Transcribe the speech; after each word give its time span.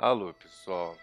Alô, 0.00 0.32
pessoal. 0.32 0.96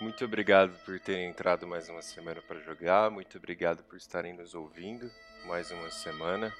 Muito 0.00 0.24
obrigado 0.24 0.72
por 0.84 0.98
terem 0.98 1.30
entrado 1.30 1.64
mais 1.64 1.88
uma 1.88 2.02
semana 2.02 2.42
para 2.42 2.58
jogar. 2.58 3.08
Muito 3.08 3.38
obrigado 3.38 3.84
por 3.84 3.96
estarem 3.96 4.34
nos 4.34 4.52
ouvindo 4.52 5.08
mais 5.44 5.70
uma 5.70 5.88
semana. 5.88 6.52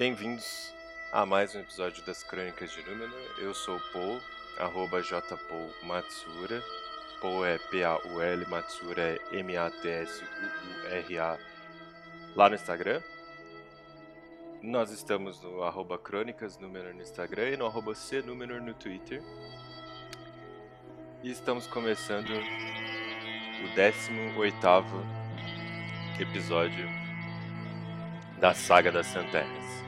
Bem-vindos 0.00 0.74
a 1.12 1.24
mais 1.24 1.54
um 1.54 1.60
episódio 1.60 2.04
das 2.04 2.24
Crônicas 2.24 2.72
de 2.72 2.82
Númenor. 2.82 3.38
Eu 3.38 3.54
sou 3.54 3.76
o 3.76 3.92
Paul, 3.92 4.20
arroba 4.58 5.00
jpaulmatsura. 5.00 6.60
Paul 7.20 7.46
é 7.46 7.58
P-A-U-L, 7.58 8.46
Matsura 8.46 9.00
é 9.00 9.20
M-A-T-S-U-U-R-A 9.30 11.38
lá 12.34 12.48
no 12.48 12.56
Instagram. 12.56 13.00
Nós 14.62 14.92
estamos 14.92 15.42
no 15.42 15.64
arroba 15.64 15.98
Crônicas 15.98 16.56
Númenor 16.56 16.94
no 16.94 17.02
Instagram 17.02 17.50
e 17.50 17.56
no 17.56 17.66
arroba 17.66 17.96
CNúmenor 17.96 18.62
no 18.62 18.72
Twitter. 18.72 19.20
E 21.20 21.32
estamos 21.32 21.66
começando 21.66 22.30
o 22.30 23.74
18º 23.74 24.84
episódio 26.20 26.88
da 28.38 28.54
Saga 28.54 28.92
das 28.92 29.08
Santerras. 29.08 29.82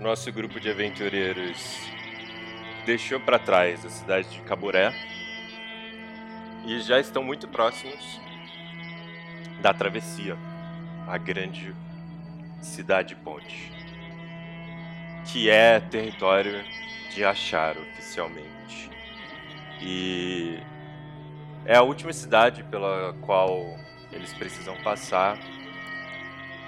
Nosso 0.00 0.32
grupo 0.32 0.58
de 0.58 0.68
aventureiros 0.68 1.78
deixou 2.84 3.20
para 3.20 3.38
trás 3.38 3.86
a 3.86 3.90
cidade 3.90 4.28
de 4.28 4.40
Caburé 4.40 4.92
e 6.66 6.80
já 6.80 6.98
estão 6.98 7.22
muito 7.22 7.46
próximos 7.46 8.20
da 9.62 9.72
travessia, 9.72 10.36
a 11.06 11.18
grande 11.18 11.74
cidade 12.60 13.14
ponte, 13.14 13.72
que 15.24 15.48
é 15.48 15.78
território 15.78 16.64
de 17.14 17.24
Achar 17.24 17.76
oficialmente. 17.78 18.90
E 19.80 20.58
é 21.64 21.76
a 21.76 21.82
última 21.82 22.12
cidade 22.12 22.62
pela 22.64 23.14
qual 23.22 23.78
eles 24.12 24.32
precisam 24.32 24.76
passar 24.82 25.38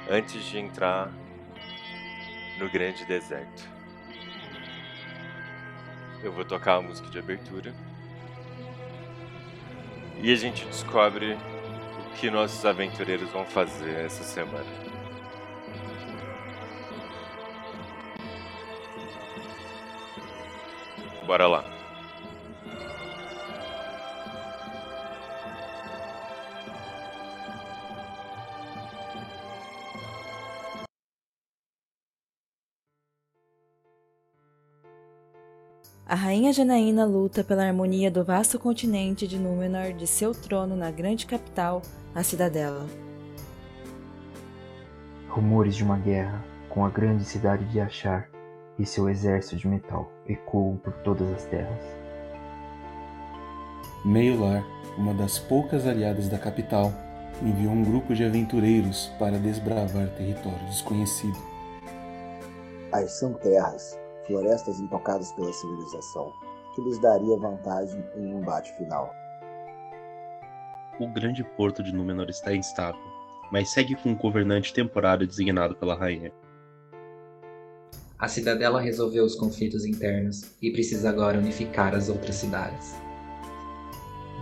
antes 0.08 0.44
de 0.44 0.58
entrar 0.58 1.10
no 2.58 2.68
grande 2.70 3.04
deserto. 3.04 3.68
Eu 6.22 6.32
vou 6.32 6.44
tocar 6.44 6.76
a 6.76 6.82
música 6.82 7.08
de 7.10 7.18
abertura. 7.18 7.72
E 10.20 10.32
a 10.32 10.36
gente 10.36 10.64
descobre 10.66 11.36
que 12.20 12.30
nossos 12.30 12.64
aventureiros 12.64 13.30
vão 13.30 13.44
fazer 13.44 13.94
essa 14.04 14.24
semana. 14.24 14.66
Bora 21.24 21.46
lá. 21.46 21.78
A 36.08 36.14
rainha 36.14 36.54
Janaína 36.54 37.04
luta 37.04 37.44
pela 37.44 37.62
harmonia 37.62 38.10
do 38.10 38.24
vasto 38.24 38.58
continente 38.58 39.28
de 39.28 39.38
Númenor 39.38 39.92
de 39.92 40.06
seu 40.06 40.32
trono 40.32 40.74
na 40.74 40.90
grande 40.90 41.26
capital, 41.26 41.82
a 42.14 42.22
Cidadela. 42.22 42.86
Rumores 45.28 45.76
de 45.76 45.84
uma 45.84 45.98
guerra 45.98 46.42
com 46.68 46.84
a 46.84 46.88
grande 46.88 47.24
cidade 47.24 47.64
de 47.66 47.80
Achar 47.80 48.28
e 48.78 48.86
seu 48.86 49.08
exército 49.08 49.56
de 49.56 49.68
metal 49.68 50.10
ecoam 50.26 50.76
por 50.76 50.92
todas 51.04 51.30
as 51.32 51.44
terras. 51.44 51.82
Meiolar, 54.04 54.64
uma 54.96 55.12
das 55.12 55.38
poucas 55.38 55.86
aliadas 55.86 56.28
da 56.28 56.38
capital, 56.38 56.92
enviou 57.42 57.72
um 57.72 57.84
grupo 57.84 58.14
de 58.14 58.24
aventureiros 58.24 59.12
para 59.18 59.38
desbravar 59.38 60.08
território 60.16 60.64
desconhecido. 60.66 61.36
As 62.92 63.18
são 63.18 63.34
terras, 63.34 63.98
florestas 64.26 64.80
intocadas 64.80 65.30
pela 65.32 65.52
civilização, 65.52 66.32
que 66.74 66.80
lhes 66.82 66.98
daria 67.00 67.36
vantagem 67.36 68.02
em 68.16 68.34
um 68.34 68.40
embate 68.40 68.72
final. 68.76 69.12
O 70.98 71.06
grande 71.06 71.44
porto 71.44 71.80
de 71.80 71.94
Númenor 71.94 72.28
está 72.28 72.52
instável, 72.52 73.00
mas 73.52 73.70
segue 73.70 73.94
com 73.94 74.10
um 74.10 74.16
governante 74.16 74.74
temporário 74.74 75.28
designado 75.28 75.76
pela 75.76 75.96
rainha. 75.96 76.32
A 78.18 78.26
cidadela 78.26 78.80
resolveu 78.80 79.24
os 79.24 79.36
conflitos 79.36 79.84
internos 79.84 80.50
e 80.60 80.72
precisa 80.72 81.08
agora 81.08 81.38
unificar 81.38 81.94
as 81.94 82.08
outras 82.08 82.34
cidades. 82.34 82.96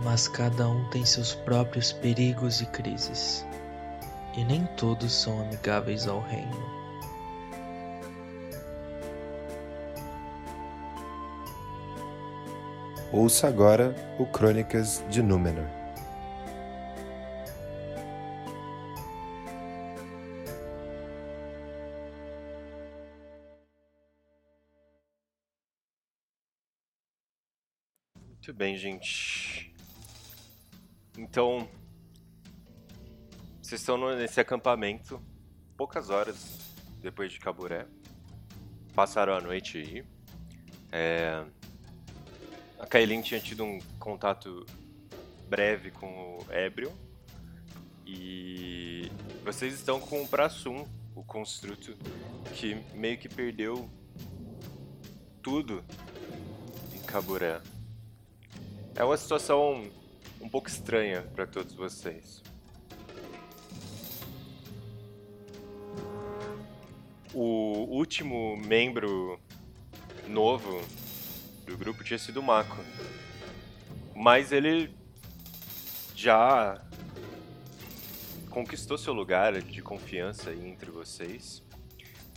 Mas 0.03 0.27
cada 0.27 0.67
um 0.67 0.89
tem 0.89 1.05
seus 1.05 1.35
próprios 1.35 1.93
perigos 1.93 2.59
e 2.59 2.65
crises, 2.65 3.45
e 4.35 4.43
nem 4.43 4.65
todos 4.77 5.11
são 5.11 5.39
amigáveis 5.39 6.07
ao 6.07 6.21
reino. 6.21 6.77
Ouça 13.13 13.47
agora 13.47 13.95
o 14.17 14.25
Crônicas 14.25 15.03
de 15.07 15.21
Númenor. 15.21 15.86
Muito 28.47 28.57
bem, 28.57 28.77
gente. 28.77 29.75
Então, 31.17 31.67
vocês 33.61 33.81
estão 33.81 33.97
nesse 34.15 34.39
acampamento 34.39 35.21
poucas 35.75 36.09
horas 36.09 36.57
depois 37.01 37.33
de 37.33 37.41
Caburé. 37.41 37.85
Passaram 38.95 39.33
a 39.33 39.41
noite 39.41 39.79
aí. 39.79 40.05
É... 40.93 41.43
A 42.79 42.87
Kailin 42.87 43.21
tinha 43.21 43.41
tido 43.41 43.65
um 43.65 43.79
contato 43.99 44.65
breve 45.49 45.91
com 45.91 46.37
o 46.37 46.45
Ebrion. 46.49 46.93
E 48.05 49.11
vocês 49.43 49.73
estão 49.73 49.99
com 49.99 50.23
o 50.23 50.27
Prassum, 50.27 50.87
o 51.13 51.21
construto, 51.21 51.97
que 52.53 52.75
meio 52.93 53.17
que 53.17 53.27
perdeu 53.27 53.89
tudo 55.41 55.83
em 56.93 57.01
Caburé. 57.01 57.61
É 58.97 59.03
uma 59.03 59.15
situação 59.15 59.87
um 60.41 60.49
pouco 60.49 60.67
estranha 60.67 61.21
para 61.35 61.45
todos 61.45 61.75
vocês. 61.75 62.41
O 67.31 67.85
último 67.91 68.57
membro 68.57 69.39
novo 70.27 70.81
do 71.63 71.77
grupo 71.77 72.03
tinha 72.03 72.17
sido 72.17 72.39
o 72.39 72.43
Mako. 72.43 72.77
Mas 74.15 74.51
ele 74.51 74.91
já 76.15 76.81
conquistou 78.49 78.97
seu 78.97 79.13
lugar 79.13 79.61
de 79.61 79.79
confiança 79.79 80.51
entre 80.51 80.89
vocês. 80.89 81.61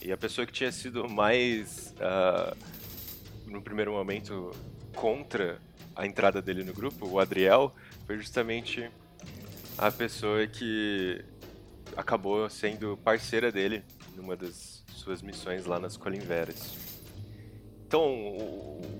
E 0.02 0.12
a 0.12 0.16
pessoa 0.18 0.46
que 0.46 0.52
tinha 0.52 0.70
sido 0.70 1.08
mais, 1.08 1.94
uh, 1.96 2.54
no 3.46 3.62
primeiro 3.62 3.92
momento, 3.92 4.50
contra 4.94 5.58
a 5.94 6.06
entrada 6.06 6.40
dele 6.40 6.64
no 6.64 6.72
grupo, 6.72 7.06
o 7.06 7.18
Adriel, 7.18 7.74
foi 8.06 8.16
justamente 8.16 8.90
a 9.76 9.90
pessoa 9.90 10.46
que 10.46 11.24
acabou 11.96 12.48
sendo 12.48 12.96
parceira 12.98 13.50
dele 13.50 13.82
numa 14.14 14.36
das 14.36 14.84
suas 14.88 15.22
missões 15.22 15.66
lá 15.66 15.78
nas 15.78 15.96
Colinveras. 15.96 16.76
Então, 17.86 18.04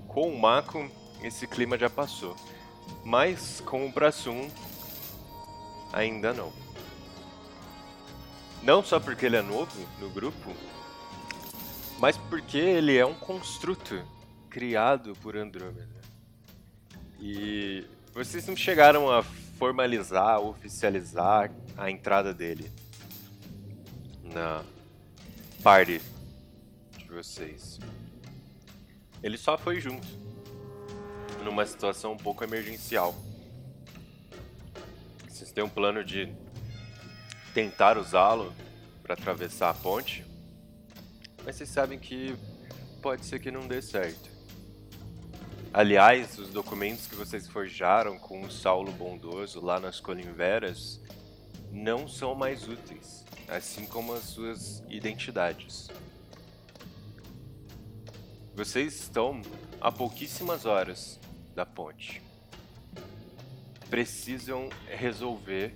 com 0.09 0.29
o 0.29 0.39
Mako, 0.39 0.91
esse 1.23 1.47
clima 1.47 1.79
já 1.79 1.89
passou. 1.89 2.37
Mas 3.05 3.61
com 3.61 3.87
o 3.87 3.93
Prassum, 3.93 4.51
ainda 5.93 6.33
não. 6.33 6.53
Não 8.63 8.83
só 8.83 8.99
porque 8.99 9.27
ele 9.27 9.37
é 9.37 9.43
novo 9.43 9.87
no 10.01 10.11
grupo, 10.11 10.55
mas 11.99 12.17
porque 12.17 12.59
ele 12.59 12.97
é 12.97 13.07
um 13.07 13.15
construto 13.15 14.03
criado 14.49 15.15
por 15.23 15.37
Andrômeda. 15.37 16.00
E 17.21 17.85
vocês 18.15 18.47
não 18.47 18.57
chegaram 18.57 19.11
a 19.11 19.23
formalizar, 19.23 20.41
oficializar 20.41 21.53
a 21.77 21.91
entrada 21.91 22.33
dele 22.33 22.73
na 24.25 24.65
party 25.63 26.01
de 26.97 27.05
vocês. 27.05 27.79
Ele 29.23 29.37
só 29.37 29.59
foi 29.59 29.81
junto, 29.81 30.09
numa 31.45 31.67
situação 31.67 32.13
um 32.13 32.17
pouco 32.17 32.43
emergencial. 32.43 33.15
Vocês 35.29 35.53
têm 35.53 35.63
um 35.63 35.69
plano 35.69 36.03
de 36.03 36.33
tentar 37.53 37.99
usá-lo 37.99 38.55
para 39.03 39.13
atravessar 39.13 39.69
a 39.69 39.75
ponte, 39.75 40.25
mas 41.45 41.57
vocês 41.57 41.69
sabem 41.69 41.99
que 41.99 42.35
pode 43.03 43.27
ser 43.27 43.41
que 43.41 43.51
não 43.51 43.69
dê 43.69 43.83
certo. 43.83 44.30
Aliás, 45.73 46.37
os 46.37 46.49
documentos 46.49 47.07
que 47.07 47.15
vocês 47.15 47.47
forjaram 47.47 48.19
com 48.19 48.43
o 48.43 48.51
Saulo 48.51 48.91
Bondoso 48.91 49.65
lá 49.65 49.79
nas 49.79 50.01
Colimveras 50.01 51.01
não 51.71 52.09
são 52.09 52.35
mais 52.35 52.67
úteis, 52.67 53.25
assim 53.47 53.87
como 53.87 54.13
as 54.13 54.25
suas 54.25 54.83
identidades. 54.89 55.89
Vocês 58.53 58.95
estão 58.95 59.41
a 59.81 59.93
pouquíssimas 59.93 60.67
horas 60.67 61.21
da 61.55 61.65
ponte. 61.65 62.21
Precisam 63.89 64.69
resolver 64.89 65.73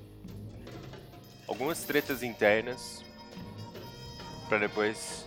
algumas 1.46 1.84
tretas 1.84 2.24
internas 2.24 3.04
para 4.48 4.58
depois 4.58 5.24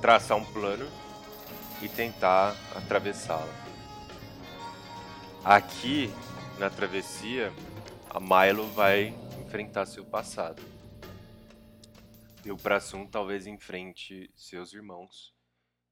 traçar 0.00 0.38
um 0.38 0.44
plano 0.46 0.88
e 1.82 1.88
tentar 1.88 2.54
atravessá-la. 2.76 3.52
Aqui 5.44 6.08
na 6.58 6.68
travessia, 6.68 7.52
a 8.10 8.18
Milo 8.20 8.66
vai 8.68 9.14
enfrentar 9.40 9.86
seu 9.86 10.04
passado. 10.04 10.62
E 12.44 12.50
o 12.50 12.56
Prassum 12.56 13.06
talvez 13.06 13.46
enfrente 13.46 14.30
seus 14.34 14.72
irmãos 14.72 15.34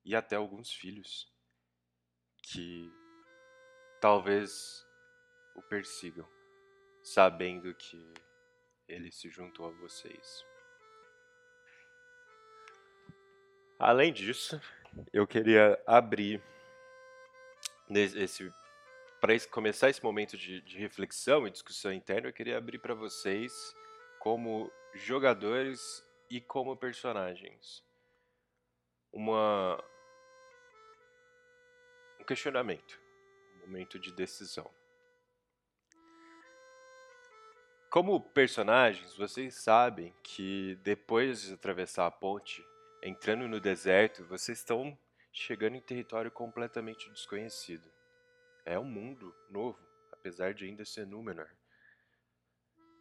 e 0.04 0.14
até 0.14 0.36
alguns 0.36 0.72
filhos 0.72 1.32
que 2.42 2.92
talvez 4.00 4.84
o 5.54 5.62
persigam, 5.62 6.28
sabendo 7.02 7.74
que 7.74 8.14
ele 8.88 9.10
se 9.10 9.28
juntou 9.28 9.66
a 9.66 9.70
vocês. 9.70 10.44
Além 13.78 14.12
disso, 14.12 14.60
eu 15.12 15.26
queria 15.26 15.80
abrir 15.86 16.42
esse 17.90 18.52
para 19.20 19.38
começar 19.50 19.88
esse 19.88 20.02
momento 20.04 20.36
de, 20.36 20.60
de, 20.60 20.78
reflexão 20.78 21.46
e 21.46 21.50
discussão 21.50 21.92
interna, 21.92 22.28
eu 22.28 22.32
queria 22.32 22.58
abrir 22.58 22.78
para 22.78 22.94
vocês 22.94 23.74
como 24.20 24.70
jogadores 24.94 26.04
e 26.30 26.40
como 26.40 26.76
personagens 26.76 27.82
uma 29.12 29.82
um 32.20 32.24
questionamento, 32.24 33.00
um 33.56 33.60
momento 33.66 33.98
de 33.98 34.12
decisão. 34.12 34.70
Como 37.90 38.20
personagens, 38.20 39.16
vocês 39.16 39.54
sabem 39.54 40.14
que 40.22 40.76
depois 40.82 41.42
de 41.42 41.54
atravessar 41.54 42.06
a 42.06 42.10
ponte 42.10 42.62
entrando 43.06 43.46
no 43.46 43.60
deserto, 43.60 44.24
vocês 44.24 44.58
estão 44.58 44.98
chegando 45.32 45.76
em 45.76 45.80
território 45.80 46.28
completamente 46.28 47.08
desconhecido. 47.10 47.88
É 48.64 48.76
um 48.80 48.84
mundo 48.84 49.32
novo, 49.48 49.78
apesar 50.10 50.52
de 50.52 50.64
ainda 50.64 50.84
ser 50.84 51.06
Númenor. 51.06 51.48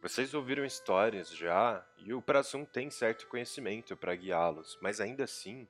Vocês 0.00 0.32
ouviram 0.32 0.64
histórias 0.64 1.30
já, 1.30 1.84
e 1.96 2.14
o 2.14 2.22
Prassum 2.22 2.64
tem 2.64 2.88
certo 2.88 3.26
conhecimento 3.26 3.96
para 3.96 4.14
guiá-los, 4.14 4.78
mas 4.80 5.00
ainda 5.00 5.24
assim, 5.24 5.68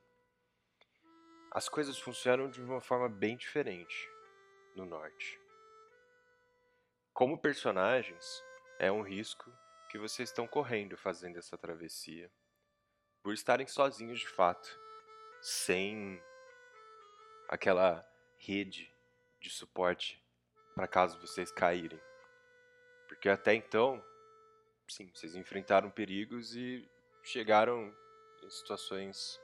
as 1.50 1.66
coisas 1.66 1.98
funcionam 1.98 2.50
de 2.50 2.60
uma 2.60 2.82
forma 2.82 3.08
bem 3.08 3.38
diferente 3.38 4.06
no 4.74 4.84
norte. 4.84 5.40
Como 7.14 7.40
personagens, 7.40 8.44
é 8.78 8.92
um 8.92 9.00
risco 9.00 9.50
que 9.88 9.96
vocês 9.96 10.28
estão 10.28 10.46
correndo 10.46 10.94
fazendo 10.94 11.38
essa 11.38 11.56
travessia 11.56 12.30
por 13.26 13.34
estarem 13.34 13.66
sozinhos 13.66 14.20
de 14.20 14.28
fato, 14.28 14.78
sem 15.42 16.22
aquela 17.48 18.08
rede 18.38 18.88
de 19.40 19.50
suporte 19.50 20.24
para 20.76 20.86
caso 20.86 21.18
vocês 21.18 21.50
caírem. 21.50 22.00
Porque 23.08 23.28
até 23.28 23.52
então, 23.52 24.00
sim, 24.86 25.10
vocês 25.12 25.34
enfrentaram 25.34 25.90
perigos 25.90 26.54
e 26.54 26.88
chegaram 27.24 27.92
em 28.44 28.48
situações. 28.48 29.40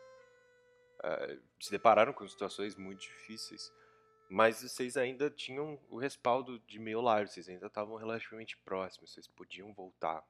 Uh, 1.03 1.43
se 1.59 1.73
depararam 1.73 2.13
com 2.13 2.29
situações 2.29 2.77
muito 2.77 3.01
difíceis, 3.01 3.73
mas 4.31 4.63
vocês 4.63 4.97
ainda 4.97 5.29
tinham 5.29 5.77
o 5.91 5.99
respaldo 5.99 6.61
de 6.61 6.79
meio 6.79 7.01
lar, 7.01 7.27
vocês 7.27 7.49
ainda 7.49 7.67
estavam 7.67 7.97
relativamente 7.97 8.57
próximos, 8.59 9.13
vocês 9.13 9.27
podiam 9.27 9.75
voltar. 9.75 10.25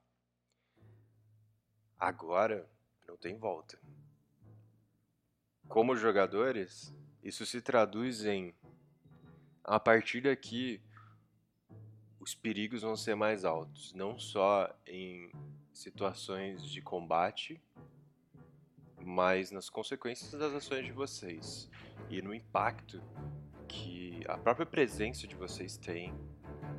Agora, 2.01 2.67
não 3.13 3.19
tem 3.19 3.37
volta. 3.37 3.79
Como 5.69 5.95
jogadores, 5.95 6.95
isso 7.23 7.45
se 7.45 7.61
traduz 7.61 8.25
em 8.25 8.55
a 9.63 9.79
partir 9.79 10.23
daqui 10.23 10.81
os 12.19 12.35
perigos 12.35 12.83
vão 12.83 12.97
ser 12.97 13.15
mais 13.15 13.45
altos, 13.45 13.93
não 13.93 14.19
só 14.19 14.75
em 14.87 15.31
situações 15.73 16.65
de 16.65 16.81
combate, 16.81 17.61
mas 18.99 19.51
nas 19.51 19.69
consequências 19.69 20.33
das 20.33 20.55
ações 20.55 20.87
de 20.87 20.93
vocês 20.93 21.71
e 22.09 22.23
no 22.23 22.35
impacto 22.35 23.03
que 23.69 24.21
a 24.27 24.39
própria 24.39 24.67
presença 24.67 25.27
de 25.27 25.35
vocês 25.35 25.77
tem 25.77 26.15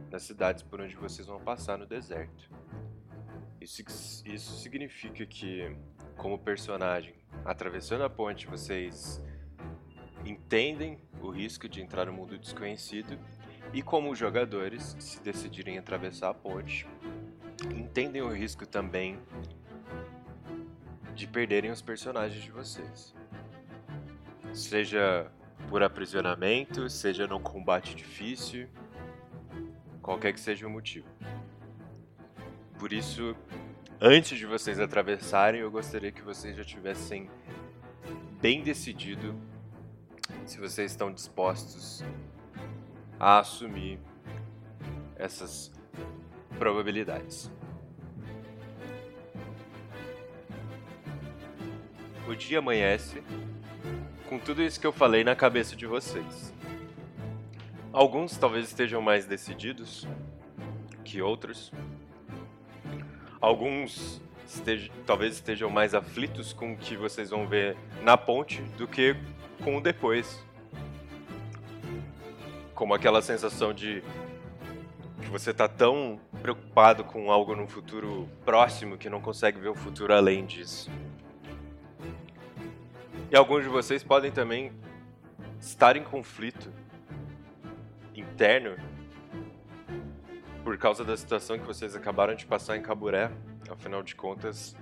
nas 0.09 0.23
cidades 0.23 0.63
por 0.63 0.81
onde 0.81 0.95
vocês 0.95 1.27
vão 1.27 1.39
passar 1.43 1.77
no 1.77 1.85
deserto. 1.85 2.49
Isso, 3.61 3.81
isso 4.25 4.59
significa 4.59 5.25
que 5.25 5.75
como 6.23 6.39
personagem, 6.39 7.13
atravessando 7.43 8.05
a 8.05 8.09
ponte, 8.09 8.47
vocês 8.47 9.21
entendem 10.25 10.97
o 11.21 11.29
risco 11.29 11.67
de 11.67 11.81
entrar 11.81 12.05
no 12.05 12.13
mundo 12.13 12.37
desconhecido 12.37 13.19
e 13.73 13.81
como 13.81 14.15
jogadores, 14.15 14.95
se 14.99 15.21
decidirem 15.21 15.77
atravessar 15.77 16.29
a 16.29 16.33
ponte, 16.33 16.87
entendem 17.75 18.21
o 18.21 18.29
risco 18.29 18.65
também 18.65 19.19
de 21.13 21.27
perderem 21.27 21.71
os 21.71 21.81
personagens 21.81 22.41
de 22.41 22.51
vocês. 22.51 23.13
Seja 24.53 25.29
por 25.67 25.83
aprisionamento, 25.83 26.89
seja 26.89 27.27
num 27.27 27.41
combate 27.41 27.93
difícil, 27.93 28.69
qualquer 30.01 30.31
que 30.31 30.39
seja 30.39 30.65
o 30.65 30.69
motivo. 30.69 31.07
Por 32.79 32.93
isso, 32.93 33.35
antes 34.05 34.37
de 34.37 34.45
vocês 34.45 34.81
atravessarem, 34.81 35.61
eu 35.61 35.71
gostaria 35.71 36.11
que 36.11 36.21
vocês 36.21 36.57
já 36.57 36.63
tivessem 36.65 37.29
bem 38.41 38.61
decidido 38.61 39.33
se 40.45 40.59
vocês 40.59 40.91
estão 40.91 41.09
dispostos 41.09 42.03
a 43.17 43.39
assumir 43.39 43.97
essas 45.15 45.71
probabilidades. 46.59 47.49
O 52.27 52.35
dia 52.35 52.59
amanhece 52.59 53.23
com 54.27 54.37
tudo 54.37 54.61
isso 54.61 54.81
que 54.81 54.87
eu 54.87 54.91
falei 54.91 55.23
na 55.23 55.33
cabeça 55.33 55.77
de 55.77 55.85
vocês. 55.85 56.53
Alguns 57.93 58.35
talvez 58.35 58.67
estejam 58.67 59.01
mais 59.01 59.25
decididos 59.25 60.05
que 61.05 61.21
outros, 61.21 61.71
Alguns 63.43 64.21
talvez 65.05 65.33
estejam 65.33 65.69
mais 65.69 65.93
aflitos 65.93 66.53
com 66.53 66.71
o 66.71 66.77
que 66.77 66.95
vocês 66.95 67.29
vão 67.29 67.45
ver 67.45 67.75
na 68.01 68.15
ponte 68.15 68.61
do 68.77 68.87
que 68.87 69.17
com 69.61 69.75
o 69.75 69.81
depois. 69.81 70.41
Como 72.73 72.93
aquela 72.93 73.21
sensação 73.21 73.73
de 73.73 74.01
que 75.21 75.27
você 75.29 75.51
está 75.51 75.67
tão 75.67 76.21
preocupado 76.41 77.03
com 77.03 77.29
algo 77.29 77.53
no 77.53 77.67
futuro 77.67 78.29
próximo 78.45 78.97
que 78.97 79.09
não 79.09 79.19
consegue 79.19 79.59
ver 79.59 79.67
o 79.67 79.75
futuro 79.75 80.13
além 80.13 80.45
disso. 80.45 80.89
E 83.29 83.35
alguns 83.35 83.63
de 83.63 83.69
vocês 83.69 84.05
podem 84.05 84.31
também 84.31 84.71
estar 85.59 85.97
em 85.97 86.03
conflito 86.05 86.71
interno 88.15 88.77
por 90.63 90.77
causa 90.77 91.03
da 91.03 91.17
situação 91.17 91.59
que 91.59 91.65
vocês 91.65 91.95
acabaram 91.95 92.33
de 92.35 92.45
passar 92.45 92.77
em 92.77 92.81
Caburé, 92.81 93.29
afinal 93.69 94.01
de 94.01 94.15
contas, 94.15 94.75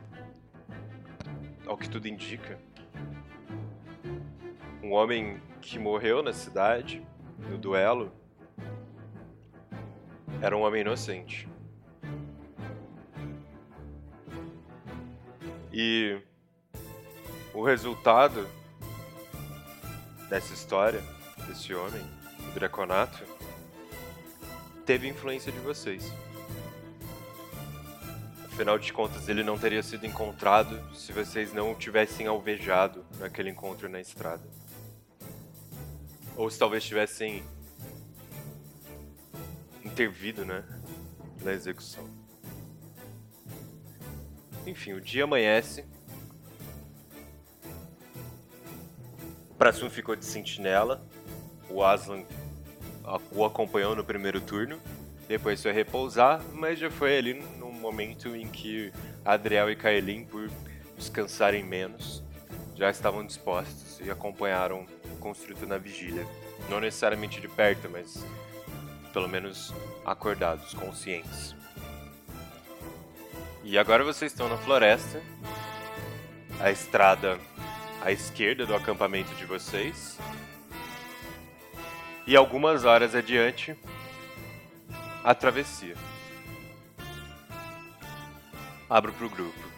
ao 1.65 1.75
que 1.75 1.89
tudo 1.89 2.07
indica, 2.07 2.59
um 4.83 4.91
homem 4.91 5.41
que 5.59 5.79
morreu 5.79 6.21
na 6.21 6.33
cidade, 6.33 7.05
no 7.49 7.57
duelo, 7.57 8.11
era 10.39 10.55
um 10.55 10.61
homem 10.61 10.81
inocente. 10.81 11.47
E 15.73 16.21
o 17.53 17.63
resultado 17.63 18.47
dessa 20.29 20.53
história, 20.53 21.01
desse 21.47 21.73
homem, 21.73 22.01
o 22.49 22.53
Draconato, 22.53 23.23
teve 24.91 25.07
influência 25.07 25.53
de 25.53 25.59
vocês. 25.59 26.11
Afinal 28.43 28.77
de 28.77 28.91
contas, 28.91 29.29
ele 29.29 29.41
não 29.41 29.57
teria 29.57 29.81
sido 29.81 30.05
encontrado 30.05 30.77
se 30.93 31.13
vocês 31.13 31.53
não 31.53 31.71
o 31.71 31.75
tivessem 31.75 32.27
alvejado 32.27 33.05
naquele 33.17 33.49
encontro 33.49 33.87
na 33.87 34.01
estrada. 34.01 34.43
Ou 36.35 36.49
se 36.49 36.59
talvez 36.59 36.83
tivessem 36.83 37.41
intervido, 39.81 40.43
né? 40.43 40.61
Na 41.41 41.53
execução. 41.53 42.05
Enfim, 44.67 44.91
o 44.91 44.99
dia 44.99 45.23
amanhece. 45.23 45.85
O 49.51 49.53
Prasun 49.53 49.89
ficou 49.89 50.17
de 50.17 50.25
sentinela. 50.25 51.01
O 51.69 51.81
Aslan 51.81 52.25
o 53.31 53.45
acompanhou 53.45 53.95
no 53.95 54.03
primeiro 54.03 54.41
turno. 54.41 54.79
Depois 55.27 55.61
foi 55.61 55.71
repousar, 55.71 56.41
mas 56.53 56.79
já 56.79 56.89
foi 56.91 57.17
ali 57.17 57.33
num 57.57 57.71
momento 57.71 58.35
em 58.35 58.47
que 58.47 58.91
Adriel 59.23 59.71
e 59.71 59.75
Kaelin, 59.75 60.25
por 60.25 60.49
descansarem 60.97 61.63
menos, 61.63 62.23
já 62.75 62.89
estavam 62.89 63.25
dispostos 63.25 63.99
e 63.99 64.09
acompanharam 64.09 64.85
o 65.05 65.17
construto 65.17 65.65
na 65.65 65.77
vigília. 65.77 66.25
Não 66.69 66.79
necessariamente 66.79 67.39
de 67.39 67.47
perto, 67.47 67.89
mas 67.89 68.25
pelo 69.13 69.27
menos 69.27 69.73
acordados, 70.05 70.73
conscientes. 70.73 71.55
E 73.63 73.77
agora 73.77 74.03
vocês 74.03 74.31
estão 74.31 74.49
na 74.49 74.57
floresta. 74.57 75.21
A 76.59 76.71
estrada 76.71 77.39
à 78.01 78.11
esquerda 78.11 78.65
do 78.65 78.75
acampamento 78.75 79.33
de 79.35 79.45
vocês. 79.45 80.17
E 82.25 82.35
algumas 82.35 82.85
horas 82.85 83.15
adiante, 83.15 83.75
a 85.23 85.33
travessia. 85.33 85.95
Abro 88.89 89.11
pro 89.13 89.29
grupo. 89.29 89.71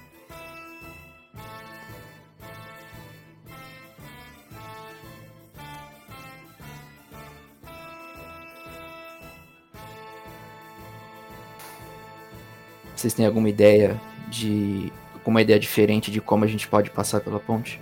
Vocês 12.96 13.14
têm 13.14 13.26
alguma 13.26 13.50
ideia 13.50 14.00
de. 14.30 14.92
alguma 15.14 15.42
ideia 15.42 15.60
diferente 15.60 16.10
de 16.10 16.22
como 16.22 16.44
a 16.46 16.48
gente 16.48 16.68
pode 16.68 16.90
passar 16.90 17.22
pela 17.22 17.40
ponte? 17.40 17.82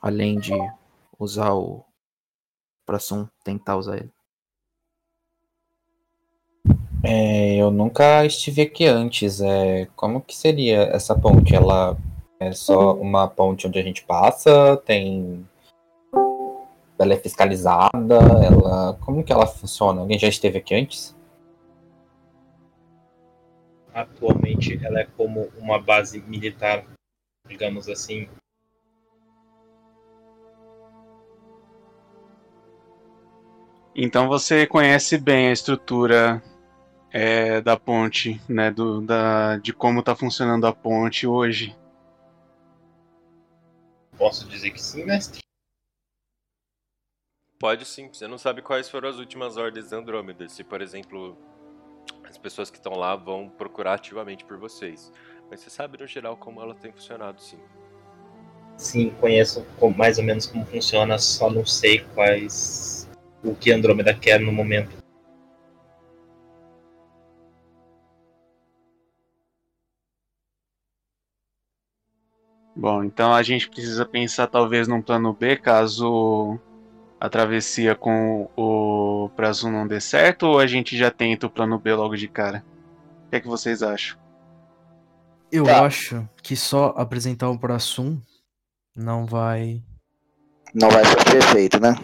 Além 0.00 0.38
de 0.38 0.52
usar 1.18 1.52
o 1.54 1.84
Prassum, 2.86 3.26
tentar 3.42 3.76
usar 3.76 3.96
ele. 3.96 4.12
É, 7.02 7.56
eu 7.56 7.70
nunca 7.70 8.24
estive 8.24 8.62
aqui 8.62 8.86
antes. 8.86 9.40
É, 9.40 9.86
como 9.94 10.22
que 10.22 10.34
seria 10.34 10.84
essa 10.84 11.14
ponte? 11.14 11.54
Ela 11.54 11.98
é 12.40 12.52
só 12.52 12.94
uma 12.94 13.28
ponte 13.28 13.66
onde 13.66 13.78
a 13.78 13.82
gente 13.82 14.02
passa? 14.04 14.76
Tem. 14.78 15.46
Ela 16.98 17.12
é 17.12 17.16
fiscalizada? 17.16 18.14
Ela. 18.42 18.94
Como 19.00 19.22
que 19.22 19.32
ela 19.32 19.46
funciona? 19.46 20.00
Alguém 20.00 20.18
já 20.18 20.28
esteve 20.28 20.58
aqui 20.58 20.74
antes? 20.74 21.14
Atualmente 23.92 24.80
ela 24.84 25.00
é 25.00 25.04
como 25.04 25.50
uma 25.58 25.78
base 25.78 26.20
militar, 26.22 26.84
digamos 27.46 27.88
assim. 27.88 28.28
Então 33.94 34.28
você 34.28 34.66
conhece 34.66 35.16
bem 35.16 35.48
a 35.48 35.52
estrutura 35.52 36.42
é, 37.12 37.60
da 37.60 37.76
ponte, 37.76 38.40
né? 38.48 38.70
Do, 38.70 39.00
da, 39.00 39.56
de 39.58 39.72
como 39.72 40.00
está 40.00 40.16
funcionando 40.16 40.66
a 40.66 40.72
ponte 40.72 41.26
hoje. 41.26 41.76
Posso 44.18 44.48
dizer 44.48 44.70
que 44.70 44.82
sim, 44.82 45.04
mestre? 45.04 45.40
Pode 47.58 47.84
sim, 47.84 48.08
você 48.12 48.26
não 48.26 48.36
sabe 48.36 48.62
quais 48.62 48.88
foram 48.88 49.08
as 49.08 49.18
últimas 49.18 49.56
ordens 49.56 49.88
de 49.88 49.94
Andrômeda. 49.94 50.48
Se, 50.48 50.64
por 50.64 50.82
exemplo, 50.82 51.38
as 52.28 52.36
pessoas 52.36 52.68
que 52.68 52.78
estão 52.78 52.94
lá 52.94 53.14
vão 53.14 53.48
procurar 53.48 53.94
ativamente 53.94 54.44
por 54.44 54.58
vocês. 54.58 55.12
Mas 55.48 55.60
você 55.60 55.70
sabe 55.70 55.98
no 55.98 56.06
geral 56.06 56.36
como 56.36 56.60
ela 56.60 56.74
tem 56.74 56.92
funcionado, 56.92 57.40
sim. 57.40 57.60
Sim, 58.76 59.10
conheço 59.20 59.64
mais 59.96 60.18
ou 60.18 60.24
menos 60.24 60.46
como 60.46 60.66
funciona, 60.66 61.16
só 61.16 61.48
não 61.48 61.64
sei 61.64 62.00
quais. 62.12 63.08
O 63.44 63.54
que 63.54 63.70
Andrômeda 63.70 64.14
quer 64.14 64.40
no 64.40 64.50
momento. 64.50 65.04
Bom, 72.76 73.04
então 73.04 73.32
a 73.32 73.42
gente 73.42 73.68
precisa 73.68 74.04
pensar 74.04 74.48
talvez 74.48 74.88
num 74.88 75.00
plano 75.00 75.32
B 75.32 75.56
caso 75.56 76.58
a 77.20 77.28
travessia 77.28 77.94
com 77.94 78.50
o 78.56 79.30
prazo 79.36 79.70
não 79.70 79.86
dê 79.86 80.00
certo 80.00 80.46
ou 80.46 80.58
a 80.58 80.66
gente 80.66 80.96
já 80.96 81.10
tenta 81.10 81.46
o 81.46 81.50
plano 81.50 81.78
B 81.78 81.94
logo 81.94 82.16
de 82.16 82.26
cara? 82.26 82.64
O 83.26 83.30
que 83.30 83.36
é 83.36 83.40
que 83.40 83.46
vocês 83.46 83.82
acham? 83.82 84.18
Eu 85.52 85.64
tá. 85.64 85.84
acho 85.84 86.28
que 86.42 86.56
só 86.56 86.92
apresentar 86.96 87.48
o 87.48 87.58
Prassum 87.58 88.20
não 88.96 89.24
vai. 89.24 89.80
Não 90.74 90.90
vai 90.90 91.04
ser 91.04 91.24
perfeito, 91.24 91.78
né? 91.78 91.94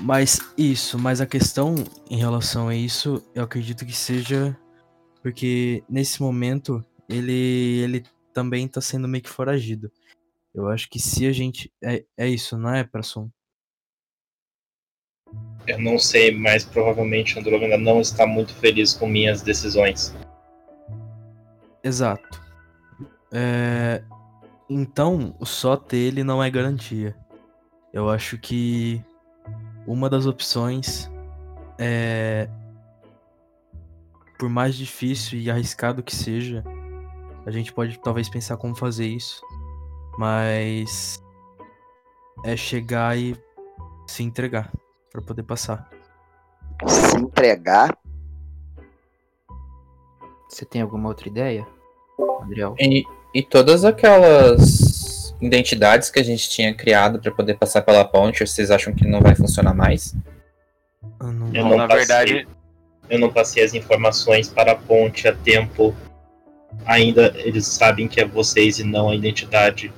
Mas 0.00 0.40
isso, 0.58 0.98
mas 0.98 1.20
a 1.20 1.26
questão 1.26 1.74
em 2.10 2.16
relação 2.16 2.68
a 2.68 2.74
isso, 2.74 3.24
eu 3.34 3.44
acredito 3.44 3.86
que 3.86 3.92
seja 3.92 4.56
porque 5.22 5.82
nesse 5.88 6.20
momento 6.20 6.84
ele 7.08 7.80
ele 7.82 8.04
também 8.34 8.68
tá 8.68 8.80
sendo 8.80 9.08
meio 9.08 9.22
que 9.22 9.30
foragido. 9.30 9.90
Eu 10.54 10.68
acho 10.68 10.88
que 10.90 10.98
se 10.98 11.26
a 11.26 11.32
gente. 11.32 11.72
É, 11.82 12.04
é 12.16 12.28
isso, 12.28 12.58
não 12.58 12.74
é, 12.74 12.84
Prassum? 12.84 13.30
Eu 15.66 15.80
não 15.80 15.98
sei, 15.98 16.30
mas 16.36 16.64
provavelmente 16.64 17.38
Andrômeda 17.38 17.78
não 17.78 18.00
está 18.00 18.26
muito 18.26 18.54
feliz 18.54 18.92
com 18.92 19.08
minhas 19.08 19.40
decisões. 19.40 20.14
Exato. 21.82 22.40
É... 23.32 24.04
Então, 24.68 25.36
só 25.42 25.76
ter 25.76 25.96
ele 25.96 26.22
não 26.22 26.42
é 26.42 26.50
garantia. 26.50 27.16
Eu 27.92 28.10
acho 28.10 28.38
que 28.38 29.02
uma 29.86 30.08
das 30.08 30.26
opções 30.26 31.10
é. 31.78 32.48
Por 34.38 34.48
mais 34.48 34.74
difícil 34.74 35.38
e 35.38 35.50
arriscado 35.50 36.02
que 36.02 36.14
seja, 36.14 36.64
a 37.46 37.50
gente 37.50 37.72
pode 37.72 37.98
talvez 38.00 38.28
pensar 38.28 38.56
como 38.56 38.74
fazer 38.74 39.06
isso. 39.06 39.40
Mas 40.18 41.22
é 42.44 42.56
chegar 42.56 43.16
e 43.16 43.36
se 44.06 44.22
entregar 44.22 44.70
para 45.10 45.22
poder 45.22 45.44
passar. 45.44 45.88
Se 46.86 47.16
entregar? 47.16 47.96
Você 50.48 50.64
tem 50.64 50.82
alguma 50.82 51.08
outra 51.08 51.28
ideia, 51.28 51.66
Adriel? 52.42 52.76
E, 52.78 53.04
e 53.32 53.42
todas 53.42 53.84
aquelas 53.84 54.83
identidades 55.46 56.10
que 56.10 56.18
a 56.18 56.24
gente 56.24 56.48
tinha 56.48 56.74
criado 56.74 57.20
para 57.20 57.32
poder 57.32 57.54
passar 57.58 57.82
pela 57.82 58.04
ponte, 58.04 58.46
vocês 58.46 58.70
acham 58.70 58.94
que 58.94 59.06
não 59.06 59.20
vai 59.20 59.34
funcionar 59.34 59.74
mais? 59.74 60.14
Eu 61.20 61.32
não, 61.32 61.54
eu 61.54 61.64
não 61.64 61.76
na 61.76 61.88
passei, 61.88 62.06
verdade, 62.06 62.48
eu 63.10 63.18
não 63.18 63.32
passei 63.32 63.62
as 63.62 63.74
informações 63.74 64.48
para 64.48 64.72
a 64.72 64.76
ponte 64.76 65.28
a 65.28 65.34
tempo. 65.34 65.94
Ainda 66.86 67.32
eles 67.36 67.66
sabem 67.66 68.08
que 68.08 68.20
é 68.20 68.24
vocês 68.24 68.78
e 68.78 68.84
não 68.84 69.10
a 69.10 69.14
identidade 69.14 69.92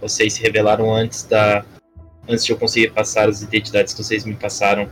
vocês 0.00 0.32
se 0.32 0.42
revelaram 0.42 0.92
antes 0.92 1.24
da. 1.24 1.64
Antes 2.28 2.44
de 2.44 2.52
eu 2.52 2.56
conseguir 2.56 2.90
passar 2.90 3.28
as 3.28 3.42
identidades 3.42 3.92
que 3.92 4.02
vocês 4.02 4.24
me 4.24 4.34
passaram. 4.34 4.88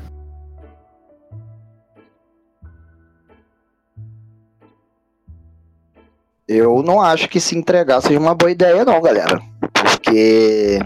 Eu 6.48 6.82
não 6.82 6.98
acho 6.98 7.28
que 7.28 7.38
se 7.38 7.54
entregar 7.56 8.00
seja 8.00 8.18
uma 8.18 8.34
boa 8.34 8.50
ideia, 8.50 8.82
não, 8.82 9.02
galera. 9.02 9.38
Porque 9.70 10.78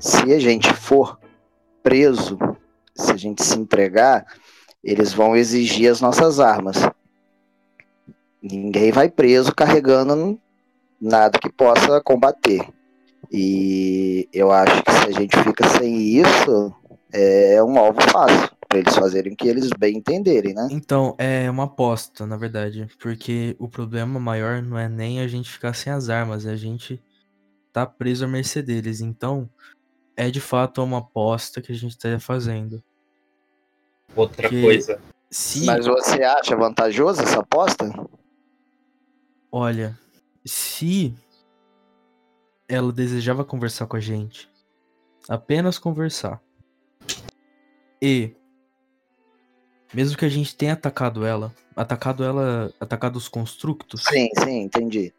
se 0.00 0.32
a 0.32 0.38
gente 0.38 0.72
for 0.72 1.18
preso, 1.82 2.38
se 2.94 3.12
a 3.12 3.16
gente 3.16 3.44
se 3.44 3.58
entregar, 3.58 4.24
eles 4.82 5.12
vão 5.12 5.36
exigir 5.36 5.90
as 5.90 6.00
nossas 6.00 6.40
armas. 6.40 6.76
Ninguém 8.42 8.90
vai 8.90 9.10
preso 9.10 9.54
carregando 9.54 10.40
nada 10.98 11.38
que 11.38 11.52
possa 11.52 12.00
combater. 12.00 12.66
E 13.30 14.26
eu 14.32 14.50
acho 14.50 14.82
que 14.82 14.92
se 14.92 15.08
a 15.08 15.10
gente 15.10 15.36
fica 15.42 15.68
sem 15.68 15.94
isso, 15.94 16.74
é 17.12 17.62
um 17.62 17.78
alvo 17.78 18.00
fácil 18.00 18.50
para 18.72 18.78
eles 18.78 18.94
fazerem 18.94 19.34
o 19.34 19.36
que 19.36 19.46
eles 19.46 19.68
bem 19.78 19.98
entenderem, 19.98 20.54
né? 20.54 20.66
Então, 20.70 21.14
é 21.18 21.50
uma 21.50 21.64
aposta, 21.64 22.26
na 22.26 22.38
verdade, 22.38 22.88
porque 22.98 23.54
o 23.58 23.68
problema 23.68 24.18
maior 24.18 24.62
não 24.62 24.78
é 24.78 24.88
nem 24.88 25.20
a 25.20 25.28
gente 25.28 25.50
ficar 25.50 25.74
sem 25.74 25.92
as 25.92 26.08
armas, 26.08 26.46
é 26.46 26.52
a 26.52 26.56
gente 26.56 27.02
tá 27.70 27.84
preso 27.84 28.24
à 28.24 28.28
mercê 28.28 28.62
deles. 28.62 29.02
Então, 29.02 29.48
é 30.16 30.30
de 30.30 30.40
fato 30.40 30.82
uma 30.82 30.98
aposta 30.98 31.60
que 31.60 31.70
a 31.70 31.74
gente 31.74 31.90
estaria 31.90 32.18
fazendo. 32.18 32.82
Outra 34.16 34.48
porque, 34.48 34.62
coisa. 34.62 34.98
Se, 35.30 35.66
Mas 35.66 35.86
você 35.86 36.22
acha 36.22 36.56
vantajoso 36.56 37.22
essa 37.22 37.40
aposta? 37.40 37.92
olha, 39.50 39.98
se 40.46 41.14
ela 42.66 42.90
desejava 42.90 43.44
conversar 43.44 43.86
com 43.86 43.98
a 43.98 44.00
gente, 44.00 44.50
apenas 45.28 45.78
conversar, 45.78 46.40
e 48.00 48.34
mesmo 49.92 50.16
que 50.16 50.24
a 50.24 50.28
gente 50.28 50.56
tenha 50.56 50.72
atacado 50.72 51.24
ela, 51.24 51.54
atacado 51.76 52.24
ela, 52.24 52.72
atacado 52.80 53.16
os 53.16 53.28
constructos, 53.28 54.04
Sim, 54.04 54.28
sim, 54.38 54.62
entendi. 54.62 55.12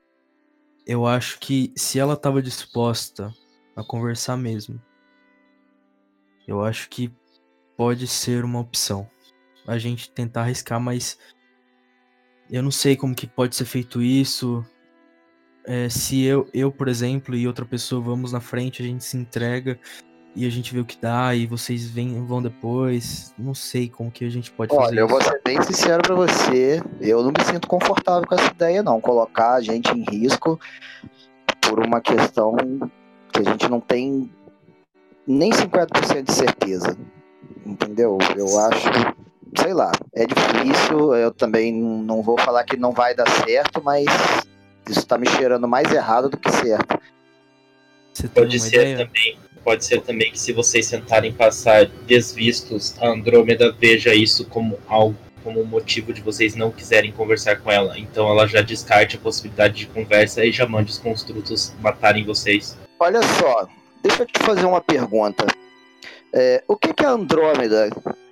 eu 0.86 1.06
acho 1.06 1.40
que 1.40 1.72
se 1.76 2.00
ela 2.00 2.16
tava 2.16 2.42
disposta 2.42 3.34
a 3.76 3.84
conversar 3.84 4.38
mesmo, 4.38 4.82
eu 6.48 6.64
acho 6.64 6.90
que 6.90 7.12
pode 7.78 8.08
ser 8.08 8.44
uma 8.44 8.60
opção. 8.60 9.10
A 9.66 9.78
gente 9.78 10.12
tentar 10.12 10.42
arriscar, 10.42 10.80
mas 10.80 11.18
eu 12.50 12.62
não 12.62 12.72
sei 12.72 12.96
como 12.96 13.16
que 13.16 13.26
pode 13.26 13.56
ser 13.56 13.66
feito 13.66 14.02
isso. 14.02 14.66
É, 15.66 15.88
se 15.88 16.22
eu, 16.24 16.50
eu, 16.54 16.70
por 16.70 16.90
exemplo, 16.90 17.34
e 17.34 17.48
outra 17.48 17.66
pessoa 17.66 18.02
vamos 18.02 18.34
na 18.34 18.42
frente, 18.42 18.82
a 18.82 18.86
gente 18.86 19.04
se 19.06 19.16
entrega 19.16 19.80
e 20.36 20.48
a 20.48 20.50
gente 20.50 20.74
vê 20.74 20.80
o 20.80 20.86
que 20.86 20.98
dá 21.00 21.36
e 21.36 21.46
vocês 21.46 21.88
vêm, 21.88 22.26
vão 22.26 22.42
depois. 22.42 23.34
Não 23.38 23.54
sei 23.54 23.88
como 23.88 24.12
que 24.12 24.26
a 24.26 24.30
gente 24.30 24.52
pode 24.52 24.74
fazer 24.74 24.88
Olha, 24.88 25.00
eu 25.02 25.08
vou 25.08 25.22
ser 25.22 25.40
bem 25.46 25.62
sincero 25.62 26.02
pra 26.02 26.16
você. 26.16 26.82
Eu 27.00 27.22
não 27.22 27.32
me 27.32 27.44
sinto 27.46 27.68
confortável 27.68 28.28
com 28.28 28.34
essa 28.34 28.52
ideia, 28.52 28.82
não. 28.82 29.00
Colocar 29.00 29.54
a 29.54 29.62
gente 29.62 29.92
em 29.92 30.04
risco 30.04 30.60
por 31.62 31.80
uma 31.80 32.02
questão 32.02 32.56
que 33.32 33.40
a 33.40 33.44
gente 33.44 33.70
não 33.70 33.80
tem 33.80 34.32
nem 35.28 35.52
50% 35.52 36.24
de 36.24 36.34
certeza. 36.34 36.98
Entendeu? 37.64 38.18
Eu 38.36 38.60
acho, 38.60 38.90
sei 39.60 39.74
lá, 39.74 39.92
é 40.16 40.26
difícil. 40.26 41.14
Eu 41.14 41.32
também 41.32 41.72
não 41.72 42.24
vou 42.24 42.40
falar 42.40 42.64
que 42.64 42.76
não 42.76 42.92
vai 42.92 43.14
dar 43.14 43.30
certo, 43.46 43.84
mas 43.84 44.06
isso 44.90 45.06
tá 45.06 45.16
me 45.16 45.30
cheirando 45.30 45.68
mais 45.68 45.92
errado 45.92 46.28
do 46.28 46.38
que 46.38 46.52
certo. 46.52 47.00
Você 48.12 48.28
tem 48.28 48.44
Pode 48.44 48.58
uma 48.58 48.64
ser 48.64 48.76
ideia? 48.76 49.06
também. 49.06 49.53
Pode 49.64 49.86
ser 49.86 50.02
também 50.02 50.32
que 50.32 50.40
se 50.40 50.52
vocês 50.52 50.90
tentarem 50.90 51.32
passar 51.32 51.86
desvistos, 52.06 52.96
a 53.02 53.08
Andrômeda 53.08 53.72
veja 53.80 54.14
isso 54.14 54.46
como 54.46 54.78
algo, 54.88 55.16
como 55.44 55.64
motivo 55.66 56.12
de 56.14 56.22
vocês 56.22 56.56
não 56.56 56.70
quiserem 56.72 57.12
conversar 57.12 57.58
com 57.62 57.72
ela. 57.72 57.98
Então 57.98 58.28
ela 58.30 58.46
já 58.48 58.62
descarte 58.62 59.16
a 59.16 59.20
possibilidade 59.20 59.76
de 59.76 59.86
conversa 59.88 60.44
e 60.44 60.52
já 60.52 60.68
mande 60.68 60.92
os 60.92 60.98
construtos 60.98 61.74
matarem 61.82 62.26
vocês. 62.26 62.78
Olha 63.00 63.22
só, 63.40 63.68
deixa 64.02 64.24
eu 64.24 64.28
te 64.28 64.40
fazer 64.44 64.66
uma 64.66 64.82
pergunta. 64.82 65.46
É, 66.34 66.64
o 66.68 66.76
que, 66.76 66.94
que 66.94 67.06
a 67.06 67.12
Andrômeda 67.12 67.90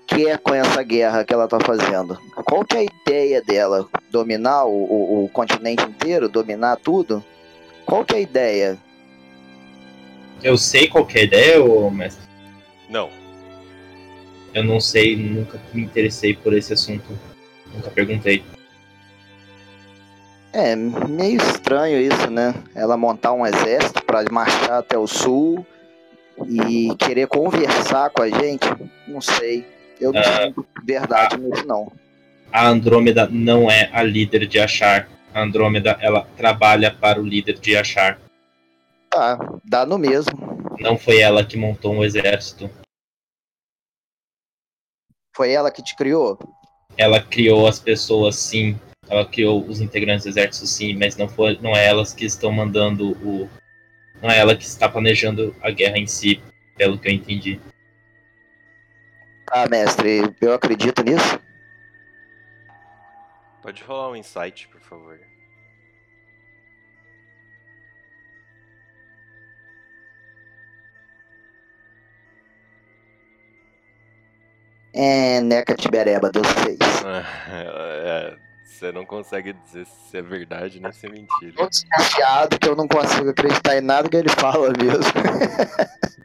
quer 0.07 0.37
com 0.39 0.53
essa 0.53 0.81
guerra 0.83 1.23
que 1.23 1.33
ela 1.33 1.47
tá 1.47 1.59
fazendo? 1.59 2.17
Qual 2.45 2.65
que 2.65 2.75
é 2.75 2.79
a 2.79 2.83
ideia 2.83 3.41
dela? 3.41 3.87
Dominar 4.09 4.65
o, 4.65 4.71
o- 4.71 5.25
o 5.25 5.29
continente 5.29 5.83
inteiro? 5.83 6.27
Dominar 6.27 6.77
tudo? 6.77 7.23
Qual 7.85 8.03
que 8.03 8.15
é 8.15 8.17
a 8.17 8.21
ideia? 8.21 8.77
Eu 10.43 10.57
sei 10.57 10.87
qual 10.87 11.05
que 11.05 11.17
é 11.17 11.21
a 11.21 11.23
ideia, 11.25 11.63
ô 11.63 11.89
mestre. 11.89 12.25
Não. 12.89 13.09
Eu 14.53 14.63
não 14.63 14.79
sei, 14.79 15.15
nunca 15.15 15.59
me 15.73 15.83
interessei 15.83 16.33
por 16.33 16.53
esse 16.53 16.73
assunto. 16.73 17.17
Nunca 17.73 17.89
perguntei. 17.89 18.43
É 20.53 20.75
meio 20.75 21.37
estranho 21.37 21.97
isso, 21.97 22.29
né? 22.29 22.53
Ela 22.75 22.97
montar 22.97 23.31
um 23.31 23.45
exército 23.45 24.03
para 24.03 24.29
marchar 24.29 24.79
até 24.79 24.97
o 24.97 25.07
sul 25.07 25.65
e 26.47 26.93
querer 26.95 27.27
conversar 27.27 28.09
com 28.09 28.21
a 28.21 28.29
gente? 28.29 28.67
Não 29.07 29.21
sei. 29.21 29.65
Eu 29.99 30.11
não 30.11 30.21
sinto 30.23 30.65
verdade 30.83 31.37
nisso, 31.37 31.65
não. 31.65 31.91
A 32.51 32.67
Andrômeda 32.67 33.29
não 33.31 33.71
é 33.71 33.89
a 33.93 34.03
líder 34.03 34.45
de 34.45 34.59
Achar. 34.59 35.07
A 35.33 35.41
Andrômeda, 35.41 35.97
ela 36.01 36.27
trabalha 36.35 36.91
para 36.91 37.21
o 37.21 37.25
líder 37.25 37.57
de 37.57 37.77
Achar. 37.77 38.19
Tá, 39.11 39.37
dá 39.65 39.85
no 39.85 39.97
mesmo. 39.97 40.31
Não 40.79 40.97
foi 40.97 41.19
ela 41.19 41.45
que 41.45 41.57
montou 41.57 41.93
um 41.93 42.03
exército. 42.03 42.69
Foi 45.35 45.51
ela 45.51 45.69
que 45.69 45.83
te 45.83 45.95
criou? 45.97 46.39
Ela 46.97 47.21
criou 47.21 47.67
as 47.67 47.77
pessoas, 47.77 48.37
sim. 48.37 48.79
Ela 49.09 49.25
criou 49.25 49.65
os 49.65 49.81
integrantes 49.81 50.23
do 50.23 50.29
exército, 50.29 50.65
sim, 50.65 50.95
mas 50.95 51.17
não, 51.17 51.27
foi, 51.27 51.59
não 51.61 51.75
é 51.75 51.85
elas 51.85 52.13
que 52.13 52.25
estão 52.25 52.51
mandando 52.51 53.11
o. 53.25 53.49
Não 54.21 54.29
é 54.29 54.39
ela 54.39 54.55
que 54.55 54.63
está 54.63 54.87
planejando 54.87 55.53
a 55.61 55.71
guerra 55.71 55.97
em 55.97 56.07
si, 56.07 56.41
pelo 56.77 56.97
que 56.97 57.09
eu 57.09 57.11
entendi. 57.11 57.59
Tá, 59.45 59.67
mestre, 59.69 60.33
eu 60.39 60.53
acredito 60.53 61.03
nisso. 61.03 61.39
Pode 63.61 63.83
rolar 63.83 64.11
um 64.11 64.15
insight, 64.15 64.69
por 64.69 64.79
favor. 64.81 65.30
É, 74.93 75.39
Neca 75.41 75.75
Tibereba, 75.75 76.31
deu 76.31 76.43
seis. 76.43 76.79
É, 78.03 78.35
você 78.63 78.91
não 78.91 79.05
consegue 79.05 79.53
dizer 79.53 79.85
se 79.85 80.17
é 80.17 80.21
verdade 80.21 80.79
nem 80.79 80.91
se 80.91 81.05
é 81.05 81.09
mentira. 81.09 81.53
Tô 81.55 81.67
desconfiado 81.67 82.57
que 82.57 82.67
eu 82.67 82.75
não 82.75 82.87
consigo 82.87 83.29
acreditar 83.29 83.77
em 83.77 83.81
nada 83.81 84.09
que 84.09 84.17
ele 84.17 84.29
fala 84.29 84.69
mesmo. 84.69 85.03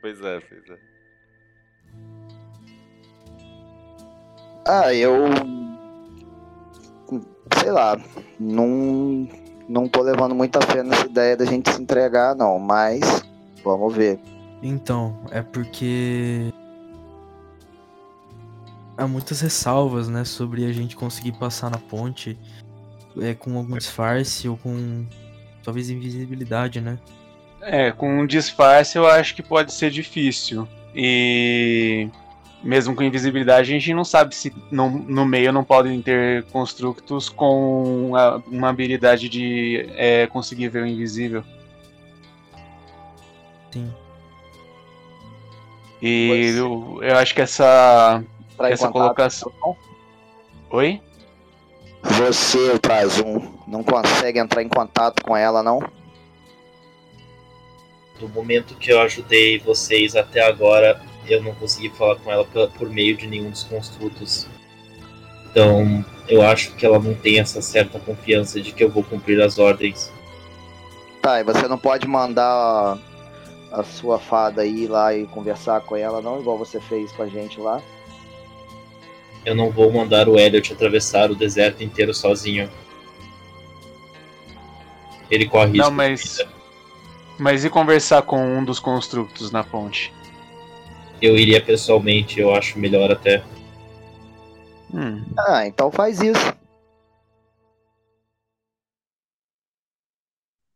Pois 0.00 0.18
é, 0.22 0.40
pois 0.40 0.62
é. 0.70 0.78
Ah, 4.66 4.94
eu. 4.94 5.24
Sei 7.58 7.70
lá, 7.70 8.00
não, 8.38 9.28
não 9.68 9.86
tô 9.86 10.00
levando 10.00 10.34
muita 10.34 10.60
fé 10.62 10.82
nessa 10.82 11.04
ideia 11.04 11.36
da 11.36 11.44
gente 11.44 11.70
se 11.70 11.82
entregar, 11.82 12.34
não, 12.34 12.58
mas 12.58 13.00
vamos 13.62 13.94
ver. 13.94 14.18
Então, 14.62 15.20
é 15.30 15.42
porque 15.42 16.50
há 19.00 19.08
muitas 19.08 19.40
ressalvas, 19.40 20.08
né, 20.08 20.24
sobre 20.24 20.64
a 20.66 20.72
gente 20.72 20.94
conseguir 20.94 21.32
passar 21.32 21.70
na 21.70 21.78
ponte 21.78 22.36
é, 23.20 23.34
com 23.34 23.56
algum 23.56 23.76
disfarce 23.76 24.48
ou 24.48 24.56
com 24.56 25.06
talvez 25.64 25.88
invisibilidade, 25.90 26.80
né? 26.80 26.98
É, 27.62 27.90
com 27.90 28.20
um 28.20 28.26
disfarce 28.26 28.96
eu 28.96 29.06
acho 29.06 29.34
que 29.34 29.42
pode 29.42 29.72
ser 29.72 29.90
difícil. 29.90 30.68
E 30.94 32.08
mesmo 32.62 32.94
com 32.94 33.02
invisibilidade, 33.02 33.70
a 33.70 33.72
gente 33.78 33.94
não 33.94 34.04
sabe 34.04 34.34
se 34.34 34.52
no, 34.70 34.90
no 34.90 35.24
meio 35.24 35.52
não 35.52 35.64
podem 35.64 36.00
ter 36.02 36.44
constructos 36.44 37.28
com 37.28 38.12
a- 38.14 38.42
uma 38.46 38.68
habilidade 38.68 39.28
de 39.28 39.86
é, 39.94 40.26
conseguir 40.26 40.68
ver 40.68 40.82
o 40.82 40.86
invisível. 40.86 41.42
Sim. 43.72 43.92
E 46.02 46.54
eu, 46.56 46.98
eu 47.02 47.16
acho 47.18 47.34
que 47.34 47.42
essa, 47.42 48.22
Entrar 48.60 48.70
em 48.70 48.72
essa 48.74 48.88
contato 48.88 49.02
colocação. 49.02 49.76
Oi? 50.70 51.00
Você, 52.02 52.72
o 52.72 52.78
Trazum, 52.78 53.54
não 53.66 53.82
consegue 53.82 54.38
entrar 54.38 54.62
em 54.62 54.68
contato 54.68 55.22
com 55.24 55.34
ela, 55.34 55.62
não? 55.62 55.80
Do 58.18 58.28
momento 58.28 58.74
que 58.74 58.92
eu 58.92 59.00
ajudei 59.00 59.58
vocês 59.58 60.14
até 60.14 60.46
agora, 60.46 61.00
eu 61.26 61.42
não 61.42 61.54
consegui 61.54 61.88
falar 61.88 62.16
com 62.16 62.30
ela 62.30 62.44
por, 62.44 62.70
por 62.72 62.90
meio 62.90 63.16
de 63.16 63.26
nenhum 63.26 63.50
dos 63.50 63.64
construtos. 63.64 64.46
Então, 65.50 66.04
eu 66.28 66.42
acho 66.42 66.72
que 66.74 66.84
ela 66.84 66.98
não 66.98 67.14
tem 67.14 67.40
essa 67.40 67.62
certa 67.62 67.98
confiança 67.98 68.60
de 68.60 68.72
que 68.72 68.84
eu 68.84 68.90
vou 68.90 69.02
cumprir 69.02 69.40
as 69.40 69.58
ordens. 69.58 70.12
Tá, 71.22 71.40
e 71.40 71.44
você 71.44 71.66
não 71.66 71.78
pode 71.78 72.06
mandar 72.06 72.98
a 73.72 73.82
sua 73.82 74.18
fada 74.18 74.66
ir 74.66 74.86
lá 74.86 75.14
e 75.14 75.26
conversar 75.26 75.80
com 75.80 75.96
ela, 75.96 76.20
não? 76.20 76.40
Igual 76.40 76.58
você 76.58 76.78
fez 76.78 77.10
com 77.12 77.22
a 77.22 77.26
gente 77.26 77.58
lá. 77.58 77.80
Eu 79.44 79.54
não 79.54 79.70
vou 79.70 79.90
mandar 79.92 80.28
o 80.28 80.38
Elliot 80.38 80.72
atravessar 80.72 81.30
o 81.30 81.34
deserto 81.34 81.82
inteiro 81.82 82.12
sozinho. 82.12 82.70
Ele 85.30 85.48
corre 85.48 85.72
risco. 85.72 85.84
Não, 85.88 85.90
mas. 85.90 86.38
Mas 87.38 87.64
e 87.64 87.70
conversar 87.70 88.22
com 88.22 88.38
um 88.58 88.62
dos 88.64 88.78
construtos 88.78 89.50
na 89.50 89.64
ponte? 89.64 90.12
Eu 91.22 91.36
iria 91.36 91.62
pessoalmente, 91.62 92.38
eu 92.40 92.54
acho 92.54 92.78
melhor 92.78 93.10
até. 93.10 93.42
Hum, 94.92 95.24
Ah, 95.38 95.66
então 95.66 95.90
faz 95.90 96.20
isso. 96.20 96.52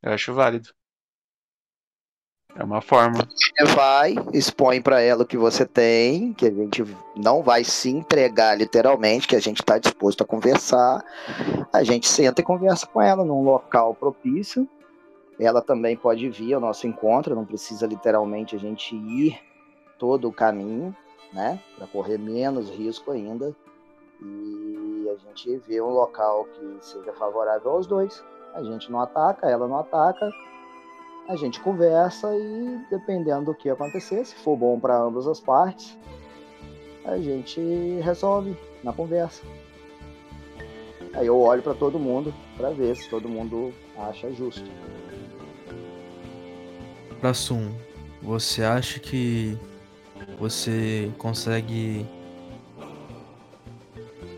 eu 0.02 0.12
acho 0.12 0.32
válido. 0.34 0.68
É 2.56 2.62
uma 2.62 2.80
forma. 2.80 3.26
Você 3.34 3.74
vai, 3.74 4.14
expõe 4.32 4.80
pra 4.80 5.00
ela 5.00 5.24
o 5.24 5.26
que 5.26 5.36
você 5.36 5.66
tem, 5.66 6.32
que 6.32 6.46
a 6.46 6.50
gente 6.50 6.84
não 7.16 7.42
vai 7.42 7.64
se 7.64 7.90
entregar 7.90 8.56
literalmente, 8.56 9.26
que 9.26 9.34
a 9.34 9.40
gente 9.40 9.62
tá 9.62 9.76
disposto 9.76 10.22
a 10.22 10.26
conversar. 10.26 11.04
A 11.72 11.82
gente 11.82 12.06
senta 12.06 12.40
e 12.40 12.44
conversa 12.44 12.86
com 12.86 13.02
ela 13.02 13.24
num 13.24 13.42
local 13.42 13.94
propício. 13.94 14.68
Ela 15.38 15.60
também 15.60 15.96
pode 15.96 16.28
vir 16.30 16.54
ao 16.54 16.60
nosso 16.60 16.86
encontro, 16.86 17.34
não 17.34 17.44
precisa 17.44 17.86
literalmente 17.86 18.54
a 18.54 18.58
gente 18.58 18.94
ir 18.94 19.36
todo 19.98 20.28
o 20.28 20.32
caminho, 20.32 20.96
né? 21.32 21.58
Para 21.76 21.88
correr 21.88 22.18
menos 22.18 22.70
risco 22.70 23.10
ainda. 23.10 23.54
e 24.22 25.08
a 25.10 25.16
gente 25.16 25.56
vê 25.66 25.80
um 25.80 25.90
local 25.90 26.44
que 26.44 26.78
seja 26.80 27.12
favorável 27.14 27.72
aos 27.72 27.86
dois. 27.86 28.24
A 28.54 28.62
gente 28.62 28.90
não 28.90 29.00
ataca, 29.00 29.48
ela 29.50 29.66
não 29.66 29.78
ataca, 29.78 30.30
a 31.28 31.36
gente 31.36 31.60
conversa 31.60 32.34
e 32.36 32.80
dependendo 32.90 33.46
do 33.46 33.54
que 33.54 33.70
acontecer, 33.70 34.24
se 34.24 34.34
for 34.36 34.56
bom 34.56 34.78
para 34.78 34.96
ambas 34.96 35.26
as 35.26 35.40
partes, 35.40 35.98
a 37.04 37.16
gente 37.18 37.60
resolve 38.02 38.56
na 38.82 38.92
conversa. 38.92 39.42
Aí 41.14 41.26
eu 41.26 41.38
olho 41.38 41.62
para 41.62 41.74
todo 41.74 41.98
mundo 41.98 42.34
para 42.56 42.70
ver 42.70 42.96
se 42.96 43.08
todo 43.08 43.28
mundo 43.28 43.72
acha 43.96 44.30
justo. 44.32 44.68
Prassum, 47.20 47.72
você 48.20 48.62
acha 48.64 48.98
que 48.98 49.56
você 50.38 51.10
consegue 51.18 52.06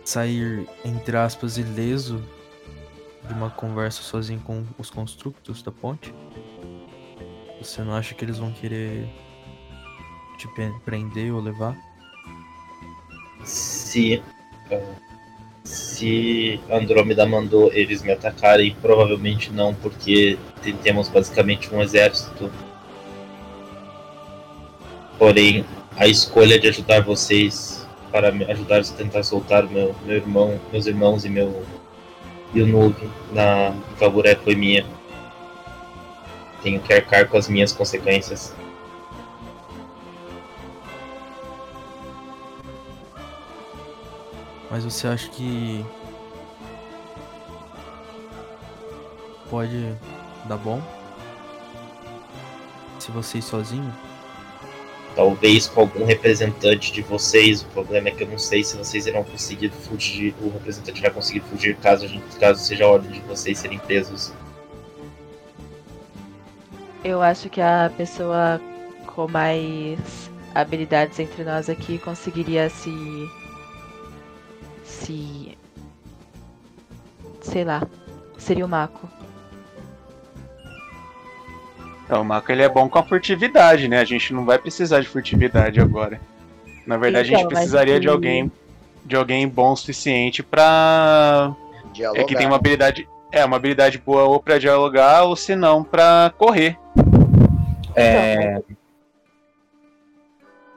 sair, 0.05 0.69
entre 0.85 1.17
aspas, 1.17 1.57
ileso 1.57 2.23
de 3.27 3.33
uma 3.33 3.51
conversa 3.51 4.03
sozinho 4.03 4.41
com 4.41 4.65
os 4.79 4.91
construtos 4.91 5.63
da 5.63 5.73
ponte? 5.73 6.15
Você 7.61 7.83
não 7.83 7.95
acha 7.95 8.15
que 8.15 8.25
eles 8.25 8.39
vão 8.39 8.53
querer 8.53 9.09
te 10.39 10.49
prender 10.85 11.33
ou 11.33 11.41
levar? 11.41 11.77
Se. 13.45 14.23
Se 15.65 16.61
Andrômeda 16.71 17.27
mandou 17.27 17.73
eles 17.73 18.03
me 18.03 18.13
atacarem, 18.13 18.77
provavelmente 18.81 19.53
não, 19.53 19.75
porque 19.75 20.39
temos 20.83 21.09
basicamente 21.09 21.75
um 21.75 21.83
exército. 21.83 22.53
Porém, 25.19 25.65
a 25.97 26.07
escolha 26.07 26.59
de 26.59 26.69
ajudar 26.69 27.03
vocês 27.03 27.87
para 28.13 28.31
me 28.31 28.45
ajudar 28.45 28.81
a 28.81 28.85
tentar 28.85 29.23
soltar 29.25 29.69
meu, 29.69 29.95
meu 30.05 30.17
irmão, 30.17 30.61
meus 30.71 30.87
irmãos 30.87 31.25
e 31.25 31.29
meu 31.29 31.65
e 32.55 32.63
o 32.63 32.67
Noob 32.67 32.95
na 33.33 33.75
Caburé 33.99 34.37
foi 34.37 34.55
minha. 34.55 34.87
Tenho 36.67 36.81
que 36.81 36.93
arcar 36.93 37.29
com 37.29 37.37
as 37.37 37.49
minhas 37.49 37.71
consequências. 37.71 38.53
Mas 44.69 44.83
você 44.83 45.07
acha 45.07 45.29
que 45.29 45.87
pode 49.49 49.95
dar 50.47 50.57
bom? 50.57 50.83
Se 52.99 53.13
você 53.13 53.39
ir 53.39 53.43
sozinho? 53.43 53.95
Talvez 55.15 55.69
com 55.69 55.83
algum 55.83 56.05
representante 56.05 56.93
de 56.93 57.01
vocês. 57.01 57.63
O 57.63 57.67
problema 57.67 58.09
é 58.09 58.11
que 58.11 58.25
eu 58.25 58.29
não 58.29 58.41
sei 58.41 58.65
se 58.65 58.77
vocês 58.77 59.07
irão 59.07 59.23
conseguir 59.23 59.71
fugir. 59.71 60.35
O 60.43 60.51
representante 60.51 61.01
vai 61.01 61.13
conseguir 61.13 61.43
fugir 61.43 61.77
caso, 61.77 62.09
caso 62.41 62.65
seja 62.65 62.87
a 62.87 62.89
ordem 62.89 63.13
de 63.13 63.21
vocês 63.21 63.57
serem 63.57 63.79
presos. 63.79 64.33
Eu 67.07 67.23
acho 67.23 67.49
que 67.49 67.61
a 67.61 67.89
pessoa 67.97 68.61
com 69.07 69.29
mais 69.29 70.29
habilidades 70.53 71.21
entre 71.21 71.45
nós 71.45 71.71
aqui 71.71 71.99
conseguiria 71.99 72.69
se. 72.69 73.31
se. 74.83 75.57
sei 77.41 77.63
lá. 77.63 77.81
Seria 78.37 78.67
o 78.67 78.69
Mako. 78.69 79.09
É, 82.09 82.17
o 82.17 82.25
Mako 82.25 82.51
ele 82.51 82.63
é 82.63 82.69
bom 82.69 82.89
com 82.89 82.99
a 82.99 83.05
furtividade, 83.05 83.87
né? 83.87 84.01
A 84.01 84.05
gente 84.05 84.35
não 84.35 84.45
vai 84.45 84.59
precisar 84.59 84.99
de 84.99 85.07
furtividade 85.07 85.81
agora. 85.81 86.21
Na 86.85 86.97
verdade, 86.97 87.29
então, 87.29 87.39
a 87.39 87.43
gente 87.43 87.47
então, 87.47 87.57
precisaria 87.57 87.95
que... 87.95 88.01
de 88.01 88.09
alguém 88.09 88.51
de 89.05 89.15
alguém 89.15 89.47
bom 89.47 89.71
o 89.71 89.77
suficiente 89.77 90.43
pra. 90.43 91.55
Dialogar. 91.93 92.21
É 92.21 92.25
que 92.25 92.35
tem 92.35 92.49
uma 92.49 92.57
habilidade. 92.57 93.09
É, 93.33 93.45
uma 93.45 93.57
habilidade 93.57 93.99
boa 93.99 94.25
ou 94.25 94.41
pra 94.41 94.59
dialogar, 94.59 95.25
ou 95.25 95.37
se 95.37 95.55
não, 95.55 95.83
pra 95.83 96.33
correr. 96.37 96.79
É. 97.95 98.63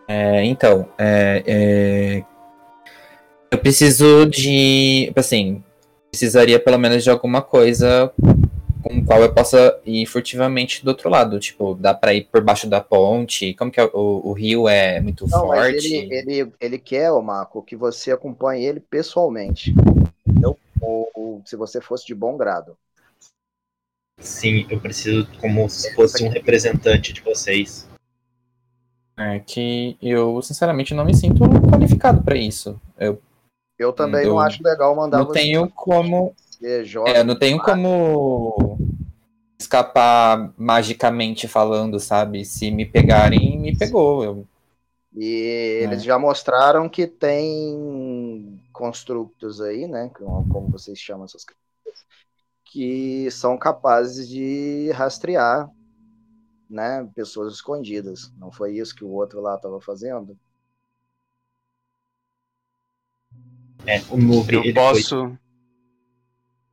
É, 0.07 0.43
então, 0.43 0.89
é, 0.97 1.43
é, 1.45 2.23
eu 3.51 3.57
preciso 3.59 4.25
de, 4.25 5.13
assim, 5.15 5.63
precisaria 6.09 6.59
pelo 6.59 6.79
menos 6.79 7.03
de 7.03 7.11
alguma 7.11 7.43
coisa 7.43 8.11
com 8.81 8.97
o 8.97 9.05
qual 9.05 9.21
eu 9.21 9.33
possa 9.33 9.79
ir 9.85 10.05
furtivamente 10.05 10.83
do 10.83 10.87
outro 10.87 11.09
lado. 11.09 11.39
Tipo, 11.39 11.75
dá 11.75 11.93
pra 11.93 12.13
ir 12.13 12.27
por 12.31 12.41
baixo 12.41 12.67
da 12.67 12.81
ponte? 12.81 13.53
Como 13.53 13.69
que 13.69 13.79
é? 13.79 13.83
o, 13.93 14.21
o 14.23 14.33
rio 14.33 14.67
é 14.67 14.99
muito 14.99 15.27
Não, 15.27 15.41
forte? 15.41 15.93
Ele, 15.93 16.15
ele, 16.15 16.51
ele 16.59 16.77
quer, 16.79 17.11
ô 17.11 17.21
Marco, 17.21 17.61
que 17.61 17.75
você 17.75 18.11
acompanhe 18.11 18.65
ele 18.65 18.79
pessoalmente. 18.79 19.75
Ou, 20.89 21.11
ou 21.13 21.41
se 21.45 21.55
você 21.55 21.79
fosse 21.79 22.05
de 22.05 22.15
bom 22.15 22.35
grado. 22.35 22.75
Sim, 24.19 24.65
eu 24.69 24.79
preciso 24.79 25.27
como 25.39 25.69
se 25.69 25.93
fosse 25.93 26.23
um 26.23 26.29
representante 26.29 27.13
de 27.13 27.21
vocês. 27.21 27.87
É 29.17 29.39
que 29.39 29.97
eu, 30.01 30.41
sinceramente, 30.41 30.93
não 30.93 31.05
me 31.05 31.13
sinto 31.13 31.43
qualificado 31.69 32.23
para 32.23 32.35
isso. 32.35 32.79
Eu, 32.97 33.21
eu 33.77 33.93
também 33.93 34.23
eu, 34.25 34.31
não 34.31 34.39
acho 34.39 34.63
legal 34.63 34.95
mandar 34.95 35.19
não 35.19 35.27
você. 35.27 35.39
Tenho 35.39 35.69
como, 35.69 36.33
é, 37.05 37.23
não 37.23 37.37
tenho 37.37 37.61
como 37.61 38.77
escapar 39.59 40.53
magicamente 40.57 41.47
falando, 41.47 41.99
sabe? 41.99 42.43
Se 42.45 42.71
me 42.71 42.85
pegarem, 42.85 43.59
me 43.59 43.77
pegou. 43.77 44.23
Eu... 44.23 44.47
E 45.15 45.81
eles 45.83 46.01
é. 46.01 46.05
já 46.05 46.19
mostraram 46.19 46.87
que 46.87 47.05
tem 47.07 47.75
construtos 48.79 49.59
aí, 49.59 49.85
né? 49.85 50.09
Como 50.13 50.69
vocês 50.69 50.97
chamam 50.97 51.25
essas 51.25 51.43
coisas 51.43 51.59
que 52.63 53.29
são 53.31 53.57
capazes 53.57 54.29
de 54.29 54.89
rastrear 54.91 55.69
né, 56.69 57.03
pessoas 57.13 57.55
escondidas. 57.55 58.31
Não 58.37 58.51
foi 58.51 58.77
isso 58.77 58.95
que 58.95 59.03
o 59.03 59.09
outro 59.09 59.41
lá 59.41 59.55
estava 59.55 59.81
fazendo? 59.81 60.39
É, 63.85 63.99
o 64.09 64.17
Noob, 64.17 64.53
Eu 64.53 64.73
posso. 64.73 65.37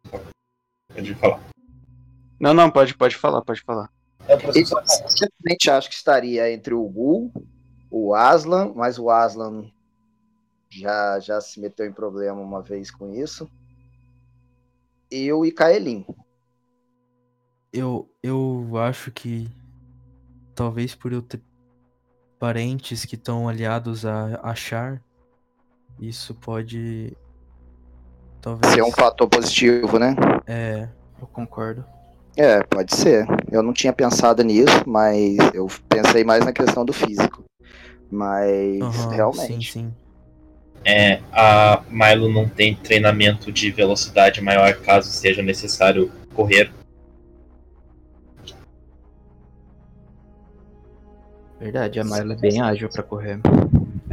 Foi... 0.09 0.21
Pode 0.95 1.15
falar. 1.17 1.41
Não, 2.39 2.55
não, 2.55 2.71
pode, 2.71 2.95
pode 2.95 3.17
falar, 3.17 3.43
pode 3.43 3.63
falar. 3.63 3.91
Eu 4.29 4.39
simplesmente 5.09 5.71
acho 5.71 5.89
que 5.89 5.95
estaria 5.95 6.53
entre 6.53 6.75
o 6.75 6.87
Gul, 6.87 7.33
o 7.91 8.15
Aslan, 8.15 8.73
mas 8.77 8.99
o 8.99 9.11
Aslan 9.11 9.73
já, 10.69 11.19
já 11.21 11.41
se 11.41 11.61
meteu 11.61 11.87
em 11.87 11.93
problema 11.93 12.41
uma 12.41 12.63
vez 12.63 12.91
com 12.91 13.13
isso 13.15 13.51
eu 15.11 15.45
e 15.45 15.53
Kaelin. 15.53 16.05
Eu, 17.73 18.09
eu 18.23 18.71
acho 18.79 19.11
que 19.11 19.49
talvez 20.55 20.95
por 20.95 21.13
eu 21.13 21.21
ter 21.21 21.41
parentes 22.39 23.05
que 23.05 23.15
estão 23.15 23.49
aliados 23.49 24.07
a 24.07 24.41
achar, 24.43 25.03
isso 26.01 26.35
pode 26.35 27.17
talvez 28.41 28.73
ser 28.73 28.83
um 28.83 28.93
fator 28.93 29.29
positivo, 29.29 29.99
né? 29.99 30.15
É, 30.47 30.89
eu 31.21 31.27
concordo. 31.27 31.85
É, 32.37 32.63
pode 32.65 32.95
ser. 32.95 33.27
Eu 33.51 33.63
não 33.63 33.73
tinha 33.73 33.93
pensado 33.93 34.43
nisso, 34.43 34.83
mas 34.87 35.37
eu 35.55 35.67
pensei 35.89 36.23
mais 36.23 36.45
na 36.45 36.53
questão 36.53 36.85
do 36.85 36.93
físico. 36.93 37.45
Mas 38.11 38.81
uhum, 38.81 39.09
realmente. 39.11 39.73
Sim, 39.73 39.91
sim 39.91 40.06
é, 40.87 41.21
a 41.33 41.83
Milo 41.91 42.33
não 42.33 42.49
tem 42.49 42.77
treinamento 42.77 43.51
de 43.51 43.73
velocidade 43.73 44.41
maior 44.41 44.73
caso 44.77 45.11
seja 45.11 45.43
necessário 45.43 46.13
correr. 46.33 46.71
Verdade, 51.59 51.99
a 51.99 52.05
Milo 52.05 52.33
é 52.33 52.37
bem 52.37 52.61
ágil 52.61 52.89
para 52.89 53.03
correr. 53.03 53.41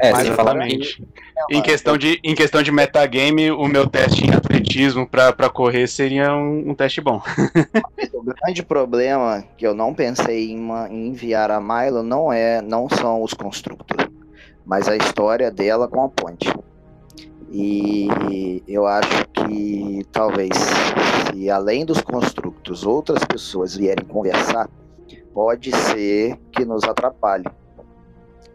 É, 0.02 0.10
exatamente. 0.10 1.06
Em 1.52 1.62
questão, 1.62 1.96
de, 1.96 2.20
em 2.24 2.34
questão 2.34 2.64
de 2.64 2.72
metagame, 2.72 3.52
o 3.52 3.68
meu 3.68 3.86
teste 3.88 4.26
em 4.26 4.34
atletismo 4.34 5.08
para 5.08 5.50
correr 5.52 5.86
seria 5.88 6.34
um, 6.34 6.72
um, 6.72 6.74
teste 6.74 7.00
bom. 7.00 7.22
o 8.12 8.24
grande 8.24 8.64
problema 8.64 9.44
que 9.56 9.68
eu 9.68 9.76
não 9.76 9.94
pensei 9.94 10.50
em, 10.50 10.58
uma, 10.58 10.90
em 10.90 11.10
enviar 11.10 11.52
a 11.52 11.62
Milo 11.62 12.02
não 12.02 12.34
é, 12.34 12.64
não 12.64 12.90
são 12.90 13.22
os 13.22 13.36
construtores 13.36 14.23
mas 14.66 14.88
a 14.88 14.96
história 14.96 15.52
dela 15.52 15.88
com 15.88 16.04
a 16.04 16.10
ponte. 16.10 16.54
E 17.52 18.64
eu 18.68 18.88
acho 18.88 19.28
que 19.28 20.06
talvez, 20.12 20.52
se 21.32 21.50
além 21.50 21.86
dos 21.86 22.02
construtos 22.02 22.86
outras 22.86 23.24
pessoas 23.26 23.76
vierem 23.76 24.06
conversar, 24.06 24.70
pode 25.34 25.72
ser 25.72 26.38
que 26.52 26.66
nos 26.66 26.84
atrapalhe. 26.84 27.46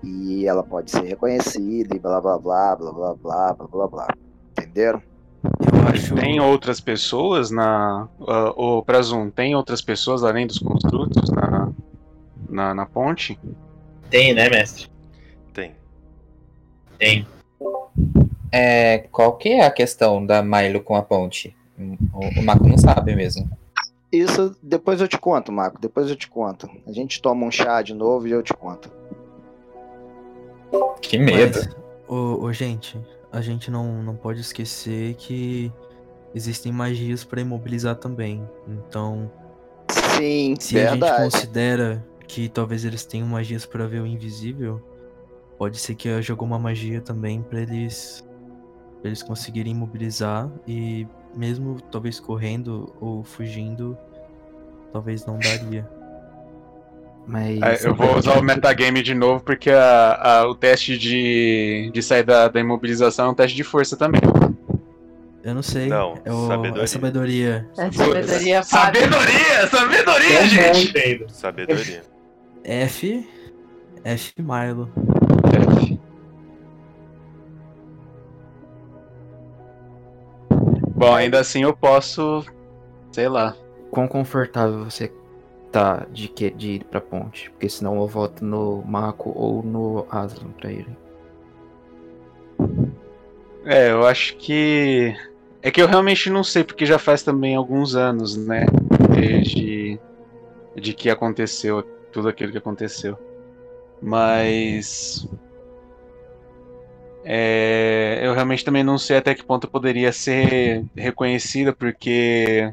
E 0.02 0.46
ela 0.46 0.62
pode 0.62 0.90
ser 0.90 1.02
reconhecida 1.02 1.94
e 1.94 1.98
blá 1.98 2.20
blá 2.20 2.38
blá 2.38 2.76
blá 2.76 2.92
blá 2.92 3.14
blá 3.14 3.54
blá 3.54 3.66
blá 3.66 3.88
blá. 3.88 4.08
Entenderam? 4.50 5.02
Eu 5.44 5.88
acho... 5.88 6.14
Tem 6.14 6.40
outras 6.40 6.80
pessoas 6.80 7.50
na. 7.50 8.08
Uh, 8.18 8.78
o 8.78 8.82
Prazum, 8.82 9.30
tem 9.30 9.54
outras 9.54 9.80
pessoas 9.80 10.24
além 10.24 10.46
dos 10.46 10.58
construtos 10.58 11.30
na, 11.30 11.72
na, 12.48 12.74
na 12.74 12.86
ponte? 12.86 13.38
Tem, 14.10 14.34
né, 14.34 14.48
mestre? 14.48 14.88
Tem. 16.98 17.26
É, 18.50 18.98
qual 19.12 19.36
que 19.36 19.50
é 19.50 19.64
a 19.64 19.70
questão 19.70 20.24
da 20.24 20.42
Milo 20.42 20.80
com 20.80 20.94
a 20.96 21.02
ponte? 21.02 21.54
O, 21.78 22.40
o 22.40 22.44
Marco 22.44 22.66
não 22.66 22.78
sabe 22.78 23.14
mesmo. 23.14 23.48
Isso 24.10 24.56
depois 24.62 25.00
eu 25.00 25.08
te 25.08 25.18
conto, 25.18 25.52
Marco. 25.52 25.80
Depois 25.80 26.08
eu 26.08 26.16
te 26.16 26.28
conto. 26.28 26.68
A 26.86 26.92
gente 26.92 27.20
toma 27.20 27.46
um 27.46 27.50
chá 27.50 27.82
de 27.82 27.94
novo 27.94 28.26
e 28.26 28.30
eu 28.30 28.42
te 28.42 28.54
conto. 28.54 28.90
Que 31.00 31.18
medo. 31.18 31.58
Mas, 31.58 31.76
ô, 32.08 32.44
ô, 32.44 32.52
gente, 32.52 32.98
a 33.30 33.40
gente 33.40 33.70
não, 33.70 34.02
não 34.02 34.16
pode 34.16 34.40
esquecer 34.40 35.14
que 35.14 35.70
existem 36.34 36.72
magias 36.72 37.22
pra 37.22 37.40
imobilizar 37.40 37.96
também. 37.96 38.42
Então, 38.66 39.30
Sim, 39.90 40.54
se 40.58 40.78
a 40.78 40.90
gente 40.90 41.00
verdade. 41.00 41.22
considera 41.24 42.04
que 42.26 42.48
talvez 42.48 42.84
eles 42.84 43.04
tenham 43.04 43.26
magias 43.28 43.64
pra 43.64 43.86
ver 43.86 44.00
o 44.00 44.06
invisível, 44.06 44.82
pode 45.58 45.78
ser 45.78 45.94
que 45.94 46.08
ela 46.08 46.22
jogou 46.22 46.46
uma 46.46 46.58
magia 46.58 47.00
também 47.00 47.42
pra 47.42 47.60
eles 47.60 48.24
pra 49.00 49.08
eles 49.08 49.22
conseguirem 49.22 49.72
imobilizar 49.72 50.48
e 50.66 51.06
mesmo 51.36 51.80
talvez 51.90 52.18
correndo 52.18 52.92
ou 53.00 53.22
fugindo, 53.22 53.96
talvez 54.92 55.24
não 55.24 55.38
daria. 55.38 55.88
Mas. 57.26 57.60
É, 57.84 57.86
eu 57.86 57.94
vou 57.94 58.16
usar 58.16 58.38
o 58.38 58.42
metagame 58.42 59.02
de 59.02 59.14
novo, 59.14 59.44
porque 59.44 59.70
a- 59.70 60.18
a- 60.40 60.48
o 60.48 60.54
teste 60.54 60.96
de, 60.98 61.90
de 61.92 62.02
sair 62.02 62.22
da, 62.24 62.48
da 62.48 62.58
imobilização 62.58 63.26
é 63.26 63.28
um 63.30 63.34
teste 63.34 63.54
de 63.56 63.62
força 63.62 63.96
também. 63.96 64.20
Eu 65.44 65.54
não 65.54 65.62
sei. 65.62 65.86
Não, 65.88 66.14
é 66.24 66.32
o, 66.32 66.46
sabedoria. 66.48 66.82
É 66.82 66.86
sabedoria. 66.86 67.68
É 67.78 67.90
sabedoria 67.92 68.62
fácil. 68.64 69.00
Sabedoria! 69.02 69.66
Sabedoria, 69.70 70.46
gente! 70.48 71.26
Sabedoria. 71.32 72.02
F. 72.64 73.28
F 74.04 74.32
Milo. 74.38 74.90
Bom, 80.98 81.14
ainda 81.14 81.38
assim 81.38 81.62
eu 81.62 81.76
posso. 81.76 82.44
Sei 83.12 83.28
lá. 83.28 83.54
Quão 83.90 84.08
confortável 84.08 84.84
você 84.84 85.12
tá 85.70 86.04
de, 86.12 86.26
que, 86.26 86.50
de 86.50 86.72
ir 86.72 86.84
pra 86.84 87.00
ponte? 87.00 87.50
Porque 87.50 87.68
senão 87.68 88.00
eu 88.00 88.06
voto 88.08 88.44
no 88.44 88.82
Mako 88.84 89.32
ou 89.34 89.62
no 89.62 90.06
Aslan 90.10 90.50
pra 90.50 90.72
ele. 90.72 90.96
É, 93.64 93.92
eu 93.92 94.04
acho 94.06 94.36
que. 94.36 95.14
É 95.62 95.70
que 95.70 95.80
eu 95.80 95.86
realmente 95.86 96.30
não 96.30 96.42
sei, 96.42 96.64
porque 96.64 96.84
já 96.84 96.98
faz 96.98 97.22
também 97.22 97.54
alguns 97.54 97.94
anos, 97.94 98.36
né? 98.36 98.66
Desde 99.14 100.00
de 100.74 100.92
que 100.94 101.10
aconteceu 101.10 101.82
tudo 102.12 102.28
aquilo 102.28 102.50
que 102.50 102.58
aconteceu. 102.58 103.16
Mas. 104.00 105.24
É, 107.24 108.20
eu 108.24 108.32
realmente 108.32 108.64
também 108.64 108.82
não 108.84 108.96
sei 108.98 109.16
até 109.18 109.34
que 109.34 109.44
ponto 109.44 109.66
eu 109.66 109.70
poderia 109.70 110.12
ser 110.12 110.84
reconhecida, 110.96 111.74
porque 111.74 112.72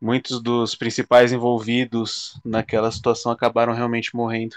muitos 0.00 0.42
dos 0.42 0.74
principais 0.74 1.32
envolvidos 1.32 2.40
naquela 2.44 2.90
situação 2.90 3.30
acabaram 3.30 3.74
realmente 3.74 4.14
morrendo. 4.16 4.56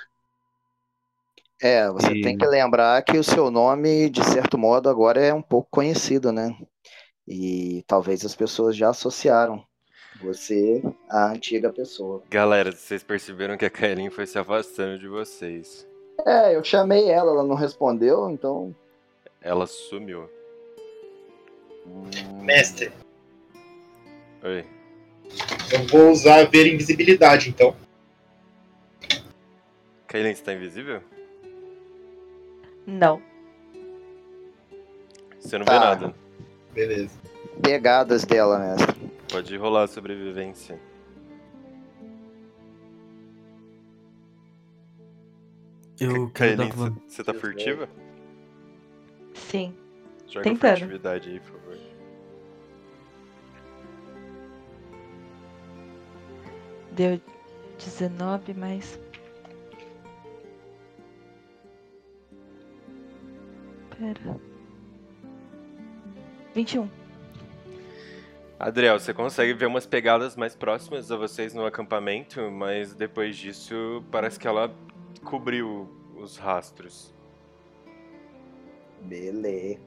É, 1.61 1.89
você 1.91 2.15
E- 2.15 2.15
tem 2.15 2.35
que 2.37 2.45
lembrar 2.45 3.01
que 3.03 3.17
o 3.17 3.23
seu 3.23 3.51
nome, 3.51 4.09
de 4.09 4.23
certo 4.23 4.57
modo, 4.57 4.89
agora 4.89 5.19
é 5.21 5.33
um 5.33 5.41
pouco 5.41 5.67
conhecido, 5.71 6.31
né? 6.31 6.55
E 7.27 7.83
talvez 7.87 8.25
as 8.25 8.35
pessoas 8.35 8.75
já 8.77 8.89
associaram 8.91 9.63
você 10.21 10.81
à 11.09 11.31
antiga 11.31 11.71
pessoa. 11.71 12.21
Galera, 12.29 12.71
vocês 12.71 13.03
perceberam 13.03 13.57
que 13.57 13.65
a 13.65 13.69
Kaelin 13.69 14.09
foi 14.09 14.25
se 14.25 14.37
afastando 14.37 14.99
de 14.99 15.07
vocês. 15.07 15.87
É, 16.25 16.55
eu 16.55 16.63
chamei 16.63 17.09
ela, 17.09 17.31
ela 17.31 17.43
não 17.43 17.55
respondeu, 17.55 18.29
então. 18.29 18.75
Ela 19.41 19.65
sumiu. 19.65 20.29
Mestre, 22.41 22.91
Oi. 24.43 24.65
eu 25.73 25.87
vou 25.87 26.11
usar 26.11 26.43
ver 26.49 26.71
invisibilidade, 26.71 27.49
então. 27.49 27.75
Kaelin, 30.07 30.35
você 30.35 30.43
tá 30.43 30.53
invisível? 30.53 31.01
Não. 32.85 33.21
Você 35.39 35.57
não 35.57 35.65
Tá. 35.65 35.73
vê 35.73 35.79
nada. 35.79 36.15
Beleza. 36.73 37.17
Pegadas 37.61 38.23
dela, 38.25 38.59
mestre. 38.59 38.98
Pode 39.31 39.55
rolar 39.57 39.83
a 39.83 39.87
sobrevivência. 39.87 40.79
Eu 45.99 46.29
quero 46.31 46.55
dar 46.57 46.69
Kaelin, 46.69 46.71
você- 46.71 47.01
você 47.07 47.23
tá 47.23 47.33
furtiva? 47.33 47.89
Sim. 49.33 49.75
Joga 50.27 50.43
Tentando. 50.43 50.77
furtividade 50.79 51.29
aí, 51.29 51.39
por 51.39 51.51
favor. 51.51 51.77
Deu 56.91 57.19
19, 57.77 58.53
mas. 58.53 58.99
Pera. 63.97 64.39
21. 66.53 66.89
Adriel, 68.59 68.99
você 68.99 69.13
consegue 69.13 69.53
ver 69.53 69.67
umas 69.67 69.85
pegadas 69.85 70.35
mais 70.35 70.53
próximas 70.53 71.09
a 71.11 71.15
vocês 71.15 71.53
no 71.53 71.65
acampamento, 71.65 72.51
mas 72.51 72.93
depois 72.93 73.37
disso 73.37 74.03
parece 74.11 74.37
que 74.37 74.47
ela 74.47 74.69
cobriu 75.23 75.89
os 76.17 76.35
rastros. 76.35 77.13
Beleza. 79.01 79.79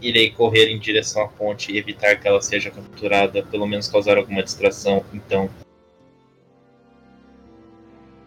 Irei 0.00 0.30
correr 0.32 0.68
em 0.68 0.80
direção 0.80 1.22
à 1.22 1.28
ponte 1.28 1.70
e 1.70 1.78
evitar 1.78 2.16
que 2.16 2.26
ela 2.26 2.42
seja 2.42 2.68
capturada, 2.72 3.44
pelo 3.44 3.64
menos 3.68 3.86
causar 3.86 4.18
alguma 4.18 4.42
distração, 4.42 5.04
então. 5.14 5.48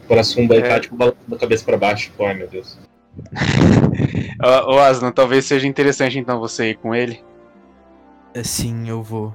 O 0.01 0.07
coração 0.07 0.47
vai 0.47 0.59
É. 0.59 0.61
estar 0.61 0.79
tipo 0.79 0.95
balançando 0.95 1.35
a 1.35 1.37
cabeça 1.37 1.65
pra 1.65 1.75
baixo. 1.75 2.05
Tipo, 2.11 2.23
ai 2.23 2.33
meu 2.35 2.47
Deus. 2.47 2.77
Ô, 4.67 4.79
Aslan, 4.79 5.11
talvez 5.11 5.45
seja 5.45 5.67
interessante 5.67 6.19
então 6.19 6.39
você 6.39 6.71
ir 6.71 6.77
com 6.77 6.93
ele. 6.93 7.23
É 8.33 8.43
sim, 8.43 8.89
eu 8.89 9.01
vou. 9.01 9.33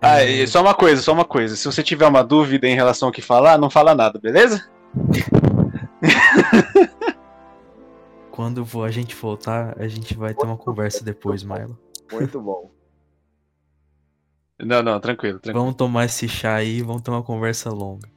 Ah, 0.00 0.22
É, 0.22 0.46
só 0.46 0.60
uma 0.60 0.74
coisa, 0.74 1.02
só 1.02 1.12
uma 1.12 1.24
coisa. 1.24 1.56
Se 1.56 1.64
você 1.64 1.82
tiver 1.82 2.06
uma 2.06 2.22
dúvida 2.22 2.68
em 2.68 2.74
relação 2.74 3.08
ao 3.08 3.12
que 3.12 3.20
falar, 3.20 3.58
não 3.58 3.68
fala 3.68 3.94
nada, 3.94 4.18
beleza? 4.18 4.68
Quando 8.30 8.66
a 8.82 8.90
gente 8.90 9.14
voltar, 9.14 9.76
a 9.78 9.88
gente 9.88 10.16
vai 10.16 10.34
ter 10.34 10.46
uma 10.46 10.56
conversa 10.56 11.04
depois, 11.04 11.42
Milo. 11.42 11.78
Muito 12.10 12.40
bom. 12.40 12.70
Não, 14.58 14.82
não, 14.82 15.00
tranquilo, 15.00 15.40
tranquilo. 15.40 15.64
Vamos 15.64 15.76
tomar 15.76 16.04
esse 16.04 16.28
chá 16.28 16.54
aí 16.54 16.78
e 16.78 16.82
vamos 16.82 17.02
ter 17.02 17.10
uma 17.10 17.22
conversa 17.22 17.70
longa. 17.70 18.08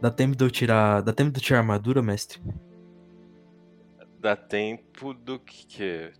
Dá 0.00 0.10
tempo 0.10 0.34
de 0.34 0.42
eu 0.42 0.50
tirar. 0.50 1.02
Dá 1.02 1.12
tempo 1.12 1.30
de 1.30 1.38
eu 1.38 1.42
tirar 1.42 1.58
a 1.58 1.60
armadura, 1.60 2.00
mestre? 2.00 2.40
Dá 4.20 4.36
tempo 4.36 5.14
do 5.14 5.38
que? 5.38 6.12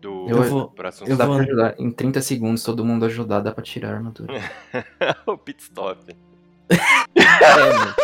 Do 0.00 0.26
Eu 0.30 0.42
vou- 0.44 0.72
assunto 0.84 1.10
eu 1.10 1.16
Dá 1.16 1.26
vou- 1.26 1.36
pra 1.36 1.44
ajudar. 1.44 1.74
Em 1.78 1.90
30 1.90 2.22
segundos, 2.22 2.62
todo 2.62 2.84
mundo 2.84 3.04
ajudar, 3.04 3.40
dá 3.40 3.52
pra 3.52 3.62
tirar 3.62 3.90
a 3.92 3.96
armadura. 3.96 4.32
o 5.26 5.36
pit 5.36 5.62
stop. 5.62 6.16
É, 6.70 7.72
mano. 7.74 7.94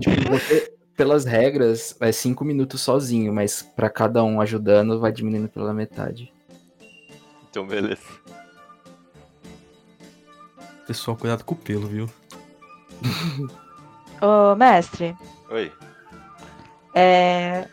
Tipo, 0.00 0.30
você, 0.32 0.74
pelas 0.96 1.24
regras, 1.24 1.96
é 2.00 2.10
5 2.10 2.44
minutos 2.44 2.80
sozinho, 2.80 3.32
mas 3.32 3.62
pra 3.62 3.88
cada 3.88 4.24
um 4.24 4.40
ajudando, 4.40 4.98
vai 4.98 5.12
diminuindo 5.12 5.48
pela 5.48 5.72
metade. 5.72 6.32
Então 7.50 7.64
beleza. 7.66 8.02
Pessoal, 10.88 11.16
cuidado 11.16 11.44
com 11.44 11.54
o 11.54 11.58
pelo, 11.58 11.86
viu? 11.86 12.10
Ô, 14.20 14.54
mestre, 14.56 15.16
Oi. 15.50 15.72
é. 16.94 17.68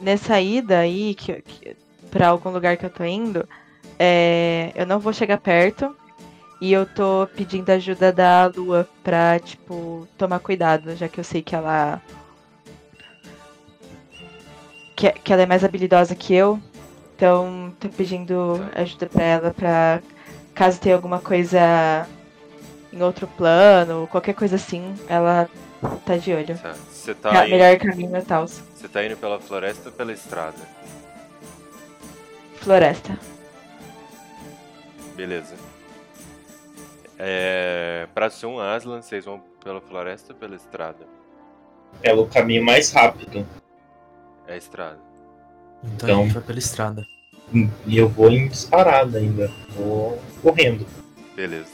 Nessa 0.00 0.40
ida 0.40 0.78
aí, 0.78 1.14
que, 1.14 1.42
que, 1.42 1.76
pra 2.10 2.28
algum 2.28 2.50
lugar 2.50 2.76
que 2.76 2.86
eu 2.86 2.90
tô 2.90 3.04
indo, 3.04 3.46
é, 3.98 4.72
eu 4.74 4.86
não 4.86 4.98
vou 4.98 5.12
chegar 5.12 5.38
perto. 5.38 5.94
E 6.60 6.72
eu 6.72 6.84
tô 6.84 7.26
pedindo 7.34 7.70
ajuda 7.70 8.12
da 8.12 8.46
Lua 8.54 8.86
pra, 9.02 9.38
tipo, 9.38 10.06
tomar 10.18 10.40
cuidado, 10.40 10.94
já 10.94 11.08
que 11.08 11.18
eu 11.18 11.24
sei 11.24 11.40
que 11.40 11.54
ela. 11.54 12.02
Que, 14.94 15.10
que 15.12 15.32
ela 15.32 15.42
é 15.42 15.46
mais 15.46 15.64
habilidosa 15.64 16.14
que 16.14 16.34
eu. 16.34 16.60
Então, 17.16 17.74
tô 17.80 17.88
pedindo 17.88 18.60
ajuda 18.74 19.06
pra 19.06 19.24
ela 19.24 19.50
pra. 19.52 20.02
Caso 20.54 20.80
tenha 20.80 20.94
alguma 20.94 21.18
coisa 21.18 22.06
em 22.92 23.02
outro 23.02 23.26
plano, 23.26 24.06
qualquer 24.10 24.34
coisa 24.34 24.56
assim, 24.56 24.94
ela 25.08 25.48
tá 26.04 26.16
de 26.16 26.32
olho. 26.32 26.58
Tá. 26.58 26.74
Você 27.00 27.14
tá, 27.14 27.46
indo, 27.46 27.50
melhor 27.56 27.78
caminho 27.78 28.14
e 28.16 28.22
tal. 28.22 28.46
você 28.46 28.88
tá 28.88 29.02
indo 29.04 29.16
pela 29.16 29.40
floresta 29.40 29.88
ou 29.88 29.92
pela 29.94 30.12
estrada? 30.12 30.58
Floresta. 32.56 33.18
Beleza. 35.16 35.54
É, 37.18 38.06
pra 38.14 38.28
Sun 38.28 38.58
Aslan, 38.60 39.00
vocês 39.00 39.24
vão 39.24 39.42
pela 39.64 39.80
floresta 39.80 40.34
ou 40.34 40.38
pela 40.38 40.54
estrada? 40.54 41.06
Pelo 42.02 42.26
caminho 42.26 42.62
mais 42.64 42.92
rápido. 42.92 43.46
É 44.46 44.52
a 44.54 44.56
estrada. 44.58 44.98
Então, 45.82 45.94
Então- 46.08 46.20
a 46.20 46.24
gente 46.24 46.34
vai 46.34 46.42
pela 46.42 46.58
estrada. 46.58 47.06
E 47.86 47.96
eu 47.96 48.08
vou 48.10 48.30
em 48.30 48.46
disparada 48.46 49.18
ainda. 49.18 49.50
Vou 49.70 50.20
correndo. 50.42 50.86
Beleza. 51.34 51.72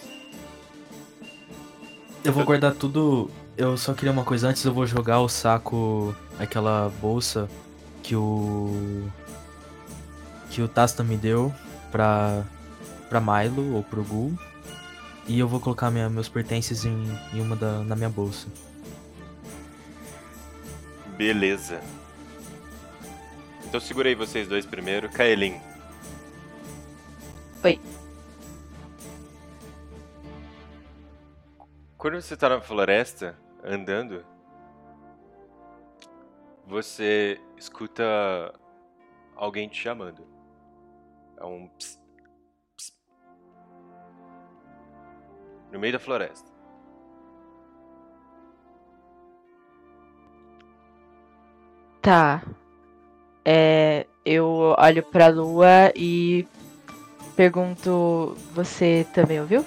Eu 2.25 2.33
vou 2.33 2.45
guardar 2.45 2.75
tudo. 2.75 3.29
Eu 3.57 3.77
só 3.77 3.95
queria 3.95 4.13
uma 4.13 4.25
coisa 4.25 4.49
antes, 4.49 4.65
eu 4.65 4.73
vou 4.75 4.87
jogar 4.87 5.21
o 5.21 5.29
saco, 5.29 6.15
aquela 6.39 6.91
bolsa 7.01 7.49
que 8.03 8.15
o. 8.15 9.09
que 10.51 10.61
o 10.61 10.69
Tasta 10.69 11.03
me 11.03 11.17
deu 11.17 11.55
pra. 11.91 12.45
pra 13.09 13.21
Milo 13.21 13.75
ou 13.75 13.83
pro 13.83 14.05
Gul. 14.05 14.39
E 15.27 15.39
eu 15.39 15.49
vou 15.49 15.59
colocar 15.59 15.91
minha- 15.91 16.09
meus 16.09 16.29
pertences 16.29 16.85
em, 16.85 17.19
em 17.33 17.41
uma 17.41 17.57
da, 17.57 17.81
na 17.83 17.97
minha 17.97 18.11
bolsa. 18.11 18.47
Beleza. 21.17 21.81
Então 23.65 23.81
segura 23.81 24.09
aí 24.09 24.15
vocês 24.15 24.47
dois 24.47 24.65
primeiro. 24.67 25.09
Kaelin. 25.09 25.59
Oi. 27.65 27.81
Quando 31.99 32.21
você 32.21 32.37
tá 32.37 32.49
na 32.49 32.61
floresta, 32.61 33.37
andando, 33.67 34.25
você 36.65 37.41
escuta 37.57 38.55
alguém 39.35 39.69
te 39.69 39.77
chamando. 39.77 40.25
É 41.37 41.45
um 41.45 41.69
ps, 41.69 42.01
ps. 42.77 42.97
No 45.73 45.79
meio 45.81 45.93
da 45.93 45.99
floresta. 45.99 46.51
Tá. 52.01 52.43
É, 53.45 54.07
eu 54.25 54.75
olho 54.79 55.03
pra 55.03 55.27
lua 55.27 55.93
e 55.95 56.47
pergunto: 57.35 58.37
Você 58.55 59.07
também 59.13 59.41
ouviu? 59.41 59.65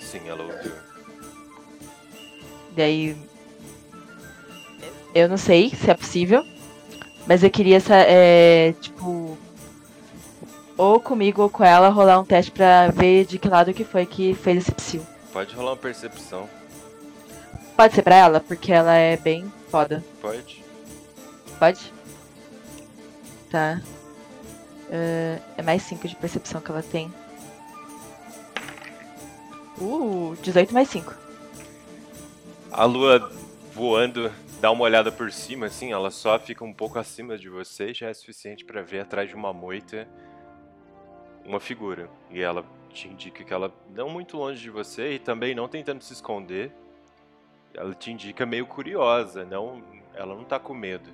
Sim, 0.00 0.28
ela 0.28 0.42
ouviu. 0.42 0.81
Daí. 2.76 3.16
Eu 5.14 5.28
não 5.28 5.36
sei 5.36 5.70
se 5.70 5.90
é 5.90 5.94
possível, 5.94 6.44
mas 7.26 7.42
eu 7.42 7.50
queria, 7.50 7.78
é, 7.90 8.74
tipo. 8.80 9.36
Ou 10.76 10.98
comigo 10.98 11.42
ou 11.42 11.50
com 11.50 11.62
ela 11.62 11.90
rolar 11.90 12.18
um 12.18 12.24
teste 12.24 12.50
pra 12.50 12.88
ver 12.88 13.26
de 13.26 13.38
que 13.38 13.48
lado 13.48 13.74
que 13.74 13.84
foi 13.84 14.06
que 14.06 14.34
fez 14.34 14.58
esse 14.58 14.72
psil. 14.72 15.06
Pode 15.32 15.54
rolar 15.54 15.72
uma 15.72 15.76
percepção. 15.76 16.48
Pode 17.76 17.94
ser 17.94 18.02
pra 18.02 18.16
ela, 18.16 18.40
porque 18.40 18.72
ela 18.72 18.94
é 18.94 19.16
bem 19.16 19.52
foda. 19.70 20.02
Pode. 20.20 20.64
Pode? 21.58 21.92
Tá. 23.50 23.80
É, 24.90 25.38
é 25.56 25.62
mais 25.62 25.82
5 25.82 26.08
de 26.08 26.16
percepção 26.16 26.60
que 26.60 26.70
ela 26.70 26.82
tem. 26.82 27.12
Uh, 29.80 30.36
18 30.42 30.72
mais 30.72 30.88
5. 30.88 31.14
A 32.72 32.84
lua 32.84 33.30
voando, 33.74 34.32
dá 34.60 34.70
uma 34.70 34.84
olhada 34.84 35.12
por 35.12 35.30
cima, 35.30 35.66
assim, 35.66 35.92
ela 35.92 36.10
só 36.10 36.38
fica 36.38 36.64
um 36.64 36.72
pouco 36.72 36.98
acima 36.98 37.36
de 37.36 37.48
você 37.48 37.90
e 37.90 37.94
já 37.94 38.08
é 38.08 38.14
suficiente 38.14 38.64
pra 38.64 38.82
ver 38.82 39.00
atrás 39.00 39.28
de 39.28 39.34
uma 39.34 39.52
moita 39.52 40.08
uma 41.44 41.60
figura. 41.60 42.08
E 42.30 42.40
ela 42.40 42.64
te 42.90 43.08
indica 43.08 43.44
que 43.44 43.52
ela 43.52 43.72
não 43.94 44.08
muito 44.08 44.36
longe 44.36 44.60
de 44.60 44.70
você 44.70 45.14
e 45.14 45.18
também 45.18 45.54
não 45.54 45.68
tentando 45.68 46.02
se 46.02 46.12
esconder. 46.12 46.72
Ela 47.74 47.94
te 47.94 48.10
indica 48.10 48.44
meio 48.44 48.66
curiosa, 48.66 49.44
não, 49.44 49.82
ela 50.14 50.34
não 50.34 50.44
tá 50.44 50.58
com 50.58 50.74
medo. 50.74 51.10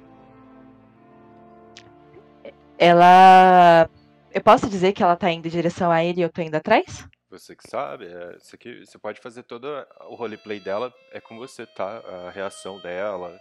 Ela. 2.77 3.89
Eu 4.33 4.43
posso 4.43 4.69
dizer 4.69 4.93
que 4.93 5.03
ela 5.03 5.17
tá 5.17 5.31
indo 5.31 5.47
em 5.47 5.51
direção 5.51 5.91
a 5.91 6.05
ele 6.05 6.21
e 6.21 6.23
eu 6.23 6.31
tô 6.31 6.43
indo 6.43 6.55
atrás? 6.55 7.09
Você 7.31 7.55
que 7.55 7.69
sabe, 7.69 8.07
é, 8.07 8.37
isso 8.37 8.55
aqui, 8.55 8.87
você 8.87 8.99
pode 8.99 9.21
fazer 9.21 9.43
todo 9.43 9.67
o 10.09 10.15
roleplay 10.15 10.59
dela, 10.61 10.93
é 11.13 11.21
com 11.21 11.37
você, 11.37 11.67
tá? 11.67 12.01
A 12.27 12.31
reação 12.31 12.81
dela, 12.81 13.39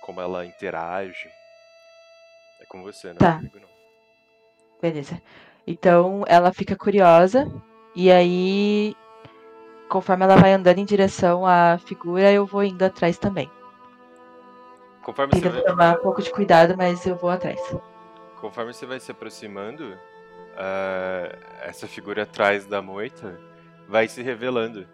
como 0.00 0.20
ela 0.20 0.46
interage. 0.46 1.28
É 2.60 2.64
com 2.64 2.82
você, 2.82 3.08
não 3.08 3.16
é 3.16 3.18
Tá. 3.18 3.36
comigo 3.36 3.60
não. 3.60 3.68
Beleza. 4.80 5.20
Então 5.66 6.24
ela 6.26 6.52
fica 6.52 6.74
curiosa 6.74 7.46
e 7.94 8.10
aí, 8.10 8.96
conforme 9.90 10.24
ela 10.24 10.36
vai 10.36 10.52
andando 10.54 10.78
em 10.78 10.84
direção 10.84 11.46
à 11.46 11.78
figura, 11.78 12.32
eu 12.32 12.46
vou 12.46 12.64
indo 12.64 12.82
atrás 12.82 13.18
também. 13.18 13.50
Conforme 15.02 15.34
você, 15.34 15.40
Tentando 15.40 15.62
vai, 15.62 15.64
tomar 15.64 15.98
um 15.98 16.02
pouco 16.02 16.22
de 16.22 16.30
cuidado, 16.30 16.76
mas 16.76 17.04
eu 17.06 17.16
vou 17.16 17.28
atrás. 17.30 17.60
conforme 18.40 18.72
você 18.72 18.86
vai 18.86 18.98
se 18.98 19.10
aproximando, 19.10 19.96
ah, 20.64 21.36
essa 21.62 21.88
figura 21.88 22.22
atrás 22.22 22.66
da 22.66 22.80
moita 22.80 23.36
vai 23.88 24.06
se 24.06 24.22
revelando. 24.22 24.86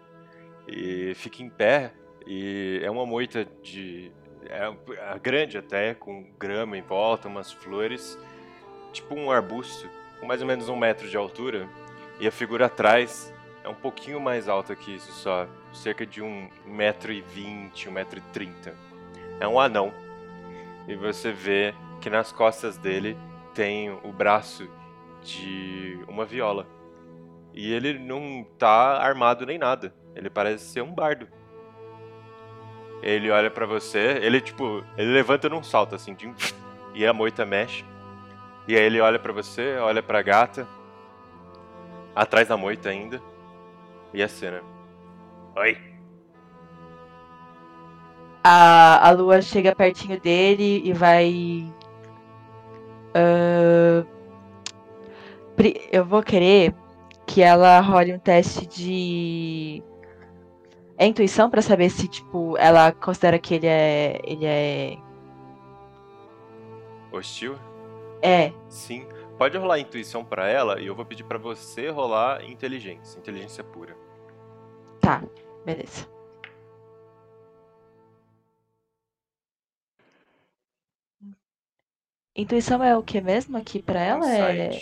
E 0.67 1.13
fica 1.13 1.43
em 1.43 1.49
pé, 1.49 1.93
e 2.25 2.79
é 2.83 2.89
uma 2.89 3.05
moita 3.05 3.45
de. 3.61 4.11
É 4.45 4.65
é 5.13 5.19
grande 5.19 5.59
até, 5.59 5.93
com 5.93 6.31
grama 6.39 6.75
em 6.75 6.81
volta, 6.81 7.27
umas 7.27 7.51
flores, 7.51 8.17
tipo 8.91 9.13
um 9.13 9.29
arbusto, 9.29 9.87
com 10.19 10.25
mais 10.25 10.41
ou 10.41 10.47
menos 10.47 10.69
um 10.69 10.75
metro 10.75 11.07
de 11.07 11.15
altura. 11.15 11.69
E 12.19 12.27
a 12.27 12.31
figura 12.31 12.65
atrás 12.65 13.31
é 13.63 13.69
um 13.69 13.75
pouquinho 13.75 14.19
mais 14.19 14.49
alta 14.49 14.75
que 14.75 14.95
isso 14.95 15.11
só, 15.11 15.47
cerca 15.71 16.03
de 16.03 16.21
um 16.21 16.49
metro 16.65 17.11
e 17.11 17.21
vinte, 17.21 17.87
um 17.87 17.91
metro 17.91 18.17
e 18.17 18.21
trinta. 18.33 18.73
É 19.39 19.47
um 19.47 19.59
anão. 19.59 19.93
E 20.87 20.95
você 20.95 21.31
vê 21.31 21.75
que 22.01 22.09
nas 22.09 22.31
costas 22.31 22.75
dele 22.77 23.15
tem 23.53 23.91
o 23.91 24.11
braço 24.11 24.67
de 25.23 25.99
uma 26.07 26.25
viola. 26.25 26.65
E 27.53 27.73
ele 27.73 27.97
não 27.99 28.45
tá 28.57 28.97
armado 29.01 29.45
nem 29.45 29.57
nada. 29.57 29.93
Ele 30.15 30.29
parece 30.29 30.65
ser 30.65 30.81
um 30.81 30.93
bardo. 30.93 31.27
Ele 33.01 33.29
olha 33.31 33.49
pra 33.49 33.65
você, 33.65 34.19
ele 34.21 34.41
tipo, 34.41 34.83
ele 34.97 35.11
levanta 35.13 35.47
num 35.47 35.63
salto 35.63 35.95
assim, 35.95 36.13
de 36.13 36.27
um- 36.27 36.35
e 36.93 37.05
a 37.05 37.13
moita 37.13 37.45
mexe. 37.45 37.85
E 38.67 38.75
aí 38.75 38.83
ele 38.83 38.99
olha 38.99 39.17
pra 39.17 39.31
você, 39.33 39.77
olha 39.77 40.03
pra 40.03 40.21
gata, 40.21 40.67
atrás 42.15 42.47
da 42.47 42.57
moita 42.57 42.89
ainda. 42.89 43.21
E 44.13 44.21
a 44.21 44.27
cena. 44.27 44.61
Oi. 45.55 45.77
A, 48.43 49.07
a 49.07 49.11
lua 49.11 49.41
chega 49.41 49.75
pertinho 49.75 50.19
dele 50.19 50.81
e 50.83 50.93
vai. 50.93 51.71
pri- 53.13 54.18
eu 55.91 56.05
vou 56.05 56.23
querer 56.23 56.73
que 57.25 57.41
ela 57.41 57.79
role 57.79 58.13
um 58.13 58.19
teste 58.19 58.65
de. 58.65 59.83
É 60.97 61.05
intuição 61.05 61.49
pra 61.49 61.61
saber 61.61 61.89
se, 61.89 62.07
tipo, 62.07 62.57
ela 62.57 62.91
considera 62.91 63.39
que 63.39 63.55
ele 63.55 63.67
é. 63.67 64.19
Ele 64.23 64.45
é. 64.45 64.97
Hostil? 67.11 67.55
É. 68.21 68.51
Sim. 68.67 69.07
Pode 69.37 69.57
rolar 69.57 69.79
intuição 69.79 70.25
pra 70.25 70.49
ela 70.49 70.81
e 70.81 70.87
eu 70.87 70.95
vou 70.95 71.05
pedir 71.05 71.23
pra 71.23 71.37
você 71.37 71.89
rolar 71.89 72.43
inteligência, 72.43 73.17
inteligência 73.17 73.63
pura. 73.63 73.95
Tá, 74.99 75.23
beleza. 75.65 76.07
Intuição 82.35 82.83
é 82.83 82.97
o 82.97 83.03
que 83.03 83.21
mesmo 83.21 83.57
aqui 83.57 83.81
pra 83.81 84.01
ela? 84.01 84.29
É... 84.29 84.81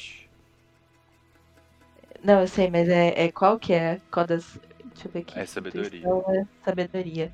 Não, 2.24 2.42
eu 2.42 2.48
sei, 2.48 2.70
mas 2.70 2.90
é, 2.90 3.26
é 3.26 3.32
qual 3.32 3.60
que 3.60 3.74
é? 3.74 4.00
Qual 4.12 4.26
das. 4.26 4.60
Deixa 4.94 5.08
eu 5.08 5.12
ver 5.12 5.20
aqui. 5.20 5.40
É 5.40 5.46
sabedoria. 5.46 6.08
É 6.08 6.46
sabedoria. 6.64 7.32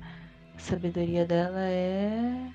A 0.54 0.58
sabedoria 0.58 1.26
dela 1.26 1.60
é. 1.60 2.50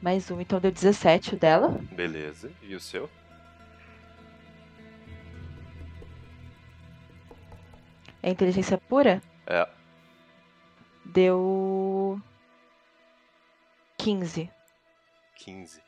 Mais 0.00 0.30
um, 0.30 0.40
então 0.40 0.60
deu 0.60 0.70
17 0.70 1.34
o 1.34 1.38
dela. 1.38 1.68
Beleza. 1.92 2.52
E 2.62 2.74
o 2.74 2.80
seu? 2.80 3.08
É 8.22 8.30
inteligência 8.30 8.78
pura? 8.78 9.22
É. 9.46 9.68
Deu. 11.04 12.20
15. 13.98 14.50
15. 15.36 15.80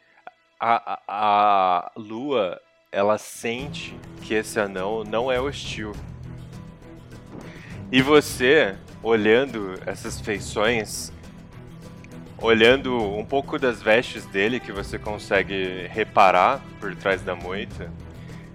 A, 0.58 0.94
a, 0.94 1.00
a 1.06 1.92
lua, 1.96 2.60
ela 2.96 3.18
sente 3.18 3.94
que 4.22 4.32
esse 4.32 4.58
anão 4.58 5.04
não 5.04 5.30
é 5.30 5.38
hostil. 5.38 5.92
E 7.92 8.00
você, 8.00 8.74
olhando 9.02 9.74
essas 9.84 10.18
feições, 10.18 11.12
olhando 12.38 12.96
um 12.96 13.22
pouco 13.22 13.58
das 13.58 13.82
vestes 13.82 14.24
dele 14.24 14.58
que 14.58 14.72
você 14.72 14.98
consegue 14.98 15.86
reparar 15.88 16.64
por 16.80 16.96
trás 16.96 17.20
da 17.20 17.36
moita, 17.36 17.92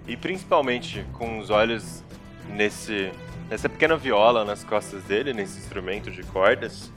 e 0.08 0.16
principalmente 0.16 1.06
com 1.12 1.38
os 1.38 1.48
olhos 1.48 2.02
nesse 2.48 3.12
nessa 3.48 3.68
pequena 3.68 3.96
viola 3.96 4.44
nas 4.44 4.64
costas 4.64 5.04
dele, 5.04 5.32
nesse 5.32 5.60
instrumento 5.60 6.10
de 6.10 6.24
cordas, 6.24 6.90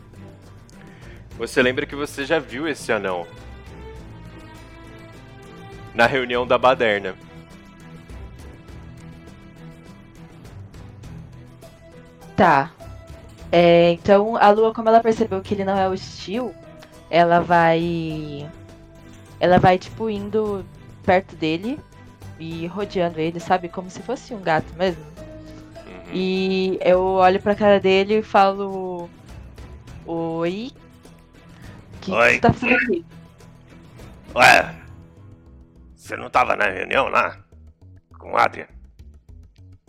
Você 1.38 1.62
lembra 1.62 1.86
que 1.86 1.96
você 1.96 2.26
já 2.26 2.40
viu 2.40 2.68
esse 2.68 2.92
anão? 2.94 3.28
Na 5.94 6.08
reunião 6.08 6.48
da 6.48 6.58
baderna. 6.58 7.14
Tá. 12.36 12.72
É, 13.52 13.92
então 13.92 14.36
a 14.36 14.50
Lua, 14.50 14.74
como 14.74 14.90
ela 14.90 15.00
percebeu 15.00 15.42
que 15.42 15.54
ele 15.54 15.64
não 15.64 15.78
é 15.78 15.88
hostil, 15.88 16.54
ela 17.10 17.40
vai. 17.40 18.50
Ela 19.40 19.60
vai, 19.60 19.78
tipo, 19.78 20.10
indo 20.10 20.66
perto 21.04 21.36
dele 21.36 21.80
e 22.40 22.68
rodeando 22.68 23.20
ele, 23.20 23.40
sabe? 23.40 23.70
Como 23.70 23.90
se 23.90 24.02
fosse 24.02 24.34
um 24.34 24.42
gato 24.42 24.74
mesmo. 24.76 25.04
E 26.14 26.78
eu 26.82 27.02
olho 27.02 27.42
pra 27.42 27.56
cara 27.56 27.80
dele 27.80 28.20
e 28.20 28.24
falo. 28.24 29.10
Oi? 30.06 30.72
O 31.96 32.00
que, 32.00 32.12
que 32.12 32.18
Oi. 32.18 32.34
você 32.34 32.40
tá 32.40 32.54
fazendo 32.54 32.76
aqui? 32.76 33.06
Ué, 34.36 34.76
você 35.96 36.16
não 36.18 36.30
tava 36.30 36.56
na 36.56 36.66
reunião 36.66 37.08
lá? 37.08 37.40
Com 38.20 38.34
o 38.34 38.38
Adrian? 38.38 38.68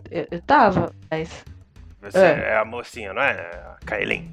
Eu, 0.09 0.25
eu 0.31 0.41
tava, 0.41 0.93
mas. 1.11 1.45
É. 2.15 2.51
é 2.53 2.57
a 2.57 2.65
mocinha, 2.65 3.13
não 3.13 3.21
é? 3.21 3.31
A 3.31 3.77
Kailin. 3.85 4.31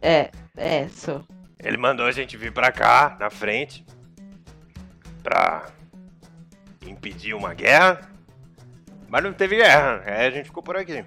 É, 0.00 0.30
é, 0.56 0.88
sou. 0.88 1.24
Ele 1.62 1.76
mandou 1.76 2.06
a 2.06 2.12
gente 2.12 2.36
vir 2.36 2.52
pra 2.52 2.70
cá, 2.70 3.16
na 3.18 3.30
frente, 3.30 3.84
pra 5.22 5.66
impedir 6.86 7.34
uma 7.34 7.54
guerra. 7.54 8.00
Mas 9.08 9.22
não 9.22 9.32
teve 9.32 9.56
guerra, 9.56 10.02
aí 10.04 10.26
a 10.26 10.30
gente 10.30 10.46
ficou 10.46 10.62
por 10.62 10.76
aqui. 10.76 11.04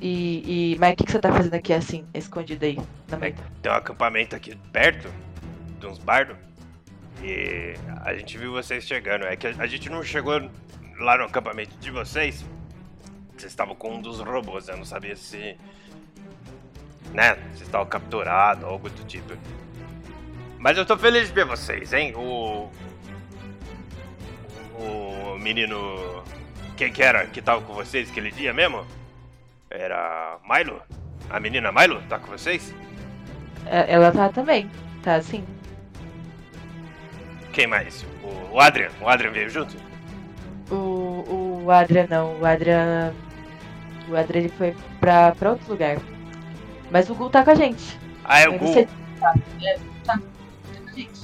E, 0.00 0.72
e- 0.74 0.78
mas 0.78 0.92
o 0.92 0.96
que, 0.96 1.04
que 1.04 1.12
você 1.12 1.18
tá 1.18 1.32
fazendo 1.32 1.54
aqui 1.54 1.72
assim, 1.72 2.06
escondido 2.14 2.64
aí? 2.64 2.78
Na 3.08 3.16
meio? 3.16 3.34
Tem 3.62 3.72
um 3.72 3.74
acampamento 3.74 4.36
aqui 4.36 4.54
perto, 4.72 5.08
de 5.80 5.86
uns 5.86 5.98
bardos. 5.98 6.36
E 7.22 7.74
a 8.04 8.14
gente 8.14 8.36
viu 8.36 8.52
vocês 8.52 8.84
chegando. 8.84 9.24
É 9.24 9.36
que 9.36 9.46
a 9.46 9.54
a 9.58 9.66
gente 9.66 9.88
não 9.88 10.02
chegou 10.02 10.50
lá 10.98 11.18
no 11.18 11.24
acampamento 11.24 11.76
de 11.78 11.90
vocês. 11.90 12.44
Vocês 13.36 13.52
estavam 13.52 13.74
com 13.74 13.96
um 13.96 14.00
dos 14.00 14.20
robôs, 14.20 14.68
eu 14.68 14.76
não 14.76 14.84
sabia 14.84 15.14
se. 15.16 15.56
Né? 17.12 17.34
Vocês 17.50 17.62
estavam 17.62 17.86
capturados, 17.86 18.64
algo 18.64 18.88
do 18.88 19.04
tipo. 19.04 19.34
Mas 20.58 20.76
eu 20.76 20.86
tô 20.86 20.96
feliz 20.96 21.28
de 21.28 21.34
ver 21.34 21.44
vocês, 21.44 21.92
hein? 21.92 22.14
O. 22.16 22.70
O 24.78 25.38
menino. 25.38 26.24
Quem 26.76 26.92
que 26.92 27.02
era 27.02 27.26
que 27.26 27.40
tava 27.40 27.62
com 27.62 27.74
vocês 27.74 28.10
aquele 28.10 28.30
dia 28.30 28.52
mesmo? 28.52 28.86
Era. 29.70 30.38
Milo? 30.48 30.80
A 31.28 31.40
menina 31.40 31.72
Milo 31.72 32.02
tá 32.08 32.18
com 32.18 32.28
vocês? 32.28 32.74
É, 33.66 33.92
Ela 33.92 34.12
tá 34.12 34.28
também, 34.28 34.70
tá 35.02 35.16
assim. 35.16 35.44
Quem 37.52 37.66
mais? 37.66 38.06
O 38.52 38.60
Adrian. 38.60 38.90
O 39.00 39.08
Adrian 39.08 39.32
veio 39.32 39.50
junto? 39.50 39.85
O, 40.70 41.62
o 41.64 41.70
Adrian 41.70 42.06
não, 42.10 42.38
o 42.40 42.46
Adrian. 42.46 43.12
O 44.08 44.16
Adrian 44.16 44.40
ele 44.40 44.48
foi 44.50 44.74
pra, 45.00 45.32
pra 45.32 45.50
outro 45.50 45.70
lugar. 45.70 45.98
Mas 46.90 47.08
o 47.10 47.14
Gul 47.14 47.30
tá 47.30 47.44
com 47.44 47.50
a 47.50 47.54
gente. 47.54 47.98
Ah, 48.24 48.40
é 48.40 48.48
o 48.48 48.58
Gul. 48.58 48.72
sei- 48.72 48.88
Tá, 49.20 49.34
é, 49.62 49.74
tá, 50.04 50.14
tá 50.14 50.18
com 50.84 50.88
a 50.90 50.92
gente. 50.92 51.20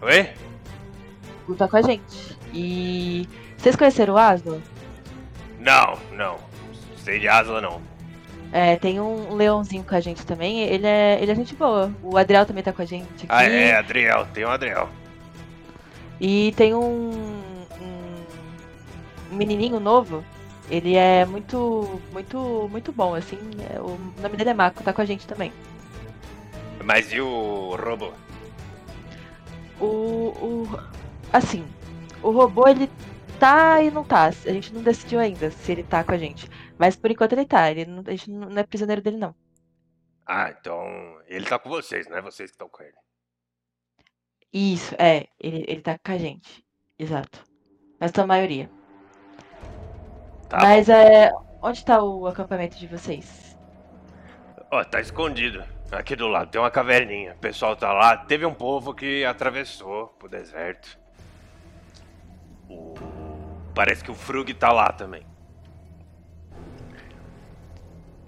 Oi? 0.00 0.30
O 1.42 1.46
Gul 1.48 1.56
tá 1.56 1.68
com 1.68 1.76
a 1.76 1.82
gente. 1.82 2.36
E. 2.54 3.28
Vocês 3.56 3.76
conheceram 3.76 4.14
o 4.14 4.18
Asno? 4.18 4.62
Não, 5.58 5.98
não. 6.12 6.38
Sei 6.96 7.18
de 7.18 7.28
Asla, 7.28 7.60
não. 7.60 7.80
É, 8.52 8.76
tem 8.76 9.00
um 9.00 9.34
leãozinho 9.34 9.82
com 9.84 9.94
a 9.94 10.00
gente 10.00 10.26
também. 10.26 10.60
Ele 10.60 10.86
é, 10.86 11.18
ele 11.20 11.32
é 11.32 11.34
gente 11.34 11.54
boa. 11.54 11.90
O 12.02 12.16
Adriel 12.18 12.44
também 12.44 12.62
tá 12.62 12.72
com 12.72 12.82
a 12.82 12.84
gente 12.84 13.06
aqui. 13.14 13.26
Ah, 13.28 13.44
é, 13.44 13.76
Adriel. 13.76 14.26
Tem 14.34 14.44
o 14.44 14.48
Adriel. 14.50 14.88
E 16.20 16.52
tem 16.56 16.74
um, 16.74 17.10
um, 17.10 17.51
um 19.32 19.36
menininho 19.36 19.80
novo. 19.80 20.24
Ele 20.70 20.94
é 20.94 21.24
muito, 21.24 22.00
muito, 22.12 22.68
muito 22.70 22.92
bom, 22.92 23.14
assim. 23.14 23.38
é, 23.74 23.80
O 23.80 23.98
nome 24.20 24.36
dele 24.36 24.50
é 24.50 24.54
Mako, 24.54 24.84
tá 24.84 24.92
com 24.92 25.00
a 25.00 25.04
gente 25.04 25.26
também. 25.26 25.52
Mas 26.84 27.12
e 27.12 27.20
o 27.20 27.76
robô? 27.76 28.12
O, 29.80 29.86
o, 30.40 30.68
assim, 31.32 31.66
o 32.22 32.30
robô 32.30 32.68
ele 32.68 32.88
tá 33.38 33.82
e 33.82 33.90
não 33.90 34.04
tá. 34.04 34.26
A 34.26 34.30
gente 34.30 34.72
não 34.72 34.82
decidiu 34.82 35.18
ainda 35.18 35.50
se 35.50 35.72
ele 35.72 35.82
tá 35.82 36.04
com 36.04 36.12
a 36.12 36.18
gente. 36.18 36.48
Mas 36.78 36.96
por 36.96 37.10
enquanto 37.10 37.32
ele 37.32 37.46
tá. 37.46 37.70
Ele 37.70 37.84
não, 37.86 38.02
a 38.06 38.10
gente 38.10 38.30
não 38.30 38.56
é 38.58 38.62
prisioneiro 38.62 39.02
dele 39.02 39.16
não. 39.16 39.34
Ah, 40.26 40.50
então. 40.50 40.84
Ele 41.26 41.46
tá 41.46 41.58
com 41.58 41.68
vocês, 41.68 42.08
não 42.08 42.16
é 42.16 42.22
vocês 42.22 42.50
que 42.50 42.54
estão 42.54 42.68
com 42.68 42.82
ele. 42.82 42.96
Isso, 44.52 44.94
é. 44.98 45.26
Ele, 45.40 45.64
ele 45.66 45.80
tá 45.80 45.98
com 45.98 46.12
a 46.12 46.18
gente. 46.18 46.64
Exato. 46.98 47.44
Mas 47.98 48.12
a 48.16 48.26
maioria. 48.26 48.70
Tá 50.52 50.58
Mas 50.58 50.86
é. 50.90 51.32
Onde 51.62 51.82
tá 51.82 52.02
o 52.02 52.26
acampamento 52.26 52.76
de 52.76 52.86
vocês? 52.86 53.56
Ó, 54.70 54.84
tá 54.84 55.00
escondido. 55.00 55.64
Aqui 55.90 56.14
do 56.14 56.28
lado 56.28 56.50
tem 56.50 56.60
uma 56.60 56.70
caverninha. 56.70 57.32
O 57.32 57.38
pessoal 57.38 57.74
tá 57.74 57.90
lá. 57.90 58.18
Teve 58.18 58.44
um 58.44 58.52
povo 58.52 58.92
que 58.92 59.24
atravessou 59.24 60.08
pro 60.18 60.28
deserto. 60.28 60.98
O... 62.68 62.92
Parece 63.74 64.04
que 64.04 64.10
o 64.10 64.14
Frug 64.14 64.52
tá 64.52 64.70
lá 64.70 64.92
também. 64.92 65.22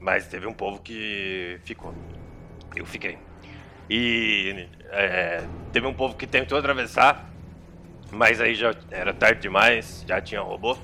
Mas 0.01 0.27
teve 0.27 0.47
um 0.47 0.55
povo 0.55 0.81
que 0.81 1.61
ficou. 1.63 1.95
Eu 2.75 2.87
fiquei. 2.87 3.19
E 3.91 4.67
é, 4.93 5.45
teve 5.75 5.87
um 5.87 5.93
povo 5.93 6.17
que 6.17 6.27
tentou 6.27 6.57
atravessar, 6.57 7.29
mas 8.11 8.41
aí 8.41 8.55
já 8.55 8.75
era 8.91 9.13
tarde 9.13 9.43
demais, 9.43 10.03
já 10.09 10.23
tinha 10.23 10.41
robô 10.41 10.79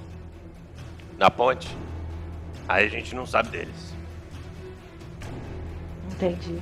na 1.21 1.31
ponte. 1.31 1.69
Aí 2.67 2.87
a 2.87 2.89
gente 2.89 3.15
não 3.15 3.27
sabe 3.27 3.51
deles. 3.51 3.95
Entendi. 6.11 6.59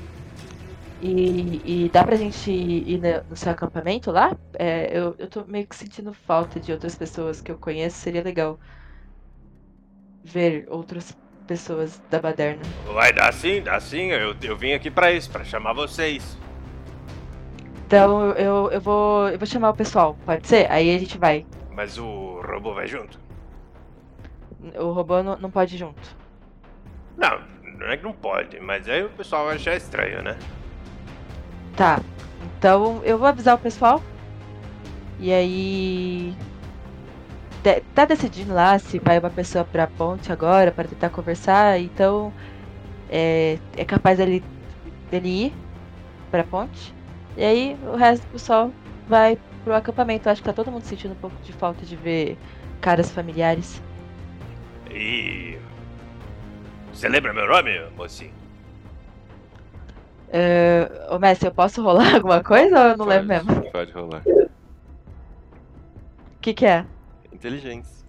E, 1.00 1.62
e 1.64 1.88
dá 1.90 2.02
pra 2.02 2.16
gente 2.16 2.50
ir 2.50 3.00
no 3.30 3.36
seu 3.36 3.52
acampamento 3.52 4.11
lá? 4.11 4.36
É, 4.54 4.90
eu, 4.92 5.14
eu 5.16 5.28
tô 5.28 5.44
meio 5.44 5.64
que 5.64 5.76
sentindo 5.76 6.12
falta 6.12 6.59
de 6.59 6.72
outras 6.72 6.96
pessoas 6.96 7.40
que 7.40 7.52
eu 7.52 7.56
conheço. 7.56 7.98
Seria 7.98 8.22
legal 8.22 8.59
ver 10.24 10.66
outras 10.68 11.16
pessoas 11.46 12.02
da 12.11 12.20
baderna. 12.20 12.62
Vai 12.92 13.12
dar 13.12 13.32
sim, 13.32 13.62
dá 13.62 13.78
sim. 13.78 14.09
Eu, 14.09 14.34
eu 14.42 14.56
vim 14.56 14.72
aqui 14.72 14.90
pra 14.90 15.12
isso, 15.12 15.30
pra 15.30 15.44
chamar 15.44 15.72
vocês. 15.72 16.36
Então 17.86 18.30
eu, 18.32 18.70
eu, 18.70 18.80
vou, 18.80 19.28
eu 19.28 19.38
vou 19.38 19.46
chamar 19.46 19.70
o 19.70 19.74
pessoal, 19.74 20.18
pode 20.26 20.48
ser? 20.48 20.70
Aí 20.70 20.94
a 20.94 20.98
gente 20.98 21.16
vai. 21.16 21.46
Mas 21.72 21.96
o 21.96 22.40
robô 22.42 22.74
vai 22.74 22.88
junto? 22.88 23.28
O 24.78 24.92
robô 24.92 25.22
não, 25.22 25.36
não 25.38 25.50
pode 25.50 25.74
ir 25.74 25.78
junto. 25.78 26.16
Não, 27.16 27.40
não 27.78 27.86
é 27.88 27.96
que 27.96 28.02
não 28.04 28.12
pode, 28.12 28.59
mas 28.61 28.88
aí 28.88 29.04
o 29.04 29.11
pessoal 29.11 29.46
vai 29.46 29.56
achar 29.56 29.74
estranho, 29.76 30.22
né? 30.22 30.36
Tá. 31.76 32.00
Então 32.59 33.00
eu 33.04 33.18
vou 33.18 33.26
avisar 33.28 33.54
o 33.54 33.59
pessoal. 33.59 34.02
E 35.20 35.32
aí. 35.32 36.34
de- 37.62 37.80
Tá 37.94 38.04
decidindo 38.04 38.52
lá 38.54 38.78
se 38.78 38.98
vai 38.98 39.18
uma 39.18 39.30
pessoa 39.30 39.64
pra 39.64 39.86
ponte 39.86 40.32
agora 40.32 40.72
para 40.72 40.88
tentar 40.88 41.11
conversar. 41.11 41.78
Então 41.80 42.32
é, 43.09 43.59
é 43.76 43.84
capaz 43.84 44.18
dele, 44.18 44.42
dele 45.11 45.46
ir 45.46 45.54
pra 46.30 46.42
ponte. 46.44 46.94
E 47.36 47.44
aí 47.44 47.78
o 47.92 47.96
resto 47.96 48.24
do 48.26 48.32
pessoal 48.32 48.72
vai 49.09 49.38
pro 49.64 49.74
acampamento. 49.74 50.28
Acho 50.28 50.40
que 50.42 50.48
tá 50.48 50.52
todo 50.52 50.70
mundo 50.70 50.82
sentindo 50.84 51.12
um 51.12 51.16
pouco 51.16 51.36
de 51.42 51.52
falta 51.52 51.84
de 51.86 51.94
ver 51.96 52.36
caras 52.80 53.11
familiares. 53.11 53.80
E. 54.99 55.59
Você 56.92 57.09
lembra 57.09 57.32
meu 57.32 57.46
nome, 57.46 57.78
mocinho? 57.96 58.34
É, 60.30 61.07
ô 61.11 61.18
Messi, 61.18 61.46
eu 61.46 61.55
posso 61.55 61.82
rolar 61.82 62.16
alguma 62.16 62.42
coisa 62.42 62.76
ou 62.78 62.84
eu 62.90 62.96
não 62.96 63.07
lembro 63.07 63.28
mesmo? 63.28 63.70
Pode 63.70 63.92
rolar. 63.92 64.22
O 64.26 64.49
que, 66.40 66.53
que 66.53 66.66
é? 66.66 66.84
Inteligência. 67.32 68.07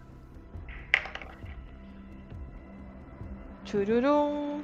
Chururum. 3.66 4.64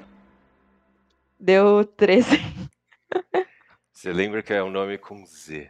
Deu 1.39 1.85
13. 1.85 2.39
Você 3.93 4.11
lembra 4.11 4.41
que 4.41 4.53
é 4.53 4.63
um 4.63 4.71
nome 4.71 4.97
com 4.97 5.23
Z? 5.25 5.69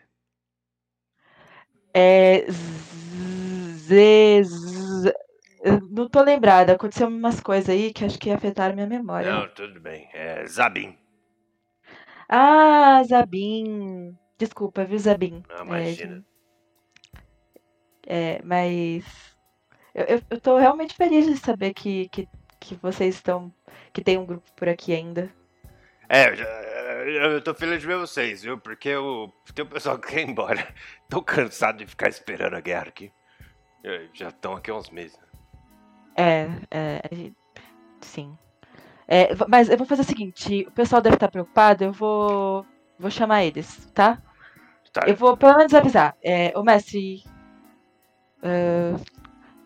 É. 1.93 2.45
Z. 2.49 4.43
z- 4.43 5.09
eu 5.09 5.15
Não 5.91 6.07
tô 6.09 6.21
lembrada. 6.21 6.73
Aconteceu 6.73 7.07
umas 7.07 7.39
coisas 7.39 7.69
aí 7.69 7.93
que 7.93 8.05
acho 8.05 8.19
que 8.19 8.29
afetaram 8.31 8.75
minha 8.75 8.87
memória. 8.87 9.31
Não, 9.31 9.47
tudo 9.49 9.79
bem. 9.79 10.09
É 10.13 10.45
Zabin. 10.47 10.97
Ah, 12.29 13.03
Zabin. 13.03 14.17
Desculpa, 14.37 14.85
viu, 14.85 14.99
Zabin? 14.99 15.43
Não, 15.49 15.75
É, 15.75 15.93
imagina. 15.93 16.25
É, 18.05 18.41
mas. 18.43 19.03
Eu, 19.93 20.05
eu, 20.05 20.21
eu 20.31 20.41
tô 20.41 20.57
realmente 20.57 20.95
feliz 20.95 21.25
de 21.25 21.37
saber 21.37 21.73
que, 21.73 22.09
que, 22.09 22.27
que 22.59 22.75
vocês 22.75 23.15
estão. 23.15 23.53
Que 23.93 24.03
tem 24.03 24.17
um 24.17 24.25
grupo 24.25 24.51
por 24.55 24.69
aqui 24.69 24.93
ainda. 24.93 25.31
É, 26.09 26.29
eu, 26.29 26.35
já- 26.35 26.45
eu 26.45 27.41
tô 27.43 27.53
feliz 27.53 27.81
de 27.81 27.87
ver 27.87 27.97
vocês, 27.97 28.43
viu? 28.43 28.57
Porque 28.59 28.95
o, 28.95 29.31
tem 29.53 29.65
o 29.65 29.69
pessoal 29.69 29.97
que 29.99 30.07
quer 30.09 30.21
ir 30.21 30.29
embora. 30.29 30.73
Tô 31.09 31.21
cansado 31.21 31.77
de 31.79 31.87
ficar 31.87 32.09
esperando 32.09 32.55
a 32.55 32.61
guerra 32.61 32.87
aqui. 32.89 33.11
É, 33.83 34.07
Já 34.13 34.29
estão 34.29 34.55
aqui 34.55 34.71
há 34.71 34.75
uns 34.75 34.89
meses. 34.89 35.19
É, 36.15 36.47
é, 36.71 37.01
sim. 38.01 38.37
É, 39.07 39.29
mas 39.47 39.69
eu 39.69 39.77
vou 39.77 39.85
fazer 39.85 40.01
o 40.01 40.05
seguinte, 40.05 40.65
o 40.67 40.71
pessoal 40.71 41.01
deve 41.01 41.15
estar 41.15 41.29
preocupado, 41.29 41.83
eu 41.83 41.91
vou, 41.91 42.65
vou 42.97 43.11
chamar 43.11 43.43
eles, 43.43 43.91
tá? 43.93 44.21
Tá. 44.91 45.07
Eu 45.07 45.15
vou 45.15 45.35
pelo 45.35 45.57
menos 45.57 45.73
avisar. 45.73 46.15
É, 46.23 46.57
ô 46.57 46.63
mestre, 46.63 47.23
é, 48.41 48.95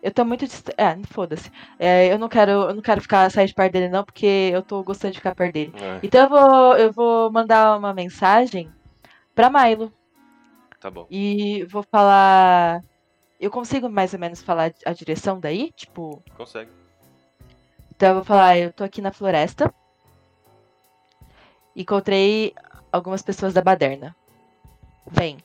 eu 0.02 0.10
tô 0.12 0.24
muito 0.24 0.46
dist... 0.46 0.68
É, 0.76 0.96
foda-se. 1.10 1.50
É, 1.78 2.12
eu 2.12 2.18
não 2.18 2.28
quero, 2.28 2.50
eu 2.50 2.74
não 2.74 2.82
quero 2.82 3.00
ficar 3.00 3.30
sair 3.30 3.46
de 3.46 3.54
perto 3.54 3.72
dele 3.72 3.88
não, 3.88 4.04
porque 4.04 4.50
eu 4.52 4.62
tô 4.62 4.82
gostando 4.82 5.12
de 5.12 5.18
ficar 5.18 5.34
perto 5.34 5.52
dele. 5.52 5.72
É. 5.76 6.00
Então 6.02 6.22
eu 6.24 6.28
vou, 6.28 6.76
eu 6.76 6.92
vou 6.92 7.32
mandar 7.32 7.78
uma 7.78 7.94
mensagem 7.94 8.70
pra 9.34 9.50
Milo 9.50 9.92
Tá 10.80 10.90
bom. 10.90 11.06
e 11.10 11.64
vou 11.64 11.82
falar. 11.82 12.82
Eu 13.40 13.50
consigo 13.50 13.88
mais 13.88 14.12
ou 14.12 14.20
menos 14.20 14.42
falar 14.42 14.72
a 14.84 14.92
direção 14.92 15.40
daí? 15.40 15.72
Tipo, 15.72 16.22
Consegue. 16.36 16.70
então 17.90 18.10
eu 18.10 18.14
vou 18.16 18.24
falar, 18.24 18.58
eu 18.58 18.70
tô 18.70 18.84
aqui 18.84 19.00
na 19.00 19.12
floresta. 19.12 19.72
Encontrei 21.74 22.54
algumas 22.92 23.22
pessoas 23.22 23.54
da 23.54 23.62
baderna. 23.62 24.14
Vem. 25.10 25.38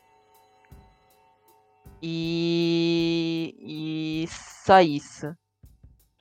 E. 2.01 3.55
E 3.59 4.27
só 4.27 4.81
isso. 4.81 5.33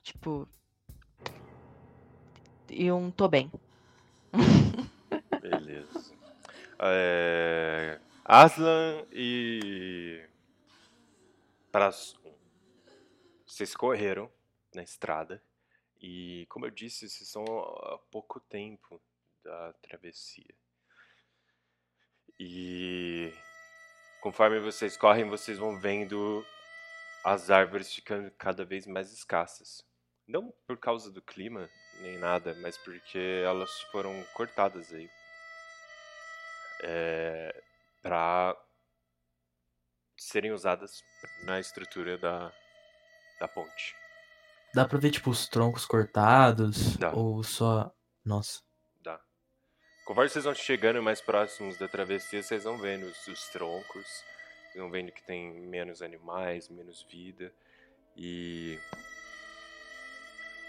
Tipo. 0.01 0.47
E 2.69 2.91
um 2.91 3.11
tô 3.11 3.27
bem. 3.27 3.51
Beleza. 5.41 6.13
É... 6.79 7.99
Aslan 8.23 9.03
e. 9.11 10.23
Pras... 11.75 12.15
Vocês 13.45 13.75
correram 13.75 14.31
na 14.73 14.81
estrada. 14.81 15.43
E, 16.01 16.45
como 16.47 16.65
eu 16.65 16.71
disse, 16.71 17.09
vocês 17.09 17.27
são 17.27 17.43
há 17.43 17.97
pouco 18.09 18.39
tempo 18.39 19.01
da 19.43 19.73
travessia. 19.81 20.55
E. 22.39 23.29
Conforme 24.21 24.61
vocês 24.61 24.95
correm, 24.95 25.27
vocês 25.27 25.57
vão 25.57 25.77
vendo 25.77 26.45
as 27.25 27.51
árvores 27.51 27.93
ficando 27.93 28.31
cada 28.31 28.63
vez 28.63 28.87
mais 28.87 29.11
escassas. 29.11 29.85
Não 30.25 30.53
por 30.65 30.77
causa 30.77 31.11
do 31.11 31.21
clima, 31.21 31.69
nem 31.99 32.17
nada, 32.17 32.55
mas 32.61 32.77
porque 32.77 33.43
elas 33.43 33.81
foram 33.91 34.23
cortadas 34.33 34.93
aí. 34.93 35.09
É, 36.83 37.63
para 38.01 38.64
serem 40.17 40.51
usadas 40.51 41.03
na 41.43 41.59
estrutura 41.59 42.17
da, 42.17 42.51
da 43.39 43.47
ponte. 43.47 43.95
Dá 44.73 44.85
pra 44.85 44.97
ver, 44.97 45.11
tipo, 45.11 45.29
os 45.29 45.47
troncos 45.47 45.85
cortados? 45.85 46.97
Dá. 46.97 47.11
Ou 47.11 47.43
só. 47.43 47.93
Nossa. 48.23 48.61
Dá. 49.01 49.19
Conforme 50.05 50.29
vocês 50.29 50.45
vão 50.45 50.53
chegando 50.53 51.01
mais 51.01 51.21
próximos 51.21 51.77
da 51.77 51.87
travessia, 51.87 52.43
vocês 52.43 52.63
vão 52.63 52.77
vendo 52.77 53.05
os, 53.05 53.27
os 53.27 53.47
troncos, 53.49 54.05
vocês 54.05 54.75
vão 54.75 54.91
vendo 54.91 55.11
que 55.11 55.23
tem 55.23 55.53
menos 55.53 56.01
animais, 56.01 56.67
menos 56.69 57.03
vida. 57.09 57.53
E 58.17 58.79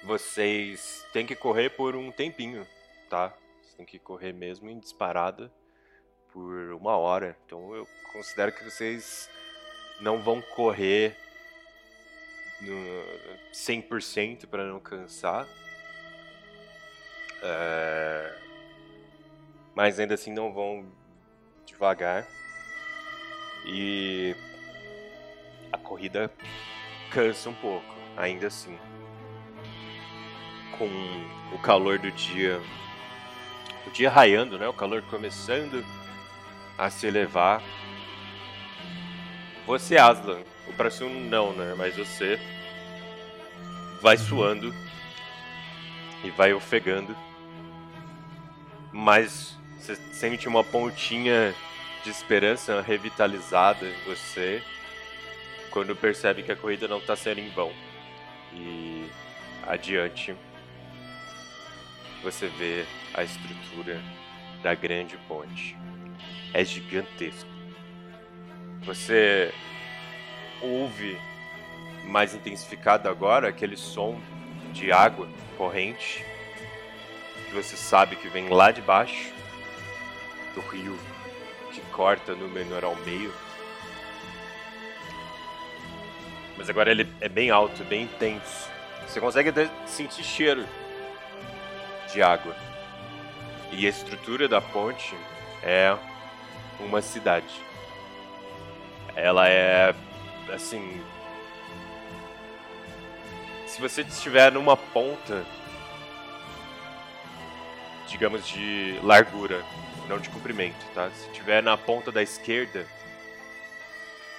vocês 0.05 1.05
têm 1.13 1.27
que 1.27 1.35
correr 1.35 1.71
por 1.71 1.97
um 1.97 2.13
tempinho, 2.13 2.67
tá? 3.11 3.35
Vocês 3.61 3.75
têm 3.75 3.87
que 3.87 3.99
correr 3.99 4.33
mesmo 4.33 4.71
em 4.71 4.79
disparada 4.79 5.53
por 6.37 6.75
uma 6.75 6.99
hora. 6.99 7.35
Então 7.47 7.75
eu 7.75 7.89
considero 8.13 8.53
que 8.53 8.63
vocês 8.63 9.31
não 9.99 10.23
vão 10.23 10.43
correr 10.43 11.17
no 12.61 12.75
100% 13.55 14.47
para 14.47 14.67
não 14.67 14.79
cansar. 14.79 15.49
É, 17.43 18.35
Mas 19.75 19.99
ainda 19.99 20.13
assim 20.13 20.31
não 20.31 20.53
vão 20.53 20.87
devagar. 21.65 22.27
E 23.65 24.37
a 25.73 25.79
corrida 25.79 26.31
cansa 27.11 27.49
um 27.49 27.55
pouco, 27.55 27.95
ainda 28.15 28.49
assim. 28.49 28.79
Com 30.77 30.87
o 31.55 31.59
calor 31.63 31.99
do 31.99 32.11
dia, 32.13 32.61
o 33.87 33.91
dia 33.91 34.11
raiando, 34.11 34.59
né? 34.59 34.69
O 34.69 34.75
calor 34.75 35.03
começando 35.05 35.83
a 36.79 36.91
se 36.91 37.07
elevar. 37.07 37.63
Você, 39.67 39.97
Aslan, 39.97 40.43
o 40.69 40.73
Prasun 40.73 41.09
não, 41.09 41.53
né? 41.53 41.75
Mas 41.77 41.97
você 41.97 42.39
vai 44.01 44.17
suando 44.17 44.73
e 46.23 46.31
vai 46.31 46.53
ofegando. 46.53 47.17
Mas 48.93 49.57
você 49.79 49.97
sente 50.13 50.49
uma 50.49 50.63
pontinha 50.63 51.55
de 52.05 52.11
esperança 52.11 52.81
revitalizada 52.81 53.85
em 53.87 54.05
você 54.05 54.63
quando 55.71 55.95
percebe 55.95 56.43
que 56.43 56.53
a 56.53 56.57
corrida 56.57 56.87
não 56.89 56.99
está 56.99 57.17
sendo 57.17 57.41
em 57.41 57.51
vão. 57.51 57.73
E 58.53 59.09
adiante 59.67 60.35
você 62.23 62.47
vê 62.49 62.85
a 63.13 63.23
estrutura 63.23 64.01
da 64.63 64.75
grande 64.75 65.17
ponte. 65.29 65.77
É 66.57 66.65
gigantesco. 66.65 67.51
Você 68.87 69.53
ouve 70.63 71.21
mais 72.05 72.35
intensificado 72.35 73.11
agora 73.11 73.47
aquele 73.47 73.77
som 73.77 74.19
de 74.73 74.91
água 74.91 75.29
corrente 75.59 76.25
que 77.47 77.55
você 77.55 77.77
sabe 77.77 78.17
que 78.17 78.27
vem 78.31 78.49
lá 78.49 78.71
de 78.71 78.81
baixo 78.81 79.35
do 80.55 80.63
rio 80.63 80.99
que 81.73 81.83
corta 81.93 82.35
no 82.35 82.49
menor 82.49 82.85
ao 82.85 82.97
meio. 83.05 83.35
Mas 86.57 86.71
agora 86.71 86.91
ele 86.91 87.07
é 87.21 87.29
bem 87.29 87.51
alto, 87.51 87.85
bem 87.85 88.05
intenso. 88.05 88.71
Você 89.07 89.21
consegue 89.21 89.53
sentir 89.85 90.25
cheiro 90.25 90.67
de 92.11 92.23
água. 92.23 92.57
E 93.71 93.87
a 93.87 93.91
estrutura 93.91 94.49
da 94.49 94.63
ponte 94.63 95.15
é 95.63 95.95
uma 96.81 97.03
cidade. 97.03 97.61
Ela 99.15 99.49
é 99.49 99.95
assim. 100.53 101.03
Se 103.67 103.81
você 103.81 104.03
estiver 104.03 104.53
numa 104.53 104.77
ponta, 104.77 105.45
digamos 108.09 108.47
de 108.47 108.99
largura, 109.03 109.65
não 110.09 110.19
de 110.19 110.31
comprimento, 110.31 110.85
tá? 110.95 111.11
Se 111.11 111.27
estiver 111.29 111.63
na 111.63 111.77
ponta 111.77 112.13
da 112.13 112.23
esquerda, 112.23 112.87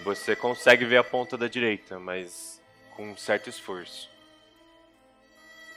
você 0.03 0.35
consegue 0.35 0.85
ver 0.85 0.97
a 0.97 1.03
ponta 1.03 1.38
da 1.38 1.47
direita, 1.47 1.99
mas 1.99 2.61
com 2.95 3.11
um 3.11 3.17
certo 3.17 3.49
esforço. 3.49 4.09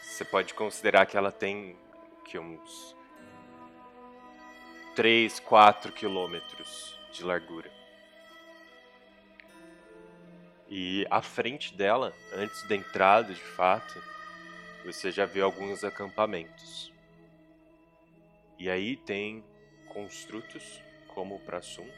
Você 0.02 0.24
pode 0.24 0.54
considerar 0.54 1.06
que 1.06 1.16
ela 1.16 1.32
tem 1.32 1.76
que 2.24 2.38
uns 2.38 2.94
3, 5.00 5.40
4 5.40 5.92
quilômetros 5.92 6.94
de 7.10 7.24
largura. 7.24 7.70
E 10.68 11.06
à 11.10 11.22
frente 11.22 11.74
dela, 11.74 12.14
antes 12.34 12.68
da 12.68 12.76
entrada 12.76 13.32
de 13.32 13.40
fato, 13.40 13.98
você 14.84 15.10
já 15.10 15.24
vê 15.24 15.40
alguns 15.40 15.84
acampamentos. 15.84 16.92
E 18.58 18.68
aí 18.68 18.94
tem 18.94 19.42
construtos, 19.88 20.82
como 21.14 21.36
o 21.36 21.40
Prassum. 21.40 21.88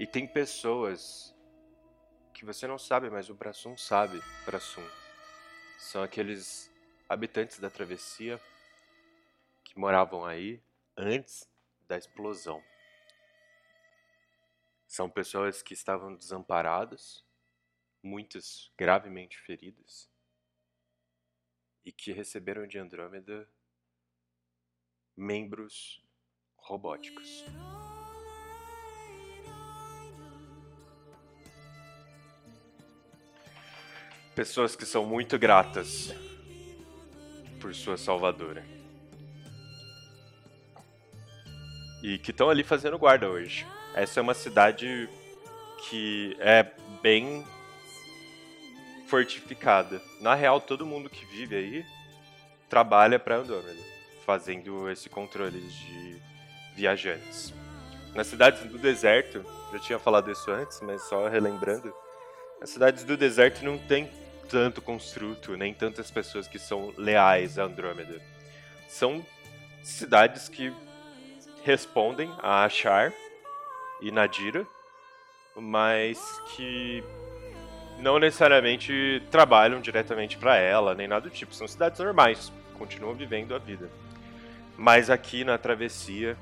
E 0.00 0.04
tem 0.04 0.26
pessoas 0.26 1.32
que 2.34 2.44
você 2.44 2.66
não 2.66 2.76
sabe, 2.76 3.08
mas 3.08 3.30
o 3.30 3.36
Prassum 3.36 3.76
sabe, 3.76 4.20
Prassum. 4.44 4.84
São 5.78 6.02
aqueles 6.02 6.68
habitantes 7.08 7.60
da 7.60 7.70
travessia 7.70 8.40
que 9.76 9.80
moravam 9.80 10.24
aí 10.24 10.62
antes 10.96 11.46
da 11.86 11.98
explosão. 11.98 12.64
São 14.86 15.10
pessoas 15.10 15.62
que 15.62 15.74
estavam 15.74 16.16
desamparadas, 16.16 17.22
muitas 18.02 18.72
gravemente 18.78 19.38
feridas, 19.38 20.10
e 21.84 21.92
que 21.92 22.10
receberam 22.10 22.66
de 22.66 22.78
Andrômeda 22.78 23.46
membros 25.14 26.02
robóticos. 26.56 27.44
Pessoas 34.34 34.74
que 34.74 34.86
são 34.86 35.04
muito 35.04 35.38
gratas 35.38 36.08
por 37.60 37.74
sua 37.74 37.98
salvadora. 37.98 38.75
E 42.06 42.18
que 42.18 42.30
estão 42.30 42.48
ali 42.48 42.62
fazendo 42.62 42.96
guarda 42.96 43.28
hoje. 43.28 43.66
Essa 43.92 44.20
é 44.20 44.22
uma 44.22 44.32
cidade 44.32 45.08
que 45.88 46.36
é 46.38 46.64
bem 47.02 47.44
fortificada. 49.08 50.00
Na 50.20 50.32
real, 50.36 50.60
todo 50.60 50.86
mundo 50.86 51.10
que 51.10 51.26
vive 51.26 51.56
aí 51.56 51.84
trabalha 52.68 53.18
para 53.18 53.38
Andrômeda, 53.38 53.82
fazendo 54.24 54.88
esse 54.88 55.08
controle 55.08 55.60
de 55.60 56.22
viajantes. 56.76 57.52
Nas 58.14 58.28
cidades 58.28 58.62
do 58.62 58.78
deserto, 58.78 59.44
já 59.72 59.78
tinha 59.80 59.98
falado 59.98 60.30
isso 60.30 60.48
antes, 60.48 60.80
mas 60.82 61.02
só 61.08 61.26
relembrando, 61.26 61.92
nas 62.60 62.70
cidades 62.70 63.02
do 63.02 63.16
deserto 63.16 63.64
não 63.64 63.78
tem 63.78 64.08
tanto 64.48 64.80
construto, 64.80 65.56
nem 65.56 65.74
tantas 65.74 66.08
pessoas 66.08 66.46
que 66.46 66.58
são 66.58 66.94
leais 66.96 67.58
a 67.58 67.64
Andrômeda. 67.64 68.22
São 68.88 69.26
cidades 69.82 70.48
que 70.48 70.72
respondem 71.66 72.32
a 72.38 72.64
Achar 72.64 73.12
e 74.00 74.12
Nadira, 74.12 74.64
mas 75.56 76.40
que 76.54 77.02
não 77.98 78.20
necessariamente 78.20 79.20
trabalham 79.32 79.80
diretamente 79.80 80.38
para 80.38 80.54
ela, 80.56 80.94
nem 80.94 81.08
nada 81.08 81.28
do 81.28 81.34
tipo. 81.34 81.52
São 81.52 81.66
cidades 81.66 81.98
normais, 81.98 82.52
continuam 82.78 83.14
vivendo 83.14 83.52
a 83.52 83.58
vida. 83.58 83.90
Mas 84.78 85.10
aqui 85.10 85.42
na 85.42 85.58
travessia, 85.58 86.36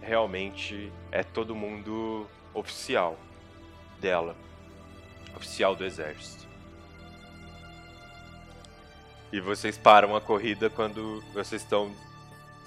realmente 0.00 0.92
é 1.10 1.24
todo 1.24 1.52
mundo 1.52 2.28
oficial 2.54 3.18
dela, 3.98 4.36
oficial 5.34 5.74
do 5.74 5.84
exército. 5.84 6.46
E 9.32 9.40
vocês 9.40 9.76
param 9.76 10.14
a 10.14 10.20
corrida 10.20 10.70
quando 10.70 11.24
vocês 11.32 11.60
estão 11.60 11.92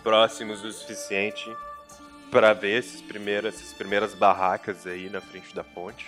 próximos 0.04 0.66
o 0.66 0.72
suficiente 0.74 1.49
para 2.34 2.52
ver 2.52 2.80
esses 2.80 3.00
primeiros, 3.00 3.54
essas 3.54 3.74
primeiras 3.74 4.16
barracas 4.16 4.88
aí 4.88 5.08
na 5.08 5.22
frente 5.22 5.54
da 5.54 5.64
ponte. 5.64 6.08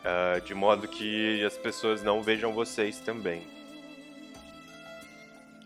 Uh, 0.00 0.40
de 0.40 0.52
modo 0.54 0.88
que 0.88 1.44
as 1.44 1.56
pessoas 1.56 2.02
não 2.02 2.20
vejam 2.20 2.52
vocês 2.52 2.98
também. 2.98 3.46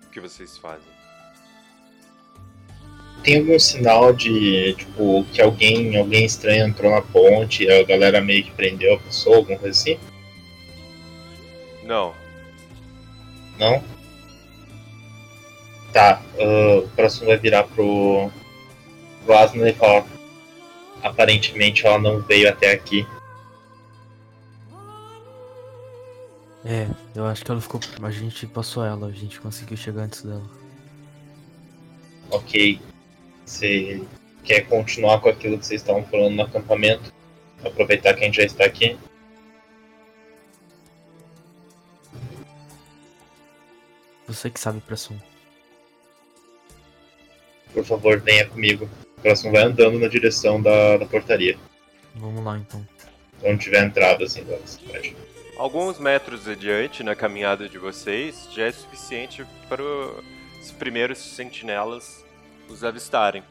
O 0.05 0.11
que 0.11 0.21
vocês 0.21 0.59
fazem? 0.59 0.95
Tem 3.23 3.39
algum 3.39 3.59
sinal 3.59 4.13
de, 4.13 4.75
tipo, 4.75 5.25
que 5.33 5.41
alguém, 5.41 5.97
alguém 5.97 6.27
estranho 6.27 6.67
entrou 6.67 6.91
na 6.91 7.01
ponte 7.01 7.65
e 7.65 7.73
a 7.73 7.83
galera 7.85 8.21
meio 8.21 8.45
que 8.45 8.51
prendeu 8.51 8.97
a 8.97 8.99
pessoa, 8.99 9.39
alguma 9.39 9.59
coisa 9.59 9.81
assim? 9.81 9.99
Não. 11.83 12.15
Não? 13.59 13.83
Tá, 15.91 16.21
uh, 16.35 16.85
o 16.85 16.89
próximo 16.91 17.29
vai 17.29 17.39
virar 17.39 17.65
pro, 17.65 18.31
e 19.67 19.73
falar. 19.75 20.07
Aparentemente 21.03 21.87
ela 21.87 21.99
não 21.99 22.21
veio 22.21 22.49
até 22.49 22.73
aqui. 22.73 23.07
É, 26.65 26.89
eu 27.15 27.25
acho 27.27 27.45
que 27.45 27.51
ela 27.51 27.61
ficou. 27.61 27.81
A 28.03 28.11
gente 28.11 28.47
passou 28.47 28.85
ela, 28.85 29.07
a 29.07 29.13
gente 29.13 29.41
conseguiu 29.41 29.77
chegar 29.77 30.03
antes 30.03 30.23
dela. 30.23 30.43
Ok. 32.31 32.81
Você 33.45 34.03
quer 34.43 34.63
continuar 34.63 35.21
com 35.21 35.29
aquilo 35.29 35.59
que 35.59 35.67
vocês 35.67 35.81
estavam 35.81 36.05
falando 36.05 36.35
no 36.35 36.43
acampamento? 36.43 37.13
Aproveitar 37.65 38.15
que 38.15 38.23
a 38.23 38.27
gente 38.27 38.37
já 38.37 38.45
está 38.45 38.65
aqui? 38.65 38.99
Você 44.27 44.51
que 44.51 44.59
sabe, 44.59 44.81
Pressum. 44.81 45.17
Por 47.73 47.85
favor, 47.85 48.21
venha 48.21 48.49
comigo. 48.49 48.89
O 49.27 49.29
próximo 49.29 49.51
vai 49.51 49.65
andando 49.65 49.99
na 49.99 50.07
direção 50.07 50.63
da, 50.63 50.99
da 50.99 51.05
portaria. 51.05 51.59
Vamos 52.15 52.45
lá 52.45 52.57
então. 52.59 52.87
Onde 53.43 53.65
tiver 53.65 53.85
entrada 53.85 54.25
assim 54.25 54.45
da 54.45 54.57
cidade. 54.59 55.17
Alguns 55.59 55.99
metros 55.99 56.47
adiante 56.47 57.03
na 57.03 57.17
caminhada 57.17 57.69
de 57.69 57.77
vocês 57.77 58.49
já 58.53 58.67
é 58.67 58.71
suficiente 58.71 59.45
para 59.69 59.83
os 59.83 60.71
primeiros 60.79 61.19
sentinelas 61.19 62.25
os 62.69 62.85
avistarem. 62.85 63.43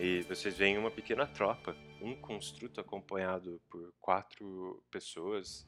E 0.00 0.22
vocês 0.22 0.56
veem 0.56 0.78
uma 0.78 0.90
pequena 0.90 1.26
tropa, 1.26 1.76
um 2.00 2.14
construto 2.14 2.80
acompanhado 2.80 3.60
por 3.70 3.92
quatro 4.00 4.82
pessoas, 4.90 5.66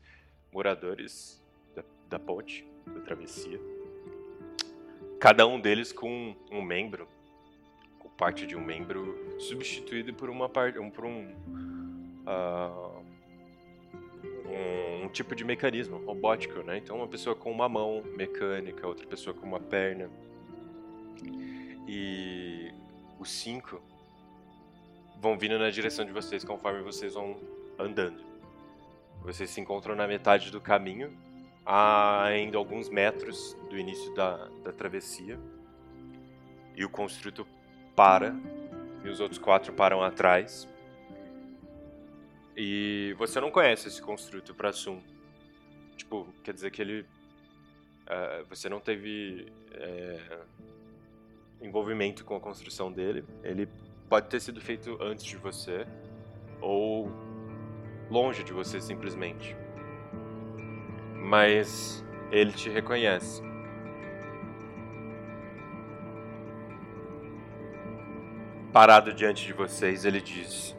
moradores 0.51 1.45
da, 1.77 1.85
da 2.09 2.19
ponte, 2.19 2.67
da 2.87 3.01
travessia. 3.03 3.61
Cada 5.21 5.47
um 5.47 5.61
deles 5.61 5.93
com 5.93 6.35
um 6.51 6.63
membro, 6.63 7.07
parte 8.17 8.47
de 8.47 8.57
um 8.57 8.61
membro 8.61 9.39
substituído 9.41 10.15
por 10.15 10.31
uma 10.31 10.49
parte, 10.49 10.79
um, 10.79 10.91
por 10.91 11.05
um, 11.05 11.33
uh, 12.27 13.03
um, 14.47 15.05
um 15.05 15.09
tipo 15.09 15.35
de 15.35 15.45
mecanismo 15.45 15.99
robótico, 15.99 16.63
né? 16.63 16.79
Então 16.79 16.97
uma 16.97 17.09
pessoa 17.09 17.35
com 17.35 17.51
uma 17.51 17.69
mão 17.69 18.03
mecânica, 18.17 18.87
outra 18.87 19.07
pessoa 19.07 19.35
com 19.35 19.47
uma 19.47 19.61
perna. 19.61 20.09
E 21.87 22.73
os 23.19 23.31
cinco 23.31 23.81
vão 25.21 25.39
vindo 25.39 25.59
na 25.59 25.71
direção 25.71 26.05
de 26.05 26.13
vocês 26.13 26.45
conforme 26.45 26.83
vocês 26.83 27.15
vão 27.15 27.37
andando. 27.79 28.23
Vocês 29.23 29.51
se 29.51 29.61
encontram 29.61 29.95
na 29.95 30.07
metade 30.07 30.51
do 30.51 30.61
caminho, 30.61 31.17
ainda 31.65 32.59
alguns 32.59 32.89
metros 32.89 33.57
do 33.71 33.79
início 33.79 34.15
da, 34.15 34.49
da 34.63 34.73
travessia. 34.73 35.39
E 36.77 36.85
o 36.85 36.91
construto 36.91 37.47
para, 37.95 38.35
e 39.05 39.09
os 39.09 39.21
outros 39.21 39.39
quatro 39.39 39.73
param 39.73 40.03
atrás. 40.03 40.69
E 42.57 43.15
você 43.19 43.41
não 43.41 43.51
conhece 43.51 43.89
esse 43.89 44.01
construto 44.01 44.55
para 44.55 44.73
Sum. 44.73 45.01
Tipo, 45.97 46.27
quer 46.43 46.55
dizer 46.55 46.71
que 46.71 46.81
ele. 46.81 47.01
Uh, 48.05 48.45
você 48.49 48.69
não 48.69 48.81
teve 48.81 49.51
é, 49.73 50.21
envolvimento 51.61 52.25
com 52.25 52.37
a 52.37 52.41
construção 52.41 52.93
dele. 52.93 53.25
Ele 53.43 53.69
pode 54.09 54.29
ter 54.29 54.41
sido 54.41 54.61
feito 54.61 54.97
antes 55.01 55.25
de 55.25 55.37
você, 55.37 55.87
ou 56.61 57.11
longe 58.11 58.45
de 58.45 58.53
você 58.53 58.81
simplesmente. 58.81 59.57
Mas 61.17 62.05
ele 62.31 62.53
te 62.53 62.69
reconhece. 62.69 63.43
Parado 68.75 69.15
diante 69.15 69.47
de 69.47 69.53
vocês, 69.53 70.05
ele 70.05 70.21
diz: 70.21 70.77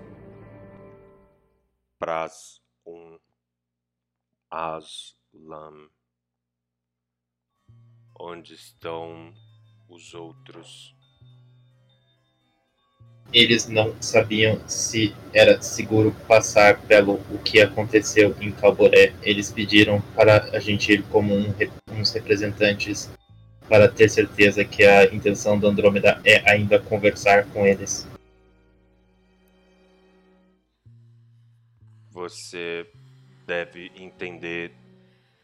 Pras 1.98 2.60
um 2.86 3.18
Aslam. 4.52 5.88
Onde 8.20 8.54
estão 8.54 9.34
os 9.88 10.14
outros? 10.14 10.94
Eles 13.32 13.70
não 13.70 13.96
sabiam 14.02 14.68
se 14.68 15.16
era 15.34 15.62
seguro 15.62 16.14
passar 16.28 16.82
pelo 16.82 17.14
o 17.34 17.42
que 17.42 17.62
aconteceu 17.62 18.36
em 18.42 18.52
Calboré. 18.52 19.14
Eles 19.22 19.54
pediram 19.54 20.02
para 20.14 20.44
a 20.54 20.60
gente 20.60 20.92
ir 20.92 21.02
como 21.04 21.34
um, 21.34 21.54
uns 21.94 22.12
representantes 22.12 23.10
para 23.68 23.88
ter 23.88 24.10
certeza 24.10 24.64
que 24.64 24.84
a 24.84 25.06
intenção 25.06 25.58
do 25.58 25.68
Andrômeda 25.68 26.22
é 26.24 26.50
ainda 26.50 26.80
conversar 26.80 27.46
com 27.46 27.66
eles. 27.66 28.08
Você 32.12 32.88
deve 33.46 33.92
entender 33.96 34.72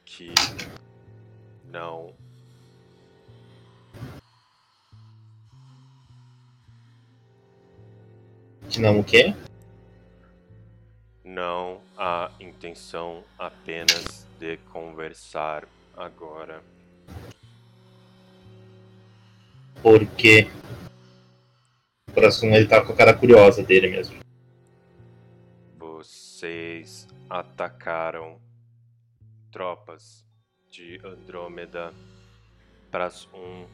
que 0.05 0.33
não 1.65 2.13
Que 8.69 8.79
não 8.79 9.01
o 9.01 9.03
quê? 9.03 9.35
Não 11.25 11.81
há 11.97 12.31
intenção 12.39 13.21
apenas 13.37 14.25
de 14.39 14.55
conversar 14.71 15.67
agora. 15.95 16.61
Porque 19.81 20.47
o 22.09 22.13
próximo 22.13 22.55
ele 22.55 22.67
tá 22.67 22.83
com 22.83 22.93
a 22.93 22.95
cara 22.95 23.13
curiosa 23.13 23.63
dele 23.63 23.87
mesmo. 23.87 24.19
Vocês 25.77 27.07
atacaram 27.29 28.39
tropas 29.51 30.25
de 30.69 30.99
Andrômeda. 31.03 31.93
Pras 32.89 33.27
um, 33.33 33.65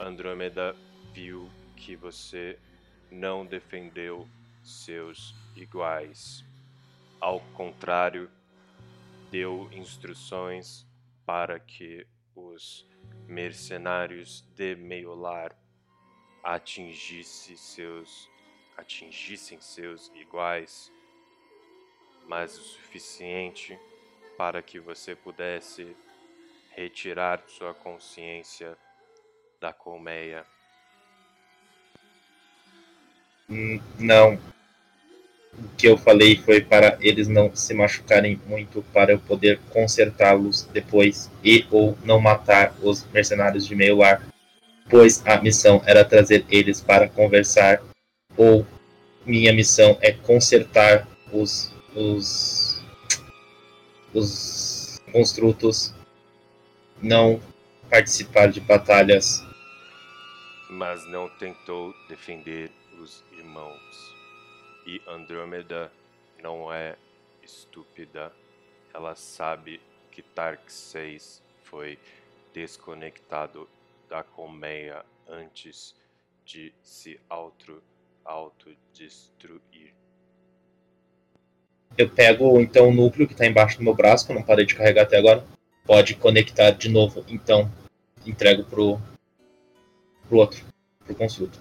Andrômeda 0.00 0.74
viu 1.12 1.50
que 1.76 1.96
você 1.96 2.58
não 3.10 3.44
defendeu 3.44 4.28
seus 4.62 5.34
iguais. 5.56 6.44
Ao 7.20 7.40
contrário, 7.54 8.30
deu 9.30 9.68
instruções 9.72 10.86
para 11.26 11.58
que 11.58 12.06
os 12.34 12.86
mercenários 13.26 14.42
de 14.54 14.74
Meiolar 14.76 15.56
atingisse 16.42 17.56
seus 17.56 18.28
atingissem 18.76 19.60
seus 19.60 20.10
iguais, 20.16 20.92
mas 22.26 22.58
o 22.58 22.62
suficiente 22.62 23.78
para 24.36 24.60
que 24.60 24.80
você 24.80 25.14
pudesse 25.14 25.96
retirar 26.70 27.42
sua 27.46 27.72
consciência 27.72 28.76
da 29.60 29.72
colmeia. 29.72 30.44
Hum, 33.48 33.80
Não. 33.98 34.38
O 35.58 35.76
que 35.76 35.86
eu 35.88 35.96
falei 35.96 36.36
foi 36.36 36.60
para 36.60 36.96
eles 37.00 37.28
não 37.28 37.54
se 37.54 37.74
machucarem 37.74 38.40
muito 38.46 38.82
para 38.92 39.12
eu 39.12 39.18
poder 39.18 39.60
consertá-los 39.70 40.68
depois 40.72 41.30
e 41.42 41.66
ou 41.70 41.96
não 42.04 42.20
matar 42.20 42.74
os 42.82 43.06
mercenários 43.12 43.66
de 43.66 43.74
meio 43.74 44.02
ar, 44.02 44.26
pois 44.88 45.22
a 45.26 45.40
missão 45.40 45.82
era 45.86 46.04
trazer 46.04 46.44
eles 46.50 46.80
para 46.80 47.08
conversar 47.08 47.82
ou 48.36 48.66
minha 49.24 49.52
missão 49.52 49.96
é 50.00 50.12
consertar 50.12 51.06
os 51.32 51.72
os 51.94 52.82
os 54.12 55.00
construtos, 55.12 55.94
não 57.00 57.40
participar 57.88 58.48
de 58.48 58.60
batalhas 58.60 59.42
mas 60.74 61.06
não 61.06 61.28
tentou 61.28 61.94
defender 62.08 62.70
os 63.00 63.22
irmãos. 63.32 64.13
E 64.86 65.00
Andrômeda 65.06 65.90
não 66.42 66.72
é 66.72 66.96
estúpida. 67.42 68.32
Ela 68.92 69.14
sabe 69.14 69.80
que 70.10 70.22
Tark 70.22 70.70
6 70.70 71.42
foi 71.62 71.98
desconectado 72.52 73.68
da 74.08 74.22
colmeia 74.22 75.04
antes 75.26 75.94
de 76.44 76.72
se 76.82 77.18
auto 77.28 77.82
autodestruir. 78.24 79.94
Eu 81.96 82.10
pego 82.10 82.60
então 82.60 82.88
o 82.88 82.92
núcleo 82.92 83.26
que 83.26 83.34
está 83.34 83.46
embaixo 83.46 83.78
do 83.78 83.84
meu 83.84 83.94
braço, 83.94 84.26
que 84.26 84.32
eu 84.32 84.36
não 84.36 84.42
parei 84.42 84.66
de 84.66 84.74
carregar 84.74 85.02
até 85.02 85.16
agora. 85.16 85.46
Pode 85.84 86.14
conectar 86.16 86.70
de 86.70 86.88
novo, 86.88 87.24
então 87.28 87.70
entrego 88.26 88.64
pro, 88.64 88.98
pro 90.28 90.38
outro, 90.38 90.64
pro 91.04 91.14
construto. 91.14 91.60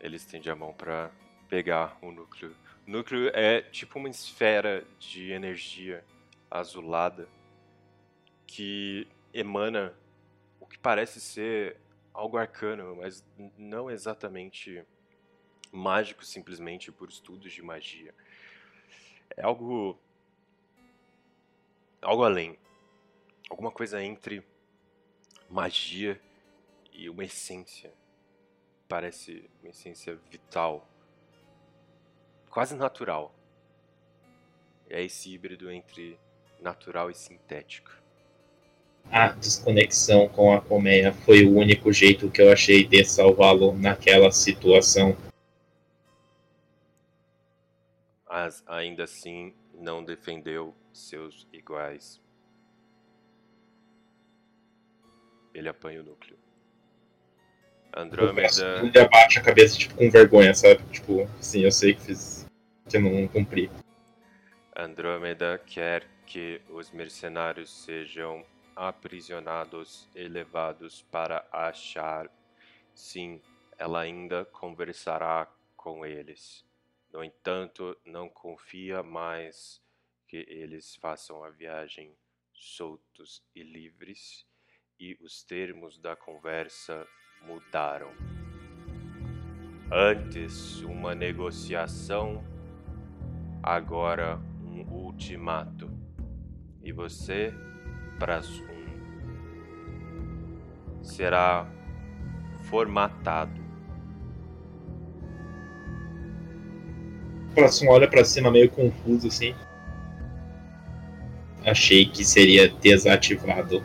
Ele 0.00 0.16
estende 0.16 0.48
a 0.48 0.54
mão 0.54 0.72
para 0.72 1.10
pegar 1.48 1.98
o 2.02 2.10
núcleo. 2.10 2.54
O 2.86 2.90
núcleo 2.90 3.30
é 3.34 3.60
tipo 3.62 3.98
uma 3.98 4.08
esfera 4.08 4.84
de 4.98 5.30
energia 5.30 6.04
azulada 6.50 7.28
que 8.46 9.06
emana 9.32 9.94
o 10.58 10.66
que 10.66 10.78
parece 10.78 11.20
ser 11.20 11.76
algo 12.12 12.36
arcano, 12.36 12.96
mas 12.96 13.24
não 13.56 13.90
exatamente 13.90 14.84
mágico 15.70 16.24
simplesmente 16.24 16.90
por 16.90 17.08
estudos 17.08 17.52
de 17.52 17.62
magia. 17.62 18.14
É 19.36 19.42
algo 19.42 19.98
algo 22.00 22.24
além. 22.24 22.58
Alguma 23.50 23.70
coisa 23.70 24.02
entre 24.02 24.42
magia 25.48 26.20
e 26.92 27.08
uma 27.08 27.24
essência. 27.24 27.92
Parece 28.88 29.48
uma 29.60 29.70
essência 29.70 30.16
vital. 30.30 30.86
Quase 32.58 32.74
natural. 32.74 33.32
É 34.90 35.04
esse 35.04 35.32
híbrido 35.32 35.70
entre 35.70 36.18
natural 36.60 37.08
e 37.08 37.14
sintético. 37.14 37.88
A 39.12 39.28
desconexão 39.28 40.28
com 40.28 40.52
a 40.52 40.60
colmeia 40.60 41.12
foi 41.12 41.46
o 41.46 41.54
único 41.54 41.92
jeito 41.92 42.28
que 42.28 42.42
eu 42.42 42.50
achei 42.50 42.84
de 42.84 43.04
salvá-lo 43.04 43.78
naquela 43.78 44.32
situação. 44.32 45.16
Mas 48.28 48.64
ainda 48.66 49.04
assim 49.04 49.54
não 49.72 50.02
defendeu 50.02 50.74
seus 50.92 51.46
iguais. 51.52 52.20
Ele 55.54 55.68
apanha 55.68 56.00
o 56.00 56.04
núcleo. 56.04 56.36
Andrômeda. 57.96 58.80
Ele 58.82 58.98
abaixa 58.98 59.38
a 59.38 59.44
cabeça, 59.44 59.78
tipo, 59.78 59.94
com 59.94 60.10
vergonha, 60.10 60.52
sabe? 60.54 60.82
Tipo, 60.90 61.30
sim, 61.40 61.60
eu 61.60 61.70
sei 61.70 61.94
que 61.94 62.00
fiz. 62.00 62.37
Eu 62.96 63.00
não 63.00 63.28
cumpri. 63.28 63.70
Andrômeda 64.76 65.58
quer 65.66 66.06
que 66.26 66.60
os 66.68 66.90
mercenários 66.90 67.70
sejam 67.70 68.44
aprisionados 68.76 70.08
e 70.14 70.28
levados 70.28 71.02
para 71.10 71.44
achar. 71.50 72.30
Sim, 72.94 73.40
ela 73.76 74.00
ainda 74.00 74.44
conversará 74.44 75.48
com 75.76 76.06
eles. 76.06 76.64
No 77.12 77.24
entanto, 77.24 77.96
não 78.04 78.28
confia 78.28 79.02
mais 79.02 79.82
que 80.26 80.46
eles 80.48 80.94
façam 80.96 81.42
a 81.42 81.50
viagem 81.50 82.14
soltos 82.52 83.42
e 83.54 83.62
livres, 83.62 84.46
e 85.00 85.16
os 85.20 85.42
termos 85.42 85.98
da 85.98 86.14
conversa 86.14 87.06
mudaram. 87.42 88.10
Antes 89.90 90.82
uma 90.82 91.14
negociação, 91.14 92.44
agora 93.62 94.38
um 94.64 94.86
ultimato. 94.90 95.90
E 96.82 96.92
você, 96.92 97.52
Prasun, 98.18 98.64
será 101.02 101.66
formatado. 102.64 103.60
Próximo 107.54 107.90
olha 107.90 108.08
pra 108.08 108.24
cima 108.24 108.50
meio 108.50 108.70
confuso 108.70 109.28
assim. 109.28 109.54
Achei 111.66 112.06
que 112.06 112.24
seria 112.24 112.68
desativado. 112.68 113.82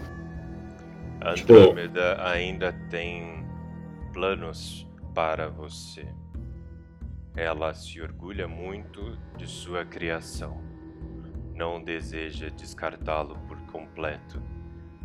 Tipo- 1.36 1.54
Andrômeda 1.54 2.22
ainda 2.26 2.72
tem 2.90 3.46
planos 4.14 4.88
para 5.14 5.50
você. 5.50 6.06
Ela 7.36 7.74
se 7.74 8.00
orgulha 8.02 8.48
muito 8.48 9.18
de 9.38 9.48
sua 9.48 9.84
criação. 9.84 10.62
Não 11.56 11.84
deseja 11.84 12.50
descartá-lo 12.50 13.38
por 13.48 13.58
completo, 13.72 14.42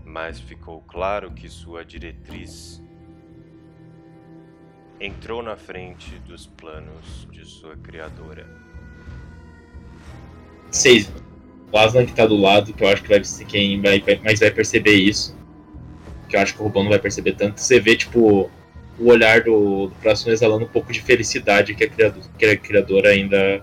mas 0.05 0.39
ficou 0.39 0.81
claro 0.83 1.33
que 1.33 1.49
sua 1.49 1.85
diretriz 1.85 2.83
entrou 5.01 5.43
na 5.43 5.57
frente 5.57 6.19
dos 6.21 6.47
planos 6.47 7.27
de 7.31 7.45
sua 7.47 7.77
criadora. 7.77 8.47
Seis. 10.71 11.11
O 11.71 11.79
Aslan 11.79 12.07
que 12.07 12.15
tá 12.15 12.27
do 12.27 12.37
lado, 12.37 12.73
que 12.73 12.83
eu 12.83 12.89
acho 12.89 13.03
que 13.03 13.09
vai 13.09 13.23
ser 13.23 13.45
quem 13.45 13.81
vai, 13.81 14.01
vai- 14.01 14.17
mais 14.21 14.41
vai 14.41 14.51
perceber 14.51 14.95
isso. 14.95 15.37
Que 16.29 16.37
eu 16.37 16.41
acho 16.41 16.55
que 16.55 16.61
o 16.61 16.65
Rubão 16.65 16.83
não 16.83 16.91
vai 16.91 16.99
perceber 16.99 17.35
tanto. 17.35 17.61
Você 17.61 17.79
vê, 17.79 17.95
tipo, 17.97 18.51
o 18.99 19.09
olhar 19.09 19.43
do, 19.43 19.87
do 19.89 19.95
próximo 19.97 20.33
exalando 20.33 20.65
um 20.65 20.69
pouco 20.69 20.93
de 20.93 21.01
felicidade 21.01 21.75
que 21.75 21.85
a 21.85 21.89
criadora, 21.89 22.27
que 22.39 22.45
a 22.47 22.57
criadora 22.57 23.09
ainda, 23.11 23.63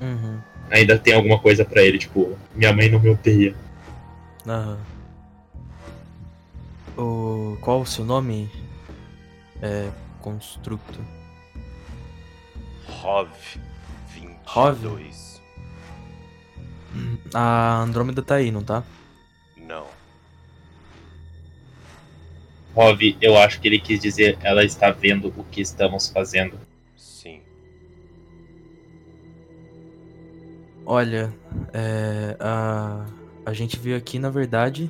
Uhum. 0.00 0.38
ainda 0.70 0.98
tem 0.98 1.14
alguma 1.14 1.38
coisa 1.38 1.64
pra 1.64 1.82
ele, 1.82 1.98
tipo, 1.98 2.38
minha 2.54 2.72
mãe 2.72 2.88
não 2.88 3.00
me 3.00 3.08
odeia. 3.10 3.54
Aham. 4.46 4.78
O... 6.96 7.56
Qual 7.60 7.80
o 7.80 7.86
seu 7.86 8.04
nome? 8.04 8.50
É. 9.62 9.88
Constructo. 10.20 10.98
Rov 12.86 13.28
Rov? 14.44 14.76
22. 14.78 15.40
A 17.34 17.80
Andrômeda 17.82 18.22
tá 18.22 18.36
aí, 18.36 18.50
não 18.50 18.62
tá? 18.62 18.82
Não. 19.56 19.86
Rov, 22.78 23.00
eu 23.20 23.36
acho 23.36 23.60
que 23.60 23.66
ele 23.66 23.80
quis 23.80 23.98
dizer 23.98 24.38
ela 24.40 24.62
está 24.62 24.92
vendo 24.92 25.34
o 25.36 25.42
que 25.42 25.60
estamos 25.60 26.08
fazendo. 26.10 26.56
Sim. 26.96 27.42
Olha, 30.86 31.34
é, 31.72 32.36
a, 32.38 33.04
a 33.44 33.52
gente 33.52 33.76
veio 33.80 33.96
aqui, 33.96 34.20
na 34.20 34.30
verdade, 34.30 34.88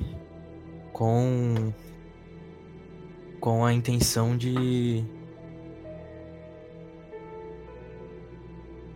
com 0.93 1.73
com 3.39 3.65
a 3.65 3.73
intenção 3.73 4.37
de 4.37 5.03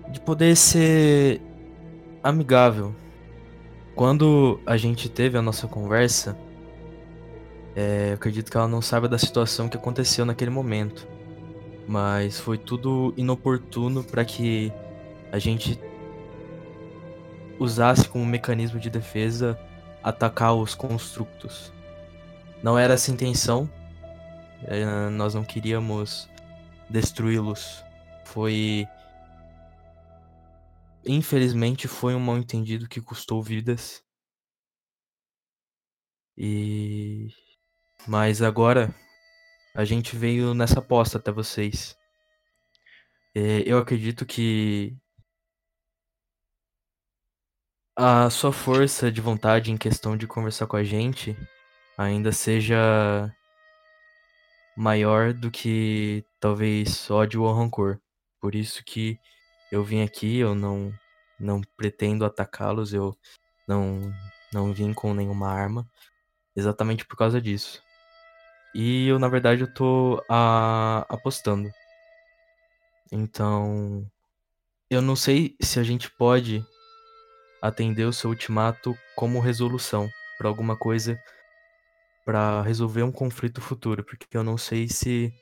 de 0.08 0.20
poder 0.20 0.56
ser 0.56 1.42
amigável. 2.22 2.94
Quando 3.96 4.62
a 4.68 4.78
gente 4.78 5.10
teve 5.10 5.36
a 5.36 5.42
nossa 5.42 5.68
conversa, 5.68 6.38
é, 7.76 8.10
eu 8.12 8.14
acredito 8.16 8.52
que 8.52 8.58
ela 8.58 8.68
não 8.68 8.82
saiba 8.82 9.08
da 9.08 9.18
situação 9.18 9.68
que 9.70 9.78
aconteceu 9.78 10.26
naquele 10.26 10.52
momento, 10.52 11.08
mas 11.88 12.40
foi 12.40 12.58
tudo 12.58 13.14
inoportuno 13.18 14.04
para 14.04 14.24
que 14.24 14.72
a 15.32 15.40
gente 15.40 15.80
usasse 17.60 18.08
como 18.08 18.26
mecanismo 18.26 18.80
de 18.80 18.90
defesa 18.90 19.60
atacar 20.04 20.54
os 20.54 20.76
constructos. 20.76 21.72
Não 22.62 22.78
era 22.78 22.94
essa 22.94 23.12
a 23.12 23.14
intenção, 23.14 23.70
eh, 24.66 25.10
nós 25.10 25.34
não 25.34 25.44
queríamos 25.44 26.30
destruí-los, 26.90 27.84
Foi. 28.26 28.88
Infelizmente, 31.06 31.88
foi 31.88 32.16
um 32.16 32.20
mal 32.20 32.38
entendido 32.38 32.88
que 32.88 33.02
custou 33.02 33.42
vidas. 33.44 34.04
E. 36.38 37.30
Mas 38.08 38.42
agora 38.42 38.94
a 39.76 39.86
gente 39.86 40.16
veio 40.16 40.54
nessa 40.54 40.80
aposta 40.80 41.18
até 41.18 41.32
vocês. 41.32 41.98
É, 43.36 43.64
eu 43.66 43.78
acredito 43.80 44.26
que 44.26 44.96
a 47.96 48.30
sua 48.30 48.52
força 48.52 49.12
de 49.12 49.22
vontade 49.22 49.72
em 49.72 49.78
questão 49.78 50.18
de 50.18 50.28
conversar 50.28 50.68
com 50.68 50.76
a 50.76 50.84
gente 50.84 51.36
ainda 51.98 52.32
seja 52.32 53.32
maior 54.76 55.34
do 55.34 55.52
que 55.52 56.24
talvez 56.40 57.10
ódio 57.10 57.44
ou 57.44 57.54
rancor. 57.54 58.00
Por 58.42 58.56
isso 58.56 58.84
que 58.84 59.20
eu 59.72 59.84
vim 59.84 60.02
aqui, 60.04 60.38
eu 60.38 60.56
não 60.56 60.94
não 61.40 61.62
pretendo 61.78 62.26
atacá-los, 62.26 62.94
eu 62.94 63.16
não 63.68 64.14
não 64.54 64.74
vim 64.74 64.94
com 64.94 65.14
nenhuma 65.14 65.50
arma, 65.50 65.88
exatamente 66.56 67.06
por 67.06 67.18
causa 67.18 67.42
disso. 67.42 67.83
E 68.74 69.08
eu 69.08 69.20
na 69.20 69.28
verdade 69.28 69.62
eu 69.62 69.74
tô 69.74 70.24
a, 70.30 71.06
apostando. 71.10 71.70
Então, 73.12 74.06
eu 74.90 75.02
não 75.02 75.16
sei 75.16 75.56
se 75.62 75.80
a 75.80 75.84
gente 75.84 76.10
pode 76.12 76.66
atender 77.62 78.06
o 78.06 78.14
seu 78.14 78.30
ultimato 78.30 78.98
como 79.16 79.40
resolução 79.40 80.10
para 80.38 80.48
alguma 80.50 80.76
coisa 80.76 81.20
para 82.26 82.62
resolver 82.62 83.04
um 83.04 83.12
conflito 83.12 83.62
futuro, 83.62 84.04
porque 84.04 84.26
eu 84.36 84.44
não 84.44 84.58
sei 84.58 84.88
se 84.88 85.34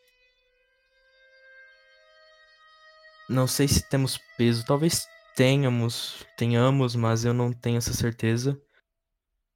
não 3.29 3.47
sei 3.47 3.67
se 3.67 3.87
temos 3.87 4.19
peso, 4.37 4.65
talvez 4.65 5.07
tenhamos, 5.35 6.25
tenhamos, 6.37 6.95
mas 6.95 7.23
eu 7.23 7.33
não 7.33 7.53
tenho 7.53 7.77
essa 7.77 7.93
certeza. 7.93 8.59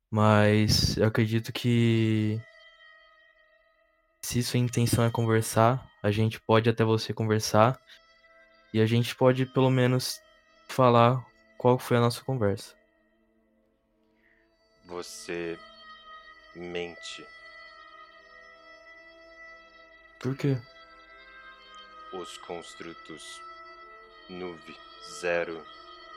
Mas 0.10 0.96
eu 0.98 1.06
acredito 1.06 1.52
que 1.52 2.40
se 4.26 4.42
sua 4.42 4.60
intenção 4.60 5.06
é 5.06 5.12
conversar, 5.12 5.88
a 6.02 6.10
gente 6.10 6.42
pode 6.42 6.68
até 6.68 6.84
você 6.84 7.14
conversar 7.14 7.80
e 8.74 8.82
a 8.82 8.86
gente 8.88 9.16
pode 9.16 9.46
pelo 9.46 9.70
menos 9.70 10.20
falar 10.68 11.24
qual 11.60 11.78
foi 11.78 11.98
a 11.98 12.00
nossa 12.00 12.24
conversa. 12.24 12.76
Você 14.86 15.60
mente. 16.56 17.24
Por 20.20 20.36
quê? 20.36 20.58
Os 22.12 22.36
construtos 22.40 23.40
Nuve 24.28 24.76
0 25.22 25.64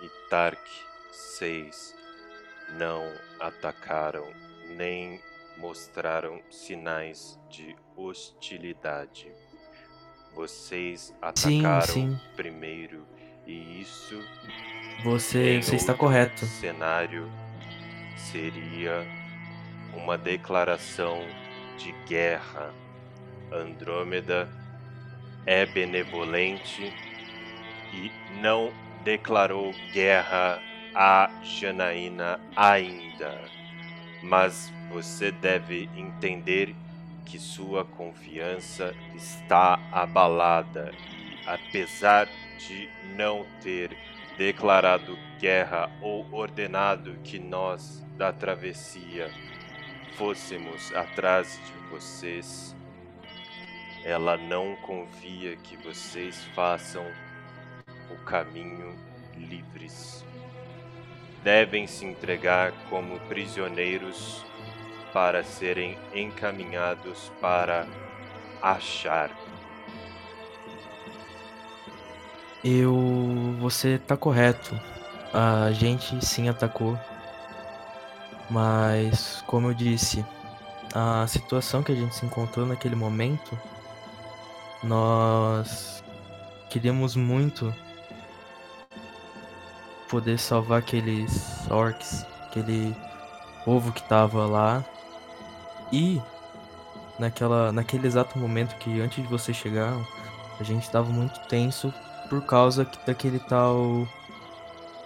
e 0.00 0.08
Tark 0.30 0.66
6 1.12 1.94
não 2.70 3.04
atacaram 3.38 4.32
nem 4.70 5.20
mostraram 5.58 6.40
sinais 6.50 7.38
de 7.48 7.76
hostilidade. 7.96 9.30
Vocês 10.34 11.14
atacaram 11.20 11.86
sim, 11.86 12.16
sim. 12.16 12.20
primeiro 12.36 13.06
e 13.46 13.80
isso 13.80 14.22
Você, 15.02 15.60
você 15.60 15.76
está 15.76 15.94
correto. 15.94 16.46
cenário 16.46 17.30
seria 18.16 19.06
uma 19.94 20.16
declaração 20.16 21.20
de 21.76 21.92
guerra. 22.06 22.72
Andrômeda 23.50 24.48
é 25.46 25.64
benevolente 25.64 26.92
e 27.94 28.12
não 28.40 28.70
declarou 29.02 29.72
guerra 29.92 30.60
a 30.94 31.30
Janaína 31.42 32.38
ainda. 32.54 33.40
Mas 34.22 34.72
você 34.90 35.30
deve 35.30 35.88
entender 35.96 36.74
que 37.24 37.38
sua 37.38 37.84
confiança 37.84 38.94
está 39.14 39.78
abalada 39.92 40.92
e, 41.10 41.46
apesar 41.46 42.26
de 42.58 42.88
não 43.14 43.46
ter 43.60 43.96
declarado 44.36 45.18
guerra 45.38 45.90
ou 46.00 46.26
ordenado 46.32 47.18
que 47.22 47.38
nós 47.38 48.04
da 48.16 48.32
travessia 48.32 49.30
fôssemos 50.16 50.92
atrás 50.94 51.60
de 51.66 51.90
vocês, 51.90 52.74
ela 54.04 54.36
não 54.36 54.74
confia 54.76 55.56
que 55.56 55.76
vocês 55.76 56.42
façam 56.54 57.04
o 58.10 58.16
caminho 58.24 58.96
livres. 59.36 60.24
Devem 61.42 61.86
se 61.86 62.04
entregar 62.04 62.72
como 62.88 63.20
prisioneiros 63.20 64.44
para 65.12 65.42
serem 65.44 65.98
encaminhados 66.14 67.32
para 67.40 67.86
achar. 68.62 69.30
Eu. 72.64 73.56
Você 73.60 73.98
tá 73.98 74.16
correto. 74.16 74.78
A 75.32 75.70
gente 75.72 76.24
sim 76.24 76.48
atacou. 76.48 76.98
Mas, 78.50 79.42
como 79.46 79.68
eu 79.68 79.74
disse, 79.74 80.24
a 80.94 81.26
situação 81.26 81.82
que 81.82 81.92
a 81.92 81.94
gente 81.94 82.14
se 82.14 82.24
encontrou 82.24 82.64
naquele 82.66 82.96
momento, 82.96 83.58
nós 84.82 86.02
queríamos 86.70 87.14
muito 87.14 87.74
poder 90.08 90.38
salvar 90.38 90.78
aqueles 90.78 91.70
orcs, 91.70 92.24
aquele 92.46 92.96
povo 93.64 93.92
que 93.92 94.02
tava 94.02 94.46
lá. 94.46 94.84
E 95.92 96.20
naquela, 97.18 97.72
naquele 97.72 98.06
exato 98.06 98.38
momento 98.38 98.76
que 98.76 99.00
antes 99.00 99.22
de 99.22 99.28
você 99.28 99.52
chegar, 99.52 99.94
a 100.58 100.62
gente 100.62 100.90
tava 100.90 101.08
muito 101.10 101.38
tenso 101.48 101.92
por 102.28 102.44
causa 102.44 102.84
que- 102.84 102.98
daquele 103.06 103.38
tal 103.38 104.06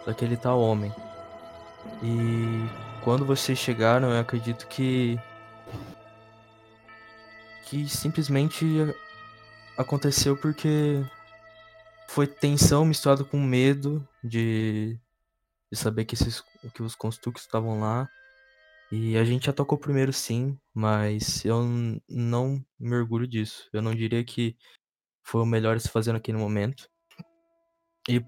daquele 0.07 0.37
tal 0.37 0.61
homem. 0.61 0.93
E 2.03 2.69
quando 3.03 3.25
vocês 3.25 3.59
chegaram, 3.59 4.11
eu 4.11 4.21
acredito 4.21 4.67
que 4.67 5.19
que 7.65 7.89
simplesmente 7.89 8.67
aconteceu 9.79 10.37
porque 10.37 11.03
foi 12.09 12.27
tensão 12.27 12.85
misturado 12.85 13.25
com 13.25 13.39
medo 13.39 14.07
de, 14.23 14.99
de 15.71 15.79
saber 15.79 16.05
que 16.05 16.15
esses 16.15 16.43
que 16.75 16.83
os 16.83 16.95
construtos 16.95 17.43
estavam 17.43 17.81
lá. 17.81 18.09
E 18.95 19.17
a 19.17 19.25
gente 19.25 19.49
atacou 19.49 19.79
primeiro 19.79 20.13
sim, 20.13 20.55
mas 20.75 21.47
eu 21.47 21.63
não 22.07 22.63
me 22.79 22.95
orgulho 22.95 23.27
disso. 23.27 23.67
Eu 23.73 23.81
não 23.81 23.95
diria 23.95 24.23
que 24.23 24.55
foi 25.25 25.41
o 25.41 25.47
melhor 25.47 25.77
a 25.77 25.81
se 25.81 25.89
fazer 25.89 26.13
naquele 26.13 26.37
momento. 26.37 26.91
E 28.07 28.23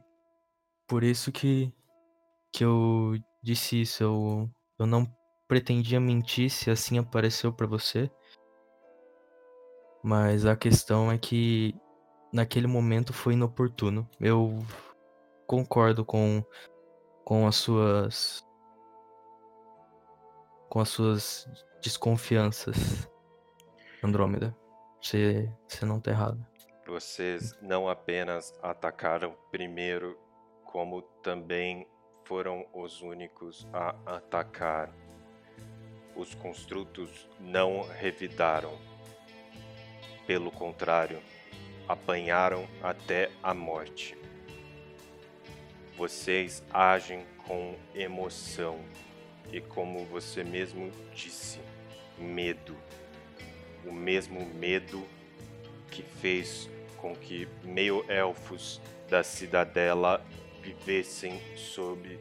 por 0.88 1.04
isso 1.04 1.30
que, 1.30 1.70
que 2.50 2.64
eu 2.64 3.12
disse 3.42 3.82
isso. 3.82 4.02
Eu, 4.02 4.50
eu 4.78 4.86
não 4.86 5.06
pretendia 5.46 6.00
mentir 6.00 6.48
se 6.48 6.70
assim 6.70 6.96
apareceu 6.96 7.52
pra 7.52 7.66
você. 7.66 8.10
Mas 10.02 10.46
a 10.46 10.56
questão 10.56 11.12
é 11.12 11.18
que 11.18 11.74
naquele 12.32 12.66
momento 12.66 13.12
foi 13.12 13.34
inoportuno. 13.34 14.08
Eu 14.18 14.64
concordo 15.46 16.06
com, 16.06 16.42
com 17.22 17.46
as 17.46 17.56
suas. 17.56 18.42
Com 20.74 20.80
as 20.80 20.88
suas 20.88 21.48
desconfianças, 21.80 23.08
Andrômeda. 24.02 24.52
Você, 25.00 25.48
você 25.68 25.86
não 25.86 26.00
tá 26.00 26.10
errado. 26.10 26.44
Vocês 26.84 27.56
não 27.62 27.88
apenas 27.88 28.52
atacaram 28.60 29.36
primeiro, 29.52 30.18
como 30.64 31.00
também 31.22 31.86
foram 32.24 32.66
os 32.74 33.00
únicos 33.02 33.68
a 33.72 33.94
atacar. 34.16 34.92
Os 36.16 36.34
construtos 36.34 37.30
não 37.38 37.88
revidaram. 37.88 38.76
Pelo 40.26 40.50
contrário, 40.50 41.22
apanharam 41.86 42.66
até 42.82 43.30
a 43.40 43.54
morte. 43.54 44.18
Vocês 45.96 46.64
agem 46.72 47.24
com 47.46 47.76
emoção 47.94 48.80
e, 49.52 49.60
como 49.60 50.04
você 50.06 50.42
mesmo 50.42 50.90
disse, 51.14 51.60
medo. 52.18 52.76
O 53.84 53.92
mesmo 53.92 54.44
medo 54.54 55.06
que 55.90 56.02
fez 56.02 56.68
com 56.96 57.14
que 57.14 57.46
meio-elfos 57.62 58.80
da 59.08 59.22
cidadela 59.22 60.24
vivessem 60.62 61.40
sob 61.56 62.18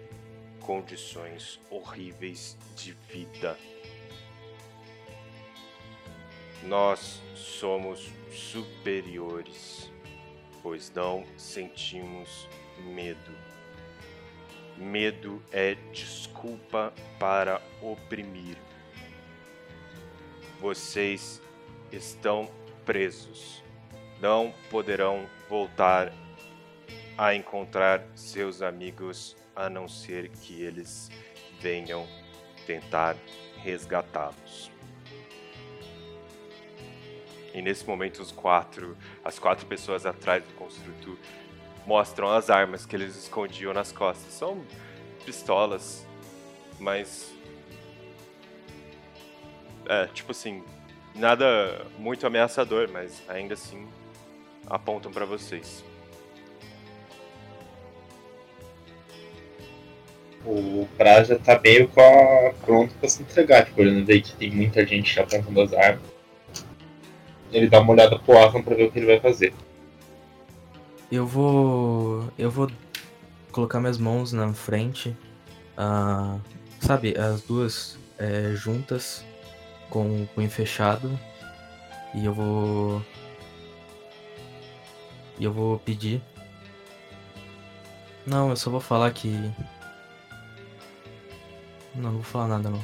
condições 0.60 1.60
horríveis 1.70 2.58
de 2.76 2.92
vida. 3.10 3.58
Nós 6.64 7.22
somos 7.36 8.10
superiores. 8.32 9.92
pois 10.62 10.90
não 10.92 11.26
sentimos 11.38 12.48
medo. 12.94 13.53
Medo 14.78 15.42
é 15.52 15.76
desculpa 15.92 16.94
para 17.20 17.62
oprimir. 17.82 18.58
Vocês 20.60 21.42
estão 21.92 22.50
presos. 22.86 23.64
Não 24.20 24.54
poderão 24.70 25.28
voltar 25.50 26.12
a 27.18 27.36
encontrar 27.36 28.04
seus 28.16 28.62
amigos 28.62 29.36
a 29.56 29.70
não 29.70 29.88
ser 29.88 30.30
que 30.30 30.62
eles 30.62 31.12
venham 31.60 32.08
tentar 32.66 33.16
resgatá-los. 33.58 34.72
E 37.54 37.62
nesse 37.62 37.86
momento 37.86 38.20
os 38.20 38.32
quatro, 38.32 38.98
as 39.24 39.38
quatro 39.38 39.68
pessoas 39.68 40.06
atrás 40.06 40.44
do 40.44 40.54
construto 40.56 41.18
mostram 41.86 42.30
as 42.30 42.50
armas 42.50 42.86
que 42.86 42.96
eles 42.96 43.16
escondiam 43.16 43.74
nas 43.74 43.92
costas. 43.92 44.34
São 44.34 44.64
pistolas, 45.26 46.06
mas 46.80 47.34
é, 49.88 50.08
tipo 50.08 50.32
assim, 50.32 50.64
nada 51.16 51.86
muito 51.98 52.26
ameaçador, 52.26 52.90
mas 52.92 53.22
ainda 53.28 53.54
assim 53.54 53.88
apontam 54.68 55.12
para 55.12 55.26
vocês. 55.26 55.84
O 60.46 60.88
Praja 60.98 61.40
tá 61.40 61.58
meio 61.60 61.88
com 61.88 62.02
a... 62.02 62.54
pronto 62.66 62.94
pra 62.96 63.08
se 63.08 63.22
entregar, 63.22 63.66
tipo, 63.66 63.80
ele 63.80 64.04
vê 64.04 64.20
que 64.20 64.36
tem 64.36 64.52
muita 64.52 64.86
gente 64.86 65.18
apontando 65.18 65.62
as 65.62 65.74
armas. 65.74 66.04
Ele 67.52 67.70
dá 67.70 67.80
uma 67.80 67.94
olhada 67.94 68.20
pro 68.20 68.38
Arkham 68.38 68.62
pra 68.62 68.76
ver 68.76 68.86
o 68.86 68.92
que 68.92 69.00
ele 69.00 69.06
vai 69.06 69.20
fazer. 69.22 69.54
Eu 71.14 71.28
vou. 71.28 72.28
Eu 72.40 72.50
vou 72.50 72.68
colocar 73.52 73.80
minhas 73.80 74.00
mãos 74.00 74.34
na 74.34 74.52
frente. 74.52 75.16
ah, 75.78 76.40
sabe, 76.82 77.16
as 77.16 77.44
duas 77.44 78.00
é, 78.18 78.56
juntas 78.56 79.24
com 79.92 80.24
o 80.24 80.28
punho 80.34 80.50
fechado. 80.50 81.20
E 82.16 82.26
eu 82.26 82.34
vou. 82.34 83.06
E 85.38 85.44
eu 85.44 85.54
vou 85.54 85.78
pedir. 85.78 86.20
Não, 88.26 88.50
eu 88.50 88.56
só 88.56 88.72
vou 88.72 88.80
falar 88.80 89.12
que. 89.12 89.30
Não, 91.94 92.12
não 92.12 92.14
vou 92.14 92.24
falar 92.24 92.48
nada 92.48 92.72
não. 92.72 92.84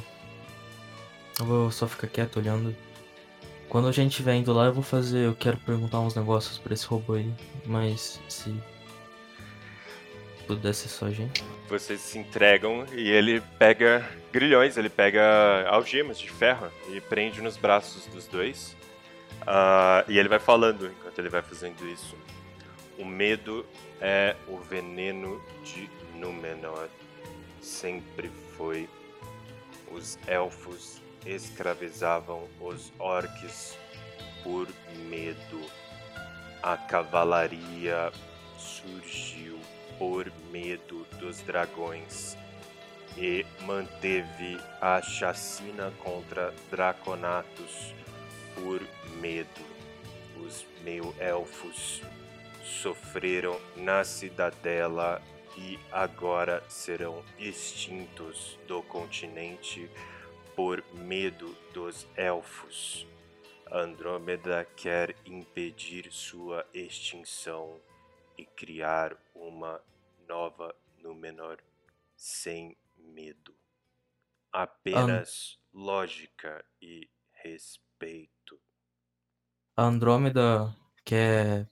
Eu 1.40 1.46
vou 1.46 1.70
só 1.72 1.88
ficar 1.88 2.06
quieto 2.06 2.36
olhando. 2.36 2.76
Quando 3.70 3.86
a 3.86 3.92
gente 3.92 4.10
estiver 4.10 4.34
indo 4.34 4.52
lá, 4.52 4.66
eu 4.66 4.72
vou 4.72 4.82
fazer. 4.82 5.26
Eu 5.26 5.34
quero 5.36 5.56
perguntar 5.58 6.00
uns 6.00 6.16
negócios 6.16 6.58
pra 6.58 6.74
esse 6.74 6.84
robô 6.86 7.14
aí. 7.14 7.32
Mas 7.64 8.20
se. 8.28 8.52
Pudesse 10.44 10.88
só 10.88 11.06
a 11.06 11.10
gente. 11.12 11.44
Vocês 11.68 12.00
se 12.00 12.18
entregam 12.18 12.84
e 12.92 13.08
ele 13.08 13.40
pega 13.60 14.10
grilhões, 14.32 14.76
ele 14.76 14.90
pega 14.90 15.68
algemas 15.68 16.18
de 16.18 16.28
ferro 16.28 16.68
e 16.92 17.00
prende 17.00 17.40
nos 17.40 17.56
braços 17.56 18.06
dos 18.06 18.26
dois. 18.26 18.76
Ah, 19.46 20.04
e 20.08 20.18
ele 20.18 20.28
vai 20.28 20.40
falando 20.40 20.86
enquanto 20.86 21.20
ele 21.20 21.28
vai 21.28 21.40
fazendo 21.40 21.88
isso. 21.88 22.16
O 22.98 23.04
medo 23.04 23.64
é 24.00 24.34
o 24.48 24.58
veneno 24.58 25.40
de 25.62 25.88
Númenor. 26.16 26.88
Sempre 27.60 28.32
foi. 28.56 28.88
Os 29.92 30.18
elfos 30.26 31.00
escravizavam 31.26 32.48
os 32.60 32.92
orcs 32.98 33.76
por 34.42 34.68
medo. 35.08 35.60
A 36.62 36.76
cavalaria 36.76 38.12
surgiu 38.58 39.58
por 39.98 40.30
medo 40.50 41.06
dos 41.18 41.40
dragões 41.42 42.36
e 43.16 43.44
manteve 43.62 44.58
a 44.80 45.00
chacina 45.02 45.92
contra 46.02 46.54
Draconatos 46.70 47.94
por 48.54 48.80
medo. 49.20 49.70
Os 50.44 50.64
meio-elfos 50.82 52.02
sofreram 52.62 53.60
na 53.76 54.04
cidadela 54.04 55.20
e 55.56 55.78
agora 55.92 56.62
serão 56.68 57.22
extintos 57.38 58.58
do 58.66 58.82
continente 58.82 59.90
por 60.60 60.84
medo 60.92 61.56
dos 61.72 62.06
elfos. 62.14 63.06
Andrômeda 63.72 64.62
quer 64.76 65.16
impedir 65.24 66.12
sua 66.12 66.66
extinção 66.74 67.80
e 68.36 68.44
criar 68.44 69.16
uma 69.34 69.80
nova 70.28 70.76
Númenor 70.98 71.56
sem 72.14 72.76
medo. 72.94 73.54
Apenas 74.52 75.58
lógica 75.72 76.62
e 76.78 77.08
respeito. 77.42 78.60
A 79.74 79.84
Andrômeda 79.84 80.76
quer 81.06 81.66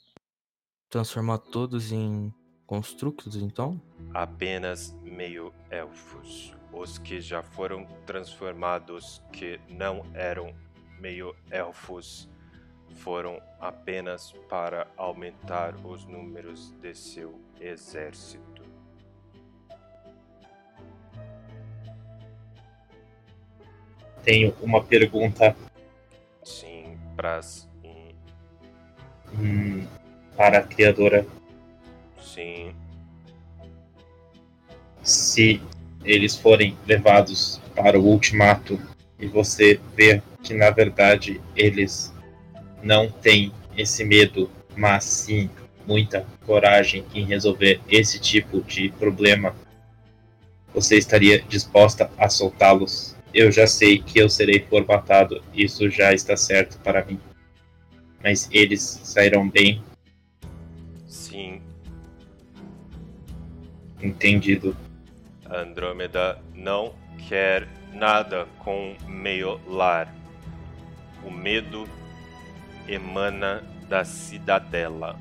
transformar 0.89 1.37
todos 1.37 1.93
em 1.93 2.33
construtos, 2.67 3.37
então? 3.37 3.79
Apenas 4.15 4.93
meio-elfos. 5.03 6.58
Os 6.73 6.99
que 6.99 7.21
já 7.21 7.43
foram 7.43 7.87
transformados, 8.07 9.23
que 9.33 9.61
não 9.69 10.05
eram 10.15 10.55
meio-elfos, 11.01 12.29
foram 12.97 13.41
apenas 13.61 14.33
para 14.49 14.87
aumentar 14.97 15.75
os 15.85 16.05
números 16.05 16.71
de 16.81 16.95
seu 16.95 17.41
exército. 17.61 18.63
Tenho 24.23 24.55
uma 24.61 24.85
pergunta 24.85 25.57
Sim, 26.45 26.99
Pras. 27.17 27.69
hum, 29.35 29.87
para 30.37 30.59
a 30.59 30.63
criadora. 30.63 31.27
Sim, 32.21 32.75
Se 35.03 35.61
eles 36.05 36.37
forem 36.37 36.77
levados 36.87 37.61
para 37.75 37.99
o 37.99 38.05
ultimato 38.05 38.81
e 39.19 39.27
você 39.27 39.81
vê 39.97 40.23
que 40.43 40.55
na 40.55 40.71
verdade 40.71 41.41
eles 41.57 42.13
não 42.83 43.11
têm 43.11 43.53
esse 43.77 44.05
medo, 44.05 44.51
mas 44.77 45.05
sim 45.05 45.51
muita 45.87 46.27
coragem 46.45 47.05
em 47.15 47.25
resolver 47.25 47.81
esse 47.89 48.21
tipo 48.21 48.61
de 48.63 48.91
problema, 48.91 49.55
você 50.73 50.97
estaria 50.97 51.41
disposta 51.49 52.11
a 52.19 52.29
soltá-los? 52.29 53.17
Eu 53.33 53.51
já 53.51 53.67
sei 53.67 53.99
que 53.99 54.19
eu 54.19 54.29
serei 54.29 54.61
formatado, 54.61 55.43
isso 55.55 55.89
já 55.91 56.13
está 56.13 56.37
certo 56.37 56.79
para 56.81 57.05
mim. 57.05 57.19
Mas 58.23 58.49
eles 58.53 58.83
sairão 58.83 59.49
bem, 59.49 59.83
sim. 61.07 61.63
entendido. 64.03 64.77
Andrômeda 65.51 66.39
não 66.55 66.95
quer 67.29 67.67
nada 67.93 68.47
com 68.59 68.95
meio 69.07 69.61
lar. 69.67 70.15
O 71.25 71.31
medo 71.31 71.89
emana 72.87 73.63
da 73.89 74.05
cidadela. 74.05 75.19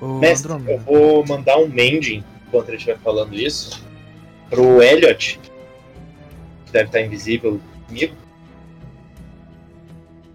Ô, 0.00 0.18
Mestre, 0.18 0.52
Andrômeda. 0.52 0.72
eu 0.72 0.78
vou 0.80 1.26
mandar 1.26 1.58
um 1.58 1.68
mending 1.68 2.22
enquanto 2.46 2.68
ele 2.68 2.76
estiver 2.76 2.98
falando 2.98 3.34
isso 3.34 3.84
pro 4.48 4.82
Elliot, 4.82 5.38
que 6.66 6.72
deve 6.72 6.86
estar 6.86 7.00
invisível 7.00 7.60
comigo, 7.86 8.14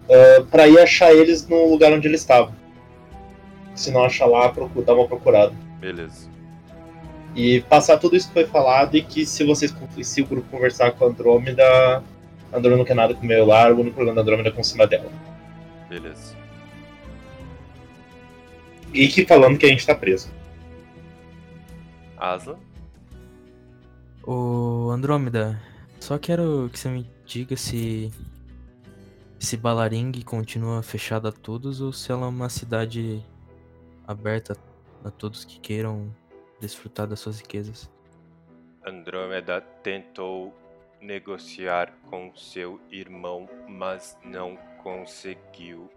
ah, 0.08 0.44
pra 0.50 0.68
ir 0.68 0.78
achar 0.78 1.12
eles 1.12 1.46
no 1.48 1.68
lugar 1.68 1.92
onde 1.92 2.06
eles 2.06 2.20
estavam. 2.20 2.54
Se 3.74 3.90
não 3.90 4.04
achar 4.04 4.26
lá, 4.26 4.48
procura, 4.50 4.86
dá 4.86 4.94
uma 4.94 5.08
procurada. 5.08 5.52
Beleza. 5.80 6.33
E 7.34 7.60
passar 7.62 7.98
tudo 7.98 8.14
isso 8.14 8.28
que 8.28 8.34
foi 8.34 8.46
falado 8.46 8.96
e 8.96 9.02
que 9.02 9.26
se 9.26 9.44
vocês 9.44 9.74
se 10.02 10.22
o 10.22 10.26
grupo 10.26 10.48
conversar 10.48 10.92
com 10.92 11.04
a 11.04 11.08
Andrômeda, 11.08 11.64
a 12.52 12.56
Andrômeda 12.56 12.76
não 12.76 12.84
quer 12.84 12.94
nada 12.94 13.14
com 13.14 13.22
o 13.22 13.26
meio 13.26 13.44
largo, 13.44 13.78
o 13.78 13.82
único 13.82 13.96
problema 13.96 14.16
da 14.16 14.22
Andrômeda 14.22 14.50
é 14.50 14.52
com 14.52 14.62
cima 14.62 14.86
dela. 14.86 15.10
Beleza. 15.88 16.36
E 18.92 19.08
que 19.08 19.26
falando 19.26 19.58
que 19.58 19.66
a 19.66 19.68
gente 19.68 19.84
tá 19.84 19.94
preso. 19.94 20.30
Asla? 22.16 22.56
Ô, 24.22 24.90
Andrômeda, 24.90 25.60
só 25.98 26.16
quero 26.16 26.70
que 26.72 26.78
você 26.78 26.88
me 26.88 27.10
diga 27.26 27.56
se. 27.56 28.12
Se 29.38 29.56
Balaring 29.58 30.12
continua 30.22 30.82
fechada 30.82 31.28
a 31.28 31.32
todos 31.32 31.80
ou 31.80 31.92
se 31.92 32.10
ela 32.10 32.24
é 32.24 32.28
uma 32.28 32.48
cidade 32.48 33.22
aberta 34.06 34.56
a 35.04 35.10
todos 35.10 35.44
que 35.44 35.60
queiram 35.60 36.10
desfrutar 36.64 37.06
das 37.06 37.20
suas 37.20 37.40
riquezas. 37.40 37.90
Andrômeda 38.84 39.60
tentou 39.82 40.54
negociar 41.00 41.92
com 42.08 42.34
seu 42.34 42.80
irmão, 42.90 43.48
mas 43.68 44.18
não 44.24 44.56
conseguiu. 44.82 45.90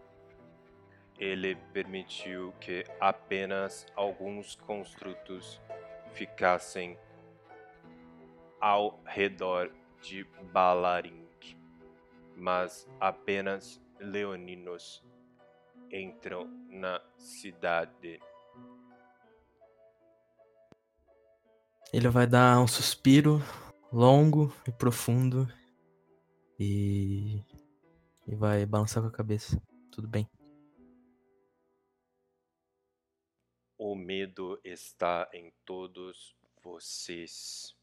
ele 1.19 1.55
permitiu 1.73 2.53
que 2.59 2.85
apenas 2.99 3.87
alguns 3.95 4.55
construtos 4.55 5.59
ficassem 6.13 6.97
ao 8.61 8.99
redor 9.05 9.71
de 10.01 10.23
Balaring, 10.53 11.27
mas 12.35 12.87
apenas 12.99 13.81
leoninos 13.99 15.03
entram 15.91 16.47
na 16.69 17.01
cidade. 17.17 18.19
Ele 21.93 22.09
vai 22.09 22.27
dar 22.27 22.59
um 22.59 22.67
suspiro 22.67 23.41
longo 23.91 24.53
e 24.67 24.71
profundo 24.71 25.47
e, 26.59 27.41
e 28.27 28.35
vai 28.35 28.65
balançar 28.65 29.01
com 29.01 29.09
a 29.09 29.11
cabeça. 29.11 29.61
Tudo 29.91 30.07
bem. 30.07 30.29
O 33.77 33.95
medo 33.95 34.59
está 34.63 35.29
em 35.33 35.53
todos 35.63 36.35
vocês. 36.61 37.73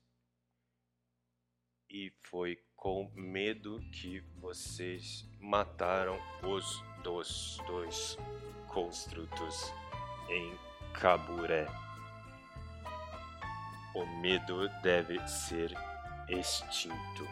E 1.88 2.12
foi 2.24 2.62
com 2.74 3.10
medo 3.14 3.80
que 3.90 4.20
vocês 4.36 5.26
mataram 5.38 6.18
os 6.42 6.82
dos 7.02 7.58
dois 7.66 8.18
construtos 8.68 9.72
em 10.28 10.58
Caburé. 10.92 11.83
O 13.94 14.04
medo 14.20 14.68
deve 14.82 15.20
ser 15.28 15.76
extinto. 16.28 17.28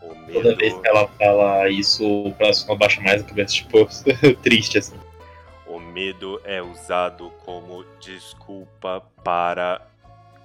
O 0.00 0.14
medo. 0.14 0.42
Toda 0.42 0.56
vez 0.56 0.78
que 0.78 0.88
ela 0.88 1.08
fala 1.08 1.68
isso, 1.68 2.06
o 2.06 2.32
próximo 2.34 2.74
abaixa 2.74 3.00
mais 3.00 3.22
a 3.22 3.26
cabeça, 3.26 3.54
tipo, 3.54 3.86
triste 4.42 4.78
assim. 4.78 4.98
O 5.66 5.80
medo 5.80 6.40
é 6.44 6.62
usado 6.62 7.30
como 7.44 7.84
desculpa 8.00 9.02
para 9.24 9.84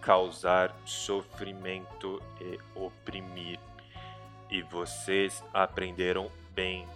causar 0.02 0.76
sofrimento 0.84 2.22
e 2.42 2.60
oprimir. 2.76 3.60
E 4.50 4.64
vocês 4.64 5.44
aprenderam 5.54 6.30
bem 6.54 6.88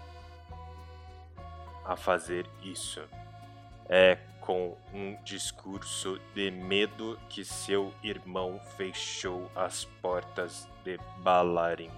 a 1.85 1.95
fazer 1.95 2.45
isso. 2.63 3.01
É 3.87 4.17
com 4.45 4.77
um 4.93 5.17
discurso 5.23 6.19
de 6.35 6.51
medo 6.51 7.19
que 7.27 7.43
seu 7.43 7.91
irmão 8.03 8.59
fechou 8.77 9.49
as 9.55 9.85
portas 10.01 10.69
de 10.83 10.99
Balaring. 11.17 11.89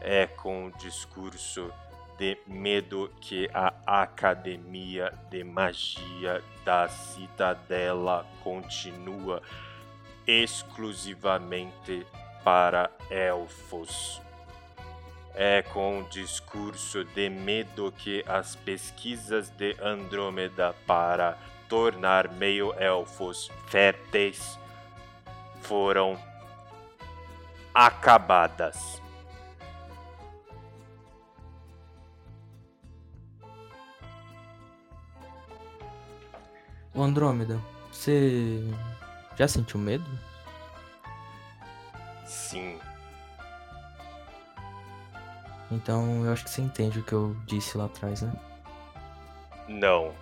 É 0.00 0.26
com 0.26 0.66
um 0.66 0.70
discurso 0.70 1.72
de 2.16 2.38
medo 2.46 3.10
que 3.20 3.50
a 3.52 3.72
Academia 4.02 5.12
de 5.28 5.42
Magia 5.42 6.42
da 6.64 6.88
Cidadela 6.88 8.24
continua 8.44 9.42
exclusivamente 10.26 12.06
para 12.44 12.90
elfos. 13.10 14.22
É 15.34 15.62
com 15.62 16.00
o 16.00 16.08
discurso 16.08 17.04
de 17.04 17.30
medo 17.30 17.92
que 17.92 18.24
as 18.26 18.56
pesquisas 18.56 19.48
de 19.50 19.76
Andrômeda 19.80 20.74
para 20.86 21.38
tornar 21.68 22.30
meio-elfos 22.32 23.50
férteis 23.68 24.58
foram 25.62 26.18
acabadas. 27.72 29.00
Andrômeda, 36.94 37.58
você 37.90 38.62
já 39.36 39.46
sentiu 39.46 39.78
medo? 39.78 40.04
Sim. 42.26 42.78
Então 45.70 46.24
eu 46.24 46.32
acho 46.32 46.44
que 46.44 46.50
você 46.50 46.62
entende 46.62 46.98
o 46.98 47.02
que 47.02 47.12
eu 47.12 47.36
disse 47.46 47.78
lá 47.78 47.84
atrás, 47.84 48.22
né? 48.22 48.32
Não. 49.68 50.12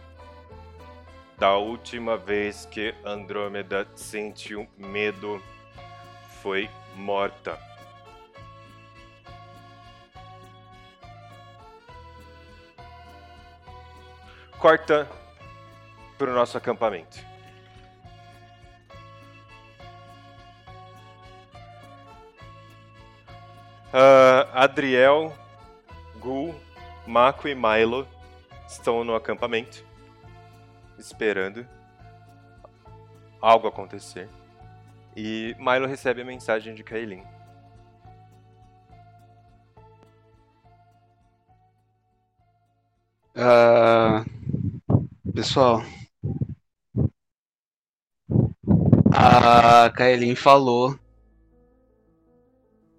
Da 1.39 1.57
última 1.57 2.17
vez 2.17 2.67
que 2.67 2.95
Andrômeda 3.05 3.87
sentiu 3.95 4.69
medo, 4.77 5.41
foi 6.43 6.69
morta. 6.97 7.59
Corta 14.59 15.09
para 16.19 16.31
o 16.31 16.35
nosso 16.35 16.59
acampamento. 16.59 17.28
Ah, 23.91 24.65
Adriel, 24.65 25.33
Gul, 26.21 26.55
Mako 27.07 27.49
e 27.49 27.55
Milo 27.55 28.07
estão 28.67 29.03
no 29.03 29.15
acampamento, 29.15 29.83
esperando 30.99 31.67
algo 33.41 33.67
acontecer. 33.67 34.29
E 35.17 35.57
Milo 35.59 35.87
recebe 35.87 36.21
a 36.21 36.25
mensagem 36.25 36.75
de 36.75 36.83
Kaelin. 36.85 37.25
Ah, 43.35 44.25
pessoal, 45.35 45.81
a 49.15 49.89
Kaelin 49.91 50.35
falou 50.35 50.99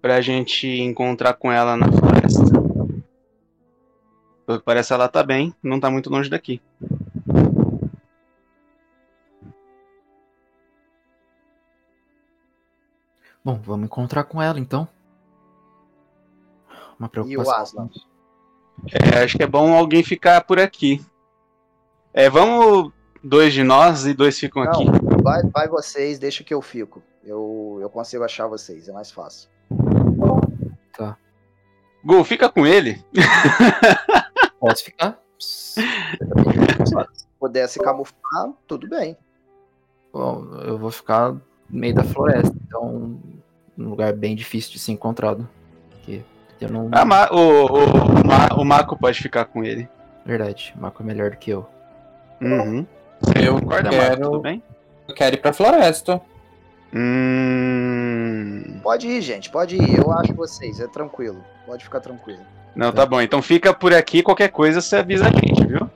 pra 0.00 0.20
gente 0.20 0.66
encontrar 0.66 1.34
com 1.34 1.50
ela 1.50 1.76
na 1.76 1.90
floresta. 1.90 2.42
Pelo 4.46 4.58
que 4.58 4.64
parece, 4.64 4.92
ela 4.92 5.08
tá 5.08 5.22
bem, 5.22 5.54
não 5.62 5.78
tá 5.78 5.90
muito 5.90 6.10
longe 6.10 6.28
daqui. 6.28 6.60
Bom, 13.44 13.58
vamos 13.62 13.86
encontrar 13.86 14.24
com 14.24 14.40
ela 14.40 14.58
então. 14.58 14.88
Uma 16.98 17.06
E 17.06 17.08
o 17.08 17.10
preocupação. 17.10 17.84
Aslan? 17.84 17.90
É, 18.92 19.22
acho 19.24 19.36
que 19.36 19.42
é 19.42 19.46
bom 19.46 19.72
alguém 19.74 20.02
ficar 20.02 20.42
por 20.42 20.58
aqui. 20.58 21.04
É, 22.12 22.28
vamos 22.28 22.92
dois 23.22 23.52
de 23.52 23.62
nós 23.62 24.06
e 24.06 24.14
dois 24.14 24.38
ficam 24.38 24.62
aqui. 24.62 24.84
Não, 24.84 25.22
vai, 25.22 25.42
vai 25.42 25.68
vocês, 25.68 26.18
deixa 26.18 26.42
que 26.42 26.52
eu 26.52 26.60
fico. 26.60 27.02
Eu, 27.24 27.78
eu 27.80 27.88
consigo 27.88 28.24
achar 28.24 28.46
vocês, 28.46 28.88
é 28.88 28.92
mais 28.92 29.10
fácil. 29.10 29.48
Tá. 31.00 31.16
Gu, 32.04 32.22
fica 32.24 32.48
com 32.50 32.66
ele. 32.66 33.02
Posso 34.60 34.84
ficar? 34.84 35.18
Se 35.38 35.82
puder 37.38 37.66
se 37.68 37.78
camuflar, 37.80 38.50
tudo 38.66 38.86
bem. 38.88 39.16
Bom, 40.12 40.44
eu 40.66 40.76
vou 40.76 40.90
ficar 40.90 41.32
no 41.32 41.40
meio 41.70 41.94
da 41.94 42.04
floresta, 42.04 42.54
então 42.66 43.18
um 43.78 43.88
lugar 43.88 44.12
bem 44.12 44.34
difícil 44.36 44.72
de 44.72 44.78
ser 44.78 44.92
encontrado. 44.92 45.48
Porque 45.90 46.22
eu 46.60 46.68
não. 46.70 46.90
Ah, 46.92 47.04
Ma- 47.06 47.30
o, 47.30 47.38
o, 47.38 47.84
o, 48.20 48.26
Ma- 48.26 48.54
o 48.60 48.64
Mako 48.64 48.98
pode 48.98 49.22
ficar 49.22 49.46
com 49.46 49.64
ele. 49.64 49.88
Verdade, 50.26 50.74
o 50.76 50.82
Marco 50.82 51.02
é 51.02 51.06
melhor 51.06 51.30
do 51.30 51.36
que 51.38 51.50
eu. 51.50 51.66
Uhum. 52.42 52.86
Eu 53.42 53.54
Concorda, 53.58 53.88
quero- 53.88 54.02
Marco? 54.02 54.22
Tudo 54.24 54.40
bem? 54.40 54.62
Eu 55.08 55.14
quero 55.14 55.36
ir 55.36 55.38
pra 55.38 55.52
floresta. 55.54 56.20
Hum... 56.94 58.80
Pode 58.82 59.06
ir, 59.06 59.20
gente, 59.20 59.50
pode 59.50 59.76
ir. 59.76 59.98
Eu 59.98 60.12
acho 60.12 60.34
vocês, 60.34 60.80
é 60.80 60.86
tranquilo. 60.88 61.44
Pode 61.66 61.84
ficar 61.84 62.00
tranquilo. 62.00 62.40
Não, 62.74 62.92
tá 62.92 63.04
bom. 63.06 63.20
Então 63.20 63.40
fica 63.42 63.72
por 63.72 63.92
aqui, 63.92 64.22
qualquer 64.22 64.48
coisa 64.48 64.80
você 64.80 64.96
avisa 64.96 65.28
a 65.28 65.30
gente, 65.30 65.64
viu? 65.66 65.88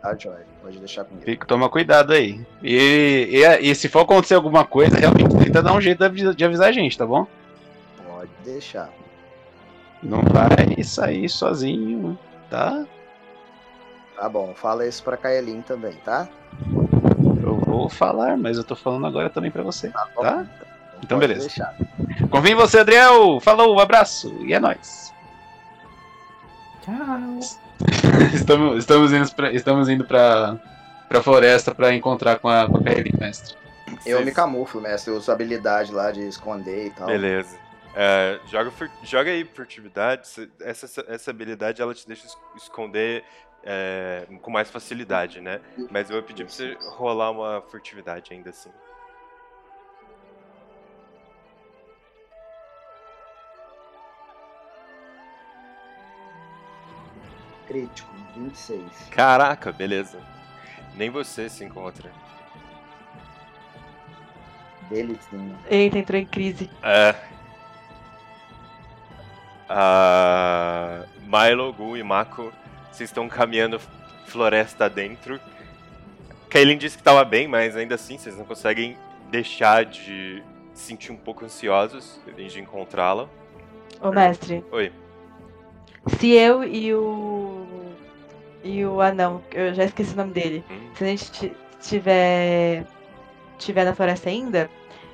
Tá, 0.00 0.16
Joy? 0.16 0.34
Pode 0.62 0.78
deixar 0.78 1.04
comigo. 1.04 1.24
Fica, 1.24 1.46
toma 1.46 1.68
cuidado 1.68 2.12
aí. 2.12 2.40
E, 2.62 3.28
e, 3.32 3.70
e 3.70 3.74
se 3.74 3.88
for 3.88 4.00
acontecer 4.00 4.34
alguma 4.34 4.64
coisa, 4.64 4.96
realmente 4.96 5.36
tenta 5.36 5.62
dar 5.62 5.72
um 5.72 5.80
jeito 5.80 5.98
de 5.98 6.04
avisar, 6.04 6.34
de 6.34 6.44
avisar 6.44 6.68
a 6.68 6.72
gente, 6.72 6.96
tá 6.96 7.06
bom? 7.06 7.26
Pode 8.06 8.30
deixar. 8.44 8.90
Não 10.02 10.22
vai 10.22 10.82
sair 10.82 11.28
sozinho, 11.28 12.18
tá? 12.48 12.86
Tá 14.16 14.28
bom, 14.28 14.54
fala 14.54 14.86
isso 14.86 15.02
pra 15.02 15.16
Kaelin 15.16 15.62
também, 15.62 15.94
tá? 16.04 16.28
Eu 17.42 17.56
vou 17.58 17.88
falar, 17.88 18.36
mas 18.36 18.56
eu 18.56 18.64
tô 18.64 18.74
falando 18.76 19.06
agora 19.06 19.30
também 19.30 19.50
pra 19.50 19.62
você, 19.62 19.88
Tá 19.88 20.06
bom. 20.14 20.22
tá? 20.22 20.46
Então 21.02 21.18
pode 21.18 21.28
beleza. 21.28 21.46
deixar. 21.48 21.74
Em 22.48 22.54
você, 22.54 22.80
Adriel! 22.80 23.40
Falou, 23.40 23.74
um 23.74 23.78
abraço 23.80 24.34
e 24.42 24.52
é 24.52 24.60
nóis! 24.60 25.12
estamos, 28.34 28.78
estamos 28.78 29.12
indo 29.12 29.32
pra, 29.34 29.52
estamos 29.52 29.88
indo 29.88 30.04
pra, 30.04 30.58
pra 31.08 31.22
floresta 31.22 31.74
pra 31.74 31.94
encontrar 31.94 32.38
com 32.38 32.48
a, 32.48 32.66
com 32.68 32.78
a 32.78 32.82
Kaelin, 32.82 33.12
mestre. 33.18 33.54
Eu 34.04 34.24
me 34.24 34.30
camuflo, 34.32 34.80
mestre. 34.80 35.10
Eu 35.12 35.16
uso 35.18 35.30
habilidade 35.32 35.92
lá 35.92 36.10
de 36.10 36.26
esconder 36.26 36.86
e 36.86 36.90
tal. 36.90 37.06
Beleza. 37.06 37.56
É, 37.94 38.38
joga, 38.46 38.70
joga 39.02 39.30
aí 39.30 39.44
furtividade. 39.44 40.22
Essa, 40.60 41.04
essa 41.08 41.30
habilidade 41.30 41.82
ela 41.82 41.92
te 41.94 42.06
deixa 42.06 42.26
es- 42.26 42.36
esconder 42.56 43.24
é, 43.64 44.26
com 44.42 44.50
mais 44.50 44.70
facilidade, 44.70 45.40
né? 45.40 45.60
Mas 45.90 46.08
eu 46.08 46.16
vou 46.16 46.22
pedir 46.22 46.44
pra 46.44 46.52
você 46.52 46.76
rolar 46.96 47.30
uma 47.30 47.62
furtividade 47.62 48.32
ainda 48.32 48.50
assim. 48.50 48.70
Crítico, 57.66 58.10
26. 58.34 58.82
Caraca, 59.10 59.70
beleza. 59.70 60.18
Nem 60.94 61.08
você 61.08 61.48
se 61.48 61.64
encontra. 61.64 62.10
Belezinha. 64.88 65.56
Eita, 65.68 65.98
entrou 65.98 66.20
em 66.20 66.26
crise. 66.26 66.68
É. 66.82 67.14
Ah, 69.68 71.04
Milo, 71.20 71.72
Gu 71.72 71.96
e 71.96 72.02
Mako, 72.02 72.52
vocês 72.92 73.10
estão 73.10 73.28
caminhando 73.28 73.80
floresta 74.26 74.88
dentro. 74.88 75.40
Kaylin 76.48 76.78
disse 76.78 76.96
que 76.96 77.00
estava 77.00 77.24
bem, 77.24 77.46
mas 77.46 77.76
ainda 77.76 77.94
assim 77.94 78.18
vocês 78.18 78.36
não 78.36 78.44
conseguem 78.44 78.96
deixar 79.30 79.84
de 79.84 80.42
se 80.74 80.86
sentir 80.86 81.12
um 81.12 81.16
pouco 81.16 81.44
ansiosos 81.44 82.20
de 82.36 82.60
encontrá-la. 82.60 83.28
Ô, 84.00 84.10
mestre, 84.10 84.64
Oi. 84.72 84.92
se 86.18 86.30
eu 86.32 86.64
e 86.64 86.92
o. 86.94 87.66
E 88.62 88.84
o 88.84 89.00
anão, 89.00 89.42
eu 89.52 89.72
já 89.72 89.84
esqueci 89.84 90.12
o 90.12 90.16
nome 90.16 90.32
dele. 90.32 90.64
Se 90.94 91.04
a 91.04 91.06
gente 91.06 91.30
ti- 91.32 91.52
tiver. 91.80 92.84
tiver 93.58 93.84
na 93.84 93.94
floresta 93.94 94.28
ainda, 94.28 94.68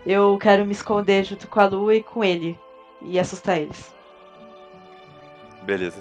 eu 0.05 0.37
quero 0.41 0.65
me 0.65 0.73
esconder 0.73 1.25
junto 1.25 1.47
com 1.47 1.61
a 1.61 1.67
lua 1.67 1.95
e 1.95 2.03
com 2.03 2.25
ele. 2.25 2.59
E 3.03 3.19
assustar 3.21 3.59
eles. 3.61 3.95
Beleza. 5.63 6.01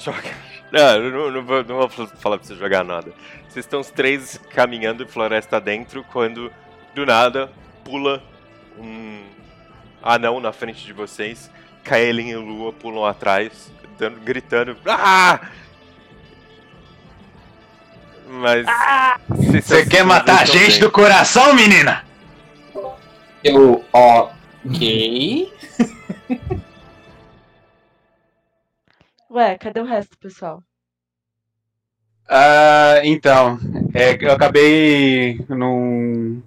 Joga. 0.00 0.34
Não, 0.72 1.10
não, 1.10 1.30
não 1.30 1.44
vou, 1.44 1.64
não 1.64 1.76
vou 1.76 1.88
falar 1.90 2.38
pra 2.38 2.46
você 2.46 2.54
jogar 2.54 2.82
nada. 2.82 3.12
Vocês 3.48 3.64
estão 3.64 3.80
os 3.80 3.90
três 3.90 4.40
caminhando 4.50 5.06
floresta 5.06 5.60
dentro 5.60 6.04
quando, 6.04 6.50
do 6.94 7.04
nada, 7.04 7.52
pula 7.84 8.22
um 8.78 9.22
anão 10.02 10.40
na 10.40 10.52
frente 10.52 10.84
de 10.86 10.92
vocês. 10.92 11.50
Kaelin 11.84 12.28
e 12.28 12.36
Lua 12.36 12.72
pulam 12.72 13.04
atrás, 13.04 13.70
dando, 13.98 14.20
gritando. 14.20 14.76
Ah! 14.86 15.40
Mas. 18.28 18.64
vocês 19.28 19.64
Você 19.64 19.86
quer 19.86 20.04
matar 20.04 20.42
a 20.42 20.44
gente 20.44 20.72
bem. 20.72 20.80
do 20.80 20.90
coração, 20.90 21.52
menina? 21.52 22.04
Eu, 23.42 23.84
ok. 23.92 25.52
Ué, 29.30 29.56
cadê 29.56 29.80
o 29.80 29.84
resto, 29.84 30.18
pessoal? 30.18 30.62
Ah, 32.28 33.00
então, 33.04 33.58
é, 33.94 34.16
eu 34.24 34.32
acabei 34.32 35.44
não, 35.48 36.42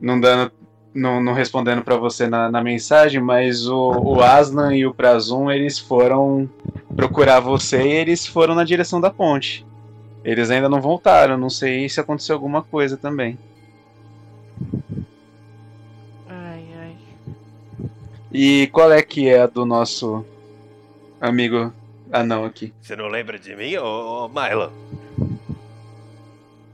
não 0.00 0.20
dando, 0.20 0.52
não, 0.92 1.22
não 1.22 1.32
respondendo 1.32 1.82
pra 1.82 1.96
você 1.96 2.26
na, 2.26 2.50
na 2.50 2.62
mensagem, 2.62 3.20
mas 3.20 3.68
o, 3.68 3.90
o 3.92 4.22
Aslan 4.22 4.74
e 4.74 4.86
o 4.86 4.94
Prazum, 4.94 5.50
eles 5.50 5.78
foram 5.78 6.50
procurar 6.96 7.38
você 7.38 7.82
e 7.82 7.92
eles 7.92 8.26
foram 8.26 8.54
na 8.56 8.64
direção 8.64 9.00
da 9.00 9.10
ponte. 9.10 9.64
Eles 10.24 10.50
ainda 10.50 10.68
não 10.68 10.80
voltaram, 10.80 11.38
não 11.38 11.50
sei 11.50 11.88
se 11.88 12.00
aconteceu 12.00 12.34
alguma 12.34 12.62
coisa 12.62 12.96
também. 12.96 13.38
Ai, 16.28 16.64
ai. 16.76 16.96
E 18.32 18.68
qual 18.72 18.92
é 18.92 19.00
que 19.00 19.28
é 19.28 19.42
a 19.42 19.46
do 19.46 19.64
nosso 19.64 20.24
amigo 21.20 21.72
anão 22.12 22.44
aqui? 22.44 22.72
Você 22.80 22.96
não 22.96 23.08
lembra 23.08 23.38
de 23.38 23.54
mim, 23.54 23.76
ô, 23.76 24.26
ô 24.26 24.28
Milo? 24.28 24.72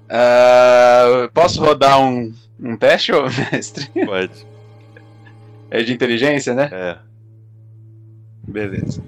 Ah, 0.08 1.28
posso 1.34 1.60
rodar 1.60 2.00
um, 2.00 2.32
um 2.60 2.76
teste, 2.76 3.12
ô 3.12 3.24
mestre? 3.52 3.88
Pode. 4.04 4.46
É 5.70 5.82
de 5.82 5.92
inteligência, 5.92 6.54
né? 6.54 6.70
É. 6.72 6.98
Beleza. 8.46 9.02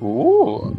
Uh! 0.00 0.76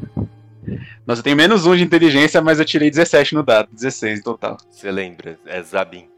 Nossa, 1.05 1.19
eu 1.19 1.23
tenho 1.23 1.37
menos 1.37 1.65
um 1.65 1.75
de 1.75 1.83
inteligência, 1.83 2.41
mas 2.41 2.59
eu 2.59 2.65
tirei 2.65 2.89
17 2.89 3.33
no 3.33 3.43
dado. 3.43 3.69
16 3.71 4.19
em 4.19 4.21
total. 4.21 4.57
Você 4.69 4.91
lembra? 4.91 5.39
É 5.45 5.61
Zabin. 5.63 6.09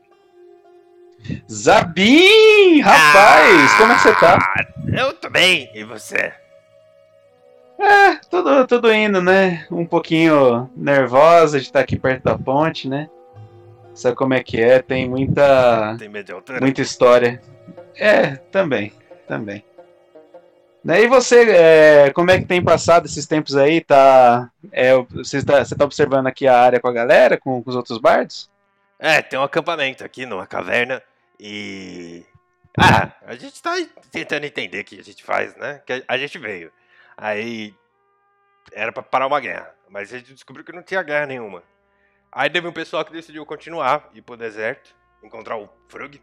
Zabim! 1.52 2.80
Rapaz, 2.82 3.74
como 3.78 3.92
é 3.92 3.96
que 3.96 4.02
você 4.02 4.16
tá? 4.16 4.40
Eu 4.92 5.14
tô 5.14 5.30
bem, 5.30 5.70
e 5.76 5.84
você? 5.84 6.34
É, 7.80 8.16
tudo, 8.30 8.68
tudo 8.68 8.94
indo, 8.94 9.22
né? 9.22 9.66
Um 9.72 9.86
pouquinho 9.86 10.70
nervosa 10.76 11.58
de 11.58 11.66
estar 11.66 11.80
aqui 11.80 11.98
perto 11.98 12.24
da 12.24 12.38
ponte, 12.38 12.90
né? 12.90 13.10
Sabe 13.94 14.18
como 14.18 14.34
é 14.34 14.44
que 14.44 14.60
é? 14.60 14.82
Tem 14.82 15.08
muita. 15.08 15.96
Tem? 15.98 16.10
Muita 16.60 16.82
história. 16.82 17.42
É, 17.96 18.36
também. 18.52 18.92
Também. 19.28 19.64
Né, 20.84 21.04
E 21.04 21.08
você, 21.08 21.50
é, 21.52 22.12
como 22.12 22.32
é 22.32 22.40
que 22.40 22.46
tem 22.46 22.64
passado 22.64 23.06
esses 23.06 23.26
tempos 23.26 23.56
aí? 23.56 23.82
Tá, 23.82 24.50
é, 24.72 24.94
você, 25.12 25.44
tá, 25.44 25.64
você 25.64 25.76
tá 25.76 25.86
observando 25.86 26.28
aqui 26.28 26.48
a 26.48 26.58
área 26.58 26.80
com 26.80 26.88
a 26.88 26.94
galera, 26.94 27.38
com, 27.38 27.62
com 27.62 27.70
os 27.70 27.76
outros 27.76 27.98
bardos? 27.98 28.50
É, 28.98 29.22
tem 29.22 29.40
um 29.40 29.44
acampamento 29.44 30.04
aqui 30.04 30.26
numa 30.26 30.46
caverna 30.46 31.02
e. 31.40 32.26
Ah, 32.78 33.12
a 33.26 33.36
gente 33.36 33.62
tá 33.62 33.76
tentando 34.12 34.46
entender 34.46 34.82
o 34.82 34.84
que 34.86 35.00
a 35.00 35.04
gente 35.04 35.24
faz, 35.24 35.56
né? 35.56 35.82
Que 35.86 36.04
a 36.08 36.18
gente 36.18 36.38
veio. 36.38 36.72
Aí. 37.20 37.76
Era 38.72 38.92
pra 38.92 39.04
parar 39.04 39.28
uma 39.28 39.40
guerra, 39.40 39.74
mas 39.90 40.14
a 40.14 40.18
gente 40.18 40.34
descobriu 40.34 40.64
que 40.64 40.72
não 40.72 40.84
tinha 40.84 41.04
guerra 41.04 41.26
nenhuma. 41.26 41.64
Aí 42.32 42.50
teve 42.50 42.68
um 42.68 42.72
pessoal 42.72 43.04
que 43.04 43.12
decidiu 43.12 43.46
continuar, 43.46 44.10
ir 44.14 44.22
pro 44.22 44.38
deserto, 44.38 44.96
encontrar 45.24 45.58
o 45.58 45.68
Frug. 45.88 46.22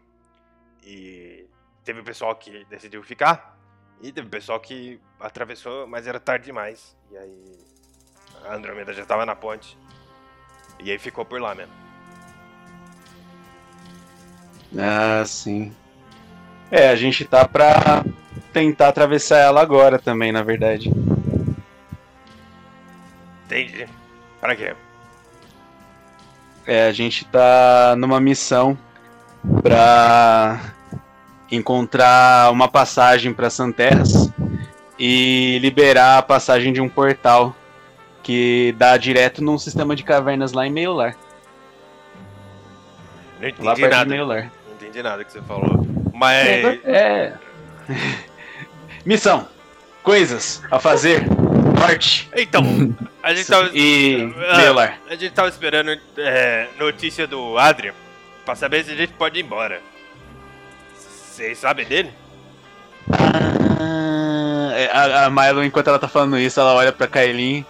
E 0.81 1.45
teve 1.83 1.99
o 1.99 2.03
pessoal 2.03 2.33
que 2.35 2.63
decidiu 2.65 3.03
ficar. 3.03 3.59
E 4.01 4.11
teve 4.11 4.27
o 4.27 4.31
pessoal 4.31 4.59
que 4.59 4.99
atravessou, 5.19 5.85
mas 5.85 6.07
era 6.07 6.19
tarde 6.19 6.45
demais. 6.45 6.97
E 7.11 7.17
aí. 7.17 7.59
A 8.45 8.55
Andrômeda 8.55 8.93
já 8.93 9.05
tava 9.05 9.25
na 9.25 9.35
ponte. 9.35 9.77
E 10.79 10.91
aí 10.91 10.97
ficou 10.97 11.25
por 11.25 11.41
lá 11.41 11.53
mesmo. 11.53 11.73
Ah, 14.79 15.25
sim. 15.25 15.75
É, 16.71 16.89
a 16.89 16.95
gente 16.95 17.25
tá 17.25 17.47
pra 17.47 18.03
tentar 18.57 18.87
atravessar 18.87 19.37
ela 19.37 19.61
agora 19.61 19.99
também, 19.99 20.31
na 20.31 20.41
verdade. 20.41 20.91
Entendi. 23.45 23.87
Pra 24.41 24.55
quê? 24.55 24.73
É, 26.65 26.87
a 26.87 26.91
gente 26.91 27.23
tá 27.25 27.95
numa 27.95 28.19
missão 28.19 28.75
pra 29.61 30.73
encontrar 31.51 32.51
uma 32.51 32.67
passagem 32.67 33.31
pra 33.31 33.51
Santerras 33.51 34.31
e 34.97 35.59
liberar 35.59 36.17
a 36.17 36.23
passagem 36.23 36.73
de 36.73 36.81
um 36.81 36.89
portal 36.89 37.55
que 38.23 38.73
dá 38.75 38.97
direto 38.97 39.43
num 39.43 39.59
sistema 39.59 39.95
de 39.95 40.03
cavernas 40.03 40.51
lá 40.51 40.65
em 40.65 40.71
Meilar. 40.71 41.15
Não 43.39 43.65
Lá 43.65 43.73
entendi 43.73 43.87
de 43.87 43.87
nada. 43.87 44.15
Não 44.15 44.73
entendi 44.73 45.03
nada 45.03 45.23
que 45.23 45.31
você 45.31 45.41
falou. 45.43 45.85
Mas. 46.11 46.83
É. 46.83 47.33
Missão. 49.07 49.47
Coisas 50.03 50.61
a 50.69 50.79
fazer. 50.79 51.25
Norte. 51.79 52.29
Então, 52.35 52.61
a 53.23 53.33
gente 53.33 53.47
tava. 53.47 53.69
E 53.73 54.33
Ah, 54.49 54.57
Meilar. 54.57 54.99
A 55.09 55.15
gente 55.15 55.31
tava 55.31 55.47
esperando 55.47 55.97
é, 56.17 56.67
notícia 56.77 57.25
do 57.25 57.57
Adrian 57.57 57.93
pra 58.43 58.53
saber 58.53 58.83
se 58.83 58.91
a 58.91 58.95
gente 58.95 59.13
pode 59.13 59.39
ir 59.39 59.43
embora. 59.43 59.79
Vocês 60.97 61.57
sabem 61.57 61.85
dele? 61.85 62.11
Ah, 63.13 64.71
é, 64.75 64.89
a, 64.91 65.25
a 65.25 65.29
Milo, 65.29 65.63
enquanto 65.63 65.87
ela 65.87 65.99
tá 65.99 66.09
falando 66.09 66.37
isso, 66.37 66.59
ela 66.59 66.73
olha 66.73 66.91
pra 66.91 67.07
Kailin. 67.07 67.65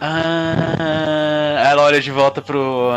Ah, 0.00 1.64
ela 1.70 1.82
olha 1.82 2.00
de 2.00 2.10
volta 2.12 2.40
pro. 2.40 2.90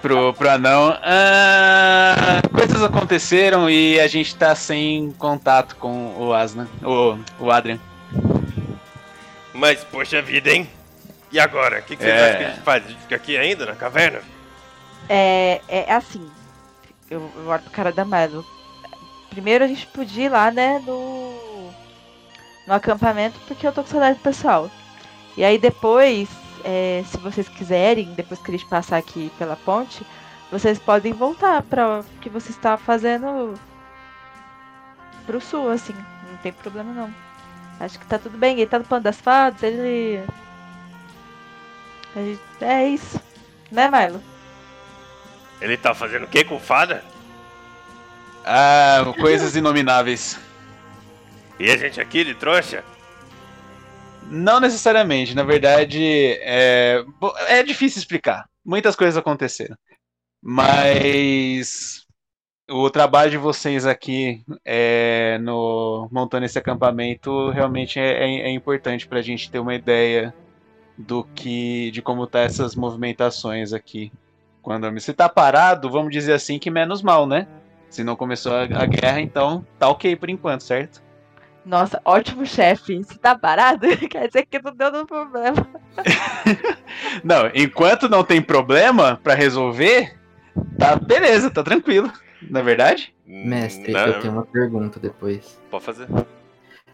Pro, 0.00 0.32
pro 0.34 0.50
anão. 0.50 0.96
Ah, 1.02 2.40
coisas 2.52 2.82
aconteceram 2.82 3.68
e 3.68 3.98
a 4.00 4.06
gente 4.06 4.34
tá 4.36 4.54
sem 4.54 5.12
contato 5.18 5.76
com 5.76 6.14
o 6.18 6.32
Asna. 6.32 6.68
O, 6.82 7.18
o 7.38 7.50
Adrian. 7.50 7.78
Mas, 9.52 9.82
poxa 9.84 10.22
vida, 10.22 10.50
hein? 10.50 10.68
E 11.32 11.38
agora? 11.40 11.80
O 11.80 11.82
que, 11.82 11.96
que 11.96 12.02
vocês 12.02 12.14
É. 12.14 12.24
acham 12.26 12.38
que 12.38 12.44
a 12.44 12.48
gente 12.50 12.62
faz? 12.62 12.84
A 12.84 12.88
gente 12.88 13.00
fica 13.00 13.16
aqui 13.16 13.36
ainda, 13.36 13.66
na 13.66 13.74
caverna? 13.74 14.20
É, 15.08 15.60
é 15.68 15.92
assim. 15.92 16.28
Eu, 17.10 17.30
eu 17.36 17.48
olho 17.48 17.62
pro 17.62 17.70
cara 17.70 17.92
da 17.92 18.04
Milo. 18.04 18.44
Primeiro 19.30 19.64
a 19.64 19.68
gente 19.68 19.86
podia 19.86 20.26
ir 20.26 20.28
lá, 20.28 20.50
né, 20.50 20.82
no. 20.86 21.38
No 22.66 22.74
acampamento, 22.74 23.38
porque 23.48 23.66
eu 23.66 23.72
tô 23.72 23.82
com 23.82 23.88
saudade 23.88 24.18
do 24.18 24.22
pessoal. 24.22 24.70
E 25.38 25.42
aí 25.44 25.56
depois, 25.56 26.28
é, 26.70 27.02
se 27.06 27.16
vocês 27.16 27.48
quiserem, 27.48 28.12
depois 28.12 28.38
que 28.40 28.50
a 28.50 28.52
gente 28.58 28.66
passar 28.66 28.98
aqui 28.98 29.32
pela 29.38 29.56
ponte, 29.56 30.04
vocês 30.52 30.78
podem 30.78 31.14
voltar 31.14 31.62
para 31.62 32.00
o 32.00 32.04
que 32.20 32.28
você 32.28 32.50
está 32.50 32.76
fazendo 32.76 33.54
pro 35.26 35.40
sul, 35.40 35.70
assim. 35.70 35.94
Não 36.30 36.36
tem 36.42 36.52
problema 36.52 36.92
não. 36.92 37.14
Acho 37.80 37.98
que 37.98 38.06
tá 38.06 38.18
tudo 38.18 38.36
bem. 38.36 38.56
Ele 38.56 38.66
tá 38.66 38.78
no 38.78 38.84
plano 38.84 39.04
das 39.04 39.18
fadas, 39.18 39.62
ele. 39.62 40.22
a 42.14 42.18
gente- 42.18 42.40
É 42.60 42.86
isso. 42.88 43.18
Né, 43.70 43.88
Milo? 43.88 44.22
Ele 45.60 45.76
tá 45.76 45.94
fazendo 45.94 46.24
o 46.24 46.28
que 46.28 46.44
com 46.44 46.58
fada? 46.60 47.02
Ah, 48.44 49.04
coisas 49.20 49.56
inomináveis. 49.56 50.38
E 51.58 51.70
a 51.70 51.76
gente 51.76 52.00
aqui 52.00 52.24
de 52.24 52.34
trouxa? 52.34 52.84
Não 54.30 54.60
necessariamente, 54.60 55.34
na 55.34 55.42
verdade, 55.42 56.02
é, 56.40 57.02
é 57.48 57.62
difícil 57.62 57.98
explicar. 57.98 58.46
Muitas 58.64 58.94
coisas 58.94 59.16
aconteceram. 59.16 59.76
Mas 60.42 62.06
o 62.70 62.90
trabalho 62.90 63.30
de 63.30 63.38
vocês 63.38 63.86
aqui 63.86 64.42
é, 64.64 65.38
no 65.38 66.08
montando 66.12 66.44
esse 66.44 66.58
acampamento 66.58 67.50
realmente 67.50 67.98
é, 67.98 68.24
é- 68.24 68.40
é 68.42 68.50
importante 68.50 69.08
para 69.08 69.18
a 69.18 69.22
gente 69.22 69.50
ter 69.50 69.58
uma 69.58 69.74
ideia 69.74 70.34
do 70.96 71.24
que 71.24 71.90
de 71.90 72.02
como 72.02 72.26
tá 72.26 72.40
essas 72.40 72.74
movimentações 72.74 73.72
aqui. 73.72 74.12
Quando 74.60 75.00
se 75.00 75.14
tá 75.14 75.28
parado, 75.28 75.88
vamos 75.90 76.12
dizer 76.12 76.34
assim 76.34 76.58
que 76.58 76.70
menos 76.70 77.00
mal, 77.00 77.26
né? 77.26 77.46
Se 77.88 78.04
não 78.04 78.14
começou 78.16 78.52
a, 78.52 78.62
a 78.64 78.84
guerra, 78.86 79.20
então 79.20 79.64
tá 79.78 79.88
ok 79.88 80.14
por 80.16 80.28
enquanto, 80.28 80.62
certo? 80.62 81.02
Nossa, 81.68 82.00
ótimo 82.02 82.46
chefe. 82.46 83.04
Se 83.04 83.18
tá 83.18 83.38
parado, 83.38 83.86
quer 84.08 84.26
dizer 84.26 84.46
que 84.46 84.58
não 84.58 84.74
deu 84.74 84.90
nenhum 84.90 85.04
problema. 85.04 85.68
Não, 87.22 87.50
enquanto 87.54 88.08
não 88.08 88.24
tem 88.24 88.40
problema 88.40 89.20
pra 89.22 89.34
resolver, 89.34 90.16
tá 90.78 90.96
beleza, 90.96 91.50
tá 91.50 91.62
tranquilo. 91.62 92.10
Não 92.40 92.60
é 92.60 92.64
verdade? 92.64 93.14
Mestre, 93.26 93.92
Não. 93.92 94.06
eu 94.06 94.20
tenho 94.20 94.32
uma 94.32 94.46
pergunta 94.46 94.98
depois. 94.98 95.60
Pode 95.70 95.84
fazer. 95.84 96.08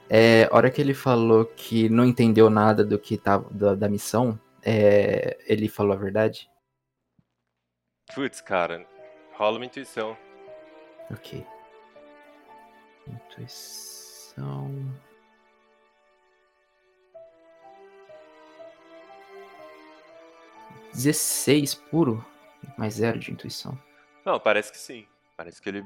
É, 0.09 0.49
a 0.51 0.57
hora 0.57 0.71
que 0.71 0.81
ele 0.81 0.95
falou 0.95 1.45
que 1.45 1.89
não 1.89 2.05
entendeu 2.05 2.51
nada 2.51 2.83
do 2.83 2.99
que 2.99 3.17
tava 3.17 3.47
da, 3.51 3.75
da 3.75 3.89
missão, 3.89 4.39
é, 4.63 5.39
ele 5.47 5.69
falou 5.69 5.93
a 5.93 5.97
verdade? 5.97 6.49
Putz, 8.15 8.41
cara. 8.41 8.85
Rola 9.35 9.57
uma 9.57 9.67
intuição. 9.67 10.17
Ok. 11.11 11.47
Intuição. 13.07 13.84
16 20.95 21.75
puro, 21.75 22.25
mais 22.79 22.95
zero 22.95 23.19
de 23.19 23.31
intuição. 23.31 23.79
Não, 24.25 24.39
parece 24.41 24.73
que 24.73 24.79
sim. 24.79 25.07
Parece 25.37 25.61
que 25.61 25.69
ele 25.69 25.85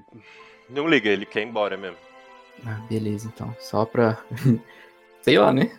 não 0.68 0.86
liga, 0.86 1.08
ele 1.08 1.26
quer 1.26 1.40
ir 1.40 1.48
embora 1.48 1.76
mesmo. 1.76 1.98
Ah, 2.66 2.80
beleza, 2.88 3.28
então. 3.28 3.54
Só 3.58 3.84
pra. 3.84 4.22
Sei 5.22 5.38
lá, 5.38 5.52
né? 5.52 5.78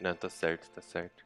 Não, 0.00 0.14
tá 0.14 0.28
certo, 0.28 0.68
tá 0.70 0.80
certo. 0.80 1.24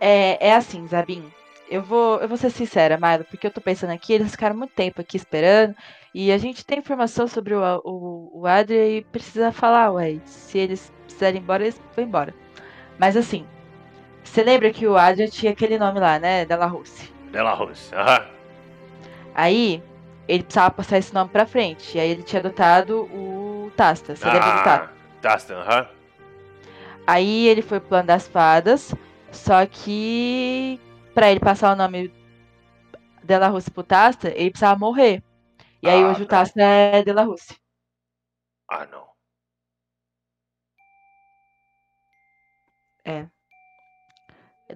É, 0.00 0.48
é 0.48 0.54
assim, 0.54 0.86
Zabin. 0.88 1.32
Eu 1.68 1.82
vou, 1.82 2.18
eu 2.20 2.28
vou 2.28 2.36
ser 2.36 2.50
sincera, 2.50 2.98
Milo, 2.98 3.24
porque 3.24 3.46
eu 3.46 3.50
tô 3.50 3.60
pensando 3.60 3.90
aqui, 3.90 4.12
eles 4.12 4.30
ficaram 4.32 4.54
muito 4.56 4.72
tempo 4.74 5.00
aqui 5.00 5.16
esperando, 5.16 5.74
e 6.12 6.30
a 6.30 6.38
gente 6.38 6.64
tem 6.64 6.78
informação 6.78 7.26
sobre 7.26 7.54
o, 7.54 7.60
o, 7.84 8.40
o 8.42 8.46
Adria 8.46 8.98
e 8.98 9.02
precisa 9.02 9.50
falar, 9.50 9.90
ué. 9.92 10.18
Se 10.26 10.58
eles 10.58 10.92
precisarem 11.04 11.40
ir 11.40 11.42
embora, 11.42 11.62
eles 11.62 11.80
vão 11.96 12.04
embora. 12.04 12.34
Mas 12.98 13.16
assim, 13.16 13.46
você 14.22 14.42
lembra 14.42 14.70
que 14.72 14.86
o 14.86 14.96
Adria 14.96 15.28
tinha 15.28 15.52
aquele 15.52 15.78
nome 15.78 16.00
lá, 16.00 16.18
né? 16.18 16.44
Della 16.44 16.66
Rossi. 16.66 17.12
Bela 17.30 17.52
Rose, 17.54 17.94
aham. 17.94 18.24
Aí, 19.34 19.82
ele 20.28 20.44
precisava 20.44 20.70
passar 20.70 20.98
esse 20.98 21.12
nome 21.12 21.30
pra 21.30 21.46
frente. 21.46 21.96
E 21.96 22.00
aí 22.00 22.10
ele 22.10 22.22
tinha 22.22 22.40
adotado 22.40 23.02
o 23.12 23.72
Tasta. 23.76 24.14
Você 24.14 24.24
lembra 24.24 24.40
do 24.40 24.64
Tasta? 24.64 24.84
Ah, 24.84 25.20
Tastan, 25.20 25.56
aham. 25.56 25.88
Aí 27.06 27.48
ele 27.48 27.60
foi 27.60 27.80
pro 27.80 27.90
plano 27.90 28.06
das 28.06 28.26
fadas, 28.26 28.94
só 29.30 29.66
que 29.66 30.80
pra 31.14 31.30
ele 31.30 31.40
passar 31.40 31.72
o 31.72 31.76
nome 31.76 32.12
Della 33.22 33.48
Rússia 33.48 33.72
pro 33.72 33.82
Tasta, 33.82 34.28
ele 34.28 34.50
precisava 34.50 34.78
morrer. 34.78 35.22
E 35.82 35.88
aí 35.88 36.02
Ah, 36.02 36.10
hoje 36.10 36.22
o 36.22 36.26
Tasta 36.26 36.60
é 36.60 37.02
Della 37.02 37.22
Rússia. 37.24 37.56
Ah, 38.68 38.86
não. 38.86 39.06
É. 43.04 43.28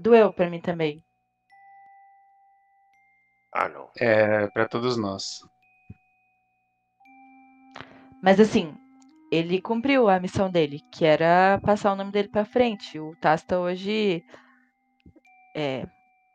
Doeu 0.00 0.32
pra 0.32 0.50
mim 0.50 0.60
também. 0.60 1.02
Ah, 3.52 3.68
não. 3.68 3.90
É, 3.98 4.46
pra 4.48 4.68
todos 4.68 4.96
nós. 4.96 5.40
Mas 8.22 8.38
assim, 8.40 8.74
ele 9.30 9.60
cumpriu 9.60 10.08
a 10.08 10.20
missão 10.20 10.50
dele, 10.50 10.80
que 10.92 11.04
era 11.04 11.60
passar 11.62 11.92
o 11.92 11.96
nome 11.96 12.12
dele 12.12 12.28
pra 12.28 12.44
frente. 12.44 12.98
O 12.98 13.14
Tasta 13.16 13.58
hoje, 13.58 14.24
é, 15.54 15.86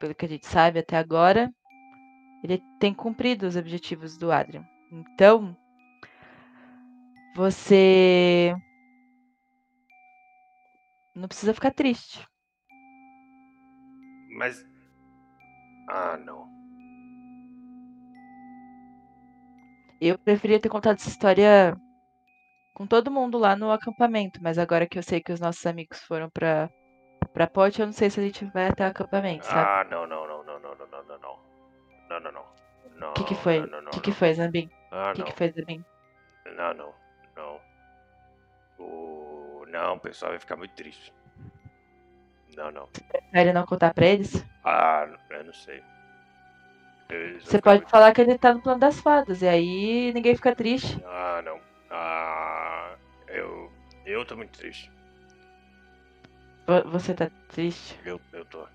pelo 0.04 0.14
que 0.14 0.26
a 0.26 0.28
gente 0.28 0.46
sabe 0.46 0.80
até 0.80 0.98
agora, 0.98 1.50
ele 2.44 2.62
tem 2.78 2.94
cumprido 2.94 3.48
os 3.48 3.56
objetivos 3.56 4.18
do 4.18 4.34
Adrian. 4.34 4.68
Então, 4.92 5.56
você 7.34 8.54
não 11.16 11.30
precisa 11.30 11.54
ficar 11.54 11.72
triste. 11.72 12.28
Mas. 14.38 14.62
Ah, 15.88 16.18
não. 16.18 16.50
Eu 20.02 20.20
preferia 20.20 20.60
ter 20.60 20.68
contado 20.68 20.98
essa 20.98 21.08
história 21.08 21.78
com 22.74 22.86
todo 22.86 23.10
mundo 23.10 23.38
lá 23.38 23.56
no 23.56 23.72
acampamento, 23.72 24.44
mas 24.44 24.58
agora 24.58 24.86
que 24.86 25.00
eu 25.00 25.04
sei 25.04 25.22
que 25.22 25.32
os 25.32 25.40
nossos 25.40 25.66
amigos 25.66 26.00
foram 26.00 26.30
pra, 26.30 26.70
pra 27.34 27.48
ponte, 27.48 27.80
eu 27.82 27.86
não 27.86 27.94
sei 27.94 28.10
se 28.10 28.20
a 28.20 28.24
gente 28.24 28.46
vai 28.46 28.68
até 28.68 28.86
o 28.86 28.88
acampamento, 28.90 29.46
sabe? 29.46 29.60
Ah, 29.60 29.84
não, 29.90 30.06
não, 30.08 30.28
não, 30.28 30.44
não, 30.44 30.60
não, 30.60 30.76
não, 30.76 30.88
não, 30.88 31.04
não, 31.04 31.20
não. 31.20 31.40
Não, 32.10 32.20
não, 32.20 32.32
não. 32.32 33.10
O 33.10 33.14
que, 33.14 33.24
que 33.24 33.36
foi? 33.36 33.60
Não, 33.62 33.68
não, 33.68 33.82
não, 33.82 33.88
O 33.90 33.92
que, 33.92 34.02
que 34.02 34.10
não. 34.12 34.18
foi, 34.18 34.34
Zambim? 34.34 34.70
Ah, 34.92 35.12
O 35.12 35.14
que, 35.16 35.24
que 35.24 35.32
foi, 35.34 35.52
Zambim? 35.52 35.86
Não, 36.56 36.74
não, 36.74 36.94
não. 37.36 37.60
O... 38.80 39.66
Não, 39.70 39.96
o 39.96 40.00
pessoal 40.00 40.32
vai 40.32 40.40
ficar 40.40 40.56
muito 40.56 40.74
triste. 40.76 41.14
Não, 42.56 42.72
não. 42.72 42.88
Prefere 43.10 43.52
não 43.54 43.66
contar 43.66 43.94
pra 43.94 44.06
eles? 44.06 44.46
Ah, 44.64 45.08
eu 45.32 45.44
não 45.44 45.54
sei. 45.54 45.82
Eles 47.10 47.44
Você 47.44 47.60
pode 47.62 47.86
falar 47.90 48.14
que 48.14 48.22
ele 48.22 48.38
tá 48.38 48.54
no 48.54 48.62
plano 48.62 48.80
das 48.80 49.00
fadas, 49.00 49.42
e 49.42 49.48
aí 49.48 50.12
ninguém 50.14 50.36
fica 50.36 50.56
triste. 50.56 50.94
muito- 50.94 51.08
Ah, 51.08 51.42
não. 51.44 51.60
Ah, 51.90 52.96
eu. 53.28 53.72
Eu 54.06 54.26
tô 54.26 54.36
muito 54.36 54.58
triste. 54.58 54.92
Vo- 56.68 56.90
Você 56.92 57.14
tá 57.14 57.30
triste? 57.50 58.00
Eu, 58.06 58.20
eu 58.32 58.46
tô. 58.46 58.66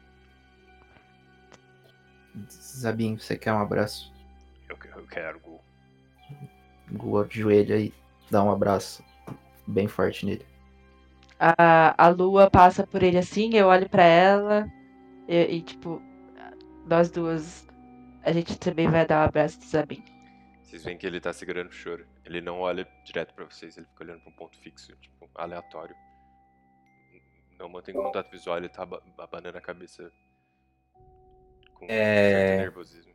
Zabim, 2.50 3.16
você 3.16 3.36
quer 3.36 3.52
um 3.52 3.58
abraço? 3.60 4.12
Eu, 4.68 4.76
que- 4.76 4.88
eu 4.88 5.06
quero, 5.06 5.40
Gu. 5.40 5.60
Gu 6.92 7.18
ajoelha 7.22 7.78
e 7.78 7.92
dá 8.30 8.42
um 8.42 8.50
abraço 8.50 9.04
bem 9.66 9.88
forte 9.88 10.24
nele. 10.24 10.46
A, 11.40 11.94
a 12.06 12.08
lua 12.08 12.50
passa 12.50 12.86
por 12.86 13.02
ele 13.02 13.18
assim, 13.18 13.54
eu 13.54 13.66
olho 13.68 13.88
pra 13.88 14.02
ela, 14.02 14.66
e, 15.28 15.56
e, 15.56 15.62
tipo, 15.62 16.02
nós 16.86 17.10
duas, 17.10 17.66
a 18.24 18.32
gente 18.32 18.58
também 18.58 18.88
vai 18.88 19.06
dar 19.06 19.20
um 19.20 19.28
abraço 19.28 19.58
do 19.60 19.64
Zabim. 19.66 20.02
Vocês 20.62 20.84
veem 20.84 20.98
que 20.98 21.06
ele 21.06 21.20
tá 21.20 21.32
segurando 21.32 21.68
o 21.68 21.72
choro. 21.72 22.04
Ele 22.24 22.40
não 22.40 22.60
olha 22.60 22.86
direto 23.04 23.32
pra 23.34 23.44
vocês, 23.46 23.76
ele 23.76 23.86
fica 23.86 24.04
olhando 24.04 24.20
pra 24.20 24.30
um 24.30 24.34
ponto 24.34 24.58
fixo, 24.58 24.94
tipo, 25.00 25.28
aleatório. 25.34 25.96
Não 27.58 27.68
mantém 27.68 27.94
contato 27.94 28.30
visual, 28.30 28.56
ele 28.58 28.68
tá 28.68 28.82
aba- 28.82 29.02
abanando 29.18 29.58
a 29.58 29.60
cabeça 29.60 30.10
com 31.74 31.86
É. 31.88 32.30
certo 32.30 32.60
nervosismo. 32.62 33.08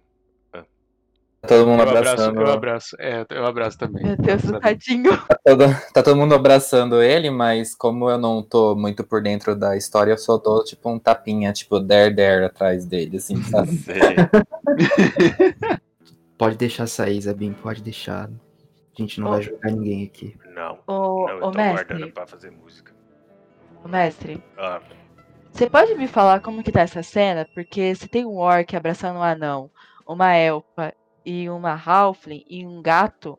Tá 1.41 1.49
todo 1.49 1.67
mundo 1.67 1.83
Eu 1.83 1.89
abraço, 1.89 2.09
abraçando. 2.11 2.41
eu 2.41 2.47
abraço. 2.51 2.95
É, 2.99 3.25
eu 3.29 3.45
abraço 3.45 3.77
também. 3.77 4.01
Meu 4.01 4.15
Deus, 4.15 4.41
tadinho. 4.61 5.11
Tá 5.27 5.37
todo, 5.43 5.63
tá 5.93 6.01
todo 6.03 6.15
mundo 6.15 6.33
abraçando 6.33 7.01
ele, 7.03 7.29
mas 7.29 7.75
como 7.75 8.09
eu 8.09 8.17
não 8.17 8.41
tô 8.41 8.73
muito 8.77 9.03
por 9.03 9.21
dentro 9.21 9.53
da 9.53 9.75
história, 9.75 10.11
eu 10.13 10.17
só 10.17 10.37
dou 10.37 10.63
tipo 10.63 10.89
um 10.89 10.97
tapinha, 10.97 11.51
tipo, 11.51 11.81
der 11.81 12.15
der 12.15 12.43
atrás 12.45 12.85
dele, 12.85 13.17
assim, 13.17 13.35
sabe? 13.43 13.71
Pode 16.37 16.55
deixar 16.57 16.87
sair, 16.87 17.19
Zabim, 17.21 17.51
pode 17.53 17.81
deixar. 17.83 18.29
A 18.29 19.01
gente 19.01 19.19
não 19.19 19.27
Ô. 19.27 19.31
vai 19.31 19.41
jogar 19.41 19.71
ninguém 19.71 20.05
aqui. 20.05 20.37
Não, 20.53 20.79
Ô, 20.87 21.27
não, 21.27 21.29
eu 21.29 21.37
ô 21.39 21.51
tô 21.51 21.57
mestre, 21.57 21.85
guardando 21.87 22.13
pra 22.13 22.25
fazer 22.25 22.51
música. 22.51 22.92
Mestre, 23.87 24.41
Ah, 24.57 24.81
você 25.51 25.69
pode 25.69 25.93
me 25.95 26.07
falar 26.07 26.39
como 26.41 26.63
que 26.63 26.71
tá 26.71 26.81
essa 26.81 27.03
cena? 27.03 27.47
Porque 27.53 27.93
se 27.95 28.07
tem 28.07 28.25
um 28.25 28.37
orc 28.37 28.75
abraçando 28.75 29.19
um 29.19 29.23
anão, 29.23 29.69
uma 30.07 30.33
elfa 30.35 30.93
e 31.25 31.49
uma 31.49 31.73
halfling 31.73 32.43
e 32.49 32.65
um 32.65 32.81
gato, 32.81 33.37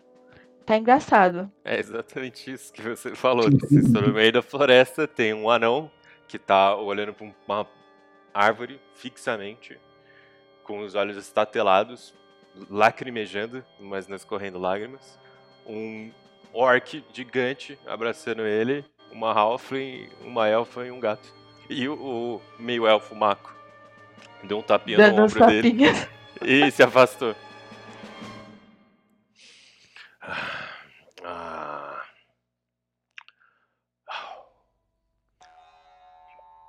tá 0.64 0.76
engraçado. 0.76 1.50
é 1.64 1.78
exatamente 1.78 2.52
isso 2.52 2.72
que 2.72 2.82
você 2.82 3.14
falou. 3.14 3.50
Vocês 3.50 3.84
estão 3.86 4.02
no 4.02 4.12
meio 4.14 4.32
da 4.32 4.42
floresta, 4.42 5.06
tem 5.08 5.34
um 5.34 5.50
anão 5.50 5.90
que 6.28 6.38
tá 6.38 6.74
olhando 6.76 7.12
pra 7.12 7.26
uma 7.46 7.66
árvore 8.32 8.80
fixamente, 8.94 9.78
com 10.62 10.80
os 10.80 10.94
olhos 10.94 11.16
estatelados, 11.16 12.14
lacrimejando, 12.70 13.64
mas 13.78 14.06
não 14.08 14.16
escorrendo 14.16 14.58
lágrimas. 14.58 15.18
Um 15.66 16.10
orc 16.52 17.04
gigante 17.12 17.78
abraçando 17.86 18.42
ele, 18.46 18.84
uma 19.14 19.32
halfling, 19.32 20.10
uma 20.20 20.48
elfa 20.48 20.84
e 20.84 20.90
um 20.90 20.98
gato. 20.98 21.32
E 21.70 21.88
o, 21.88 21.94
o 21.94 22.42
meio 22.58 22.86
elfo 22.86 23.14
maco 23.14 23.54
deu 24.42 24.58
um 24.58 24.62
tapinha 24.62 24.98
Dando 24.98 25.16
no 25.16 25.24
ombro 25.24 25.46
dele 25.46 25.70
tapinhas. 25.70 26.08
e 26.42 26.70
se 26.70 26.82
afastou. 26.82 27.34
Ah. 31.24 32.02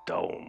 Então. 0.03 0.44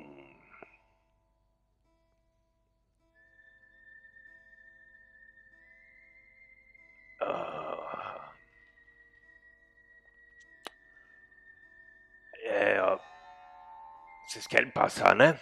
Vocês 14.36 14.46
querem 14.46 14.68
passar, 14.68 15.16
né? 15.16 15.40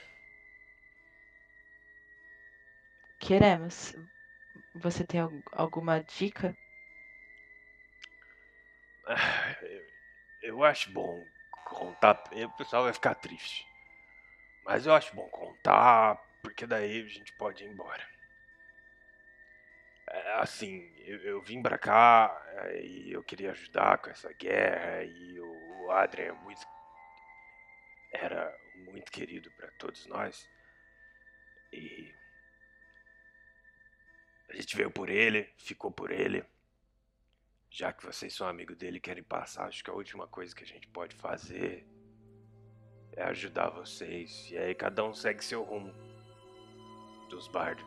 Queremos. 3.19 3.93
Você 4.73 5.03
tem 5.03 5.19
al- 5.19 5.43
alguma 5.51 5.99
dica? 6.01 6.57
Ah, 9.09 9.57
Eu, 10.41 10.63
acho 10.63 10.93
bom 10.93 11.27
contar. 11.65 12.23
O 12.33 12.57
pessoal 12.57 12.85
vai 12.85 12.93
ficar 12.93 13.17
triste. 13.17 13.67
Mas 14.65 14.87
eu 14.87 14.95
acho 14.95 15.13
bom 15.17 15.29
contar, 15.29 16.17
porque 16.41 16.69
daí 16.69 17.03
a 17.03 17.09
gente 17.09 17.33
pode 17.33 17.65
ir 17.65 17.69
embora. 17.69 18.07
É, 20.09 20.35
assim, 20.35 20.93
eu, 21.05 21.19
eu 21.23 21.43
vim 21.43 21.61
pra 21.61 21.77
cá 21.77 22.31
e 22.81 23.11
eu 23.13 23.25
queria 23.25 23.51
ajudar 23.51 23.99
com 23.99 24.11
essa 24.11 24.33
guerra 24.35 25.03
e 25.03 25.41
o, 25.41 25.91
Adrian 25.91 26.35
é. 26.35 26.35
Era 28.13 28.64
muito 28.95 29.11
querido 29.11 29.51
pra 29.53 29.69
todos 29.73 30.07
nós. 30.07 30.49
E. 31.73 32.15
A 34.49 34.55
gente 34.55 34.77
veio 34.77 34.91
por 34.91 35.11
ele, 35.11 35.51
ficou 35.57 35.91
por 35.91 36.13
ele. 36.13 36.45
Já 37.69 37.93
que 37.93 38.07
vocês 38.07 38.33
são 38.33 38.47
amigos 38.47 38.77
dele 38.77 38.99
e 38.99 39.01
querem 39.01 39.25
passar, 39.25 39.67
acho 39.67 39.83
que 39.83 39.91
a 39.91 39.95
última 39.95 40.29
coisa 40.29 40.55
que 40.55 40.63
a 40.63 40.67
gente 40.67 40.87
pode 40.89 41.17
fazer 41.17 41.85
é 43.13 43.25
ajudar 43.25 43.71
vocês. 43.71 44.49
E 44.53 44.57
aí 44.57 44.75
cada 44.77 45.05
um 45.05 45.13
segue 45.13 45.45
seu 45.45 45.65
rumo. 45.65 45.93
Dos 47.29 47.49
bardos. 47.49 47.85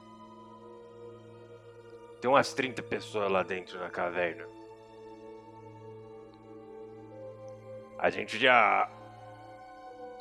Tem 2.20 2.30
umas 2.30 2.54
30 2.54 2.84
pessoas 2.84 3.32
lá 3.32 3.44
dentro 3.44 3.80
na 3.80 3.90
caverna. 3.90 4.46
A 7.98 8.10
gente 8.10 8.38
já 8.38 8.97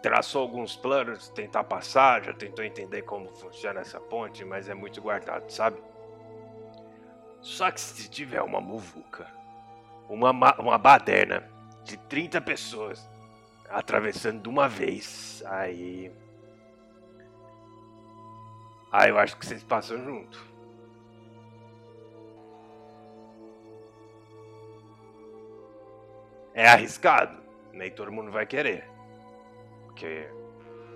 traçou 0.07 0.43
alguns 0.43 0.77
planos, 0.77 1.29
tentar 1.31 1.65
passar, 1.65 2.23
já 2.23 2.33
tentou 2.33 2.65
entender 2.65 3.03
como 3.03 3.29
funciona 3.35 3.81
essa 3.81 3.99
ponte, 3.99 4.45
mas 4.45 4.69
é 4.69 4.75
muito 4.75 5.03
guardado, 5.03 5.51
sabe? 5.51 5.83
Só 7.41 7.73
que 7.73 7.81
se 7.81 8.09
tiver 8.09 8.41
uma 8.41 8.61
muvuca, 8.61 9.27
uma, 10.09 10.33
ma- 10.33 10.55
uma 10.61 10.79
baderna 10.79 11.43
de 11.83 11.97
30 11.97 12.41
pessoas 12.41 13.11
atravessando 13.69 14.43
de 14.43 14.49
uma 14.49 14.69
vez, 14.69 15.43
aí. 15.47 16.13
Aí 18.91 19.11
eu 19.11 19.19
acho 19.19 19.37
que 19.37 19.45
vocês 19.47 19.63
passam 19.63 20.03
junto. 20.05 20.45
É 26.55 26.67
arriscado, 26.67 27.41
nem 27.73 27.91
todo 27.91 28.11
mundo 28.11 28.31
vai 28.33 28.47
querer. 28.47 28.89
Porque 29.97 30.29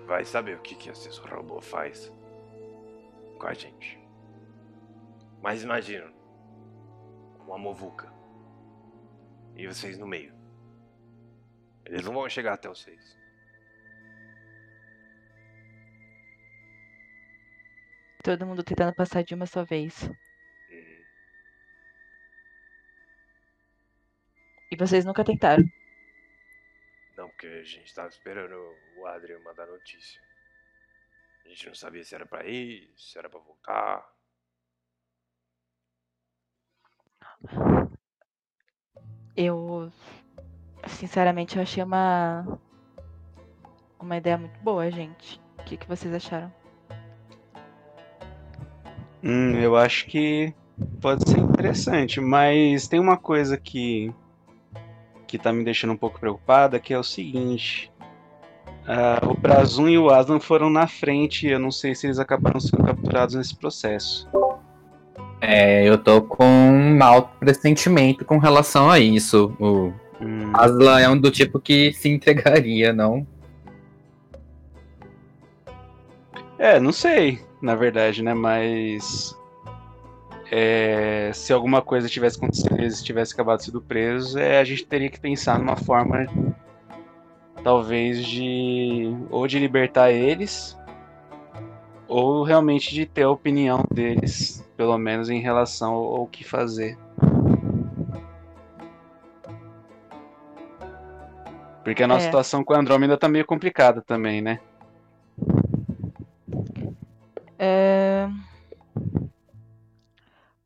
vai 0.05 0.23
saber 0.23 0.55
o 0.57 0.61
que, 0.61 0.75
que 0.75 0.87
esses 0.87 1.17
robôs 1.17 1.65
faz 1.65 2.13
com 3.39 3.47
a 3.47 3.53
gente. 3.55 3.99
Mas 5.41 5.63
imagina, 5.63 6.13
uma 7.39 7.57
movuca. 7.57 8.13
E 9.55 9.65
vocês 9.65 9.97
no 9.97 10.05
meio. 10.05 10.35
Eles 11.83 12.05
não 12.05 12.13
vão 12.13 12.29
chegar 12.29 12.53
até 12.53 12.69
vocês. 12.69 13.17
Todo 18.23 18.45
mundo 18.45 18.63
tentando 18.63 18.93
passar 18.93 19.23
de 19.23 19.33
uma 19.33 19.47
só 19.47 19.63
vez. 19.63 20.07
E 24.69 24.75
vocês 24.77 25.03
nunca 25.03 25.23
tentaram. 25.23 25.63
Não, 27.21 27.29
porque 27.29 27.45
a 27.45 27.63
gente 27.63 27.93
tava 27.93 28.09
esperando 28.09 28.55
o 29.01 29.07
Adrian 29.07 29.39
mandar 29.39 29.65
notícia. 29.65 30.21
A 31.43 31.49
gente 31.49 31.67
não 31.67 31.73
sabia 31.75 32.03
se 32.03 32.13
era 32.13 32.25
pra 32.25 32.45
ir, 32.45 32.93
se 32.95 33.17
era 33.17 33.27
pra 33.27 33.39
voltar. 33.39 34.07
Eu, 39.35 39.91
sinceramente, 40.87 41.55
eu 41.55 41.63
achei 41.63 41.81
uma 41.83 42.45
uma 43.99 44.17
ideia 44.17 44.37
muito 44.37 44.59
boa, 44.59 44.89
gente. 44.91 45.41
O 45.59 45.63
que, 45.63 45.77
que 45.77 45.87
vocês 45.87 46.13
acharam? 46.13 46.53
Hum, 49.23 49.55
eu 49.59 49.75
acho 49.75 50.05
que 50.07 50.53
pode 50.99 51.27
ser 51.29 51.39
interessante, 51.39 52.19
mas 52.19 52.87
tem 52.87 52.99
uma 52.99 53.17
coisa 53.17 53.57
que 53.57 54.13
que 55.27 55.39
tá 55.39 55.53
me 55.53 55.63
deixando 55.63 55.93
um 55.93 55.97
pouco 55.97 56.19
preocupada, 56.19 56.79
que 56.79 56.93
é 56.93 56.99
o 56.99 57.03
seguinte. 57.03 57.90
Ah, 58.87 59.19
o 59.27 59.33
Brazum 59.33 59.87
e 59.87 59.97
o 59.97 60.09
Aslan 60.09 60.39
foram 60.39 60.69
na 60.69 60.87
frente, 60.87 61.47
eu 61.47 61.59
não 61.59 61.71
sei 61.71 61.93
se 61.93 62.07
eles 62.07 62.19
acabaram 62.19 62.59
sendo 62.59 62.83
capturados 62.83 63.35
nesse 63.35 63.55
processo. 63.55 64.27
É, 65.39 65.87
eu 65.87 65.97
tô 65.97 66.21
com 66.21 66.45
um 66.45 66.97
mau 66.97 67.33
pressentimento 67.39 68.23
com 68.23 68.37
relação 68.37 68.89
a 68.89 68.99
isso. 68.99 69.55
O 69.59 69.91
Aslan 70.53 70.99
é 70.99 71.09
um 71.09 71.17
do 71.17 71.31
tipo 71.31 71.59
que 71.59 71.91
se 71.93 72.09
entregaria, 72.09 72.93
não? 72.93 73.25
É, 76.59 76.79
não 76.79 76.91
sei, 76.91 77.39
na 77.59 77.73
verdade, 77.73 78.21
né? 78.21 78.35
Mas 78.35 79.35
é, 80.51 81.31
se 81.33 81.51
alguma 81.53 81.81
coisa 81.81 82.07
tivesse 82.07 82.37
acontecido 82.37 82.75
e 82.77 82.81
eles 82.81 83.01
tivessem 83.01 83.33
acabado 83.33 83.63
sendo 83.63 83.81
presos, 83.81 84.35
é, 84.35 84.59
a 84.59 84.63
gente 84.63 84.85
teria 84.85 85.09
que 85.09 85.19
pensar 85.19 85.57
numa 85.57 85.75
forma, 85.75 86.27
talvez, 87.63 88.25
de 88.25 89.15
ou 89.29 89.47
de 89.47 89.59
libertar 89.59 90.11
eles, 90.11 90.77
ou 92.07 92.43
realmente 92.43 92.93
de 92.93 93.05
ter 93.05 93.23
a 93.23 93.29
opinião 93.31 93.83
deles, 93.91 94.67
pelo 94.75 94.97
menos 94.97 95.29
em 95.29 95.39
relação 95.39 95.93
ao, 95.93 96.15
ao 96.17 96.27
que 96.27 96.43
fazer. 96.43 96.97
Porque 101.83 102.03
a 102.03 102.07
nossa 102.07 102.25
É. 102.25 102.25
situação 102.25 102.63
com 102.63 102.73
a 102.73 102.79
Andrômeda 102.79 103.17
tá 103.17 103.27
meio 103.27 103.45
complicada 103.45 104.01
também, 104.01 104.41
né? 104.41 104.59
É... 107.57 108.27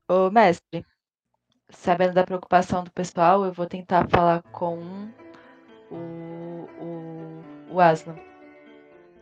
Ô, 0.07 0.30
mestre, 0.31 0.85
sabendo 1.69 2.13
da 2.13 2.23
preocupação 2.23 2.84
do 2.84 2.91
pessoal, 2.91 3.45
eu 3.45 3.51
vou 3.53 3.65
tentar 3.65 4.07
falar 4.09 4.41
com 4.51 4.77
o, 5.91 6.55
o, 6.80 7.41
o 7.69 7.80
Aslan. 7.80 8.15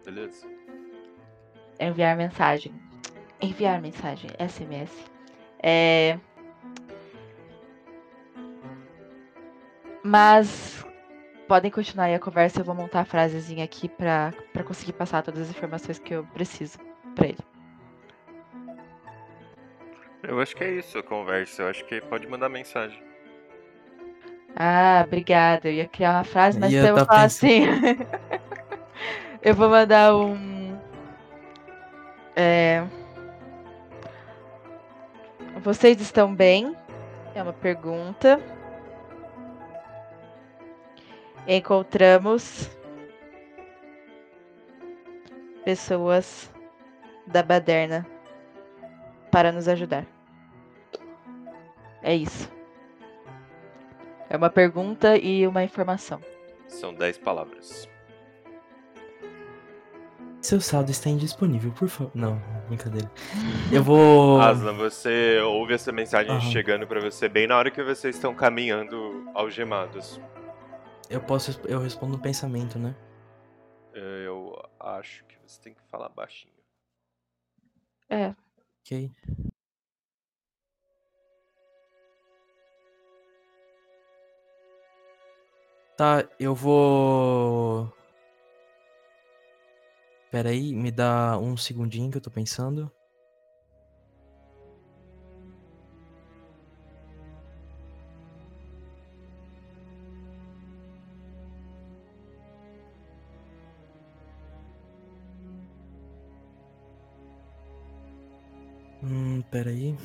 Beleza? 0.05 0.47
Enviar 1.79 2.15
mensagem. 2.15 2.73
Enviar 3.41 3.81
mensagem, 3.81 4.29
SMS. 4.39 4.91
É... 5.61 6.17
Mas 10.03 10.85
podem 11.47 11.71
continuar 11.71 12.05
aí 12.05 12.15
a 12.15 12.19
conversa, 12.19 12.59
eu 12.59 12.65
vou 12.65 12.75
montar 12.75 13.01
a 13.01 13.05
frasezinha 13.05 13.63
aqui 13.63 13.87
pra 13.87 14.33
conseguir 14.65 14.93
passar 14.93 15.21
todas 15.23 15.43
as 15.43 15.49
informações 15.49 15.99
que 15.99 16.13
eu 16.13 16.25
preciso 16.33 16.77
pra 17.15 17.27
ele. 17.27 17.39
Eu 20.23 20.39
acho 20.39 20.55
que 20.55 20.63
é 20.63 20.71
isso 20.71 20.97
a 20.97 21.03
conversa. 21.03 21.63
Eu 21.63 21.67
acho 21.67 21.85
que 21.85 21.99
pode 22.01 22.25
mandar 22.27 22.47
mensagem. 22.47 23.01
Ah, 24.55 25.03
obrigada. 25.05 25.67
Eu 25.67 25.73
ia 25.73 25.87
criar 25.87 26.11
uma 26.11 26.23
frase, 26.23 26.59
mas 26.59 26.73
eu 26.73 26.81
vou 26.81 26.93
tava 26.95 27.05
falar 27.05 27.23
assim. 27.23 27.63
eu 29.41 29.55
vou 29.55 29.69
mandar 29.69 30.15
um. 30.15 30.77
É... 32.35 32.83
Vocês 35.61 35.99
estão 36.01 36.33
bem? 36.33 36.75
É 37.33 37.41
uma 37.41 37.53
pergunta. 37.53 38.39
Encontramos 41.47 42.69
pessoas 45.65 46.51
da 47.25 47.41
baderna 47.41 48.05
para 49.31 49.51
nos 49.51 49.67
ajudar. 49.67 50.05
É 52.01 52.13
isso. 52.13 52.51
É 54.29 54.37
uma 54.37 54.49
pergunta 54.49 55.17
e 55.17 55.45
uma 55.47 55.63
informação. 55.63 56.21
São 56.67 56.93
10 56.93 57.17
palavras. 57.19 57.87
Seu 60.41 60.59
saldo 60.59 60.91
está 60.91 61.09
indisponível, 61.09 61.71
por 61.71 61.87
favor. 61.87 62.11
Não, 62.13 62.37
brincadeira. 62.67 63.09
Eu 63.71 63.81
vou. 63.81 64.41
Aslan, 64.43 64.73
você 64.73 65.39
ouve 65.39 65.73
essa 65.73 65.91
mensagem 65.91 66.31
Aham. 66.31 66.51
chegando 66.51 66.85
pra 66.85 66.99
você 66.99 67.29
bem 67.29 67.47
na 67.47 67.57
hora 67.57 67.71
que 67.71 67.81
vocês 67.81 68.15
estão 68.15 68.35
caminhando 68.35 69.29
algemados. 69.33 70.19
Eu 71.09 71.21
posso. 71.21 71.57
Eu 71.65 71.79
respondo 71.79 72.13
no 72.13 72.19
pensamento, 72.19 72.77
né? 72.77 72.93
Eu 73.93 74.53
acho 74.79 75.23
que 75.25 75.37
você 75.45 75.61
tem 75.61 75.73
que 75.73 75.81
falar 75.89 76.09
baixinho. 76.09 76.53
É. 78.09 78.35
Ok. 78.81 79.11
Tá, 86.03 86.27
eu 86.37 86.53
vou. 86.53 87.89
Pera 90.29 90.49
aí, 90.49 90.73
me 90.73 90.91
dá 90.91 91.37
um 91.39 91.55
segundinho 91.55 92.11
que 92.11 92.17
eu 92.17 92.21
tô 92.21 92.29
pensando. 92.29 92.91
Hum, 109.01 109.41
pera 109.49 109.69
aí. 109.69 109.95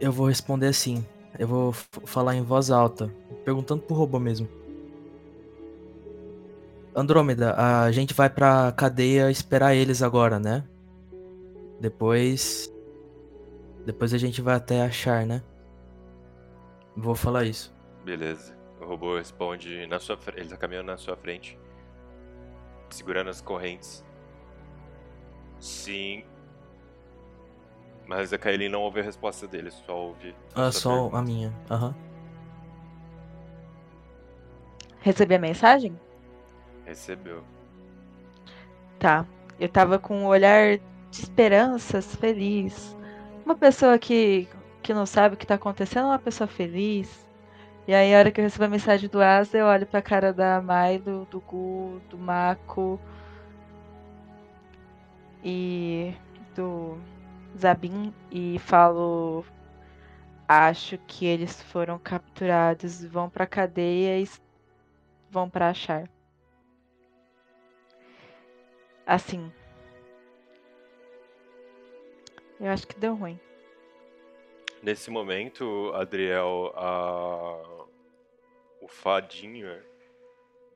Eu 0.00 0.12
vou 0.12 0.26
responder 0.26 0.66
assim. 0.66 1.04
Eu 1.38 1.48
vou 1.48 1.72
falar 1.72 2.36
em 2.36 2.42
voz 2.42 2.70
alta, 2.70 3.12
perguntando 3.44 3.82
pro 3.82 3.96
robô 3.96 4.18
mesmo. 4.18 4.48
Andrômeda, 6.94 7.54
a 7.56 7.90
gente 7.90 8.14
vai 8.14 8.30
pra 8.30 8.70
cadeia 8.72 9.30
esperar 9.30 9.74
eles 9.74 10.00
agora, 10.00 10.38
né? 10.38 10.64
Depois. 11.80 12.72
Depois 13.84 14.14
a 14.14 14.18
gente 14.18 14.40
vai 14.40 14.54
até 14.54 14.82
achar, 14.82 15.26
né? 15.26 15.42
Vou 16.96 17.16
falar 17.16 17.44
isso. 17.44 17.74
Beleza. 18.04 18.56
O 18.80 18.84
robô 18.84 19.16
responde 19.16 19.86
na 19.86 19.98
sua 19.98 20.16
frente. 20.16 20.40
Ele 20.40 20.48
tá 20.50 20.56
caminhando 20.56 20.86
na 20.86 20.96
sua 20.96 21.16
frente. 21.16 21.58
Segurando 22.90 23.30
as 23.30 23.40
correntes. 23.40 24.04
Sim. 25.58 26.24
Mas 28.06 28.32
a 28.32 28.38
Kaelin 28.38 28.68
não 28.68 28.82
ouve 28.82 29.00
a 29.00 29.02
resposta 29.02 29.46
dele, 29.46 29.70
só 29.70 29.96
ouve. 29.96 30.34
a 30.54 30.66
Ah, 30.66 30.72
só 30.72 30.90
pergunta. 30.90 31.16
a 31.18 31.22
minha. 31.22 31.52
Aham. 31.70 31.94
Recebi 35.00 35.34
a 35.34 35.38
mensagem? 35.38 35.98
Recebeu. 36.86 37.42
Tá. 38.98 39.26
Eu 39.58 39.68
tava 39.68 39.98
com 39.98 40.18
um 40.22 40.26
olhar 40.26 40.76
de 40.78 40.82
esperanças, 41.20 42.14
feliz. 42.16 42.96
Uma 43.44 43.54
pessoa 43.54 43.98
que, 43.98 44.48
que 44.82 44.92
não 44.94 45.06
sabe 45.06 45.34
o 45.34 45.38
que 45.38 45.46
tá 45.46 45.54
acontecendo, 45.54 46.06
uma 46.06 46.18
pessoa 46.18 46.46
feliz. 46.48 47.24
E 47.86 47.94
aí, 47.94 48.14
a 48.14 48.18
hora 48.18 48.30
que 48.30 48.40
eu 48.40 48.44
recebo 48.44 48.64
a 48.64 48.68
mensagem 48.68 49.08
do 49.10 49.20
Asa, 49.20 49.58
eu 49.58 49.66
olho 49.66 49.86
pra 49.86 50.00
cara 50.00 50.32
da 50.32 50.60
Mai, 50.62 50.98
do, 50.98 51.26
do 51.26 51.38
Gu, 51.40 52.00
do 52.08 52.16
Mako 52.18 52.98
e 55.44 56.14
do 56.56 56.96
Zabin 57.56 58.12
e 58.30 58.58
falo: 58.58 59.44
Acho 60.48 60.98
que 61.06 61.26
eles 61.26 61.62
foram 61.62 61.98
capturados, 61.98 63.04
vão 63.04 63.30
pra 63.30 63.46
cadeia 63.46 64.20
e 64.20 64.28
vão 65.30 65.48
pra 65.48 65.70
achar. 65.70 66.08
Assim. 69.06 69.52
Eu 72.60 72.70
acho 72.70 72.86
que 72.86 72.98
deu 72.98 73.14
ruim. 73.14 73.38
Nesse 74.82 75.10
momento, 75.10 75.92
Adriel, 75.94 76.72
a... 76.76 77.86
o 78.80 78.88
fadinho 78.88 79.82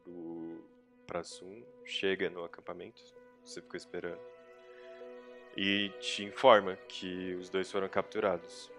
do 0.05 0.64
Prassum 1.06 1.62
chega 1.84 2.30
no 2.30 2.44
acampamento. 2.44 3.02
Você 3.44 3.60
ficou 3.60 3.76
esperando. 3.76 4.38
E 5.56 5.90
te 6.00 6.24
informa 6.24 6.76
que 6.88 7.34
os 7.34 7.50
dois 7.50 7.70
foram 7.70 7.88
capturados. 7.88 8.70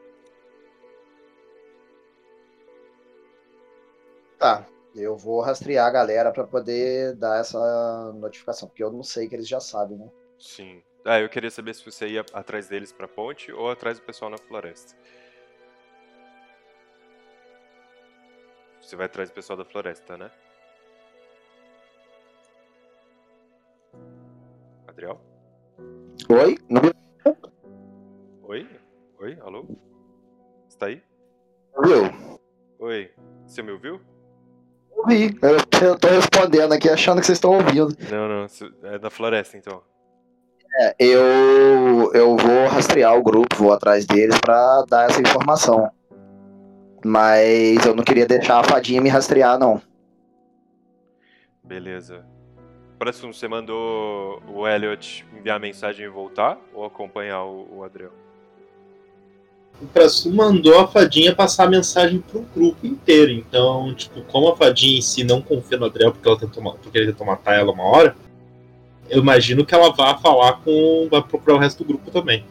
Tá, 4.37 4.65
eu 4.95 5.17
vou 5.17 5.41
rastrear 5.41 5.85
a 5.85 5.91
galera 5.91 6.31
pra 6.31 6.45
poder 6.45 7.13
dar 7.15 7.39
essa 7.41 8.13
notificação, 8.13 8.69
porque 8.69 8.83
eu 8.83 8.91
não 8.91 9.03
sei 9.03 9.27
que 9.27 9.35
eles 9.35 9.47
já 9.47 9.59
sabem, 9.59 9.97
né? 9.97 10.09
Sim. 10.37 10.81
Ah, 11.03 11.19
eu 11.19 11.29
queria 11.29 11.51
saber 11.51 11.73
se 11.73 11.83
você 11.83 12.07
ia 12.07 12.25
atrás 12.33 12.67
deles 12.67 12.91
pra 12.91 13.07
ponte 13.07 13.51
ou 13.51 13.69
atrás 13.69 13.99
do 13.99 14.05
pessoal 14.05 14.31
na 14.31 14.37
floresta. 14.37 14.95
Você 18.81 18.95
vai 18.95 19.05
atrás 19.05 19.29
do 19.29 19.33
pessoal 19.33 19.57
da 19.57 19.65
floresta, 19.65 20.17
né? 20.17 20.31
Adriel? 24.87 25.28
Oi? 26.31 26.60
Não 26.69 26.81
Oi? 28.43 28.69
Oi? 29.19 29.38
Alô? 29.41 29.65
Você 30.68 30.77
tá 30.77 30.85
aí? 30.85 31.01
ouviu? 31.76 32.39
Oi? 32.77 33.11
Você 33.47 33.64
me 33.64 33.72
ouviu? 33.72 33.99
Ouvi. 34.91 35.35
Eu, 35.41 35.97
tô 35.97 36.07
respondendo 36.07 36.72
aqui 36.73 36.88
achando 36.88 37.19
que 37.19 37.26
vocês 37.26 37.38
estão 37.38 37.53
ouvindo. 37.53 37.95
Não, 38.11 38.30
não. 38.30 38.47
É 38.84 38.99
da 38.99 39.10
floresta, 39.10 39.57
então. 39.57 39.81
É, 40.80 40.95
eu, 40.99 42.14
eu 42.14 42.38
vou 42.38 42.68
rastrear 42.68 43.18
o 43.18 43.23
grupo, 43.23 43.56
vou 43.56 43.73
atrás 43.73 44.06
deles 44.06 44.38
pra 44.39 44.85
dar 44.88 45.10
essa 45.10 45.19
informação. 45.19 45.89
Mas 47.03 47.84
eu 47.88 47.95
não 47.95 48.03
queria 48.03 48.27
deixar 48.27 48.60
a 48.60 48.64
fadinha 48.64 49.01
me 49.01 49.10
rastrear, 49.10 49.57
não. 49.57 49.81
Beleza. 51.64 52.23
Próximo, 52.99 53.34
você 53.34 53.47
mandou 53.47 54.43
o 54.53 54.67
Elliot 54.67 55.26
enviar 55.34 55.57
mensagem 55.57 56.05
e 56.05 56.09
voltar? 56.09 56.57
Ou 56.73 56.84
acompanhar 56.84 57.45
o, 57.45 57.77
o 57.77 57.84
Adriel? 57.84 58.11
O 59.81 59.88
Prasu 59.88 60.30
mandou 60.35 60.77
a 60.77 60.85
fadinha 60.85 61.34
passar 61.34 61.63
a 61.63 61.69
mensagem 61.69 62.19
pro 62.19 62.41
grupo 62.53 62.85
inteiro. 62.85 63.31
Então, 63.31 63.93
tipo, 63.95 64.21
como 64.23 64.49
a 64.49 64.57
fadinha 64.57 64.97
em 64.97 65.01
si 65.01 65.23
não 65.23 65.41
confia 65.41 65.77
no 65.77 65.85
Adriel 65.85 66.11
porque, 66.11 66.27
ela 66.27 66.38
tentou, 66.38 66.73
porque 66.73 66.97
ele 66.97 67.13
tentou 67.13 67.26
matar 67.26 67.57
ela 67.57 67.71
uma 67.71 67.85
hora, 67.85 68.17
eu 69.09 69.21
imagino 69.21 69.65
que 69.65 69.73
ela 69.73 69.93
vá 69.93 70.17
falar 70.17 70.59
com. 70.65 71.07
vai 71.09 71.23
procurar 71.23 71.55
o 71.55 71.59
resto 71.59 71.85
do 71.85 71.88
grupo 71.88 72.11
também. 72.11 72.45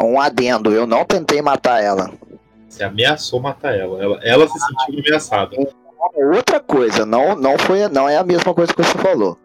Um 0.00 0.18
adendo, 0.18 0.72
eu 0.72 0.86
não 0.86 1.04
tentei 1.04 1.42
matar 1.42 1.82
ela. 1.82 2.10
Você 2.66 2.82
ameaçou 2.82 3.38
matar 3.38 3.78
ela. 3.78 4.02
Ela, 4.02 4.20
ela 4.22 4.48
se 4.48 4.58
sentiu 4.58 5.00
ameaçada. 5.00 5.54
Outra 6.16 6.58
coisa, 6.58 7.04
não, 7.04 7.36
não, 7.36 7.58
foi, 7.58 7.86
não 7.88 8.08
é 8.08 8.16
a 8.16 8.24
mesma 8.24 8.54
coisa 8.54 8.72
que 8.72 8.82
você 8.82 8.98
falou. 8.98 9.38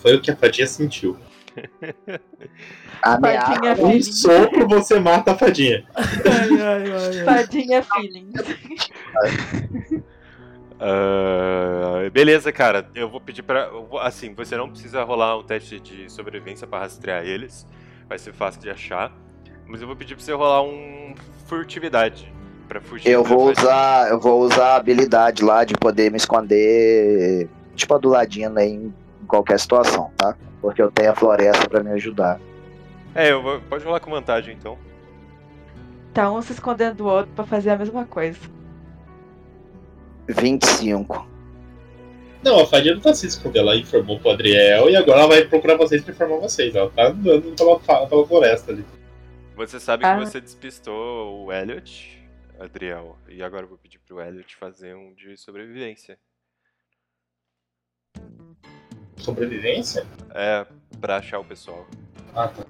Foi 0.00 0.16
o 0.16 0.20
que 0.20 0.30
a 0.30 0.36
fadinha 0.36 0.66
sentiu. 0.66 1.16
Ameaça. 3.02 3.46
Fadinha 3.54 3.72
Um 3.72 3.76
feelings. 3.76 4.20
sopro 4.20 4.68
você 4.68 4.98
mata 5.00 5.32
a 5.32 5.34
fadinha. 5.38 5.84
Fadinha 7.24 7.82
feelings. 7.82 8.32
Ah, 10.80 12.08
beleza, 12.12 12.52
cara. 12.52 12.88
Eu 12.94 13.08
vou 13.08 13.20
pedir 13.20 13.42
vou- 13.88 13.98
Assim, 13.98 14.32
você 14.32 14.56
não 14.56 14.68
precisa 14.68 15.02
rolar 15.02 15.36
um 15.36 15.42
teste 15.42 15.80
de 15.80 16.08
sobrevivência 16.08 16.68
pra 16.68 16.78
rastrear 16.78 17.24
eles. 17.24 17.66
Vai 18.08 18.16
ser 18.18 18.32
fácil 18.32 18.60
de 18.60 18.70
achar. 18.70 19.12
Mas 19.66 19.80
eu 19.80 19.88
vou 19.88 19.96
pedir 19.96 20.14
pra 20.14 20.24
você 20.24 20.32
rolar 20.32 20.62
um 20.62 21.14
furtividade. 21.46 22.32
Pra 22.68 22.80
fugir. 22.80 23.08
Eu 23.10 23.24
da 23.24 23.28
vou 23.28 23.46
fadinha. 23.48 23.64
usar, 23.66 24.08
eu 24.10 24.20
vou 24.20 24.40
usar 24.40 24.66
a 24.66 24.76
habilidade 24.76 25.42
lá 25.44 25.64
de 25.64 25.74
poder 25.74 26.10
me 26.12 26.16
esconder, 26.16 27.48
tipo 27.74 27.94
a 27.94 27.98
do 27.98 28.08
ladino 28.10 28.58
aí 28.58 28.70
em 28.70 28.94
qualquer 29.28 29.60
situação, 29.60 30.10
tá? 30.16 30.36
Porque 30.60 30.82
eu 30.82 30.90
tenho 30.90 31.12
a 31.12 31.14
floresta 31.14 31.68
pra 31.68 31.82
me 31.84 31.90
ajudar. 31.92 32.40
É, 33.14 33.30
eu 33.30 33.42
vou... 33.42 33.60
pode 33.60 33.84
rolar 33.84 34.00
com 34.00 34.10
vantagem 34.10 34.56
então. 34.56 34.76
Tá 36.12 36.30
um 36.32 36.42
se 36.42 36.52
escondendo 36.52 36.96
do 36.96 37.06
outro 37.06 37.30
pra 37.34 37.44
fazer 37.44 37.70
a 37.70 37.76
mesma 37.78 38.04
coisa. 38.04 38.38
25. 40.28 41.28
Não, 42.42 42.60
a 42.60 42.66
fadinha 42.66 42.94
não 42.94 43.00
tá 43.00 43.14
se 43.14 43.26
escondendo. 43.26 43.68
Ela 43.68 43.76
informou 43.76 44.18
pro 44.18 44.30
Adriel 44.30 44.88
e 44.90 44.96
agora 44.96 45.20
ela 45.20 45.28
vai 45.28 45.44
procurar 45.44 45.76
vocês 45.76 46.02
pra 46.02 46.12
informar 46.12 46.36
vocês. 46.38 46.74
Ela 46.74 46.90
tá 46.90 47.08
andando 47.08 47.54
pela, 47.56 48.06
pela 48.06 48.26
floresta 48.26 48.72
ali. 48.72 48.84
Você 49.56 49.80
sabe 49.80 50.04
Ah. 50.04 50.14
que 50.18 50.26
você 50.26 50.40
despistou 50.40 51.46
o 51.46 51.52
Elliot, 51.52 52.22
Adriel. 52.60 53.16
E 53.28 53.42
agora 53.42 53.64
eu 53.64 53.68
vou 53.68 53.78
pedir 53.78 53.98
pro 53.98 54.20
Elliot 54.20 54.54
fazer 54.56 54.94
um 54.94 55.12
de 55.14 55.36
sobrevivência. 55.36 56.18
Sobrevivência? 59.18 60.06
É, 60.34 60.66
pra 61.00 61.16
achar 61.16 61.38
o 61.38 61.44
pessoal. 61.44 61.86
Ah, 62.34 62.48
tá. 62.48 62.64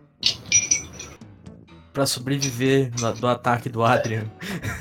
pra 1.92 2.06
sobreviver 2.06 2.92
no- 3.00 3.12
do 3.14 3.26
ataque 3.26 3.68
do 3.68 3.82
Adrian. 3.84 4.24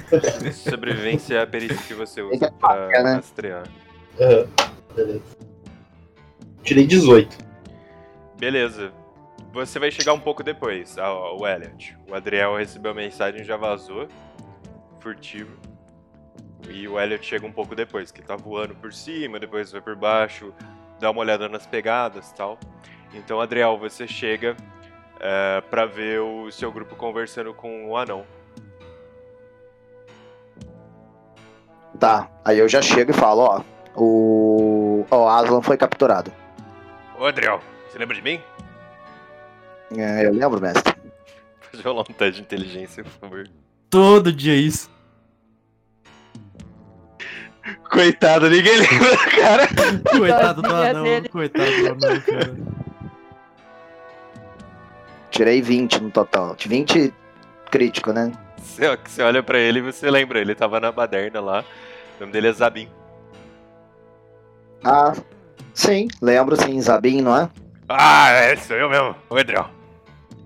Sobrevivência 0.53 1.35
é 1.35 1.41
a 1.41 1.47
perícia 1.47 1.77
que 1.87 1.93
você 1.93 2.21
usa 2.21 2.49
que 2.51 2.57
pra 2.59 2.87
né? 2.89 3.13
rastrear. 3.15 3.67
Aham, 4.19 4.47
beleza. 4.95 5.21
Tirei 6.63 6.85
18. 6.85 7.37
Beleza. 8.39 8.91
Você 9.53 9.79
vai 9.79 9.89
chegar 9.89 10.13
um 10.13 10.19
pouco 10.19 10.43
depois, 10.43 10.97
ao- 10.97 11.39
o 11.39 11.47
Elliot. 11.47 11.97
O 12.07 12.13
Adriel 12.13 12.55
recebeu 12.57 12.91
a 12.91 12.93
mensagem 12.93 13.41
e 13.41 13.43
já 13.45 13.57
vazou. 13.57 14.07
Furtivo. 14.99 15.57
E 16.69 16.87
o 16.87 16.99
Elliot 16.99 17.25
chega 17.25 17.45
um 17.47 17.51
pouco 17.51 17.73
depois, 17.75 18.11
que 18.11 18.21
tá 18.21 18.35
voando 18.35 18.75
por 18.75 18.93
cima, 18.93 19.39
depois 19.39 19.71
vai 19.71 19.81
por 19.81 19.95
baixo, 19.95 20.53
dá 20.99 21.11
uma 21.11 21.21
olhada 21.21 21.47
nas 21.47 21.65
pegadas 21.65 22.29
e 22.29 22.35
tal. 22.35 22.57
Então, 23.13 23.39
Adriel, 23.39 23.77
você 23.77 24.07
chega 24.07 24.55
é, 25.19 25.61
pra 25.69 25.85
ver 25.85 26.19
o 26.21 26.51
seu 26.51 26.71
grupo 26.71 26.95
conversando 26.95 27.53
com 27.53 27.89
o 27.89 27.97
anão. 27.97 28.25
Tá, 31.99 32.29
aí 32.45 32.59
eu 32.59 32.69
já 32.69 32.81
chego 32.81 33.11
e 33.11 33.13
falo, 33.13 33.41
ó. 33.41 33.61
O. 33.95 35.05
Ó, 35.09 35.25
o 35.25 35.29
Aslan 35.29 35.61
foi 35.61 35.77
capturado. 35.77 36.31
Ô, 37.17 37.25
Adriel, 37.25 37.59
você 37.89 37.97
lembra 37.97 38.15
de 38.15 38.21
mim? 38.21 38.39
É, 39.97 40.27
eu 40.27 40.33
lembro, 40.33 40.61
mestre. 40.61 40.93
Pode 41.71 41.83
rolar 41.83 42.01
um 42.01 42.13
teste 42.13 42.35
de 42.35 42.41
inteligência, 42.41 43.03
por 43.03 43.11
favor. 43.13 43.49
Todo 43.89 44.31
dia 44.31 44.55
isso. 44.55 44.91
Coitado, 47.89 48.49
ninguém 48.49 48.77
lembra, 48.77 49.17
cara. 49.35 49.67
Coitado 50.17 50.61
do 50.61 50.75
anão, 50.75 51.05
coitado 51.31 51.71
do 51.71 51.87
anão, 52.05 52.21
cara. 52.21 52.57
Tirei 55.31 55.61
20 55.61 56.01
no 56.03 56.11
total. 56.11 56.55
20 56.59 57.13
crítico, 57.71 58.11
né? 58.11 58.31
Você, 58.57 58.97
você 59.05 59.21
olha 59.21 59.41
pra 59.43 59.57
ele 59.59 59.79
e 59.79 59.81
você 59.81 60.09
lembra, 60.09 60.39
ele 60.39 60.55
tava 60.55 60.79
na 60.79 60.91
baderna 60.91 61.39
lá. 61.39 61.63
O 62.17 62.21
nome 62.21 62.31
dele 62.33 62.47
é 62.47 62.53
Zabin. 62.53 62.89
Ah, 64.83 65.13
sim, 65.73 66.07
lembro 66.21 66.55
sim, 66.55 66.79
Zabin, 66.81 67.21
não 67.21 67.35
é? 67.35 67.49
Ah, 67.89 68.29
é, 68.31 68.55
sou 68.57 68.75
eu 68.75 68.89
mesmo, 68.89 69.15
o 69.29 69.37
Adriel. 69.37 69.69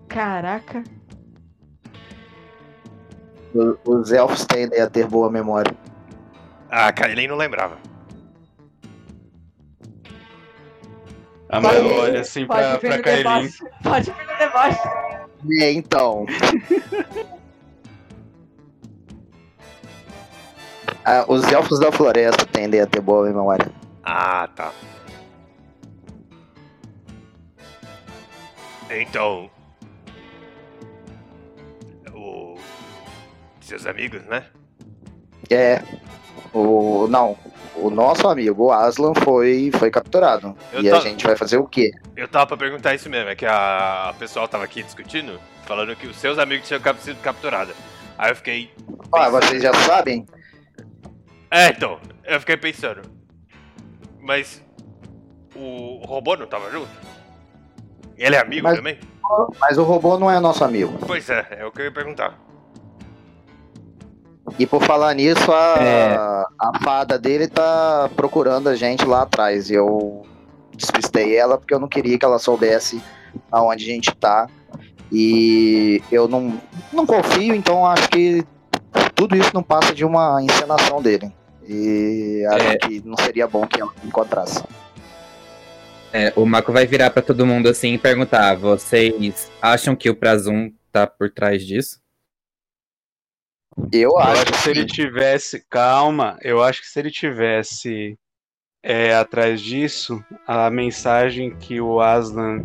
Caraca. 0.07 0.83
O- 3.53 3.77
Os 3.85 4.11
elfos 4.11 4.45
tendem 4.45 4.79
a 4.81 4.89
ter 4.89 5.05
boa 5.07 5.29
memória. 5.29 5.73
Ah, 6.71 6.91
Kailin 6.91 7.27
não 7.27 7.35
lembrava. 7.35 7.77
A 11.49 11.59
mãe 11.59 11.73
Pode- 11.75 11.93
olha 11.99 12.21
assim 12.21 12.47
Pode 12.47 12.79
pra, 12.79 12.79
pra 12.79 13.01
Kaelin. 13.03 13.49
Pode 13.83 14.11
vir 14.11 14.25
no 14.25 14.37
deboche. 14.37 14.79
É, 15.61 15.71
então. 15.71 16.25
Ah, 21.03 21.25
os 21.27 21.43
elfos 21.51 21.79
da 21.79 21.91
floresta 21.91 22.45
tendem 22.45 22.79
a 22.79 22.85
ter 22.85 23.01
boa 23.01 23.25
memória. 23.25 23.71
Ah, 24.03 24.47
tá. 24.55 24.71
Então. 28.89 29.49
O. 32.13 32.55
Seus 33.61 33.87
amigos, 33.87 34.23
né? 34.25 34.45
É. 35.49 35.81
O. 36.53 37.07
Não. 37.09 37.37
O 37.75 37.89
nosso 37.89 38.27
amigo, 38.27 38.69
Aslan, 38.71 39.13
foi, 39.23 39.71
foi 39.79 39.89
capturado. 39.89 40.55
Eu 40.73 40.81
e 40.83 40.89
tô- 40.89 40.97
a 40.97 40.99
gente 40.99 41.25
vai 41.25 41.35
fazer 41.37 41.57
o 41.57 41.65
quê? 41.65 41.91
Eu 42.15 42.27
tava 42.27 42.45
pra 42.47 42.57
perguntar 42.57 42.93
isso 42.93 43.09
mesmo, 43.09 43.29
é 43.29 43.35
que 43.35 43.45
a, 43.45 44.09
a 44.09 44.13
pessoal 44.13 44.47
tava 44.47 44.65
aqui 44.65 44.83
discutindo, 44.83 45.39
falando 45.65 45.95
que 45.95 46.05
os 46.05 46.17
seus 46.17 46.37
amigos 46.37 46.67
tinham 46.67 46.81
sido 46.99 47.19
capturados. 47.21 47.73
Aí 48.17 48.29
eu 48.31 48.35
fiquei. 48.35 48.71
Ah, 49.13 49.29
vocês 49.29 49.63
já 49.63 49.73
sabem? 49.73 50.25
É, 51.49 51.69
então, 51.69 51.97
eu 52.25 52.39
fiquei 52.39 52.57
pensando. 52.57 53.01
Mas. 54.19 54.61
O 55.55 56.03
robô 56.05 56.35
não 56.35 56.45
tava 56.47 56.69
junto? 56.71 56.89
Ele 58.17 58.35
é 58.35 58.39
amigo 58.39 58.63
Mas- 58.63 58.77
também? 58.77 58.99
Mas 59.59 59.77
o 59.77 59.83
robô 59.83 60.17
não 60.19 60.29
é 60.29 60.39
nosso 60.39 60.63
amigo. 60.63 60.97
Pois 61.07 61.29
é, 61.29 61.47
é 61.51 61.65
o 61.65 61.71
que 61.71 61.79
eu 61.81 61.85
ia 61.85 61.91
perguntar. 61.91 62.37
E 64.59 64.65
por 64.65 64.83
falar 64.83 65.13
nisso, 65.13 65.51
a, 65.51 65.75
É. 65.79 66.15
a 66.59 66.79
fada 66.83 67.17
dele 67.17 67.47
tá 67.47 68.09
procurando 68.15 68.67
a 68.69 68.75
gente 68.75 69.05
lá 69.05 69.21
atrás. 69.23 69.69
E 69.69 69.75
eu 69.75 70.25
despistei 70.75 71.35
ela 71.37 71.57
porque 71.57 71.73
eu 71.73 71.79
não 71.79 71.87
queria 71.87 72.17
que 72.17 72.25
ela 72.25 72.39
soubesse 72.39 73.01
aonde 73.51 73.83
a 73.83 73.87
gente 73.87 74.11
tá. 74.15 74.47
E 75.11 76.01
eu 76.11 76.27
não, 76.27 76.59
não 76.91 77.05
confio, 77.05 77.53
então 77.53 77.85
acho 77.85 78.09
que 78.09 78.43
tudo 79.13 79.35
isso 79.35 79.51
não 79.53 79.61
passa 79.63 79.93
de 79.93 80.03
uma 80.05 80.41
encenação 80.41 81.01
dele. 81.01 81.31
E 81.67 82.43
acho 82.51 82.67
É. 82.67 82.77
que 82.77 83.01
não 83.05 83.15
seria 83.17 83.47
bom 83.47 83.65
que 83.67 83.79
ela 83.79 83.91
encontrasse. 84.03 84.63
É, 86.13 86.33
o 86.35 86.45
Mako 86.45 86.73
vai 86.73 86.85
virar 86.85 87.09
pra 87.11 87.21
todo 87.21 87.45
mundo 87.45 87.69
assim 87.69 87.93
e 87.93 87.97
perguntar: 87.97 88.55
vocês 88.57 89.49
acham 89.61 89.95
que 89.95 90.09
o 90.09 90.15
Prazum 90.15 90.71
tá 90.91 91.05
por 91.07 91.29
trás 91.29 91.65
disso? 91.65 92.00
Eu 93.91 94.11
Eu 94.11 94.17
acho 94.17 94.41
acho 94.41 94.45
que 94.51 94.57
se 94.57 94.69
ele 94.69 94.85
tivesse. 94.85 95.65
Calma, 95.69 96.37
eu 96.41 96.63
acho 96.63 96.81
que 96.81 96.87
se 96.87 96.99
ele 96.99 97.11
tivesse 97.11 98.17
é, 98.83 99.13
atrás 99.13 99.61
disso, 99.61 100.23
a 100.47 100.69
mensagem 100.69 101.55
que 101.55 101.79
o 101.79 102.01
Aslan 102.01 102.63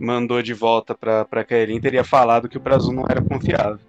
mandou 0.00 0.42
de 0.42 0.54
volta 0.54 0.94
pra, 0.94 1.24
pra 1.24 1.44
Kaelin 1.44 1.80
teria 1.80 2.04
falado 2.04 2.48
que 2.48 2.56
o 2.56 2.60
Prazum 2.60 2.92
não 2.92 3.04
era 3.08 3.20
confiável. 3.20 3.80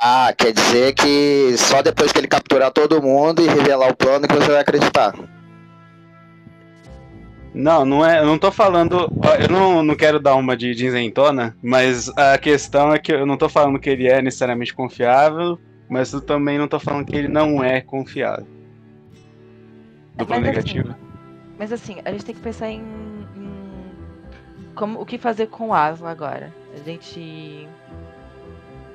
Ah, 0.00 0.32
quer 0.36 0.52
dizer 0.52 0.94
que 0.94 1.56
só 1.56 1.82
depois 1.82 2.12
que 2.12 2.18
ele 2.18 2.28
capturar 2.28 2.70
todo 2.70 3.02
mundo 3.02 3.42
e 3.42 3.48
revelar 3.48 3.90
o 3.90 3.96
plano 3.96 4.28
que 4.28 4.34
você 4.34 4.46
vai 4.46 4.60
acreditar. 4.60 5.12
Não, 7.58 7.84
não 7.84 8.06
é. 8.06 8.20
Eu 8.20 8.26
não 8.26 8.38
tô 8.38 8.52
falando. 8.52 9.10
Eu 9.40 9.48
não, 9.48 9.82
não 9.82 9.96
quero 9.96 10.20
dar 10.20 10.36
uma 10.36 10.56
de, 10.56 10.72
de 10.76 10.86
isentona, 10.86 11.56
mas 11.60 12.08
a 12.16 12.38
questão 12.38 12.94
é 12.94 13.00
que 13.00 13.12
eu 13.12 13.26
não 13.26 13.36
tô 13.36 13.48
falando 13.48 13.80
que 13.80 13.90
ele 13.90 14.06
é 14.06 14.22
necessariamente 14.22 14.72
confiável, 14.72 15.58
mas 15.88 16.12
eu 16.12 16.20
também 16.20 16.56
não 16.56 16.68
tô 16.68 16.78
falando 16.78 17.04
que 17.04 17.16
ele 17.16 17.26
não 17.26 17.62
é 17.62 17.80
confiável. 17.80 18.46
Dupla 20.16 20.36
Mas 20.38 20.48
assim, 20.48 20.56
negativa. 20.56 20.98
Mas 21.58 21.72
assim, 21.72 21.96
a 22.04 22.12
gente 22.12 22.24
tem 22.24 22.34
que 22.36 22.40
pensar 22.40 22.70
em, 22.70 22.80
em 23.34 24.72
como 24.76 25.00
o 25.00 25.04
que 25.04 25.18
fazer 25.18 25.48
com 25.48 25.70
o 25.70 25.74
Aslan 25.74 26.10
agora. 26.10 26.54
A 26.80 26.88
gente. 26.88 27.68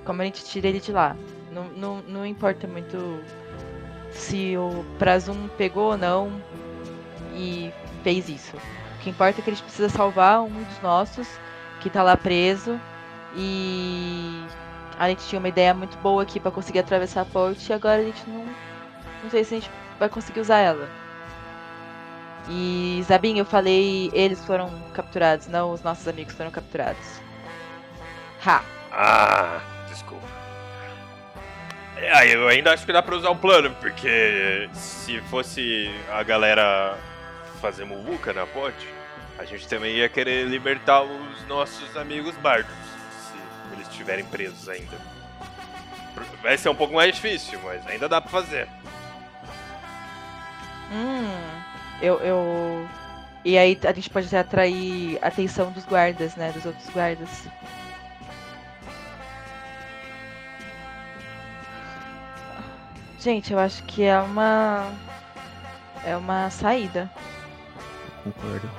Como 0.05 0.21
a 0.21 0.25
gente 0.25 0.45
tira 0.45 0.69
ele 0.69 0.79
de 0.79 0.93
lá. 0.93 1.17
Não, 1.51 1.65
não, 1.65 2.01
não 2.07 2.25
importa 2.25 2.65
muito 2.65 3.19
se 4.09 4.55
o 4.55 4.85
Prazum 4.97 5.49
pegou 5.57 5.91
ou 5.91 5.97
não 5.97 6.31
e 7.35 7.73
fez 8.03 8.29
isso. 8.29 8.55
O 8.55 9.03
que 9.03 9.09
importa 9.09 9.39
é 9.39 9.43
que 9.43 9.49
a 9.49 9.53
gente 9.53 9.63
precisa 9.63 9.89
salvar 9.89 10.41
um 10.41 10.63
dos 10.63 10.81
nossos 10.81 11.27
que 11.79 11.89
tá 11.89 12.03
lá 12.03 12.15
preso. 12.15 12.79
E 13.35 14.45
a 14.99 15.09
gente 15.09 15.25
tinha 15.27 15.39
uma 15.39 15.49
ideia 15.49 15.73
muito 15.73 15.97
boa 15.97 16.21
aqui 16.21 16.39
pra 16.39 16.51
conseguir 16.51 16.79
atravessar 16.79 17.21
a 17.21 17.25
ponte 17.25 17.67
e 17.69 17.73
agora 17.73 18.01
a 18.01 18.03
gente 18.03 18.21
não. 18.27 18.45
Não 19.23 19.29
sei 19.29 19.43
se 19.43 19.55
a 19.55 19.59
gente 19.59 19.71
vai 19.99 20.09
conseguir 20.09 20.41
usar 20.41 20.59
ela. 20.59 20.89
E 22.49 23.01
Zabin, 23.07 23.37
eu 23.37 23.45
falei, 23.45 24.11
eles 24.13 24.43
foram 24.45 24.69
capturados, 24.93 25.47
não 25.47 25.71
os 25.71 25.81
nossos 25.81 26.07
amigos 26.07 26.33
foram 26.33 26.51
capturados. 26.51 27.21
Ha! 28.45 28.61
Ah, 28.91 29.61
desculpa. 29.87 30.27
É, 31.95 32.35
eu 32.35 32.47
ainda 32.49 32.73
acho 32.73 32.85
que 32.85 32.91
dá 32.91 33.01
pra 33.01 33.15
usar 33.15 33.29
o 33.29 33.35
plano, 33.35 33.71
porque 33.79 34.69
se 34.73 35.21
fosse 35.21 35.89
a 36.11 36.21
galera 36.21 36.97
fazer 37.63 37.85
muvuca 37.85 38.33
na 38.33 38.45
ponte, 38.45 38.85
a 39.39 39.45
gente 39.45 39.65
também 39.69 39.95
ia 39.95 40.09
querer 40.09 40.45
libertar 40.47 41.01
os 41.01 41.47
nossos 41.47 41.95
amigos 41.95 42.35
bardos, 42.35 42.75
se 43.09 43.73
eles 43.73 43.87
estiverem 43.87 44.25
presos 44.25 44.67
ainda. 44.67 44.97
Vai 46.41 46.57
ser 46.57 46.67
um 46.67 46.75
pouco 46.75 46.93
mais 46.93 47.15
difícil, 47.15 47.57
mas 47.63 47.87
ainda 47.87 48.09
dá 48.09 48.19
pra 48.19 48.29
fazer. 48.29 48.67
Hum, 50.91 51.31
eu, 52.01 52.19
eu. 52.19 52.89
E 53.45 53.57
aí 53.57 53.79
a 53.81 53.93
gente 53.93 54.09
pode 54.09 54.27
até 54.27 54.39
atrair 54.39 55.17
a 55.21 55.29
atenção 55.29 55.71
dos 55.71 55.85
guardas, 55.85 56.35
né? 56.35 56.51
Dos 56.51 56.65
outros 56.65 56.89
guardas. 56.89 57.47
Gente, 63.21 63.53
eu 63.53 63.59
acho 63.59 63.81
que 63.83 64.03
é 64.03 64.19
uma. 64.19 64.91
É 66.05 66.17
uma 66.17 66.49
saída. 66.49 67.09
Concordo. 68.23 68.69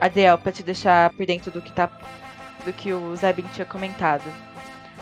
Adel, 0.00 0.36
pra 0.38 0.52
te 0.52 0.62
deixar 0.62 1.10
por 1.10 1.24
dentro 1.24 1.50
do 1.50 1.62
que 1.62 1.72
tá. 1.72 1.88
do 2.64 2.72
que 2.72 2.92
o 2.92 3.16
Zabin 3.16 3.46
tinha 3.54 3.64
comentado. 3.64 4.24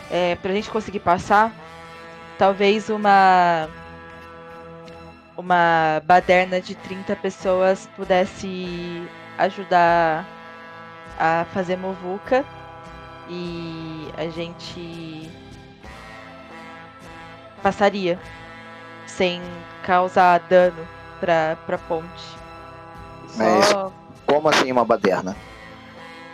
É, 0.09 0.35
pra 0.35 0.53
gente 0.53 0.69
conseguir 0.69 0.99
passar, 0.99 1.51
talvez 2.37 2.89
uma. 2.89 3.69
Uma 5.37 6.01
baderna 6.05 6.61
de 6.61 6.75
30 6.75 7.13
pessoas 7.17 7.89
pudesse 7.97 9.05
ajudar 9.37 10.25
a 11.19 11.45
fazer 11.53 11.75
Movuca 11.75 12.45
e 13.29 14.09
a 14.15 14.29
gente 14.29 15.29
passaria 17.61 18.17
sem 19.05 19.41
causar 19.83 20.39
dano 20.39 20.94
pra, 21.19 21.57
pra 21.65 21.77
ponte. 21.77 22.23
Mas 23.35 23.65
Só- 23.65 23.91
como 24.25 24.49
assim 24.49 24.71
uma 24.71 24.85
baderna? 24.85 25.35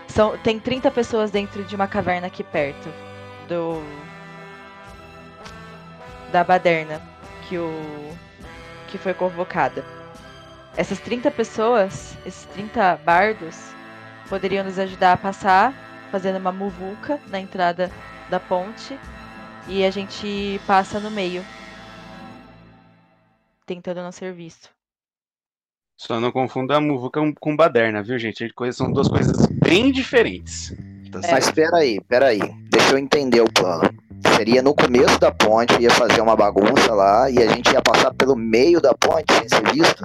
São, 0.08 0.38
tem 0.40 0.60
30 0.60 0.91
pessoas 0.91 1.32
dentro 1.32 1.64
de 1.64 1.76
uma 1.76 1.88
caverna 1.88 2.28
aqui 2.28 2.44
perto 2.44 2.90
do 3.48 3.82
da 6.32 6.44
baderna 6.44 7.02
que 7.48 7.58
o 7.58 8.12
que 8.88 8.98
foi 8.98 9.14
convocada. 9.14 9.84
Essas 10.78 10.99
30 10.99 11.30
pessoas, 11.32 12.18
esses 12.26 12.45
30 12.53 12.98
bardos, 13.06 13.58
poderiam 14.30 14.64
nos 14.64 14.80
ajudar 14.80 15.14
a 15.14 15.18
passar 15.18 15.74
fazendo 16.12 16.38
uma 16.38 16.52
muvuca 16.52 17.20
na 17.28 17.40
entrada 17.40 17.91
da 18.30 18.40
ponte 18.40 18.98
e 19.68 19.84
a 19.86 19.91
gente 19.91 20.60
passa 20.66 20.99
no 20.99 21.12
meio, 21.12 21.44
tentando 23.76 24.02
não 24.03 24.11
ser 24.11 24.34
visto. 24.34 24.69
Só 25.98 26.19
não 26.19 26.31
confunda 26.31 26.76
a 26.76 26.81
muvuca 26.81 27.22
com- 27.39 27.56
baderna, 27.56 28.03
viu, 28.03 28.18
gente? 28.19 28.49
Coisas- 28.53 28.76
São 28.76 28.91
duas 28.91 29.07
coisas 29.07 29.45
bem 29.48 29.91
diferentes. 29.91 30.76
Tá 31.11 31.19
Mas 31.31 31.45
espera 31.45 31.77
aí, 31.77 31.98
espera 31.98 32.27
aí. 32.27 32.39
Deixa 32.69 32.91
eu 32.91 32.98
entender 32.98 33.39
o 33.41 33.52
plano. 33.52 33.89
Seria 34.35 34.61
no 34.61 34.73
começo 34.73 35.18
da 35.19 35.31
ponte, 35.31 35.81
ia 35.81 35.89
fazer 35.91 36.22
uma 36.22 36.35
bagunça 36.35 36.93
lá 36.93 37.30
e 37.30 37.38
a 37.38 37.48
gente 37.48 37.72
ia 37.72 37.81
passar 37.81 38.14
pelo 38.14 38.35
meio 38.35 38.81
da 38.81 38.93
ponte 38.93 39.31
sem 39.34 39.48
ser 39.48 39.72
visto? 39.73 40.03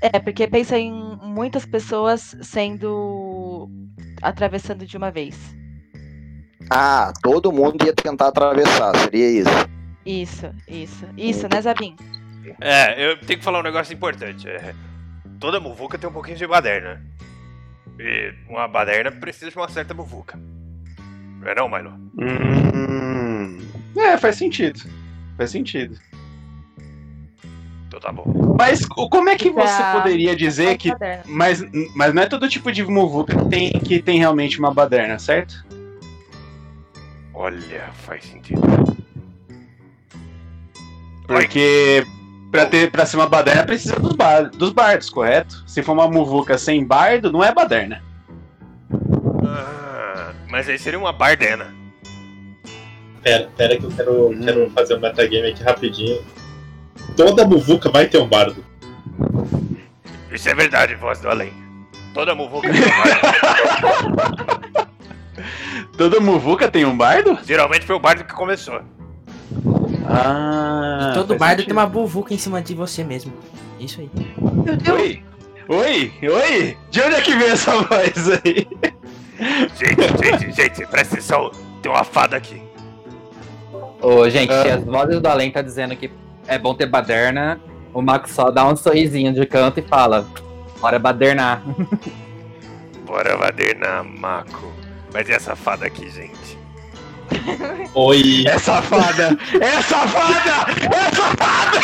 É, 0.00 0.18
porque 0.20 0.46
pensa 0.46 0.78
em 0.78 0.92
muitas 1.22 1.66
pessoas 1.66 2.36
sendo 2.42 3.68
atravessando 4.22 4.86
de 4.86 4.96
uma 4.96 5.10
vez. 5.10 5.36
Ah, 6.70 7.12
todo 7.22 7.50
mundo 7.52 7.84
ia 7.84 7.92
tentar 7.94 8.28
atravessar, 8.28 8.96
seria 8.98 9.28
isso. 9.30 9.68
Isso, 10.04 10.46
isso. 10.68 11.06
Isso, 11.16 11.48
né, 11.52 11.60
Zabim? 11.62 11.94
É, 12.60 13.04
eu 13.04 13.18
tenho 13.18 13.38
que 13.38 13.44
falar 13.44 13.60
um 13.60 13.64
negócio 13.64 13.92
importante. 13.92 14.48
É, 14.48 14.74
toda 15.38 15.60
muvuca 15.60 15.98
tem 15.98 16.08
um 16.08 16.12
pouquinho 16.12 16.36
de 16.36 16.46
baderna. 16.46 17.02
E 17.98 18.32
uma 18.48 18.68
baderna 18.68 19.10
precisa 19.10 19.50
de 19.50 19.56
uma 19.56 19.68
certa 19.68 19.94
muvuca. 19.94 20.38
Não 21.40 21.48
é 21.48 21.54
não, 21.54 21.68
Milo? 21.68 21.90
Hum, 22.20 23.58
é, 23.96 24.16
faz 24.16 24.36
sentido. 24.36 24.80
Faz 25.36 25.50
sentido. 25.50 25.98
Então 27.86 28.00
tá 28.00 28.12
bom. 28.12 28.56
Mas 28.58 28.84
como 28.84 29.28
é 29.28 29.36
que 29.36 29.50
você 29.50 29.82
poderia 29.92 30.36
dizer 30.36 30.76
que. 30.76 30.90
baderna. 30.90 31.24
Mas, 31.26 31.64
mas 31.94 32.14
não 32.14 32.22
é 32.22 32.26
todo 32.26 32.48
tipo 32.48 32.70
de 32.70 32.84
muvuca 32.84 33.36
que 33.36 33.48
tem, 33.48 33.70
que 33.70 34.02
tem 34.02 34.18
realmente 34.18 34.58
uma 34.58 34.72
baderna, 34.72 35.18
certo? 35.18 35.66
Olha, 37.32 37.88
faz 37.92 38.24
sentido. 38.24 38.60
Porque 41.26 42.04
pra, 42.50 42.66
ter, 42.66 42.90
pra 42.90 43.06
ser 43.06 43.16
uma 43.16 43.28
baderna 43.28 43.64
precisa 43.64 43.96
dos, 43.96 44.14
bar, 44.14 44.50
dos 44.50 44.72
bardos, 44.72 45.08
correto? 45.10 45.62
Se 45.66 45.82
for 45.82 45.92
uma 45.92 46.08
muvuca 46.08 46.58
sem 46.58 46.84
bardo, 46.84 47.32
não 47.32 47.42
é 47.42 47.52
baderna. 47.52 48.02
Ah, 49.44 50.32
mas 50.48 50.68
aí 50.68 50.78
seria 50.78 50.98
uma 50.98 51.12
bardena. 51.12 51.74
Pera, 53.22 53.48
pera 53.56 53.76
que 53.76 53.84
eu 53.84 53.90
quero, 53.90 54.30
quero 54.42 54.70
fazer 54.70 54.94
um 54.94 55.00
metagame 55.00 55.48
aqui 55.48 55.62
rapidinho. 55.62 56.24
Toda 57.16 57.46
muvuca 57.46 57.90
vai 57.90 58.06
ter 58.06 58.18
um 58.18 58.28
bardo. 58.28 58.64
Isso 60.30 60.48
é 60.48 60.54
verdade, 60.54 60.94
voz 60.94 61.20
do 61.20 61.28
além. 61.28 61.52
Toda 62.14 62.34
muvuca 62.34 62.70
tem 62.70 62.80
um 62.80 62.88
bardo. 62.88 63.18
Toda 65.96 66.20
muvuca 66.20 66.70
tem 66.70 66.84
um 66.84 66.96
bardo? 66.96 67.36
Geralmente 67.44 67.84
foi 67.84 67.96
o 67.96 68.00
bardo 68.00 68.24
que 68.24 68.32
começou. 68.32 68.80
Ah. 70.08 71.10
E 71.10 71.14
todo 71.14 71.36
bardo 71.36 71.58
sentido. 71.60 71.66
tem 71.66 71.72
uma 71.76 71.86
buvuca 71.86 72.32
em 72.34 72.38
cima 72.38 72.62
de 72.62 72.74
você 72.74 73.04
mesmo. 73.04 73.32
Isso 73.78 74.00
aí. 74.00 74.10
Oi! 74.92 75.22
Oi! 75.68 76.12
Oi! 76.22 76.76
De 76.90 77.00
onde 77.02 77.14
é 77.14 77.20
que 77.20 77.34
vem 77.36 77.48
essa 77.48 77.72
voz 77.82 78.28
aí? 78.44 78.66
Gente, 79.76 80.24
gente, 80.24 80.52
gente, 80.56 80.86
presta 80.86 81.14
atenção. 81.14 81.50
Tem 81.82 81.92
uma 81.92 82.02
fada 82.04 82.36
aqui. 82.36 82.60
Ô, 84.00 84.28
gente, 84.28 84.52
Ah. 84.52 84.74
as 84.76 84.84
vozes 84.84 85.20
do 85.20 85.26
além 85.28 85.50
tá 85.50 85.62
dizendo 85.62 85.94
que 85.94 86.10
é 86.46 86.58
bom 86.58 86.74
ter 86.74 86.86
baderna, 86.86 87.60
o 87.92 88.00
Max 88.02 88.30
só 88.32 88.50
dá 88.50 88.66
um 88.66 88.74
sorrisinho 88.74 89.32
de 89.32 89.44
canto 89.46 89.78
e 89.80 89.82
fala: 89.82 90.26
Bora 90.80 90.98
badernar. 90.98 91.62
Bora 93.06 93.36
badernar, 93.36 94.04
Mako. 94.04 94.72
Mas 95.12 95.28
e 95.28 95.32
essa 95.32 95.54
fada 95.56 95.86
aqui, 95.86 96.10
gente? 96.10 96.57
Oi! 97.94 98.44
É 98.46 98.58
safada! 98.58 99.36
É 99.60 99.82
safada! 99.82 100.72
É 100.94 101.16
safada! 101.16 101.80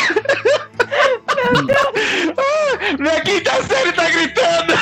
Meu 1.53 1.67
Deus! 1.67 2.35
Ah, 2.39 2.97
minha 2.99 3.21
quinta 3.23 3.63
série 3.65 3.93
tá 3.93 4.09
gritando! 4.11 4.75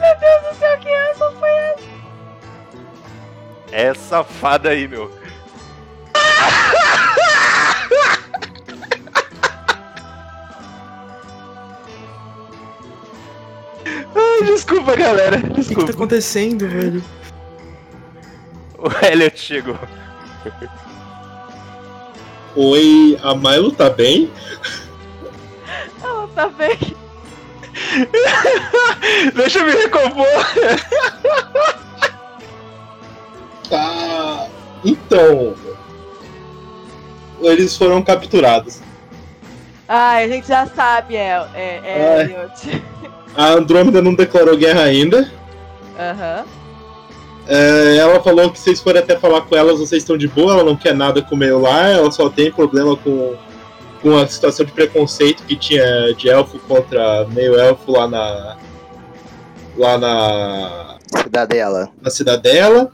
Meu 0.00 0.16
Deus 0.18 0.42
do 0.48 0.54
céu, 0.58 0.78
que 0.78 0.88
essa 0.88 1.30
foi 1.32 1.50
essa? 1.50 1.90
Essa 3.72 4.24
fada 4.24 4.70
aí, 4.70 4.88
meu. 4.88 5.10
Ai, 14.14 14.46
desculpa, 14.46 14.96
galera. 14.96 15.36
O 15.36 15.40
que, 15.40 15.46
que 15.48 15.54
tá 15.54 15.60
Desculpa. 15.60 15.90
acontecendo, 15.92 16.68
velho? 16.68 17.02
O 18.78 18.88
Elliot 19.06 19.38
chegou. 19.38 19.78
Oi, 22.56 23.18
a 23.22 23.34
Milo 23.34 23.72
tá 23.72 23.90
bem? 23.90 24.30
Ela 26.02 26.28
tá 26.34 26.48
bem. 26.48 26.78
Deixa 29.34 29.58
eu 29.60 29.66
me 29.66 29.72
recompor. 29.72 30.26
Tá. 33.68 34.48
Então. 34.84 35.54
Eles 37.40 37.76
foram 37.76 38.02
capturados. 38.02 38.80
Ai, 39.86 40.24
a 40.24 40.28
gente 40.28 40.46
já 40.48 40.66
sabe, 40.66 41.16
El, 41.16 41.48
é, 41.54 41.80
é 41.84 42.14
Ai. 42.16 42.22
Elliot. 42.22 42.84
A 43.34 43.52
Andrômeda 43.52 44.02
não 44.02 44.14
declarou 44.14 44.56
guerra 44.56 44.82
ainda. 44.82 45.30
Aham. 45.98 46.44
É, 47.46 47.96
ela 47.96 48.22
falou 48.22 48.50
que 48.50 48.58
vocês 48.58 48.80
forem 48.80 49.02
até 49.02 49.18
falar 49.18 49.40
com 49.42 49.56
elas, 49.56 49.78
vocês 49.80 50.02
estão 50.02 50.16
de 50.16 50.28
boa, 50.28 50.52
ela 50.52 50.64
não 50.64 50.76
quer 50.76 50.94
nada 50.94 51.20
com 51.20 51.34
o 51.34 51.38
meio 51.38 51.58
lá, 51.58 51.88
ela 51.88 52.10
só 52.10 52.28
tem 52.28 52.52
problema 52.52 52.96
com, 52.96 53.34
com 54.00 54.16
a 54.16 54.26
situação 54.28 54.64
de 54.64 54.70
preconceito 54.70 55.42
que 55.44 55.56
tinha 55.56 56.14
de 56.14 56.28
elfo 56.28 56.58
contra 56.60 57.26
meio 57.28 57.58
elfo 57.58 57.90
lá 57.90 58.06
na. 58.06 58.56
lá 59.76 59.98
na. 59.98 60.98
Cidadela. 61.22 61.90
na 62.00 62.10
cidadela. 62.10 62.92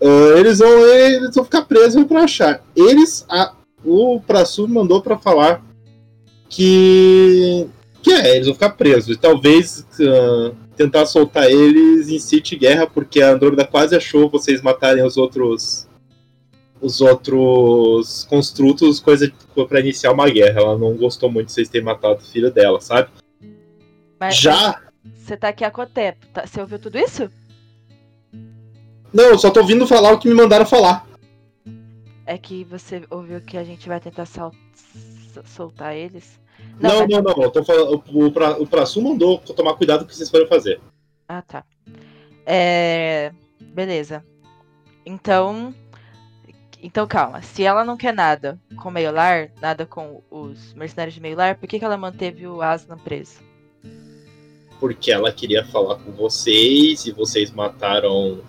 Ah, 0.00 0.38
eles 0.38 0.60
vão 0.60 0.86
eles 0.94 1.34
vão 1.34 1.44
ficar 1.44 1.62
presos 1.62 2.04
pra 2.04 2.22
achar. 2.22 2.62
Eles. 2.76 3.26
A, 3.28 3.52
o 3.84 4.20
Prasu 4.26 4.68
mandou 4.68 5.02
pra 5.02 5.18
falar 5.18 5.62
que. 6.48 7.68
Que 8.02 8.12
é, 8.12 8.34
eles 8.36 8.46
vão 8.46 8.54
ficar 8.54 8.70
presos. 8.70 9.16
E 9.16 9.18
talvez 9.18 9.86
ah, 10.00 10.52
tentar 10.76 11.06
soltar 11.06 11.50
eles 11.50 12.08
incite 12.08 12.56
guerra, 12.56 12.86
porque 12.86 13.20
a 13.20 13.30
Andrômeda 13.32 13.66
quase 13.66 13.96
achou 13.96 14.28
vocês 14.30 14.60
matarem 14.62 15.04
os 15.04 15.16
outros. 15.16 15.86
Os 16.80 17.00
outros 17.00 18.24
construtos, 18.30 19.00
coisa 19.00 19.32
pra 19.68 19.80
iniciar 19.80 20.12
uma 20.12 20.30
guerra. 20.30 20.60
Ela 20.60 20.78
não 20.78 20.96
gostou 20.96 21.28
muito 21.28 21.46
de 21.48 21.52
vocês 21.54 21.68
terem 21.68 21.84
matado 21.84 22.20
o 22.22 22.24
filho 22.24 22.52
dela, 22.52 22.80
sabe? 22.80 23.08
Mas 24.20 24.36
Já. 24.36 24.80
Você 25.16 25.36
tá 25.36 25.48
aqui 25.48 25.64
há 25.64 25.72
quanto 25.72 25.90
tempo? 25.92 26.24
Tá- 26.32 26.46
Você 26.46 26.60
ouviu 26.60 26.78
tudo 26.78 26.96
isso? 26.96 27.28
Não, 29.12 29.24
eu 29.24 29.38
só 29.38 29.50
tô 29.50 29.60
ouvindo 29.60 29.86
falar 29.88 30.12
o 30.12 30.18
que 30.20 30.28
me 30.28 30.34
mandaram 30.34 30.64
falar. 30.64 31.04
É 32.24 32.38
que 32.38 32.62
você 32.64 33.02
ouviu 33.10 33.40
que 33.40 33.56
a 33.56 33.64
gente 33.64 33.88
vai 33.88 33.98
tentar 33.98 34.26
sal- 34.26 34.52
s- 34.74 35.40
soltar 35.46 35.96
eles? 35.96 36.38
Não, 36.80 37.06
não, 37.06 37.22
não. 37.22 37.50
Tô 37.50 37.64
falando, 37.64 38.02
o, 38.12 38.32
pra, 38.32 38.52
o 38.60 38.66
Prasu 38.66 39.02
mandou 39.02 39.38
tomar 39.38 39.74
cuidado 39.74 40.00
com 40.00 40.04
o 40.04 40.08
que 40.08 40.16
vocês 40.16 40.30
forem 40.30 40.46
fazer. 40.46 40.80
Ah, 41.28 41.42
tá. 41.42 41.64
É. 42.46 43.32
Beleza. 43.60 44.24
Então. 45.04 45.74
Então 46.80 47.06
calma. 47.06 47.42
Se 47.42 47.64
ela 47.64 47.84
não 47.84 47.96
quer 47.96 48.14
nada 48.14 48.58
com 48.76 48.88
o 48.88 48.92
Meiolar, 48.92 49.50
nada 49.60 49.84
com 49.84 50.22
os 50.30 50.72
mercenários 50.74 51.14
de 51.14 51.20
Meiolar, 51.20 51.58
por 51.58 51.68
que, 51.68 51.78
que 51.78 51.84
ela 51.84 51.96
manteve 51.96 52.46
o 52.46 52.62
Aslan 52.62 52.96
preso? 52.98 53.40
Porque 54.78 55.10
ela 55.10 55.32
queria 55.32 55.64
falar 55.64 55.96
com 55.96 56.12
vocês 56.12 57.04
e 57.04 57.10
vocês 57.10 57.50
mataram 57.50 58.40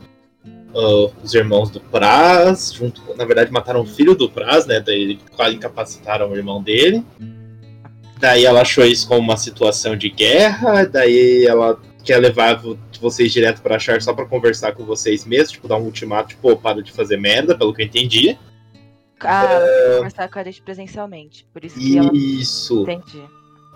ah, 0.76 1.12
os 1.24 1.34
irmãos 1.34 1.72
do 1.72 1.80
Praz. 1.80 2.72
Junto, 2.72 3.02
na 3.16 3.26
verdade, 3.26 3.52
mataram 3.52 3.82
o 3.82 3.86
filho 3.86 4.16
do 4.16 4.30
Praz, 4.30 4.68
né? 4.68 4.80
Daí 4.80 5.18
quase 5.36 5.56
incapacitaram 5.56 6.32
o 6.32 6.36
irmão 6.36 6.62
dele. 6.62 7.04
Daí 8.20 8.46
ela 8.46 8.62
achou 8.62 8.86
isso 8.86 9.08
como 9.08 9.22
uma 9.22 9.38
situação 9.38 9.96
de 9.96 10.10
guerra, 10.10 10.84
daí 10.86 11.46
ela 11.46 11.80
quer 12.04 12.18
levar 12.18 12.56
vo- 12.56 12.78
vocês 13.02 13.32
direto 13.32 13.62
pra 13.62 13.80
Char 13.80 14.02
só 14.02 14.14
pra 14.14 14.26
conversar 14.26 14.74
com 14.74 14.84
vocês 14.84 15.26
mesmos, 15.26 15.52
tipo, 15.52 15.68
dar 15.70 15.78
um 15.78 15.84
ultimato, 15.86 16.30
tipo, 16.30 16.52
"Ô, 16.52 16.58
para 16.58 16.84
de 16.84 16.92
fazer 16.92 17.18
merda, 17.18 17.58
pelo 17.58 17.74
que 17.74 17.82
eu 17.82 17.86
entendi. 17.86 18.38
Ah, 19.22 19.44
ela 19.46 19.66
quer 19.66 19.96
conversar 19.98 20.30
com 20.30 20.40
a 20.40 20.44
gente 20.44 20.62
presencialmente. 20.62 21.46
Por 21.54 21.64
isso 21.64 21.78
que 21.80 21.98
ela. 21.98 22.12
Isso. 22.14 22.82
Entendi. 22.84 23.24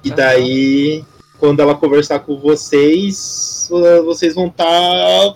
E 0.03 0.11
daí, 0.11 1.05
quando 1.39 1.61
ela 1.61 1.75
conversar 1.75 2.19
com 2.19 2.37
vocês, 2.37 3.67
uh, 3.71 4.03
vocês 4.03 4.33
vão 4.35 4.47
estar. 4.47 4.65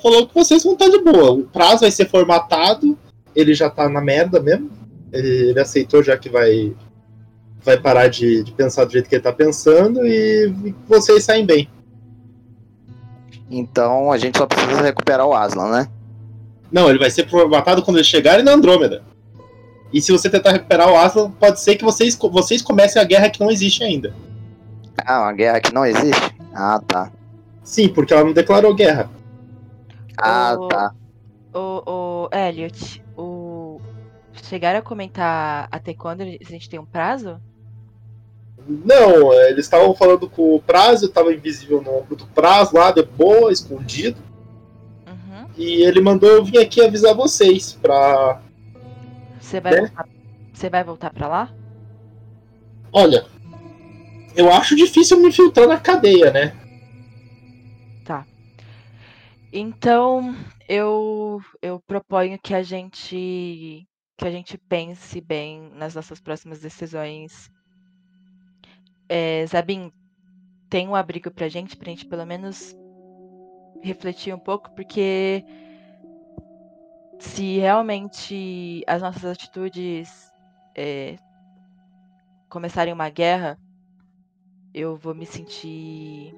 falou 0.02 0.28
que 0.28 0.34
vocês 0.34 0.64
vão 0.64 0.74
estar 0.74 0.90
de 0.90 1.00
boa. 1.00 1.32
O 1.32 1.44
prazo 1.44 1.82
vai 1.82 1.92
ser 1.92 2.10
formatado, 2.10 2.98
ele 3.36 3.54
já 3.54 3.70
tá 3.70 3.88
na 3.90 4.02
merda 4.02 4.40
mesmo. 4.42 4.70
Ele 5.14 5.58
aceitou 5.60 6.04
já 6.04 6.18
que 6.18 6.30
vai. 6.30 6.74
Vai 7.68 7.78
parar 7.78 8.08
de, 8.08 8.46
de 8.46 8.52
pensar 8.54 8.86
do 8.86 8.94
jeito 8.94 9.10
que 9.10 9.16
ele 9.16 9.22
tá 9.22 9.34
pensando 9.34 10.00
e 10.08 10.74
vocês 10.88 11.26
saem 11.26 11.46
bem. 11.46 11.70
Então 13.52 14.10
a 14.10 14.18
gente 14.18 14.38
só 14.38 14.46
precisa 14.46 14.82
recuperar 14.82 15.28
o 15.28 15.34
Aslan, 15.34 15.70
né? 15.72 15.90
Não, 16.72 16.90
ele 16.90 16.98
vai 16.98 17.12
ser 17.12 17.30
formatado 17.30 17.84
quando 17.84 17.98
eles 17.98 18.08
chegarem 18.08 18.46
na 18.46 18.54
Andrômeda. 18.54 19.04
E 19.92 20.02
se 20.02 20.14
você 20.14 20.30
tentar 20.30 20.52
recuperar 20.54 20.90
o 20.90 20.96
Aslan, 20.96 21.30
pode 21.32 21.60
ser 21.60 21.76
que 21.76 21.84
vocês, 21.84 22.16
vocês 22.18 22.62
comecem 22.62 23.02
a 23.02 23.06
guerra 23.06 23.30
que 23.30 23.42
não 23.42 23.52
existe 23.52 23.84
ainda. 23.84 24.14
Ah, 25.06 25.24
uma 25.24 25.34
guerra 25.34 25.60
que 25.60 25.74
não 25.74 25.86
existe? 25.86 26.36
Ah, 26.54 26.82
tá. 26.88 27.12
Sim, 27.64 27.90
porque 27.90 28.14
ela 28.14 28.24
não 28.24 28.32
declarou 28.32 28.74
guerra. 28.74 29.10
Ah, 30.18 30.56
O- 30.58 30.68
tá. 30.70 30.94
O, 31.54 31.82
o 31.86 32.30
Elliot, 32.32 33.04
o. 33.18 33.82
Chegaram 34.44 34.80
a 34.80 34.82
comentar 34.82 35.68
até 35.70 35.94
quando 35.94 36.22
a 36.22 36.26
gente 36.26 36.70
tem 36.70 36.80
um 36.80 36.86
prazo? 36.86 37.42
Não, 38.68 39.34
é, 39.34 39.50
eles 39.52 39.66
estavam 39.66 39.96
falando 39.96 40.30
com 40.30 40.56
o 40.56 40.62
prazo, 40.62 41.10
tava 41.10 41.34
invisível 41.34 41.82
no 41.82 42.00
ombro 42.00 42.16
do 42.16 42.26
prazo 42.28 42.76
lá, 42.76 42.92
de 42.92 43.04
boa, 43.04 43.52
escondido. 43.52 44.22
E 45.58 45.82
ele 45.82 46.02
mandou 46.02 46.30
eu 46.30 46.44
vir 46.46 46.60
aqui 46.60 46.82
avisar 46.82 47.16
vocês 47.16 47.74
pra. 47.82 48.40
Você 49.42 49.60
vai 49.60 49.72
Né? 49.72 49.80
voltar. 49.82 50.08
Você 50.54 50.70
vai 50.70 50.84
voltar 50.84 51.14
pra 51.14 51.28
lá? 51.28 51.54
Olha, 52.92 53.26
eu 54.36 54.52
acho 54.52 54.76
difícil 54.76 55.20
me 55.20 55.32
filtrar 55.32 55.68
na 55.68 55.80
cadeia, 55.80 56.32
né? 56.32 56.56
Tá. 58.06 58.26
Então, 59.52 60.36
eu 60.70 61.42
eu 61.62 61.80
proponho 61.88 62.38
que 62.42 62.54
a 62.54 62.62
gente 62.62 63.88
que 64.18 64.28
a 64.28 64.32
gente 64.32 64.58
pense 64.58 65.22
bem 65.22 65.72
nas 65.76 65.96
nossas 65.96 66.20
próximas 66.20 66.60
decisões. 66.60 67.50
É, 69.10 69.46
tem 70.70 70.88
um 70.88 70.96
abrigo 70.96 71.32
pra 71.32 71.48
gente, 71.48 71.76
pra 71.78 71.90
gente 71.90 72.06
pelo 72.06 72.26
menos 72.26 72.76
refletir 73.82 74.34
um 74.34 74.40
pouco, 74.40 74.70
porque 74.72 75.44
se 77.20 77.58
realmente 77.58 78.84
as 78.86 79.02
nossas 79.02 79.26
atitudes 79.26 80.34
é, 80.76 81.16
começarem 82.50 82.94
uma 82.94 83.10
guerra, 83.10 83.58
eu 84.74 84.96
vou 84.96 85.16
me 85.16 85.26
sentir 85.26 86.34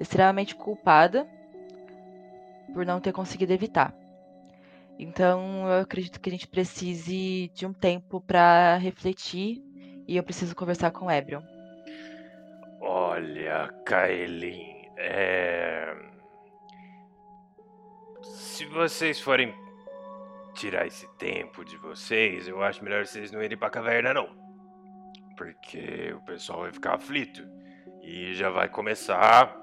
extremamente 0.00 0.54
culpada 0.54 1.28
por 2.72 2.86
não 2.86 3.00
ter 3.00 3.12
conseguido 3.12 3.52
evitar. 3.52 3.94
Então, 4.98 5.66
eu 5.66 5.80
acredito 5.80 6.20
que 6.20 6.28
a 6.28 6.32
gente 6.32 6.46
precise 6.46 7.50
de 7.54 7.64
um 7.64 7.72
tempo 7.72 8.20
para 8.20 8.76
refletir 8.76 9.62
e 10.06 10.16
eu 10.16 10.22
preciso 10.22 10.54
conversar 10.54 10.90
com 10.90 11.10
o. 11.10 11.42
Olha, 12.80 13.68
Kaelin, 13.86 14.88
é... 14.96 15.94
Se 18.22 18.64
vocês 18.66 19.20
forem 19.20 19.54
tirar 20.54 20.86
esse 20.86 21.06
tempo 21.16 21.64
de 21.64 21.76
vocês, 21.76 22.46
eu 22.48 22.62
acho 22.62 22.82
melhor 22.84 23.06
vocês 23.06 23.30
não 23.32 23.42
irem 23.42 23.56
pra 23.58 23.70
caverna, 23.70 24.12
não. 24.14 24.28
Porque 25.36 26.12
o 26.14 26.20
pessoal 26.24 26.60
vai 26.62 26.72
ficar 26.72 26.94
aflito. 26.96 27.42
E 28.02 28.34
já 28.34 28.50
vai 28.50 28.68
começar 28.68 29.56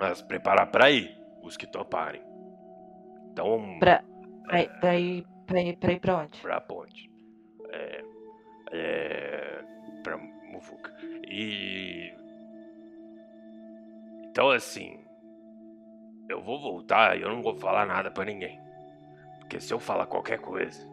a 0.00 0.14
se 0.14 0.24
preparar 0.26 0.70
pra 0.70 0.90
ir, 0.90 1.16
os 1.42 1.56
que 1.56 1.66
toparem. 1.66 2.22
Então, 3.32 3.78
Pra, 3.80 4.02
ir- 4.60 4.70
pra, 4.80 4.96
ir, 4.98 5.26
pra, 5.46 5.60
ir, 5.62 5.76
pra 5.78 5.92
ir 5.92 6.00
pra 6.00 6.16
onde? 6.18 6.40
pra 6.40 6.60
ponte. 6.60 7.10
É. 7.70 8.04
É. 8.72 9.62
Pra 10.02 10.16
Muvuca. 10.18 10.93
E. 11.34 12.14
Então, 14.28 14.50
assim. 14.50 15.04
Eu 16.28 16.40
vou 16.40 16.60
voltar 16.60 17.18
e 17.18 17.22
eu 17.22 17.28
não 17.28 17.42
vou 17.42 17.54
falar 17.56 17.84
nada 17.84 18.10
pra 18.10 18.24
ninguém. 18.24 18.58
Porque 19.40 19.60
se 19.60 19.74
eu 19.74 19.80
falar 19.80 20.06
qualquer 20.06 20.38
coisa. 20.38 20.88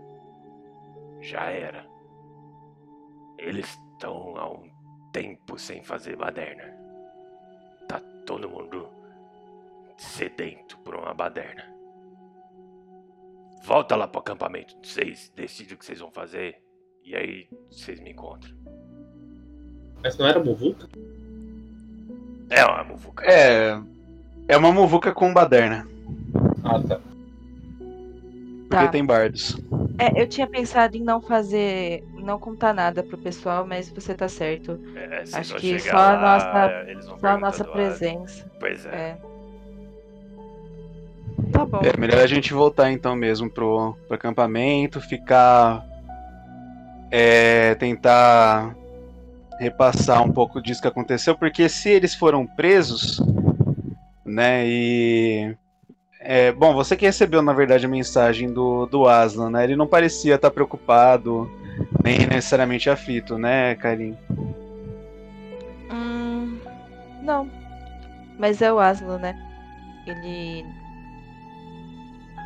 Já 1.22 1.44
era. 1.52 1.86
Eles 3.38 3.68
estão 3.94 4.36
há 4.36 4.52
um 4.52 4.70
tempo 5.14 5.60
sem 5.60 5.84
fazer 5.84 6.16
baderna. 6.16 6.76
Tá 7.88 8.02
todo 8.26 8.50
mundo 8.50 8.90
sedento 9.96 10.80
por 10.80 10.96
uma 10.96 11.14
baderna. 11.14 11.64
Volta 13.64 13.96
lá 13.96 14.08
pro 14.08 14.22
acampamento. 14.22 14.76
Vocês 14.84 15.32
decidem 15.36 15.76
o 15.76 15.78
que 15.78 15.86
vocês 15.86 16.00
vão 16.00 16.12
fazer. 16.12 16.60
E 17.04 17.16
aí 17.16 17.48
vocês 17.70 18.00
me 18.00 18.12
encontram. 18.12 18.81
Mas 20.04 20.18
não 20.18 20.28
era 20.28 20.40
Muvuca? 20.44 20.88
É 22.50 22.66
uma 22.66 22.84
muvuca. 22.84 23.26
É. 23.26 23.80
É 24.48 24.58
uma 24.58 24.72
muvuca 24.74 25.14
com 25.14 25.34
baderna. 25.34 25.88
Ah, 26.64 26.80
tá. 26.82 27.00
Porque 28.68 28.86
Tá. 28.86 28.88
tem 28.88 29.06
bardos. 29.06 29.58
É, 29.98 30.22
eu 30.22 30.28
tinha 30.28 30.48
pensado 30.48 30.98
em 30.98 31.02
não 31.02 31.22
fazer, 31.22 32.04
não 32.18 32.38
contar 32.40 32.74
nada 32.74 33.04
pro 33.04 33.18
pessoal, 33.18 33.66
mas 33.66 33.90
você 33.90 34.14
tá 34.14 34.28
certo. 34.28 34.80
É, 34.96 35.26
vocês 35.26 35.34
Acho 35.34 35.56
que 35.56 35.80
só 35.80 35.96
a 35.96 36.12
lá, 36.14 36.22
nossa, 36.22 36.90
eles 36.90 37.06
vão 37.06 37.20
só 37.20 37.28
a 37.28 37.38
nossa 37.38 37.64
presença. 37.64 38.46
Pois 38.60 38.86
é. 38.86 39.18
Tá 41.52 41.66
bom. 41.66 41.80
É 41.84 41.98
melhor 41.98 42.20
a 42.20 42.28
gente 42.28 42.54
voltar 42.54 42.92
então 42.92 43.16
mesmo 43.16 43.50
pro, 43.50 43.96
pro 44.08 44.16
acampamento, 44.16 45.00
ficar. 45.00 45.86
É, 47.14 47.76
tentar 47.76 48.74
repassar 49.62 50.24
um 50.24 50.32
pouco 50.32 50.60
disso 50.60 50.82
que 50.82 50.88
aconteceu, 50.88 51.38
porque 51.38 51.70
se 51.70 51.88
eles 51.88 52.16
foram 52.16 52.48
presos, 52.48 53.22
né, 54.26 54.68
e. 54.68 55.56
É, 56.20 56.52
bom, 56.52 56.74
você 56.74 56.96
que 56.96 57.06
recebeu, 57.06 57.42
na 57.44 57.54
verdade, 57.54 57.86
a 57.86 57.90
mensagem 57.90 58.52
do, 58.52 58.86
do 58.88 59.08
Aslan, 59.08 59.50
né? 59.50 59.64
Ele 59.64 59.76
não 59.76 59.88
parecia 59.88 60.36
estar 60.36 60.52
preocupado, 60.52 61.50
nem 62.04 62.28
necessariamente 62.28 62.90
aflito, 62.90 63.38
né, 63.40 63.76
Karim? 63.76 64.16
Hum, 65.92 66.60
não. 67.24 67.50
Mas 68.38 68.62
é 68.62 68.72
o 68.72 68.80
Aslan, 68.80 69.18
né? 69.18 69.36
Ele. 70.06 70.66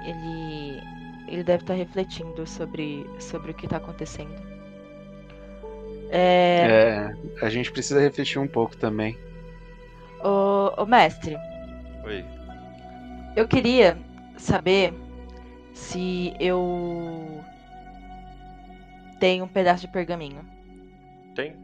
Ele. 0.05 0.81
Ele 1.27 1.43
deve 1.43 1.63
estar 1.63 1.73
refletindo 1.73 2.45
sobre, 2.45 3.09
sobre 3.19 3.51
o 3.51 3.53
que 3.53 3.67
tá 3.67 3.77
acontecendo. 3.77 4.54
É. 6.09 7.11
É, 7.41 7.45
a 7.45 7.49
gente 7.49 7.71
precisa 7.71 7.99
refletir 7.99 8.39
um 8.39 8.47
pouco 8.47 8.77
também. 8.77 9.17
Ô, 10.23 10.81
ô, 10.81 10.85
mestre, 10.85 11.35
Oi. 12.03 12.25
eu 13.35 13.47
queria 13.47 13.97
saber 14.37 14.93
se 15.73 16.33
eu 16.39 17.43
tenho 19.19 19.45
um 19.45 19.47
pedaço 19.47 19.81
de 19.81 19.91
pergaminho. 19.91 20.41
Tem? 21.35 21.55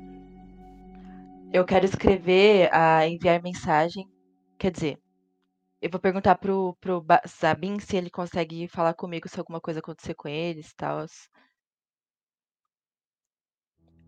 Eu 1.53 1.65
quero 1.65 1.85
escrever 1.85 2.73
a 2.73 3.07
enviar 3.07 3.41
mensagem. 3.41 4.07
Quer 4.57 4.71
dizer, 4.71 4.97
eu 5.81 5.89
vou 5.89 5.99
perguntar 5.99 6.35
pro, 6.35 6.77
pro 6.79 7.03
Sabin 7.25 7.79
se 7.79 7.97
ele 7.97 8.09
consegue 8.09 8.67
falar 8.67 8.93
comigo 8.93 9.27
se 9.27 9.39
alguma 9.39 9.59
coisa 9.59 9.79
acontecer 9.79 10.13
com 10.13 10.27
eles 10.27 10.69
e 10.69 10.75
tal. 10.75 11.05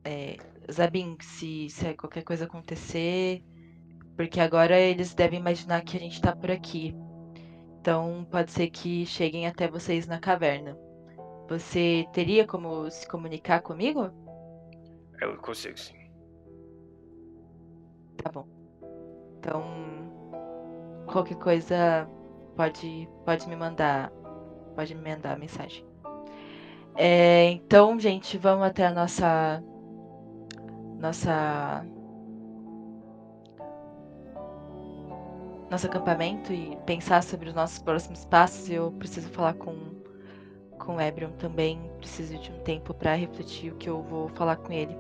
É, 0.03 0.37
Zabin, 0.71 1.17
se, 1.21 1.69
se 1.69 1.93
qualquer 1.95 2.23
coisa 2.23 2.45
acontecer. 2.45 3.43
Porque 4.15 4.39
agora 4.39 4.79
eles 4.79 5.13
devem 5.13 5.39
imaginar 5.39 5.81
que 5.81 5.97
a 5.97 5.99
gente 5.99 6.21
tá 6.21 6.35
por 6.35 6.51
aqui. 6.51 6.95
Então 7.79 8.25
pode 8.29 8.51
ser 8.51 8.69
que 8.69 9.05
cheguem 9.05 9.47
até 9.47 9.67
vocês 9.67 10.07
na 10.07 10.19
caverna. 10.19 10.77
Você 11.49 12.05
teria 12.13 12.47
como 12.47 12.89
se 12.89 13.07
comunicar 13.07 13.61
comigo? 13.61 14.09
Eu 15.19 15.37
consigo 15.37 15.77
sim. 15.77 15.95
Tá 18.17 18.31
bom. 18.31 18.47
Então, 19.37 19.63
qualquer 21.05 21.35
coisa 21.35 22.07
pode, 22.55 23.09
pode 23.25 23.47
me 23.49 23.55
mandar. 23.55 24.11
Pode 24.75 24.95
me 24.95 25.09
mandar 25.09 25.33
a 25.33 25.39
mensagem. 25.39 25.85
É, 26.95 27.51
então, 27.51 27.99
gente, 27.99 28.37
vamos 28.37 28.65
até 28.65 28.85
a 28.85 28.91
nossa 28.91 29.63
nossa 31.03 31.85
nosso 35.69 35.87
acampamento 35.87 36.53
e 36.53 36.77
pensar 36.85 37.21
sobre 37.21 37.49
os 37.49 37.55
nossos 37.55 37.79
próximos 37.79 38.23
passos. 38.25 38.69
Eu 38.69 38.91
preciso 38.93 39.27
falar 39.29 39.53
com 39.55 39.75
com 40.79 40.97
o 40.97 41.01
Ebrion 41.01 41.31
também, 41.39 41.79
preciso 41.97 42.37
de 42.37 42.51
um 42.51 42.59
tempo 42.59 42.93
para 42.93 43.15
refletir 43.15 43.71
o 43.71 43.75
que 43.75 43.89
eu 43.89 44.01
vou 44.01 44.27
falar 44.29 44.57
com 44.57 44.73
ele. 44.73 44.95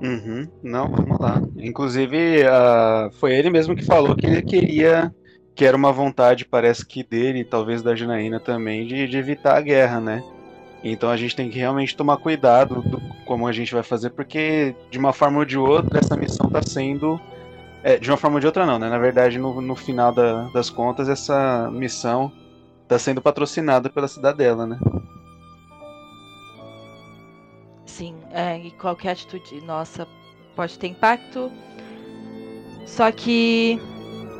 Uhum. 0.00 0.48
Não, 0.62 0.88
vamos 0.88 1.18
lá. 1.18 1.40
Inclusive, 1.56 2.42
uh, 2.42 3.10
foi 3.18 3.34
ele 3.34 3.50
mesmo 3.50 3.74
que 3.74 3.84
falou 3.84 4.14
que 4.14 4.26
ele 4.26 4.42
queria, 4.42 5.12
que 5.56 5.64
era 5.64 5.76
uma 5.76 5.92
vontade, 5.92 6.44
parece 6.44 6.86
que 6.86 7.02
dele 7.02 7.44
talvez 7.44 7.82
da 7.82 7.96
Janaína 7.96 8.38
também, 8.38 8.86
de, 8.86 9.08
de 9.08 9.16
evitar 9.16 9.56
a 9.56 9.60
guerra, 9.60 10.00
né? 10.00 10.22
Então 10.84 11.10
a 11.10 11.16
gente 11.16 11.34
tem 11.34 11.50
que 11.50 11.58
realmente 11.58 11.96
tomar 11.96 12.16
cuidado 12.16 12.80
do 12.80 13.11
como 13.26 13.46
a 13.46 13.52
gente 13.52 13.72
vai 13.72 13.82
fazer, 13.82 14.10
porque 14.10 14.74
de 14.90 14.98
uma 14.98 15.12
forma 15.12 15.38
ou 15.38 15.44
de 15.44 15.58
outra 15.58 15.98
essa 15.98 16.16
missão 16.16 16.46
está 16.46 16.62
sendo. 16.62 17.20
É, 17.84 17.98
de 17.98 18.10
uma 18.10 18.16
forma 18.16 18.36
ou 18.36 18.40
de 18.40 18.46
outra 18.46 18.64
não, 18.64 18.78
né? 18.78 18.88
Na 18.88 18.98
verdade, 18.98 19.38
no, 19.38 19.60
no 19.60 19.74
final 19.74 20.12
da, 20.12 20.44
das 20.50 20.70
contas, 20.70 21.08
essa 21.08 21.68
missão 21.72 22.30
está 22.82 22.98
sendo 22.98 23.20
patrocinada 23.20 23.90
pela 23.90 24.06
cidadela, 24.06 24.66
né? 24.66 24.78
Sim, 27.86 28.16
é, 28.30 28.58
e 28.58 28.70
qualquer 28.70 29.10
atitude 29.10 29.60
nossa 29.64 30.06
pode 30.54 30.78
ter 30.78 30.88
impacto. 30.88 31.50
Só 32.86 33.10
que, 33.10 33.80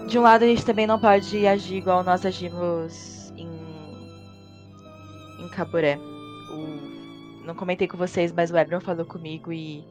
de 0.09 0.18
um 0.18 0.22
lado, 0.22 0.44
a 0.44 0.46
gente 0.46 0.64
também 0.64 0.86
não 0.86 0.98
pode 0.98 1.46
agir 1.46 1.76
igual 1.76 2.04
nós 2.04 2.24
agimos 2.24 3.32
em, 3.36 3.48
em 5.38 5.48
Caburé. 5.48 5.98
Não 7.44 7.55
comentei 7.55 7.89
com 7.89 7.97
vocês, 7.97 8.32
mas 8.32 8.51
o 8.51 8.56
Ebron 8.56 8.81
falou 8.81 9.05
comigo 9.05 9.52
e 9.52 9.85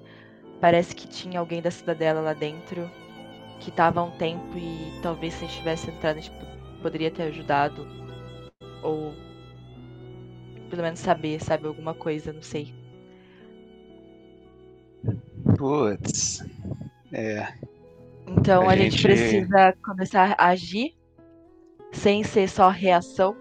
parece 0.60 0.96
que 0.96 1.08
tinha 1.08 1.40
alguém 1.40 1.62
da 1.62 1.72
cidadela 1.72 2.22
lá 2.22 2.34
dentro 2.34 2.90
que 3.60 3.70
estava 3.70 4.00
há 4.00 4.04
um 4.04 4.12
tempo 4.12 4.58
e 4.58 5.00
talvez 5.02 5.34
se 5.34 5.46
a 5.46 5.48
gente 5.48 5.58
tivesse 5.58 5.90
entrado 5.90 6.18
a 6.18 6.20
gente 6.20 6.32
poderia 6.82 7.12
ter 7.12 7.24
ajudado 7.24 7.88
ou 8.82 9.14
pelo 10.70 10.84
menos 10.84 11.00
saber, 11.00 11.44
sabe, 11.44 11.68
alguma 11.68 11.94
coisa, 11.94 12.32
não 12.32 12.42
sei. 12.42 12.74
Putz. 15.58 16.44
É. 17.12 17.46
Então 18.26 18.70
a, 18.70 18.72
a 18.72 18.76
gente... 18.78 18.92
gente 18.92 19.04
precisa 19.04 19.76
começar 19.84 20.36
a 20.38 20.48
agir 20.48 20.96
sem 21.92 22.24
ser 22.24 22.48
só 22.48 22.70
reação 22.70 23.36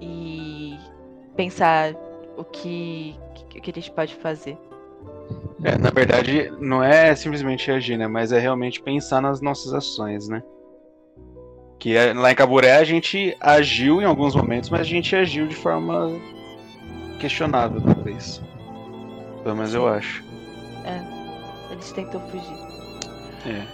e 0.00 0.76
pensar 1.34 1.94
o 2.36 2.44
que, 2.44 3.18
o 3.40 3.60
que 3.60 3.70
a 3.70 3.74
gente 3.74 3.90
pode 3.90 4.14
fazer. 4.14 4.58
É, 5.64 5.76
na 5.76 5.90
verdade, 5.90 6.52
não 6.60 6.82
é 6.82 7.14
simplesmente 7.14 7.70
agir, 7.70 7.96
né? 7.96 8.06
Mas 8.06 8.32
é 8.32 8.38
realmente 8.38 8.80
pensar 8.80 9.20
nas 9.20 9.40
nossas 9.40 9.72
ações, 9.72 10.28
né? 10.28 10.42
Que 11.78 11.96
é, 11.96 12.12
lá 12.12 12.30
em 12.30 12.34
Caburé 12.34 12.76
a 12.76 12.84
gente 12.84 13.36
agiu 13.40 14.00
em 14.00 14.04
alguns 14.04 14.34
momentos, 14.34 14.70
mas 14.70 14.82
a 14.82 14.84
gente 14.84 15.14
agiu 15.14 15.46
de 15.46 15.54
forma 15.54 16.10
questionável, 17.18 17.80
talvez. 17.80 18.42
Pelo 19.42 19.56
menos 19.56 19.74
eu 19.74 19.88
acho. 19.88 20.24
É, 20.84 21.72
eles 21.72 21.92
tentam 21.92 22.20
fugir. 22.28 22.58
É. 23.46 23.66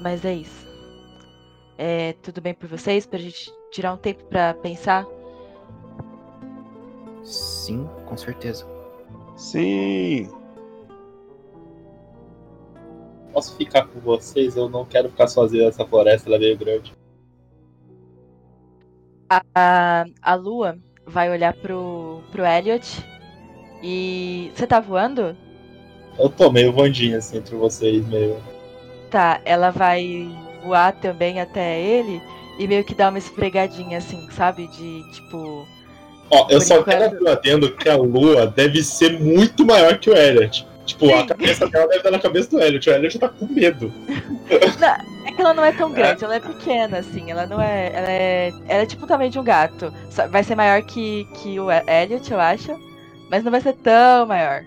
Mas 0.00 0.24
é 0.24 0.34
isso. 0.34 0.66
É 1.78 2.14
tudo 2.22 2.40
bem 2.40 2.54
por 2.54 2.68
vocês? 2.68 3.06
Pra 3.06 3.18
gente 3.18 3.50
tirar 3.70 3.92
um 3.92 3.96
tempo 3.96 4.24
pra 4.24 4.54
pensar? 4.54 5.06
Sim, 7.22 7.88
com 8.06 8.16
certeza. 8.16 8.66
Sim. 9.36 10.28
Posso 13.32 13.56
ficar 13.56 13.86
com 13.86 13.98
vocês? 14.00 14.56
Eu 14.56 14.68
não 14.68 14.84
quero 14.84 15.08
ficar 15.08 15.26
sozinho 15.26 15.64
nessa 15.64 15.86
floresta, 15.86 16.28
ela 16.28 16.36
é 16.36 16.40
meio 16.40 16.58
grande. 16.58 16.94
A, 19.54 20.04
a 20.20 20.34
Lua 20.34 20.78
vai 21.06 21.30
olhar 21.30 21.54
pro, 21.54 22.20
pro 22.30 22.44
Elliot 22.44 23.02
e. 23.82 24.50
Você 24.54 24.66
tá 24.66 24.80
voando? 24.80 25.36
Eu 26.18 26.28
tô 26.28 26.52
meio 26.52 26.72
voandinho 26.72 27.16
assim 27.16 27.38
entre 27.38 27.56
vocês, 27.56 28.06
meio. 28.08 28.36
Tá, 29.10 29.40
ela 29.44 29.70
vai 29.70 30.28
voar 30.62 30.92
também 30.92 31.40
até 31.40 31.80
ele 31.80 32.22
e 32.58 32.68
meio 32.68 32.84
que 32.84 32.94
dar 32.94 33.08
uma 33.08 33.18
esfregadinha 33.18 33.98
assim, 33.98 34.30
sabe? 34.30 34.66
De 34.68 35.12
tipo. 35.12 35.66
Ó, 36.32 36.46
eu 36.48 36.62
só 36.62 36.78
enquanto... 36.78 37.10
quero 37.10 37.28
adendo 37.28 37.70
que 37.72 37.88
a 37.90 37.96
Lua 37.96 38.46
deve 38.46 38.82
ser 38.82 39.20
muito 39.20 39.66
maior 39.66 39.98
que 39.98 40.08
o 40.08 40.16
Elliot. 40.16 40.66
Tipo, 40.86 41.06
Sim. 41.06 41.12
a 41.12 41.26
cabeça 41.26 41.68
dela 41.68 41.86
deve 41.86 41.98
estar 41.98 42.10
na 42.10 42.18
cabeça 42.18 42.50
do 42.50 42.60
Elliot. 42.60 42.88
O 42.88 42.92
Elliot 42.92 43.18
tá 43.18 43.28
com 43.28 43.46
medo. 43.46 43.92
Não, 44.80 45.26
é 45.26 45.32
que 45.32 45.40
ela 45.40 45.52
não 45.52 45.64
é 45.64 45.72
tão 45.72 45.92
grande, 45.92 46.24
ela 46.24 46.34
é 46.34 46.40
pequena, 46.40 46.98
assim. 46.98 47.30
Ela 47.30 47.46
não 47.46 47.60
é. 47.60 47.92
Ela 47.94 48.10
é. 48.10 48.52
Ela 48.66 48.82
é 48.82 48.86
tipo 48.86 49.04
o 49.04 49.06
tamanho 49.06 49.30
de 49.30 49.38
um 49.38 49.44
gato. 49.44 49.92
Vai 50.30 50.42
ser 50.42 50.56
maior 50.56 50.82
que, 50.82 51.26
que 51.34 51.60
o 51.60 51.68
Elliot, 51.70 52.32
eu 52.32 52.40
acho. 52.40 52.74
Mas 53.30 53.44
não 53.44 53.50
vai 53.50 53.60
ser 53.60 53.74
tão 53.74 54.26
maior. 54.26 54.64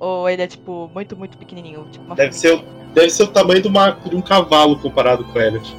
Ou 0.00 0.28
ele 0.28 0.42
é, 0.42 0.46
tipo, 0.46 0.90
muito, 0.92 1.16
muito 1.16 1.38
pequenininho. 1.38 1.86
Tipo, 1.90 2.14
deve, 2.14 2.32
ser, 2.32 2.62
deve 2.92 3.08
ser 3.08 3.22
o 3.22 3.28
tamanho 3.28 3.62
de, 3.62 3.68
uma, 3.68 3.90
de 3.90 4.16
um 4.16 4.20
cavalo 4.20 4.76
comparado 4.78 5.24
com 5.24 5.38
o 5.38 5.42
Elliot. 5.42 5.76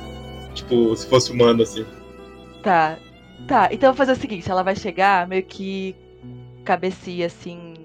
Tipo, 0.55 0.95
se 0.95 1.07
fosse 1.07 1.31
humano, 1.31 1.61
assim. 1.61 1.85
Tá. 2.63 2.97
Tá, 3.47 3.69
então 3.71 3.89
eu 3.89 3.93
vou 3.93 3.97
fazer 3.97 4.11
o 4.11 4.21
seguinte: 4.21 4.51
ela 4.51 4.61
vai 4.63 4.75
chegar 4.75 5.25
meio 5.25 5.43
que 5.45 5.95
cabecia, 6.65 7.27
assim, 7.27 7.75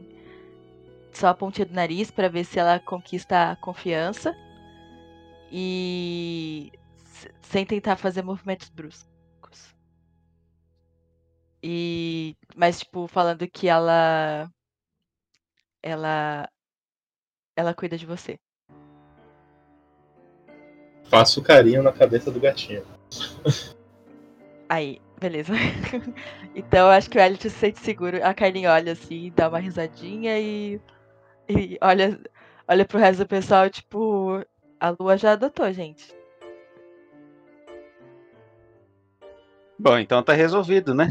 só 1.12 1.28
a 1.28 1.34
pontinha 1.34 1.66
do 1.66 1.72
nariz 1.72 2.10
para 2.10 2.28
ver 2.28 2.44
se 2.44 2.59
ela 2.59 2.80
conquista 2.80 3.52
a 3.52 3.56
confiança 3.56 4.34
e 5.52 6.72
sem 7.43 7.64
tentar 7.64 7.97
fazer 7.97 8.22
movimentos 8.22 8.68
bruscos. 8.70 9.72
E 11.62 12.34
mas 12.56 12.80
tipo 12.80 13.06
falando 13.06 13.47
que 13.48 13.68
ela 13.68 14.51
ela 15.80 16.48
ela 17.56 17.72
cuida 17.72 17.97
de 17.97 18.05
você. 18.05 18.36
Faço 21.05 21.40
carinho 21.40 21.84
na 21.84 21.93
cabeça 21.93 22.32
do 22.32 22.40
gatinho. 22.40 22.84
Aí, 24.68 24.98
beleza. 25.22 25.52
então 26.54 26.86
eu 26.86 26.92
acho 26.92 27.08
que 27.08 27.16
o 27.16 27.20
Elliot 27.20 27.42
se 27.42 27.50
sente 27.50 27.78
seguro. 27.78 28.18
A 28.24 28.34
Carlinha 28.34 28.72
olha 28.72 28.92
assim, 28.92 29.32
dá 29.34 29.48
uma 29.48 29.58
risadinha 29.58 30.38
e 30.38 30.80
e 31.48 31.78
olha, 31.80 32.18
olha 32.68 32.84
pro 32.84 32.98
resto 32.98 33.20
do 33.20 33.28
pessoal, 33.28 33.68
tipo, 33.68 34.44
a 34.80 34.90
lua 34.98 35.16
já 35.16 35.32
adotou, 35.32 35.70
gente. 35.72 36.14
Bom, 39.78 39.98
então 39.98 40.22
tá 40.22 40.32
resolvido, 40.32 40.94
né? 40.94 41.10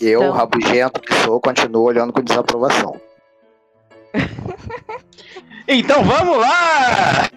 Eu, 0.00 0.22
então... 0.22 0.32
rabugento 0.32 1.00
que 1.00 1.12
sou, 1.14 1.40
continuo 1.40 1.82
olhando 1.82 2.12
com 2.12 2.22
desaprovação. 2.22 2.98
então 5.68 6.02
vamos 6.02 6.38
lá! 6.38 7.30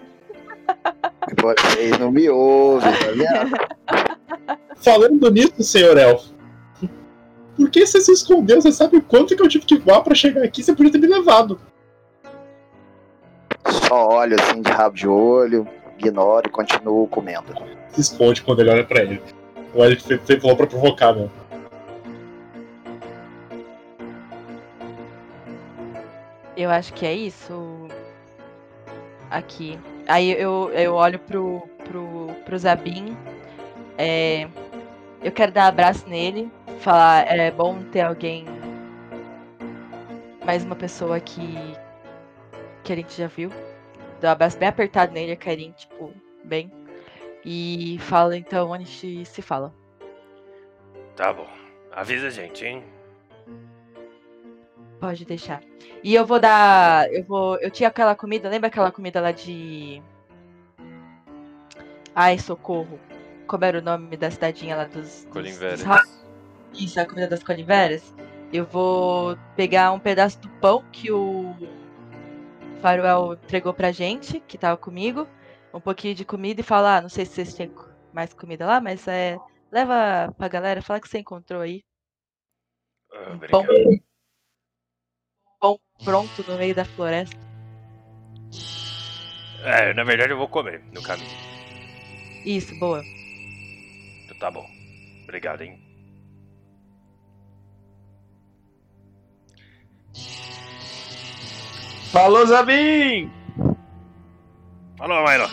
Vocês 1.40 1.98
não 1.98 2.10
me 2.10 2.28
ouvem, 2.28 2.92
tá 2.92 3.06
vendo? 3.10 4.58
Falando 4.76 5.30
nisso, 5.30 5.62
senhor 5.62 5.96
Elfo, 5.96 6.34
por 7.56 7.70
que 7.70 7.86
você 7.86 8.00
se 8.00 8.12
escondeu? 8.12 8.60
Você 8.60 8.72
sabe 8.72 8.96
o 8.96 9.02
quanto 9.02 9.34
que 9.34 9.42
eu 9.42 9.48
tive 9.48 9.64
que 9.64 9.78
voar 9.78 10.02
pra 10.02 10.14
chegar 10.14 10.42
aqui? 10.42 10.62
Você 10.62 10.74
podia 10.74 10.92
ter 10.92 10.98
me 10.98 11.06
levado. 11.06 11.60
Só 13.66 14.08
olho 14.08 14.36
assim 14.40 14.60
de 14.60 14.70
rabo 14.70 14.96
de 14.96 15.08
olho, 15.08 15.66
ignoro 15.98 16.48
e 16.48 16.50
continuo 16.50 17.06
comendo. 17.08 17.54
Se 17.92 18.00
esconde 18.00 18.42
quando 18.42 18.60
ele 18.60 18.70
olha 18.70 18.84
pra 18.84 19.02
ele. 19.02 19.22
O 19.72 19.82
Elliot 19.84 20.40
falou 20.40 20.56
pra 20.56 20.66
provocar, 20.66 21.12
meu. 21.14 21.30
Eu 26.56 26.70
acho 26.70 26.92
que 26.92 27.06
é 27.06 27.14
isso. 27.14 27.88
Aqui. 29.30 29.78
Aí 30.06 30.32
eu, 30.32 30.70
eu 30.72 30.94
olho 30.94 31.18
pro, 31.18 31.68
pro, 31.84 32.28
pro 32.44 32.58
Zabin. 32.58 33.16
É, 33.96 34.48
eu 35.22 35.32
quero 35.32 35.52
dar 35.52 35.64
um 35.64 35.68
abraço 35.68 36.08
nele 36.08 36.50
falar, 36.84 37.26
é 37.26 37.50
bom 37.50 37.82
ter 37.84 38.02
alguém, 38.02 38.44
mais 40.44 40.62
uma 40.62 40.76
pessoa 40.76 41.18
que, 41.18 41.56
que 42.82 42.92
a 42.92 42.96
gente 42.96 43.16
já 43.16 43.26
viu. 43.26 43.50
Dá 44.20 44.28
um 44.28 44.32
abraço 44.32 44.58
bem 44.58 44.68
apertado 44.68 45.12
nele, 45.12 45.32
a 45.32 45.36
Karin, 45.36 45.72
tipo, 45.72 46.12
bem. 46.44 46.70
E 47.44 47.98
fala 48.00 48.36
então 48.36 48.70
onde 48.70 48.86
se 49.24 49.42
fala. 49.42 49.72
Tá 51.16 51.32
bom. 51.32 51.48
Avisa 51.90 52.26
a 52.26 52.30
gente, 52.30 52.64
hein? 52.64 52.84
Pode 55.04 55.26
deixar. 55.26 55.62
E 56.02 56.14
eu 56.14 56.24
vou 56.24 56.40
dar. 56.40 57.12
Eu 57.12 57.22
vou. 57.24 57.58
Eu 57.58 57.70
tinha 57.70 57.90
aquela 57.90 58.14
comida, 58.14 58.48
lembra 58.48 58.68
aquela 58.68 58.90
comida 58.90 59.20
lá 59.20 59.32
de. 59.32 60.02
Ai, 62.14 62.38
socorro. 62.38 62.98
Como 63.46 63.66
era 63.66 63.80
o 63.80 63.82
nome 63.82 64.16
da 64.16 64.30
cidadinha 64.30 64.74
lá 64.76 64.84
dos. 64.84 65.26
Colinveres. 65.30 65.84
Dos... 65.84 66.24
Isso, 66.72 66.98
a 66.98 67.04
comida 67.04 67.28
das 67.28 67.42
coliveras. 67.42 68.14
Eu 68.50 68.64
vou 68.64 69.36
pegar 69.54 69.92
um 69.92 69.98
pedaço 69.98 70.40
do 70.40 70.48
pão 70.48 70.82
que 70.90 71.12
o 71.12 71.54
Faruel 72.80 73.34
entregou 73.34 73.74
pra 73.74 73.92
gente, 73.92 74.40
que 74.40 74.56
tava 74.56 74.78
comigo, 74.78 75.28
um 75.74 75.80
pouquinho 75.80 76.14
de 76.14 76.24
comida 76.24 76.62
e 76.62 76.64
fala, 76.64 76.96
ah, 76.96 77.02
não 77.02 77.10
sei 77.10 77.26
se 77.26 77.32
vocês 77.34 77.52
têm 77.52 77.70
mais 78.10 78.32
comida 78.32 78.64
lá, 78.64 78.80
mas 78.80 79.06
é. 79.06 79.38
Leva 79.70 80.32
pra 80.38 80.48
galera, 80.48 80.80
fala 80.80 81.00
que 81.00 81.08
você 81.08 81.18
encontrou 81.18 81.60
aí. 81.60 81.84
Ah, 83.12 83.36
Pão, 83.50 83.60
obrigado. 83.60 83.66
pão 83.66 84.00
pronto 86.02 86.44
no 86.48 86.56
meio 86.56 86.74
da 86.74 86.84
floresta. 86.84 87.36
É, 89.62 89.94
na 89.94 90.04
verdade 90.04 90.32
eu 90.32 90.38
vou 90.38 90.48
comer 90.48 90.82
no 90.92 91.02
caminho. 91.02 91.30
Isso, 92.44 92.78
boa. 92.78 93.02
Tá 94.38 94.50
bom. 94.50 94.66
Obrigado, 95.24 95.62
hein? 95.62 95.80
Falou, 102.12 102.46
Zabim! 102.46 103.28
Falou, 104.96 105.24
Milo. 105.28 105.48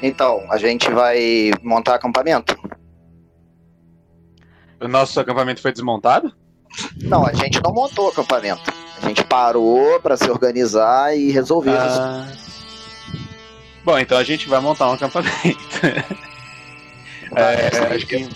Então, 0.00 0.46
a 0.50 0.56
gente 0.56 0.90
vai 0.90 1.50
montar 1.62 1.96
acampamento? 1.96 2.57
O 4.80 4.88
nosso 4.88 5.18
acampamento 5.18 5.60
foi 5.60 5.72
desmontado? 5.72 6.32
Não, 7.02 7.26
a 7.26 7.32
gente 7.32 7.60
não 7.62 7.72
montou 7.72 8.08
acampamento. 8.08 8.72
A 9.02 9.06
gente 9.08 9.24
parou 9.24 10.00
pra 10.00 10.16
se 10.16 10.30
organizar 10.30 11.16
e 11.16 11.30
resolver. 11.30 11.76
Ah. 11.76 12.28
Bom, 13.84 13.98
então 13.98 14.18
a 14.18 14.24
gente 14.24 14.48
vai 14.48 14.60
montar 14.60 14.88
um 14.90 14.92
acampamento. 14.92 15.58
é, 17.34 17.94
acho 17.94 18.06
que 18.06 18.28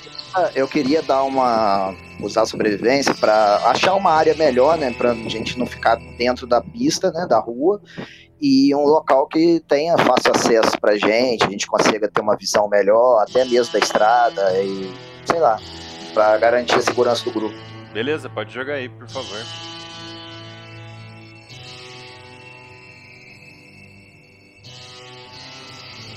Eu 0.54 0.66
queria 0.66 1.02
dar 1.02 1.22
uma. 1.24 1.94
usar 2.20 2.42
a 2.42 2.46
sobrevivência 2.46 3.14
pra 3.14 3.56
achar 3.66 3.94
uma 3.94 4.12
área 4.12 4.34
melhor, 4.34 4.78
né? 4.78 4.92
Pra 4.92 5.14
gente 5.14 5.58
não 5.58 5.66
ficar 5.66 5.96
dentro 6.16 6.46
da 6.46 6.60
pista, 6.60 7.10
né? 7.12 7.26
Da 7.28 7.38
rua. 7.38 7.80
E 8.40 8.74
um 8.74 8.84
local 8.84 9.28
que 9.28 9.60
tenha 9.68 9.96
fácil 9.98 10.32
acesso 10.34 10.72
pra 10.80 10.96
gente, 10.96 11.44
a 11.44 11.50
gente 11.50 11.66
consiga 11.66 12.08
ter 12.08 12.20
uma 12.20 12.36
visão 12.36 12.68
melhor, 12.68 13.22
até 13.22 13.44
mesmo 13.44 13.72
da 13.72 13.78
estrada 13.78 14.60
e. 14.62 14.92
sei 15.26 15.38
lá. 15.38 15.60
Pra 16.14 16.36
garantir 16.36 16.74
a 16.74 16.82
segurança 16.82 17.24
do 17.24 17.32
grupo. 17.32 17.56
Beleza, 17.92 18.28
pode 18.28 18.52
jogar 18.52 18.74
aí, 18.74 18.88
por 18.88 19.08
favor. 19.08 19.38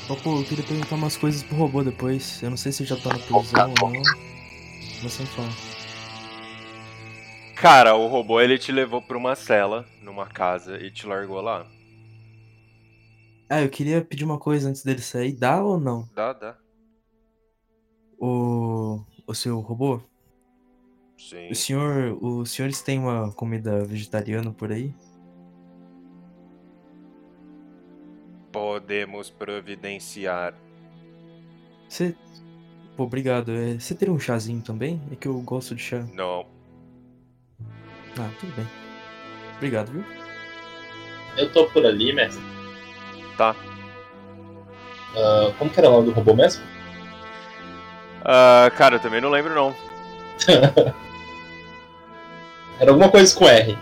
Ô, 0.07 0.15
pô, 0.17 0.39
eu 0.39 0.45
queria 0.45 0.63
perguntar 0.63 0.95
umas 0.95 1.17
coisas 1.17 1.41
pro 1.41 1.55
robô 1.55 1.83
depois. 1.83 2.41
Eu 2.43 2.49
não 2.49 2.57
sei 2.57 2.71
se 2.71 2.85
já 2.85 2.95
tá 2.95 3.09
na 3.09 3.19
prisão 3.19 3.73
ou 3.81 3.91
não. 3.91 4.01
Mas 5.01 5.13
você 5.13 5.23
me 5.23 5.29
fala. 5.29 5.49
Cara, 7.55 7.95
o 7.95 8.07
robô 8.07 8.39
ele 8.39 8.57
te 8.59 8.71
levou 8.71 9.01
pra 9.01 9.17
uma 9.17 9.33
cela, 9.35 9.85
numa 10.03 10.27
casa, 10.27 10.77
e 10.77 10.91
te 10.91 11.07
largou 11.07 11.41
lá. 11.41 11.65
Ah, 13.49 13.61
eu 13.61 13.69
queria 13.69 14.03
pedir 14.03 14.25
uma 14.25 14.37
coisa 14.37 14.69
antes 14.69 14.83
dele 14.83 15.01
sair. 15.01 15.33
Dá 15.33 15.63
ou 15.63 15.79
não? 15.79 16.07
Dá, 16.13 16.33
dá. 16.33 16.57
O, 18.19 19.03
o 19.27 19.33
seu 19.33 19.59
robô? 19.59 20.01
Sim. 21.17 21.49
O 21.49 21.55
senhor, 21.55 22.17
os 22.21 22.51
senhores 22.51 22.81
têm 22.81 22.99
uma 22.99 23.31
comida 23.31 23.83
vegetariana 23.85 24.51
por 24.51 24.71
aí? 24.71 24.93
Podemos 28.51 29.29
providenciar. 29.29 30.53
Você. 31.89 32.15
Pô, 32.95 33.03
obrigado. 33.03 33.51
É, 33.51 33.77
Você 33.79 33.93
teria 33.95 34.13
um 34.13 34.19
chazinho 34.19 34.61
também? 34.61 35.01
É 35.11 35.15
que 35.15 35.27
eu 35.27 35.39
gosto 35.41 35.75
de 35.75 35.81
chá. 35.81 36.05
Não. 36.13 36.45
Ah, 38.17 38.29
tudo 38.39 38.55
bem. 38.55 38.65
Obrigado, 39.57 39.91
viu? 39.91 40.03
Eu 41.37 41.51
tô 41.51 41.67
por 41.67 41.85
ali, 41.85 42.13
mestre. 42.13 42.41
Tá. 43.37 43.55
Ah, 45.17 45.53
como 45.57 45.69
que 45.69 45.79
era 45.79 45.89
o 45.89 45.93
nome 45.93 46.05
do 46.07 46.11
robô 46.11 46.33
mesmo? 46.33 46.63
Ah, 48.25 48.71
cara, 48.75 48.95
eu 48.95 48.99
também 48.99 49.21
não 49.21 49.29
lembro 49.29 49.53
não. 49.53 49.75
Era 52.79 52.91
alguma 52.91 53.09
coisa 53.09 53.33
com 53.35 53.47
R. 53.47 53.77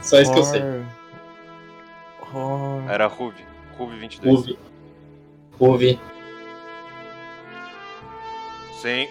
Só 0.00 0.20
isso 0.20 0.32
que 0.32 0.38
eu 0.38 0.44
sei. 0.44 0.62
Hor- 2.32 2.88
Era 2.90 3.06
Ruve. 3.06 3.44
Ruve 3.76 3.96
22. 3.98 4.34
Ruve. 4.36 4.58
Ruve. 5.58 6.00
Sim. 8.80 9.08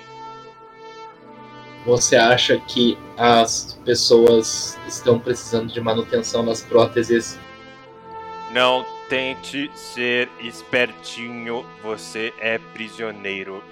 Você 1.86 2.16
acha 2.16 2.58
que 2.60 2.98
as 3.18 3.80
pessoas 3.86 4.78
estão 4.88 5.20
precisando 5.20 5.72
de 5.72 5.82
manutenção 5.82 6.46
das 6.46 6.62
próteses? 6.62 7.40
Não 8.52 8.86
tente 9.10 9.72
ser 9.74 10.30
espertinho, 10.40 11.66
você 11.82 12.34
é 12.40 12.58
prisioneiro. 12.74 13.64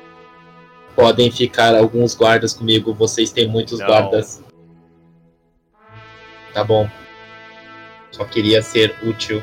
Podem 0.99 1.31
ficar 1.31 1.73
alguns 1.75 2.13
guardas 2.13 2.53
comigo, 2.53 2.93
vocês 2.93 3.31
têm 3.31 3.47
muitos 3.47 3.79
Não. 3.79 3.87
guardas. 3.87 4.43
Tá 6.53 6.61
bom. 6.61 6.89
Só 8.11 8.25
queria 8.25 8.61
ser 8.61 8.93
útil. 9.01 9.41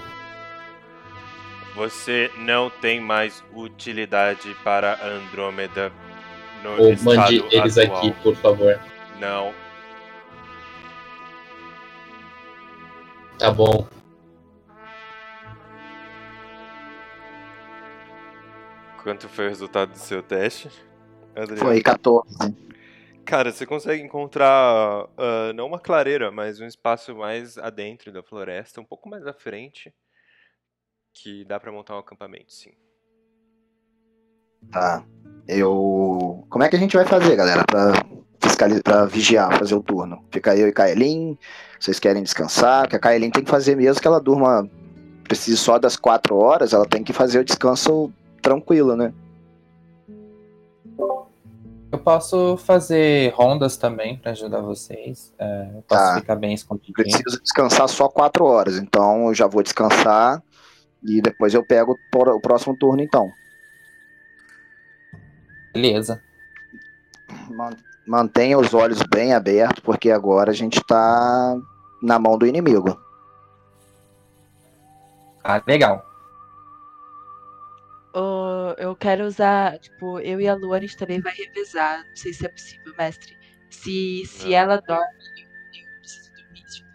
Você 1.75 2.31
não 2.37 2.69
tem 2.69 3.01
mais 3.01 3.43
utilidade 3.55 4.55
para 4.63 5.03
Andrômeda 5.03 5.91
no 6.63 6.73
Ou 6.83 6.97
mande 7.03 7.43
eles 7.51 7.79
atual. 7.79 7.99
aqui, 7.99 8.13
por 8.23 8.37
favor. 8.37 8.79
Não. 9.19 9.55
Tá 13.39 13.51
bom. 13.51 13.87
Quanto 19.03 19.27
foi 19.29 19.47
o 19.47 19.49
resultado 19.49 19.93
do 19.93 19.99
seu 19.99 20.23
teste? 20.23 20.86
Adriano? 21.37 21.65
Foi 21.65 21.81
14. 21.81 22.55
Cara, 23.25 23.51
você 23.51 23.67
consegue 23.67 24.03
encontrar 24.03 25.09
ah, 25.19 25.53
não 25.55 25.67
uma 25.67 25.81
clareira, 25.81 26.31
mas 26.31 26.61
um 26.61 26.67
espaço 26.67 27.15
mais 27.15 27.59
adentro 27.59 28.13
da 28.13 28.23
floresta, 28.23 28.81
um 28.81 28.85
pouco 28.85 29.09
mais 29.09 29.27
à 29.27 29.33
frente, 29.33 29.93
que 31.13 31.45
dá 31.45 31.59
pra 31.59 31.73
montar 31.73 31.97
um 31.97 31.99
acampamento, 31.99 32.53
sim. 32.53 32.71
Tá. 34.71 35.05
Eu. 35.49 36.47
Como 36.49 36.65
é 36.65 36.69
que 36.69 36.77
a 36.77 36.79
gente 36.79 36.97
vai 36.97 37.05
fazer, 37.05 37.37
galera, 37.37 37.65
pra, 37.65 37.93
fiscalizar, 38.41 38.83
pra 38.83 39.05
vigiar, 39.05 39.59
fazer 39.59 39.75
o 39.75 39.83
turno? 39.83 40.25
Fica 40.31 40.57
eu 40.57 40.69
e 40.69 40.73
Kaelin. 40.73 41.37
Vocês 41.79 41.99
querem 41.99 42.23
descansar? 42.23 42.89
Que 42.89 42.97
a 42.97 42.99
Kaelin 42.99 43.31
tem 43.31 43.45
que 43.45 43.51
fazer 43.51 43.77
mesmo 43.77 44.01
que 44.01 44.09
ela 44.09 44.21
durma. 44.21 44.69
Precise 45.25 45.57
só 45.57 45.77
das 45.77 45.97
quatro 45.97 46.37
horas, 46.37 46.73
ela 46.73 46.87
tem 46.87 47.03
que 47.03 47.13
fazer 47.13 47.41
o 47.41 47.45
descanso 47.45 48.13
tranquilo, 48.41 48.95
né? 48.95 49.13
Eu 51.97 52.03
posso 52.03 52.59
fazer 52.59 53.33
rondas 53.35 53.79
também 53.79 54.19
pra 54.19 54.33
ajudar 54.33 54.61
vocês. 54.61 55.33
É, 55.39 55.71
eu 55.77 55.83
posso 55.83 56.03
Tá. 56.03 56.15
ficar 56.21 56.37
bem 56.37 56.53
escondidinho. 56.53 56.93
Preciso 56.95 57.43
descansar 57.43 57.89
só 57.89 58.07
quatro 58.07 58.45
horas, 58.45 58.77
então 58.77 59.29
eu 59.29 59.35
já 59.35 59.47
vou 59.47 59.63
descansar 59.63 60.43
e 61.03 61.23
depois 61.23 61.55
eu 61.55 61.65
pego 61.65 61.97
o 62.15 62.41
próximo 62.41 62.77
turno, 62.77 63.01
então. 63.03 63.31
Beleza. 65.73 66.23
Man- 67.51 67.77
Mantenha 68.07 68.57
os 68.57 68.73
olhos 68.73 69.01
bem 69.11 69.33
abertos, 69.35 69.81
porque 69.81 70.11
agora 70.13 70.53
a 70.53 70.55
gente 70.55 70.81
tá 70.85 71.57
na 72.01 72.19
mão 72.21 72.39
do 72.39 72.47
inimigo. 72.47 72.97
Ah, 75.43 75.61
legal. 75.67 76.06
Eu 78.79 78.97
quero 78.97 79.25
usar, 79.25 79.79
tipo, 79.79 80.19
eu 80.21 80.41
e 80.41 80.49
a 80.49 80.55
Lu, 80.55 80.73
a 80.73 80.81
gente 80.81 80.97
também 80.97 81.21
vai 81.21 81.33
revezar. 81.35 82.05
Não 82.09 82.17
sei 82.17 82.33
se 82.33 82.47
é 82.47 82.49
possível, 82.49 82.95
mestre. 82.99 83.37
Se, 83.71 84.25
se 84.27 84.55
ela 84.55 84.81
dorme, 84.81 85.03
eu, 85.05 85.83
eu 85.85 85.99
preciso 86.01 86.31
dormir, 86.33 86.65
tipo. 86.65 86.87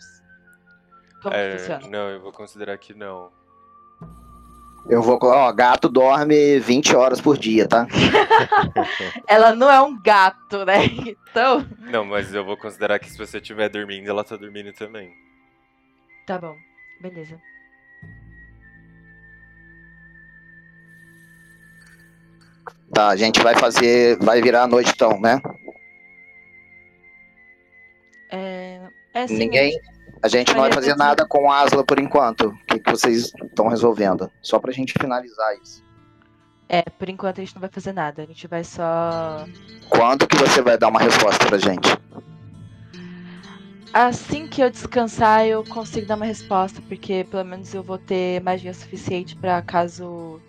Como 1.22 1.36
que 1.36 1.42
É, 1.42 1.58
funciona? 1.58 1.88
não, 1.90 2.10
eu 2.10 2.22
vou 2.22 2.32
considerar 2.32 2.78
que 2.78 2.94
não. 2.94 3.30
Eu 4.90 5.02
vou. 5.04 5.20
Ó, 5.22 5.52
gato 5.54 5.88
dorme 5.88 6.60
20 6.60 6.96
horas 6.96 7.22
por 7.22 7.38
dia, 7.38 7.68
tá? 7.68 7.86
Ela 9.28 9.54
não 9.56 9.70
é 9.70 9.80
um 9.80 10.02
gato, 10.02 10.66
né? 10.66 10.86
Então. 11.32 11.64
Não, 11.80 12.04
mas 12.04 12.34
eu 12.34 12.44
vou 12.44 12.58
considerar 12.58 12.98
que 12.98 13.10
se 13.10 13.18
você 13.18 13.38
estiver 13.38 13.70
dormindo, 13.70 14.10
ela 14.10 14.24
tá 14.24 14.36
dormindo 14.36 14.74
também. 14.74 15.14
Tá 16.26 16.40
bom, 16.40 16.56
beleza. 17.00 17.40
Tá, 22.94 23.10
a 23.10 23.16
gente 23.16 23.42
vai 23.42 23.56
fazer. 23.56 24.18
Vai 24.20 24.42
virar 24.42 24.64
a 24.64 24.68
noite 24.68 24.92
então, 24.94 25.20
né? 25.20 25.42
É, 28.30 28.82
é 29.14 29.28
sim, 29.28 29.38
Ninguém. 29.38 29.80
A 30.24 30.28
gente 30.28 30.54
não 30.54 30.62
vai 30.62 30.72
fazer 30.72 30.96
nada 30.96 31.26
com 31.26 31.52
Asla 31.52 31.84
por 31.84 32.00
enquanto. 32.00 32.50
O 32.50 32.66
que, 32.66 32.80
que 32.80 32.92
vocês 32.92 33.34
estão 33.44 33.68
resolvendo? 33.68 34.30
Só 34.42 34.60
pra 34.60 34.72
gente 34.72 34.94
finalizar 34.94 35.56
isso. 35.62 35.84
É, 36.70 36.84
por 36.84 37.10
enquanto 37.10 37.40
a 37.40 37.44
gente 37.44 37.56
não 37.56 37.62
vai 37.62 37.70
fazer 37.70 37.92
nada. 37.92 38.22
A 38.22 38.26
gente 38.26 38.48
vai 38.48 38.64
só. 38.64 39.46
Quando 39.90 40.28
que 40.28 40.38
você 40.38 40.62
vai 40.62 40.78
dar 40.78 40.90
uma 40.90 41.00
resposta 41.00 41.46
pra 41.46 41.58
gente? 41.58 41.90
Assim 43.94 44.48
que 44.48 44.62
eu 44.62 44.70
descansar, 44.70 45.46
eu 45.46 45.66
consigo 45.66 46.08
dar 46.08 46.16
uma 46.16 46.26
resposta, 46.26 46.82
porque 46.88 47.26
pelo 47.30 47.44
menos 47.44 47.74
eu 47.74 47.84
vou 47.84 47.98
ter 47.98 48.42
magia 48.42 48.74
suficiente 48.74 49.36
pra 49.36 49.62
caso 49.62 50.40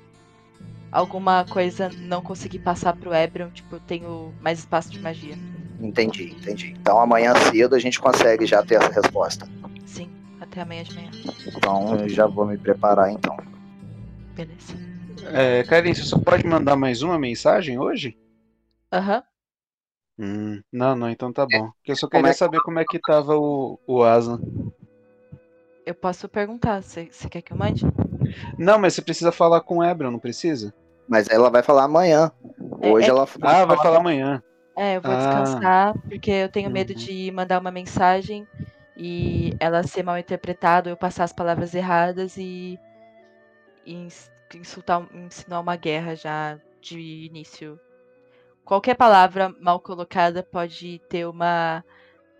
alguma 0.93 1.45
coisa 1.45 1.89
não 2.03 2.21
conseguir 2.23 2.59
passar 2.61 2.95
pro 2.95 3.13
Ebron, 3.15 3.49
tipo, 3.51 3.77
eu 3.77 3.81
tenho 3.81 4.33
mais 4.41 4.59
espaço 4.61 4.91
de 4.91 5.01
magia. 5.01 5.37
Entendi, 5.81 6.31
entendi. 6.33 6.75
Então 6.81 7.01
amanhã 7.01 7.33
cedo 7.51 7.75
a 7.75 7.79
gente 7.79 7.99
consegue 7.99 8.47
já 8.47 8.63
ter 8.63 8.77
essa 8.77 9.01
resposta. 9.01 9.49
Sim, 9.87 10.09
até 10.41 10.61
amanhã 10.61 10.85
de 10.85 10.95
manhã. 10.95 11.11
Então 11.47 11.95
eu 11.97 12.09
já 12.09 12.27
vou 12.27 12.47
me 12.47 12.57
preparar 12.59 13.11
então. 13.11 13.37
Beleza. 14.37 14.77
É, 15.33 15.63
Karen, 15.65 15.95
você 15.95 16.03
só 16.05 16.19
pode 16.19 16.47
mandar 16.47 16.77
mais 16.77 17.03
uma 17.03 17.19
mensagem 17.19 17.79
hoje? 17.79 18.17
Aham. 18.93 19.23
Hum, 20.19 20.63
não, 20.71 20.95
não, 20.95 21.09
então 21.11 21.33
tá 21.33 21.47
bom. 21.47 21.71
Porque 21.71 21.93
eu 21.93 21.97
só 21.97 22.07
Como 22.07 22.21
queria 22.23 22.31
é 22.31 22.33
que- 22.33 22.39
saber 22.39 22.61
como 22.61 22.79
é 22.79 22.85
que 22.85 22.99
tava 23.01 23.35
o, 23.37 23.79
o 23.87 24.03
Aslan. 24.05 24.39
Eu 25.85 25.95
posso 25.95 26.29
perguntar, 26.29 26.81
você 26.83 27.09
você 27.11 27.29
quer 27.29 27.43
que 27.43 27.53
eu 27.53 27.57
mande? 27.57 27.83
Não, 28.57 28.79
mas 28.79 28.95
você 28.95 29.03
precisa 29.03 29.33
falar 29.33 29.61
com 29.63 29.79
o 29.79 29.85
Ebron, 29.85 30.11
não 30.13 30.19
precisa? 30.19 30.73
Mas 31.13 31.29
ela 31.29 31.51
vai 31.51 31.63
falar 31.63 31.85
amanhã. 31.85 32.33
Hoje 32.83 33.07
é 33.07 33.11
ela 33.11 33.27
Ah, 33.43 33.67
vai 33.67 33.77
falar 33.77 33.99
amanhã. 33.99 34.43
É, 34.75 34.97
eu 34.97 35.03
vou 35.03 35.13
Ah. 35.13 35.17
descansar, 35.19 35.95
porque 36.09 36.31
eu 36.31 36.49
tenho 36.49 36.71
medo 36.71 36.95
de 36.95 37.31
mandar 37.31 37.61
uma 37.61 37.71
mensagem 37.71 38.49
e 38.97 39.53
ela 39.61 39.83
ser 39.83 40.03
mal 40.03 40.17
interpretada, 40.19 40.89
eu 40.89 40.97
passar 40.97 41.25
as 41.25 41.33
palavras 41.33 41.75
erradas 41.75 42.39
e, 42.39 42.79
e 43.85 43.95
ins- 43.95 44.31
insultar, 44.55 45.07
insinuar 45.15 45.61
uma 45.61 45.77
guerra 45.77 46.17
já 46.17 46.59
de 46.81 47.27
início. 47.27 47.79
Qualquer 48.65 48.95
palavra 48.97 49.55
mal 49.61 49.81
colocada 49.81 50.43
pode 50.43 50.99
ter 51.11 51.27
uma, 51.27 51.85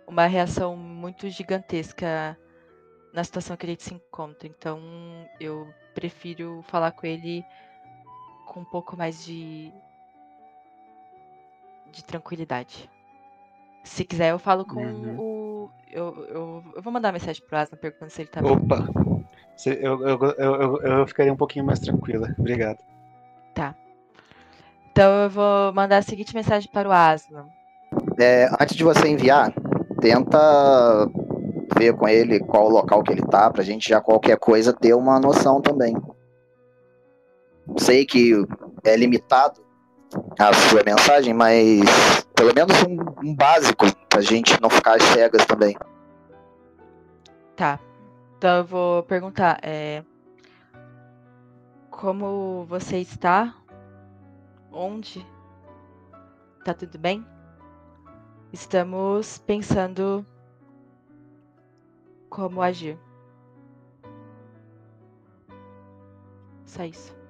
uma 0.07 0.25
reação 0.25 0.75
muito 0.75 1.29
gigantesca 1.29 2.37
na 3.13 3.23
situação 3.23 3.55
que 3.57 3.65
a 3.65 3.69
gente 3.69 3.83
se 3.83 3.93
encontra. 3.93 4.47
Então 4.47 4.81
eu 5.39 5.67
prefiro 5.93 6.63
falar 6.67 6.91
com 6.91 7.05
ele 7.05 7.43
com 8.53 8.59
um 8.61 8.65
pouco 8.65 8.95
mais 8.95 9.23
de 9.25 9.71
de 11.91 12.03
tranquilidade. 12.03 12.89
Se 13.83 14.03
quiser, 14.03 14.31
eu 14.31 14.39
falo 14.39 14.65
com 14.65 14.81
Uhum. 14.81 15.19
o. 15.19 15.69
Eu, 15.91 16.25
eu, 16.27 16.63
eu 16.75 16.81
vou 16.81 16.91
mandar 16.91 17.09
uma 17.09 17.13
mensagem 17.13 17.43
pro 17.45 17.57
Aslan 17.57 17.77
perguntando 17.77 18.11
se 18.11 18.21
ele 18.21 18.29
tá 18.29 18.41
bem. 18.41 18.51
Opa! 18.51 18.87
Eu, 19.65 20.07
eu, 20.07 20.19
eu, 20.37 20.61
eu, 20.61 20.81
eu 20.81 21.07
ficaria 21.07 21.31
um 21.31 21.37
pouquinho 21.37 21.65
mais 21.65 21.79
tranquila. 21.79 22.33
Obrigado. 22.39 22.79
Tá. 23.53 23.75
Então 24.91 25.11
eu 25.23 25.29
vou 25.29 25.73
mandar 25.73 25.97
a 25.97 26.01
seguinte 26.01 26.33
mensagem 26.33 26.69
para 26.71 26.89
o 26.89 26.91
Aslan. 26.91 27.45
É, 28.19 28.47
antes 28.59 28.75
de 28.75 28.83
você 28.83 29.07
enviar, 29.07 29.53
tenta 30.01 31.07
ver 31.77 31.93
com 31.95 32.07
ele 32.07 32.39
qual 32.39 32.65
o 32.65 32.69
local 32.71 33.03
que 33.03 33.11
ele 33.11 33.21
tá, 33.21 33.51
pra 33.51 33.63
gente 33.63 33.87
já 33.87 34.01
qualquer 34.01 34.37
coisa 34.37 34.73
ter 34.73 34.93
uma 34.95 35.19
noção 35.19 35.61
também. 35.61 35.95
Sei 37.77 38.05
que 38.05 38.33
é 38.83 38.95
limitado 38.95 39.63
a 40.39 40.53
sua 40.53 40.83
mensagem, 40.85 41.33
mas 41.33 41.81
pelo 42.35 42.53
menos 42.53 42.83
um, 42.83 43.29
um 43.29 43.35
básico 43.35 43.85
pra 44.09 44.21
gente 44.21 44.59
não 44.61 44.69
ficar 44.69 45.01
cegas 45.01 45.45
também. 45.45 45.75
Tá. 47.55 47.79
Então 48.37 48.57
eu 48.57 48.65
vou 48.65 49.03
perguntar. 49.03 49.59
É... 49.61 50.03
Como 51.89 52.65
você 52.65 52.97
está? 52.97 53.55
Onde? 54.71 55.25
Tá 56.65 56.73
tudo 56.73 56.97
bem? 56.97 57.25
Estamos 58.51 59.37
pensando 59.39 60.25
como 62.29 62.61
agir. 62.61 62.97
Só 66.65 66.83
isso. 66.83 67.22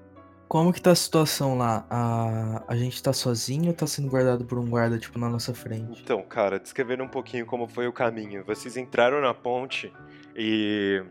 Como 0.53 0.71
que 0.71 0.79
tá 0.79 0.91
a 0.91 0.95
situação 0.95 1.57
lá? 1.57 1.83
A, 1.89 2.63
a 2.67 2.75
gente 2.75 3.01
tá 3.01 3.11
sozinho 3.11 3.69
ou 3.69 3.73
tá 3.73 3.87
sendo 3.87 4.07
guardado 4.07 4.45
por 4.45 4.59
um 4.59 4.69
guarda, 4.69 4.99
tipo, 4.99 5.17
na 5.17 5.27
nossa 5.27 5.51
frente? 5.51 5.99
Então, 5.99 6.21
cara, 6.21 6.59
descrevendo 6.59 7.03
um 7.03 7.07
pouquinho 7.07 7.43
como 7.43 7.67
foi 7.67 7.87
o 7.87 7.91
caminho. 7.91 8.43
Vocês 8.45 8.77
entraram 8.77 9.19
na 9.19 9.33
ponte 9.33 9.91
e 10.35 11.03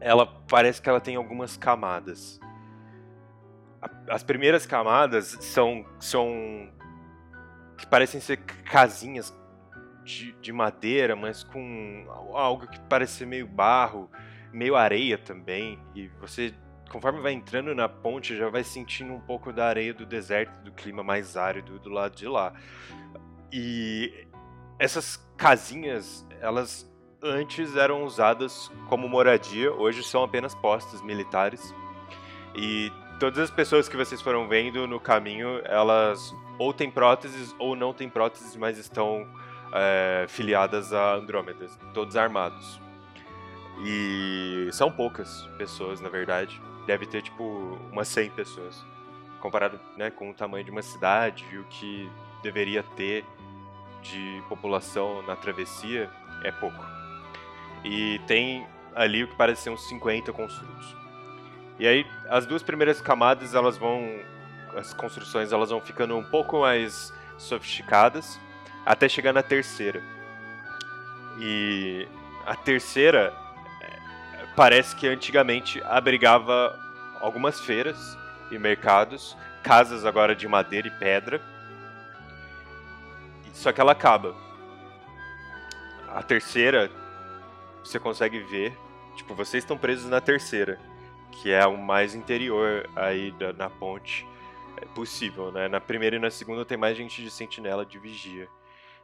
ela 0.00 0.26
parece 0.26 0.82
que 0.82 0.88
ela 0.88 1.00
tem 1.00 1.14
algumas 1.14 1.56
camadas. 1.56 2.40
As 4.08 4.24
primeiras 4.24 4.66
camadas 4.66 5.36
são 5.40 5.86
são 6.00 6.28
que 7.76 7.86
parecem 7.86 8.20
ser 8.20 8.38
casinhas 8.38 9.32
de, 10.02 10.32
de 10.32 10.52
madeira, 10.52 11.14
mas 11.14 11.44
com 11.44 12.06
algo 12.34 12.66
que 12.66 12.80
parece 12.88 13.18
ser 13.18 13.26
meio 13.26 13.46
barro, 13.46 14.10
meio 14.52 14.74
areia 14.74 15.16
também. 15.16 15.78
E 15.94 16.08
você, 16.20 16.52
conforme 16.90 17.20
vai 17.20 17.32
entrando 17.32 17.74
na 17.74 17.88
ponte, 17.88 18.36
já 18.36 18.48
vai 18.48 18.64
sentindo 18.64 19.12
um 19.12 19.20
pouco 19.20 19.52
da 19.52 19.66
areia 19.66 19.92
do 19.92 20.06
deserto, 20.06 20.58
do 20.62 20.72
clima 20.72 21.02
mais 21.02 21.36
árido 21.36 21.78
do 21.78 21.90
lado 21.90 22.16
de 22.16 22.26
lá. 22.26 22.52
E 23.52 24.26
essas 24.78 25.16
casinhas, 25.36 26.26
elas 26.40 26.88
antes 27.22 27.76
eram 27.76 28.04
usadas 28.04 28.70
como 28.88 29.08
moradia, 29.08 29.72
hoje 29.72 30.02
são 30.02 30.22
apenas 30.22 30.54
postos 30.54 31.02
militares. 31.02 31.74
E 32.54 32.92
todas 33.18 33.38
as 33.38 33.50
pessoas 33.50 33.88
que 33.88 33.96
vocês 33.96 34.20
foram 34.20 34.48
vendo 34.48 34.86
no 34.86 35.00
caminho, 35.00 35.60
elas 35.64 36.34
ou 36.58 36.72
têm 36.72 36.90
próteses 36.90 37.54
ou 37.58 37.76
não 37.76 37.92
têm 37.92 38.08
próteses, 38.08 38.56
mas 38.56 38.78
estão 38.78 39.26
é, 39.72 40.26
filiadas 40.28 40.92
a 40.92 41.14
Andrômeda, 41.14 41.66
todos 41.92 42.16
armados. 42.16 42.80
E 43.84 44.68
são 44.72 44.90
poucas 44.90 45.42
pessoas, 45.56 46.00
na 46.00 46.08
verdade. 46.08 46.60
Deve 46.88 47.04
ter 47.04 47.20
tipo 47.20 47.44
umas 47.92 48.08
100 48.08 48.30
pessoas. 48.30 48.82
Comparado 49.40 49.78
né, 49.94 50.10
com 50.10 50.30
o 50.30 50.34
tamanho 50.34 50.64
de 50.64 50.70
uma 50.70 50.80
cidade 50.80 51.44
e 51.52 51.58
o 51.58 51.64
que 51.64 52.10
deveria 52.42 52.82
ter 52.82 53.26
de 54.00 54.42
população 54.48 55.20
na 55.20 55.36
travessia, 55.36 56.10
é 56.42 56.50
pouco. 56.50 56.82
E 57.84 58.18
tem 58.26 58.66
ali 58.94 59.22
o 59.22 59.28
que 59.28 59.36
parece 59.36 59.64
ser 59.64 59.70
uns 59.70 59.86
50 59.86 60.32
construtos. 60.32 60.96
E 61.78 61.86
aí, 61.86 62.06
as 62.30 62.46
duas 62.46 62.62
primeiras 62.62 63.02
camadas, 63.02 63.54
elas 63.54 63.76
vão. 63.76 64.02
As 64.74 64.94
construções 64.94 65.52
elas 65.52 65.68
vão 65.68 65.82
ficando 65.82 66.16
um 66.16 66.24
pouco 66.24 66.60
mais 66.60 67.12
sofisticadas, 67.36 68.40
até 68.86 69.10
chegar 69.10 69.34
na 69.34 69.42
terceira. 69.42 70.02
E 71.38 72.08
a 72.46 72.54
terceira 72.56 73.36
parece 74.58 74.96
que 74.96 75.06
antigamente 75.06 75.80
abrigava 75.84 76.76
algumas 77.20 77.60
feiras 77.60 78.18
e 78.50 78.58
mercados, 78.58 79.36
casas 79.62 80.04
agora 80.04 80.34
de 80.34 80.48
madeira 80.48 80.88
e 80.88 80.90
pedra. 80.90 81.40
Só 83.54 83.70
que 83.70 83.80
ela 83.80 83.92
acaba. 83.92 84.34
A 86.08 86.24
terceira, 86.24 86.90
você 87.84 88.00
consegue 88.00 88.40
ver, 88.40 88.76
tipo, 89.14 89.32
vocês 89.32 89.62
estão 89.62 89.78
presos 89.78 90.10
na 90.10 90.20
terceira, 90.20 90.76
que 91.30 91.52
é 91.52 91.64
o 91.64 91.78
mais 91.78 92.16
interior 92.16 92.90
aí 92.96 93.30
da, 93.38 93.52
na 93.52 93.70
ponte 93.70 94.26
é 94.78 94.86
possível, 94.86 95.52
né? 95.52 95.68
Na 95.68 95.80
primeira 95.80 96.16
e 96.16 96.18
na 96.18 96.32
segunda 96.32 96.64
tem 96.64 96.76
mais 96.76 96.96
gente 96.96 97.22
de 97.22 97.30
sentinela, 97.30 97.86
de 97.86 98.00
vigia, 98.00 98.48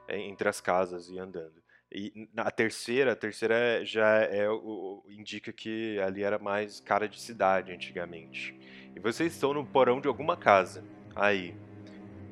é, 0.08 0.18
entre 0.18 0.48
as 0.48 0.60
casas 0.60 1.08
e 1.08 1.16
andando. 1.16 1.63
E 1.94 2.28
na 2.34 2.50
terceira, 2.50 3.12
a 3.12 3.16
terceira 3.16 3.84
já 3.84 4.16
é 4.16 4.50
o, 4.50 5.04
indica 5.08 5.52
que 5.52 5.96
ali 6.00 6.24
era 6.24 6.40
mais 6.40 6.80
cara 6.80 7.08
de 7.08 7.20
cidade 7.20 7.70
antigamente. 7.70 8.58
E 8.96 8.98
vocês 8.98 9.32
estão 9.32 9.54
no 9.54 9.64
porão 9.64 10.00
de 10.00 10.08
alguma 10.08 10.36
casa. 10.36 10.82
Aí 11.14 11.54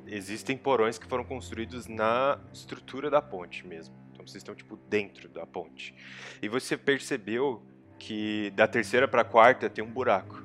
existem 0.04 0.56
porões 0.56 0.98
que 0.98 1.06
foram 1.06 1.22
construídos 1.22 1.86
na 1.86 2.40
estrutura 2.52 3.08
da 3.08 3.22
ponte 3.22 3.64
mesmo. 3.64 3.94
Então 4.10 4.26
vocês 4.26 4.40
estão 4.40 4.52
tipo 4.52 4.76
dentro 4.88 5.28
da 5.28 5.46
ponte. 5.46 5.94
E 6.42 6.48
você 6.48 6.76
percebeu 6.76 7.62
que 8.00 8.50
da 8.56 8.66
terceira 8.66 9.06
para 9.06 9.22
a 9.22 9.24
quarta 9.24 9.70
tem 9.70 9.84
um 9.84 9.90
buraco 9.90 10.42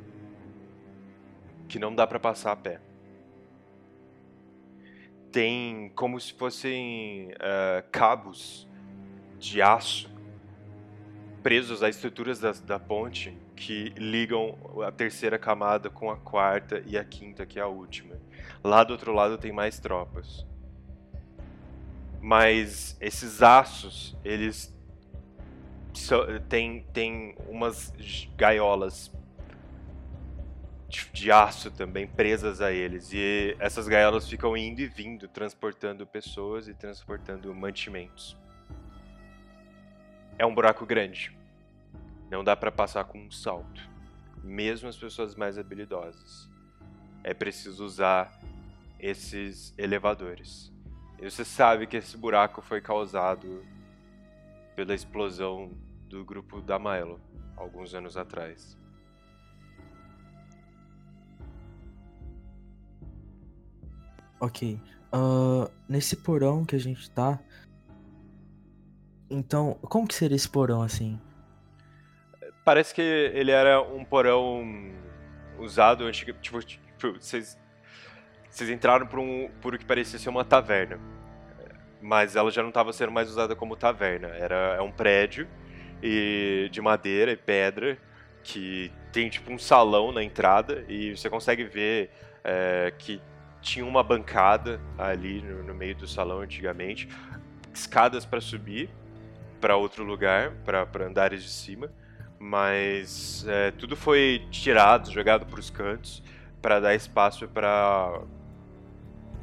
que 1.68 1.80
não 1.80 1.94
dá 1.94 2.06
para 2.06 2.19
passar 2.19 2.52
a 2.52 2.56
pé. 2.56 2.80
Tem 5.31 5.91
como 5.95 6.19
se 6.19 6.34
fossem 6.34 7.31
eh, 7.39 7.84
cabos 7.91 8.68
de 9.39 9.61
aço 9.61 10.09
presos 11.43 11.81
às 11.81 11.95
estruturas 11.95 12.39
das- 12.39 12.59
da, 12.59 12.77
ponte 12.80 13.38
que 13.55 13.89
ligam 13.97 14.57
a 14.85 14.91
terceira 14.91 15.39
camada 15.39 15.89
com 15.89 16.11
a 16.11 16.18
quarta 16.18 16.84
e 16.85 16.97
a 16.97 17.03
quinta, 17.03 17.45
que 17.45 17.57
é 17.57 17.61
a 17.61 17.68
última. 17.68 18.15
Lá 18.64 18.84
do 18.84 18.91
outro 18.91 19.14
lado 19.14 19.38
tem 19.38 19.51
mais 19.51 19.80
tropas. 19.80 20.45
Mas 22.22 22.97
esses 22.99 23.41
aços, 23.41 24.15
eles 24.23 24.76
so- 25.93 26.26
tem, 26.49 26.85
umas 27.47 27.93
gaiolas 28.35 29.11
de, 30.89 31.09
de 31.14 31.31
aço 31.31 31.72
também 31.72 32.07
presas 32.07 32.59
a 32.61 32.72
eles. 32.72 33.11
E 33.14 33.55
essas 33.59 33.88
gaiolas 33.88 34.27
ficam 34.27 34.57
indo 34.57 34.81
e 34.81 34.88
vindo, 34.88 35.27
transportando 35.27 36.05
pessoas 36.05 36.68
e 36.68 36.73
transportando 36.73 37.53
mantimentos. 37.55 38.38
É 40.38 40.45
um 40.45 40.53
buraco 40.53 40.85
grande. 40.85 41.35
Não 42.30 42.43
dá 42.43 42.55
pra 42.55 42.72
passar 42.72 43.05
com 43.05 43.19
um 43.19 43.31
salto. 43.31 43.81
Mesmo 44.43 44.88
as 44.88 44.97
pessoas 44.97 45.35
mais 45.35 45.57
habilidosas. 45.57 46.49
É 47.23 47.34
preciso 47.34 47.84
usar 47.84 48.39
esses 48.99 49.73
elevadores. 49.77 50.72
E 51.19 51.30
você 51.30 51.43
sabe 51.43 51.88
que 51.88 51.97
esse 51.97 52.15
buraco 52.15 52.61
foi 52.61 52.80
causado 52.80 53.65
pela 54.76 54.93
explosão 54.93 55.72
do 56.07 56.23
grupo 56.23 56.61
da 56.61 56.77
Milo, 56.77 57.19
alguns 57.55 57.95
anos 57.95 58.15
atrás. 58.15 58.77
Ok. 64.39 64.80
Ah, 65.11 65.69
nesse 65.89 66.15
porão 66.15 66.64
que 66.64 66.76
a 66.76 66.80
gente 66.80 67.09
tá. 67.09 67.39
Então, 69.30 69.78
como 69.82 70.08
que 70.08 70.16
seria 70.16 70.36
esse 70.36 70.48
porão 70.48 70.82
assim? 70.82 71.20
Parece 72.64 72.94
que 72.94 73.02
ele 73.02 73.52
era 73.52 73.82
um 73.82 74.04
porão 74.04 74.91
usado 75.60 76.06
antigo. 76.06 76.34
Tipo, 76.41 76.62
tipo, 76.64 77.14
vocês. 77.20 77.58
Vocês 78.49 78.70
entraram 78.70 79.06
por, 79.06 79.20
um, 79.20 79.49
por 79.62 79.76
o 79.76 79.78
que 79.78 79.86
parecia 79.86 80.18
ser 80.18 80.30
uma 80.30 80.44
taverna. 80.44 80.99
Mas 82.02 82.36
ela 82.36 82.49
já 82.49 82.62
não 82.62 82.70
estava 82.70 82.91
sendo 82.91 83.12
mais 83.12 83.30
usada 83.30 83.56
como 83.56 83.76
taverna. 83.76 84.30
Era 84.30 84.76
é 84.78 84.82
um 84.82 84.91
prédio 84.91 85.48
e 86.02 86.70
de 86.72 86.82
madeira 86.82 87.32
e 87.32 87.38
pedra 87.38 87.98
que 88.44 88.91
tem 89.12 89.30
tipo 89.30 89.52
um 89.52 89.60
salão 89.60 90.12
na 90.12 90.24
entrada 90.24 90.86
e 90.88 91.16
você 91.16 91.30
consegue 91.30 91.66
ver 91.66 92.10
é, 92.44 92.94
que 92.98 93.22
tinha 93.62 93.86
uma 93.86 94.02
bancada 94.02 94.80
ali 94.98 95.41
no, 95.41 95.64
no 95.64 95.74
meio 95.74 95.95
do 95.95 96.08
salão 96.08 96.40
antigamente, 96.40 97.10
escadas 97.74 98.26
para 98.26 98.40
subir 98.40 98.90
para 99.59 99.75
outro 99.75 100.03
lugar, 100.03 100.51
para 100.65 101.05
andares 101.05 101.43
de 101.43 101.49
cima, 101.49 101.91
mas 102.39 103.45
é, 103.47 103.71
tudo 103.71 103.95
foi 103.95 104.45
tirado, 104.51 105.11
jogado 105.11 105.45
para 105.45 105.59
os 105.59 105.69
cantos 105.69 106.23
para 106.61 106.79
dar 106.79 106.95
espaço 106.95 107.47
para 107.47 108.21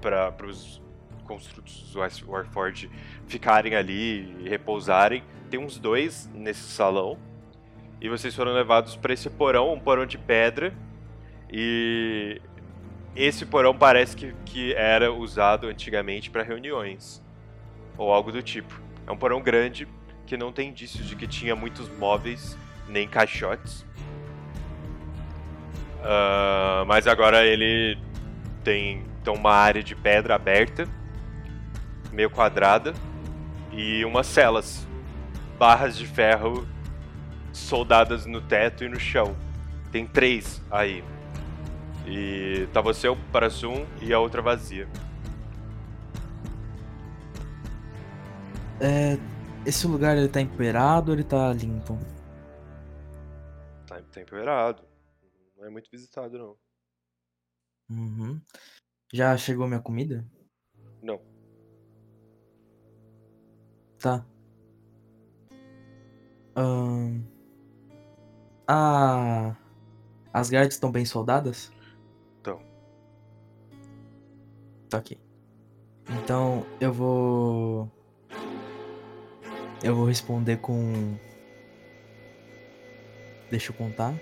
para 0.00 0.46
os 0.46 0.82
construtos 1.24 1.90
do 1.90 1.98
Warforged 1.98 2.90
ficarem 3.26 3.74
ali 3.74 4.36
e 4.40 4.48
repousarem. 4.48 5.24
Tem 5.50 5.58
uns 5.58 5.78
dois 5.78 6.28
nesse 6.34 6.60
salão 6.60 7.18
e 8.00 8.08
vocês 8.10 8.34
foram 8.34 8.52
levados 8.52 8.96
para 8.96 9.14
esse 9.14 9.30
porão, 9.30 9.72
um 9.72 9.80
porão 9.80 10.04
de 10.04 10.18
pedra 10.18 10.74
e 11.50 12.42
esse 13.16 13.46
porão 13.46 13.74
parece 13.74 14.14
que, 14.14 14.34
que 14.44 14.74
era 14.74 15.10
usado 15.10 15.68
antigamente 15.68 16.30
para 16.30 16.42
reuniões 16.42 17.22
ou 17.96 18.12
algo 18.12 18.30
do 18.30 18.42
tipo. 18.42 18.78
É 19.06 19.10
um 19.10 19.16
porão 19.16 19.40
grande 19.40 19.88
que 20.26 20.36
não 20.36 20.52
tem 20.52 20.70
indícios 20.70 21.06
de 21.06 21.16
que 21.16 21.26
tinha 21.26 21.55
muitos 21.55 21.88
móveis 21.88 22.56
nem 22.88 23.06
caixotes. 23.09 23.82
Uh, 26.01 26.84
mas 26.86 27.06
agora 27.06 27.44
ele 27.44 27.98
tem 28.62 29.05
então, 29.24 29.34
uma 29.34 29.52
área 29.52 29.82
de 29.82 29.94
pedra 29.94 30.34
aberta, 30.34 30.86
meio 32.12 32.28
quadrada, 32.28 32.92
e 33.72 34.05
umas 34.05 34.26
celas, 34.26 34.86
barras 35.59 35.96
de 35.96 36.06
ferro 36.06 36.68
soldadas 37.51 38.26
no 38.26 38.42
teto 38.42 38.84
e 38.84 38.88
no 38.88 39.01
chão. 39.01 39.34
Tem 39.90 40.06
três 40.06 40.60
aí. 40.70 41.02
E 42.06 42.68
tá 42.70 42.82
você, 42.82 43.09
o 43.09 43.16
Parasum 43.32 43.86
e 44.02 44.12
a 44.12 44.18
outra 44.18 44.42
vazia. 44.42 44.86
É, 48.78 49.16
esse 49.66 49.86
lugar 49.86 50.16
ele 50.16 50.28
tá 50.28 50.40
empoeirado 50.40 51.10
ou 51.10 51.16
ele 51.16 51.24
tá 51.24 51.52
limpo? 51.52 51.98
Tá, 53.86 54.00
tá 54.02 54.20
empoeirado. 54.20 54.82
Não 55.56 55.64
é 55.64 55.70
muito 55.70 55.90
visitado, 55.90 56.38
não. 56.38 56.56
Uhum. 57.90 58.40
Já 59.12 59.36
chegou 59.36 59.66
minha 59.66 59.80
comida? 59.80 60.26
Não. 61.02 61.20
Tá. 63.98 64.26
Ahn. 66.56 67.22
Ah. 68.66 69.56
As 70.32 70.50
guardas 70.50 70.74
estão 70.74 70.90
bem 70.90 71.04
soldadas? 71.04 71.72
Estão. 72.38 72.60
Tá 74.88 74.98
aqui. 74.98 75.18
Então 76.08 76.66
eu 76.80 76.92
vou. 76.92 77.90
Eu 79.85 79.94
vou 79.94 80.06
responder 80.06 80.56
com. 80.56 81.15
Deixa 83.51 83.70
eu 83.70 83.77
contar. 83.77 84.15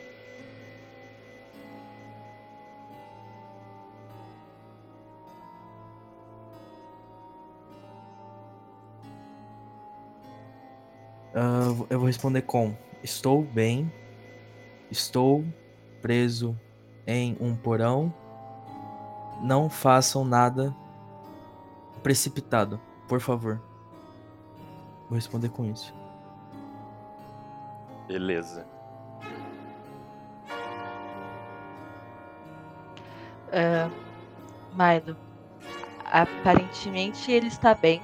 Ah, 11.33 11.69
eu 11.89 11.99
vou 12.01 12.09
responder 12.09 12.43
com: 12.43 12.75
Estou 13.01 13.45
bem. 13.45 13.89
Estou 14.91 15.45
preso 16.01 16.59
em 17.07 17.37
um 17.41 17.55
porão. 17.55 18.13
Não 19.41 19.71
façam 19.71 20.25
nada 20.25 20.75
precipitado, 22.03 22.81
por 23.07 23.21
favor. 23.21 23.63
Vou 25.13 25.17
responder 25.19 25.51
com 25.51 25.67
isso. 25.67 25.93
Beleza. 28.09 28.67
Ah, 33.53 33.91
Milo, 34.73 35.15
aparentemente 36.07 37.31
ele 37.31 37.49
está 37.49 37.75
bem. 37.75 38.01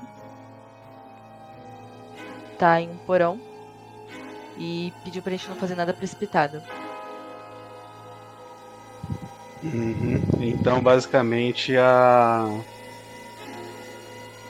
Tá 2.58 2.78
em 2.78 2.90
um 2.90 2.98
porão. 2.98 3.40
E 4.58 4.92
pediu 5.02 5.22
pra 5.22 5.32
gente 5.32 5.48
não 5.48 5.56
fazer 5.56 5.76
nada 5.76 5.94
precipitado. 5.94 6.62
Uhum. 9.64 10.20
Então, 10.40 10.82
basicamente, 10.82 11.74
a. 11.74 12.44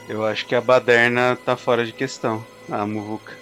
Eu 0.08 0.24
acho 0.24 0.46
que 0.46 0.54
a 0.54 0.60
baderna 0.60 1.36
tá 1.44 1.56
fora 1.56 1.84
de 1.84 1.92
questão. 1.92 2.42
A 2.70 2.86
muvuca. 2.86 3.34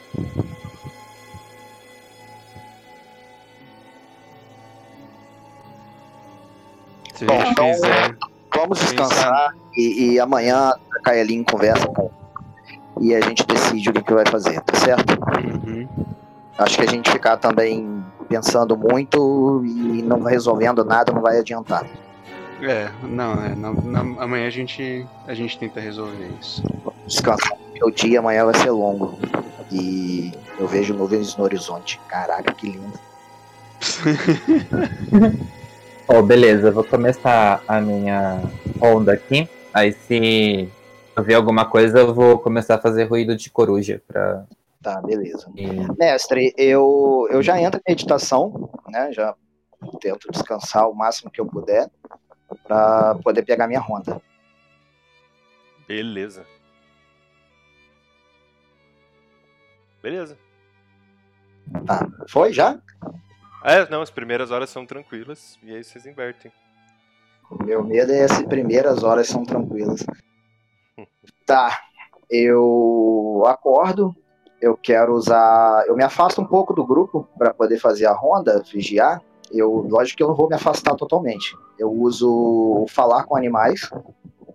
Se 7.15 7.25
a 7.25 7.27
Bom, 7.27 7.39
gente 7.41 7.51
então, 7.53 7.73
fizer. 7.73 8.17
Vamos 8.55 8.81
descansar 8.81 9.55
e, 9.77 10.13
e 10.13 10.21
amanhã 10.21 10.73
a 10.97 11.01
Kaelin 11.03 11.45
conversa 11.45 11.87
com 11.87 12.11
e 13.01 13.15
a 13.15 13.21
gente 13.21 13.47
decide 13.47 13.91
o 13.91 13.93
que, 13.93 14.03
que 14.03 14.15
vai 14.15 14.25
fazer, 14.27 14.61
tá 14.63 14.75
certo? 14.79 15.13
Uhum. 15.67 15.87
Acho 16.59 16.79
que 16.79 16.83
a 16.83 16.91
gente 16.91 17.11
ficar 17.11 17.37
também 17.37 18.03
pensando 18.29 18.77
muito 18.77 19.63
e 19.65 20.03
não 20.03 20.23
resolvendo 20.23 20.85
nada 20.85 21.13
não 21.13 21.21
vai 21.21 21.39
adiantar. 21.39 21.85
É, 22.63 22.91
não, 23.03 23.33
é, 23.45 23.55
na- 23.55 23.73
na- 23.73 24.23
amanhã 24.23 24.47
a 24.47 24.51
gente, 24.51 25.07
a 25.27 25.35
gente 25.35 25.59
tenta 25.59 25.79
resolver 25.81 26.31
isso. 26.41 26.63
Descansar. 27.07 27.59
Meu 27.75 27.91
dia 27.91 28.19
amanhã 28.21 28.45
vai 28.45 28.55
ser 28.55 28.71
longo. 28.71 29.19
E 29.71 30.33
eu 30.59 30.67
vejo 30.67 30.95
nuvens 30.95 31.37
no 31.37 31.45
horizonte. 31.45 32.01
Caraca, 32.09 32.53
que 32.55 32.71
lindo. 32.71 32.99
Ó, 36.09 36.23
beleza, 36.23 36.71
vou 36.71 36.85
começar 36.85 37.63
a 37.67 37.81
minha 37.81 38.43
ronda 38.81 39.13
aqui. 39.13 39.49
Aí 39.75 39.93
se 39.93 40.69
eu 41.15 41.23
ver 41.23 41.35
alguma 41.35 41.67
coisa, 41.67 41.99
eu 41.99 42.15
vou 42.15 42.39
começar 42.39 42.77
a 42.77 42.81
fazer 42.81 43.05
ruído 43.05 43.37
de 43.37 43.51
coruja 43.51 44.01
pra. 44.07 44.45
Tá, 44.83 45.01
beleza. 45.03 45.51
E... 45.57 45.67
Mestre, 45.99 46.55
eu, 46.57 47.27
eu 47.31 47.43
já 47.43 47.61
entro 47.61 47.81
em 47.81 47.91
meditação, 47.91 48.71
né? 48.89 49.11
Já 49.13 49.35
tento 50.01 50.31
descansar 50.31 50.89
o 50.89 50.95
máximo 50.95 51.31
que 51.31 51.41
eu 51.41 51.47
puder 51.47 51.91
para 52.67 53.15
poder 53.17 53.43
pegar 53.43 53.67
minha 53.67 53.81
ronda. 53.81 54.21
Beleza. 55.87 56.47
Beleza. 60.03 60.39
Tá, 61.85 62.07
foi 62.29 62.53
já? 62.53 62.79
É, 63.65 63.89
não, 63.89 64.03
as 64.03 64.11
primeiras 64.11 64.51
horas 64.51 64.71
são 64.71 64.87
tranquilas 64.87 65.59
e 65.63 65.75
aí 65.75 65.83
vocês 65.83 66.07
invertem. 66.07 66.53
O 67.51 67.63
meu 67.63 67.83
medo 67.83 68.13
é 68.13 68.25
as 68.25 68.43
primeiras 68.43 69.03
horas 69.03 69.29
são 69.29 69.45
tranquilas. 69.45 70.05
Tá, 71.45 71.79
eu 72.29 73.45
acordo, 73.47 74.13
eu 74.61 74.77
quero 74.77 75.15
usar. 75.15 75.85
Eu 75.87 75.97
me 75.97 76.03
afasto 76.03 76.41
um 76.41 76.45
pouco 76.45 76.75
do 76.75 76.85
grupo 76.85 77.29
para 77.39 77.55
poder 77.55 77.79
fazer 77.79 78.07
a 78.07 78.13
ronda, 78.13 78.63
vigiar. 78.63 79.23
Eu, 79.53 79.87
lógico 79.89 80.17
que 80.17 80.23
eu 80.23 80.29
não 80.29 80.35
vou 80.35 80.49
me 80.49 80.55
afastar 80.55 80.95
totalmente. 80.95 81.57
Eu 81.79 81.93
uso 81.93 82.87
falar 82.89 83.25
com 83.25 83.37
animais 83.37 83.91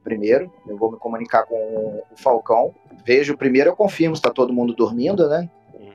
primeiro. 0.04 0.52
Eu 0.68 0.78
vou 0.78 0.92
me 0.92 0.98
comunicar 0.98 1.44
com 1.44 1.56
o 1.56 2.04
Falcão. 2.16 2.74
Vejo 3.06 3.38
primeiro, 3.38 3.70
eu 3.70 3.76
confirmo 3.76 4.16
se 4.16 4.20
está 4.20 4.30
todo 4.30 4.54
mundo 4.54 4.74
dormindo, 4.74 5.28
né? 5.28 5.50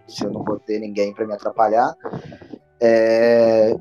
se 0.06 0.24
eu 0.24 0.30
não 0.30 0.42
vou 0.44 0.58
ter 0.58 0.78
ninguém 0.78 1.12
para 1.12 1.26
me 1.26 1.32
atrapalhar. 1.32 1.94
É, 2.80 3.74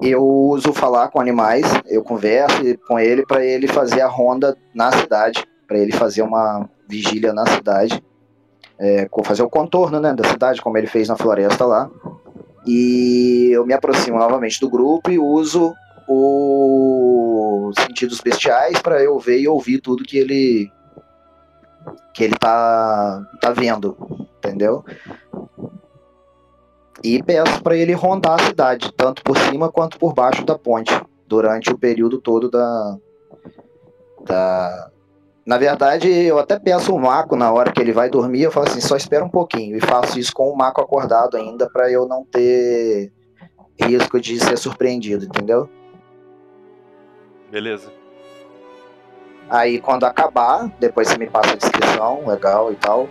eu 0.00 0.24
uso 0.24 0.72
falar 0.72 1.08
com 1.08 1.20
animais, 1.20 1.66
eu 1.86 2.02
converso 2.02 2.62
com 2.86 2.98
ele 2.98 3.24
para 3.26 3.44
ele 3.44 3.66
fazer 3.66 4.00
a 4.00 4.08
ronda 4.08 4.56
na 4.74 4.92
cidade, 4.92 5.44
para 5.66 5.78
ele 5.78 5.92
fazer 5.92 6.22
uma 6.22 6.68
vigília 6.88 7.32
na 7.32 7.46
cidade, 7.46 8.02
é, 8.78 9.08
fazer 9.24 9.42
o 9.42 9.50
contorno 9.50 10.00
né, 10.00 10.12
da 10.12 10.28
cidade, 10.28 10.62
como 10.62 10.78
ele 10.78 10.86
fez 10.86 11.08
na 11.08 11.16
floresta 11.16 11.64
lá. 11.66 11.90
E 12.66 13.50
eu 13.52 13.64
me 13.64 13.72
aproximo 13.72 14.18
novamente 14.18 14.60
do 14.60 14.68
grupo 14.68 15.10
e 15.10 15.18
uso 15.18 15.74
os 16.08 17.74
sentidos 17.84 18.20
bestiais 18.20 18.80
para 18.82 19.02
eu 19.02 19.18
ver 19.18 19.40
e 19.40 19.48
ouvir 19.48 19.80
tudo 19.80 20.02
que 20.02 20.18
ele 20.18 20.70
que 22.12 22.24
ele 22.24 22.34
tá 22.36 23.24
tá 23.40 23.52
vendo, 23.52 23.96
entendeu? 24.38 24.84
E 27.02 27.22
peço 27.22 27.62
para 27.62 27.76
ele 27.76 27.94
rondar 27.94 28.40
a 28.40 28.44
cidade, 28.44 28.92
tanto 28.94 29.22
por 29.22 29.38
cima 29.38 29.70
quanto 29.70 29.98
por 29.98 30.12
baixo 30.12 30.44
da 30.44 30.58
ponte, 30.58 30.92
durante 31.26 31.70
o 31.70 31.78
período 31.78 32.20
todo 32.20 32.50
da 32.50 32.98
da 34.26 34.90
na 35.50 35.58
verdade, 35.58 36.08
eu 36.08 36.38
até 36.38 36.60
peço 36.60 36.94
o 36.94 37.00
Maco 37.00 37.34
na 37.34 37.50
hora 37.52 37.72
que 37.72 37.80
ele 37.80 37.92
vai 37.92 38.08
dormir, 38.08 38.42
eu 38.42 38.52
falo 38.52 38.68
assim, 38.68 38.80
só 38.80 38.96
espera 38.96 39.24
um 39.24 39.28
pouquinho. 39.28 39.76
E 39.76 39.80
faço 39.80 40.16
isso 40.16 40.32
com 40.32 40.48
o 40.48 40.56
Maco 40.56 40.80
acordado 40.80 41.36
ainda, 41.36 41.68
para 41.68 41.90
eu 41.90 42.06
não 42.06 42.24
ter 42.24 43.12
risco 43.82 44.20
de 44.20 44.38
ser 44.38 44.56
surpreendido, 44.56 45.24
entendeu? 45.24 45.68
Beleza. 47.50 47.92
Aí 49.48 49.80
quando 49.80 50.04
acabar, 50.04 50.70
depois 50.78 51.08
você 51.08 51.18
me 51.18 51.28
passa 51.28 51.54
a 51.54 51.56
descrição, 51.56 52.28
legal 52.28 52.70
e 52.70 52.76
tal. 52.76 53.08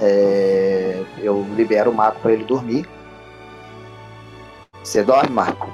é, 0.00 1.04
eu 1.18 1.46
libero 1.54 1.92
o 1.92 1.94
Marco 1.94 2.18
para 2.18 2.32
ele 2.32 2.42
dormir. 2.42 2.84
Você 4.82 5.04
dorme, 5.04 5.30
Marco? 5.30 5.68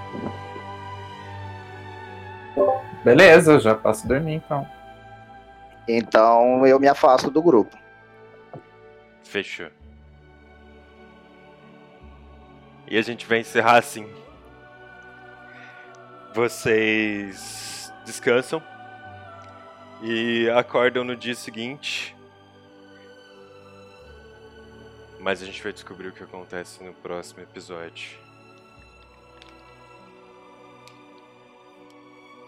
Beleza, 3.03 3.59
já 3.59 3.75
posso 3.75 4.07
dormir 4.07 4.35
então. 4.35 4.82
Então 5.87 6.67
eu 6.67 6.79
me 6.79 6.89
afasto 6.89 7.31
do 7.31 7.43
grupo. 7.43 7.77
Fechou. 9.25 9.71
E 12.87 12.97
a 12.97 13.03
gente 13.03 13.27
vai 13.27 13.41
encerrar 13.41 13.79
assim. 13.79 14.07
Vocês 16.35 17.93
descansam 18.05 18.63
e 20.03 20.49
acordam 20.51 21.05
no 21.05 21.17
dia 21.17 21.35
seguinte. 21.35 22.17
Mas 25.19 25.43
a 25.43 25.47
gente 25.47 25.63
vai 25.63 25.73
descobrir 25.73 26.09
o 26.09 26.13
que 26.13 26.23
acontece 26.23 26.83
no 26.83 26.93
próximo 26.95 27.43
episódio. 27.43 28.19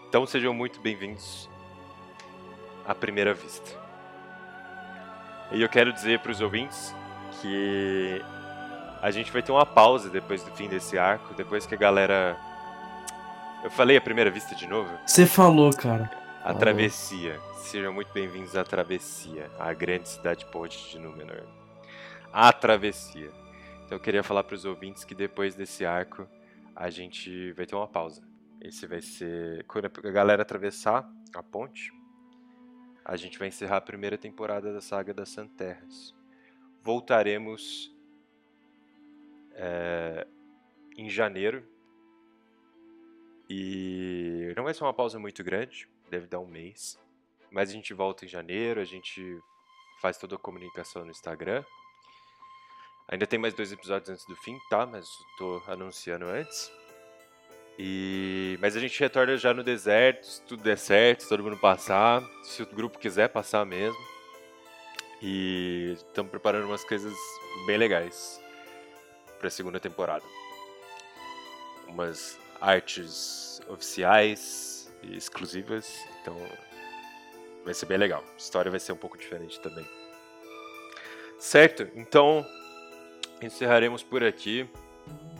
Então 0.07 0.25
sejam 0.25 0.53
muito 0.53 0.79
bem-vindos 0.79 1.49
à 2.87 2.93
primeira 2.93 3.33
vista. 3.33 3.69
E 5.51 5.61
eu 5.61 5.69
quero 5.69 5.93
dizer 5.93 6.19
para 6.19 6.31
os 6.31 6.41
ouvintes 6.41 6.93
que 7.41 8.21
a 9.01 9.11
gente 9.11 9.31
vai 9.31 9.41
ter 9.41 9.51
uma 9.51 9.65
pausa 9.65 10.09
depois 10.09 10.43
do 10.43 10.51
fim 10.51 10.67
desse 10.67 10.97
arco, 10.97 11.33
depois 11.33 11.65
que 11.65 11.75
a 11.75 11.77
galera. 11.77 12.37
Eu 13.63 13.71
falei 13.71 13.97
a 13.97 14.01
primeira 14.01 14.29
vista 14.29 14.55
de 14.55 14.67
novo? 14.67 14.89
Você 15.05 15.25
falou, 15.25 15.71
cara. 15.71 16.09
A 16.43 16.53
travessia. 16.53 17.39
Sejam 17.57 17.91
muito 17.91 18.13
bem-vindos 18.13 18.55
à 18.55 18.63
travessia, 18.63 19.49
à 19.59 19.73
grande 19.73 20.07
cidade 20.07 20.45
ponte 20.45 20.91
de 20.91 20.99
Númenor. 20.99 21.43
A 22.31 22.53
travessia. 22.53 23.31
Então 23.85 23.97
eu 23.97 23.99
queria 23.99 24.23
falar 24.23 24.43
para 24.43 24.55
os 24.55 24.65
ouvintes 24.65 25.03
que 25.03 25.15
depois 25.15 25.55
desse 25.55 25.85
arco 25.85 26.27
a 26.75 26.89
gente 26.89 27.51
vai 27.53 27.65
ter 27.65 27.75
uma 27.75 27.87
pausa. 27.87 28.21
Esse 28.61 28.85
vai 28.87 29.01
ser 29.01 29.63
quando 29.67 29.85
a 29.85 30.11
galera 30.11 30.41
atravessar 30.41 31.07
a 31.33 31.43
ponte. 31.43 31.91
A 33.05 33.15
gente 33.15 33.37
vai 33.37 33.49
encerrar 33.49 33.77
a 33.77 33.81
primeira 33.81 34.17
temporada 34.17 34.73
da 34.73 34.81
saga 34.81 35.13
das 35.13 35.29
Santerras. 35.29 36.15
Voltaremos 36.81 37.95
é, 39.53 40.25
em 40.97 41.07
janeiro. 41.07 41.63
E 43.47 44.51
não 44.57 44.63
vai 44.63 44.73
ser 44.73 44.83
uma 44.83 44.93
pausa 44.93 45.19
muito 45.19 45.43
grande, 45.43 45.87
deve 46.09 46.25
dar 46.25 46.39
um 46.39 46.47
mês. 46.47 46.99
Mas 47.51 47.69
a 47.69 47.73
gente 47.73 47.93
volta 47.93 48.25
em 48.25 48.27
janeiro, 48.27 48.81
a 48.81 48.85
gente 48.85 49.39
faz 50.01 50.17
toda 50.17 50.33
a 50.35 50.39
comunicação 50.39 51.05
no 51.05 51.11
Instagram. 51.11 51.63
Ainda 53.07 53.27
tem 53.27 53.37
mais 53.37 53.53
dois 53.53 53.71
episódios 53.71 54.09
antes 54.09 54.25
do 54.25 54.35
fim, 54.35 54.57
tá? 54.67 54.83
Mas 54.83 55.07
tô 55.37 55.61
anunciando 55.67 56.25
antes. 56.25 56.71
E... 57.77 58.57
Mas 58.61 58.75
a 58.75 58.79
gente 58.79 58.99
retorna 58.99 59.37
já 59.37 59.53
no 59.53 59.63
deserto, 59.63 60.25
se 60.25 60.41
tudo 60.41 60.63
der 60.63 60.77
certo, 60.77 61.23
se 61.23 61.29
todo 61.29 61.43
mundo 61.43 61.57
passar, 61.57 62.23
se 62.43 62.63
o 62.63 62.65
grupo 62.65 62.97
quiser 62.97 63.29
passar 63.29 63.65
mesmo. 63.65 63.99
E 65.21 65.93
estamos 65.95 66.29
preparando 66.29 66.65
umas 66.65 66.83
coisas 66.83 67.13
bem 67.65 67.77
legais 67.77 68.41
para 69.37 69.47
a 69.47 69.51
segunda 69.51 69.79
temporada. 69.79 70.23
Umas 71.87 72.39
artes 72.61 73.61
oficiais 73.67 74.91
e 75.03 75.15
exclusivas, 75.15 76.03
então 76.21 76.35
vai 77.63 77.73
ser 77.73 77.85
bem 77.85 77.97
legal. 77.97 78.23
A 78.33 78.37
história 78.37 78.71
vai 78.71 78.79
ser 78.79 78.91
um 78.91 78.97
pouco 78.97 79.17
diferente 79.17 79.59
também. 79.59 79.85
Certo, 81.37 81.87
então 81.95 82.45
encerraremos 83.41 84.01
por 84.03 84.23
aqui. 84.23 84.69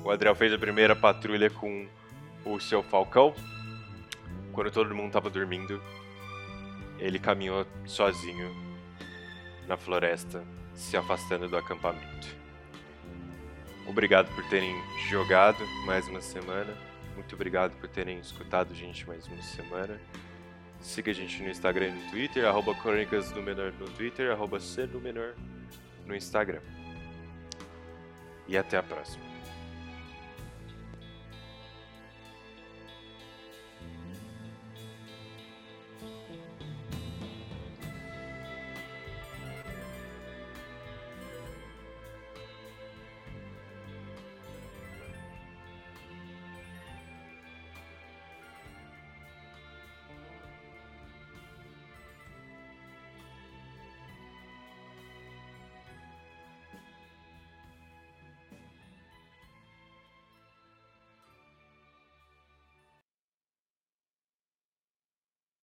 O 0.04 0.12
Adriel 0.12 0.36
fez 0.36 0.54
a 0.54 0.58
primeira 0.58 0.96
patrulha 0.96 1.50
com 1.50 1.88
o 2.46 2.60
seu 2.60 2.84
falcão. 2.84 3.34
Quando 4.54 4.72
todo 4.72 4.96
mundo 4.96 5.08
estava 5.08 5.30
dormindo, 5.30 5.82
ele 7.00 7.20
caminhou 7.20 7.66
sozinho 7.86 8.56
na 9.68 9.76
floresta, 9.76 10.44
se 10.74 10.96
afastando 10.96 11.50
do 11.50 11.58
acampamento. 11.58 12.28
Obrigado 13.88 14.34
por 14.34 14.44
terem 14.46 14.76
jogado 15.10 15.64
mais 15.86 16.08
uma 16.08 16.22
semana. 16.22 16.74
Muito 17.16 17.36
obrigado 17.36 17.76
por 17.80 17.88
terem 17.90 18.20
escutado 18.20 18.72
a 18.72 18.76
gente 18.76 19.08
mais 19.08 19.28
uma 19.28 19.42
semana. 19.42 20.00
Siga 20.82 21.12
a 21.12 21.14
gente 21.14 21.42
no 21.42 21.50
Instagram 21.50 21.88
e 21.88 21.92
no 21.92 22.12
Twitter, 22.12 22.46
arroba 22.46 22.76
Crônicas 22.76 23.32
do 23.32 23.42
Menor 23.42 23.74
no 23.80 23.90
Twitter, 23.90 24.32
arroba 24.32 24.60
C 24.60 24.86
Menor 24.88 25.34
no 26.06 26.16
Instagram. 26.16 26.62
E 28.48 28.58
até 28.58 28.78
a 28.78 28.84
próxima. 28.84 29.35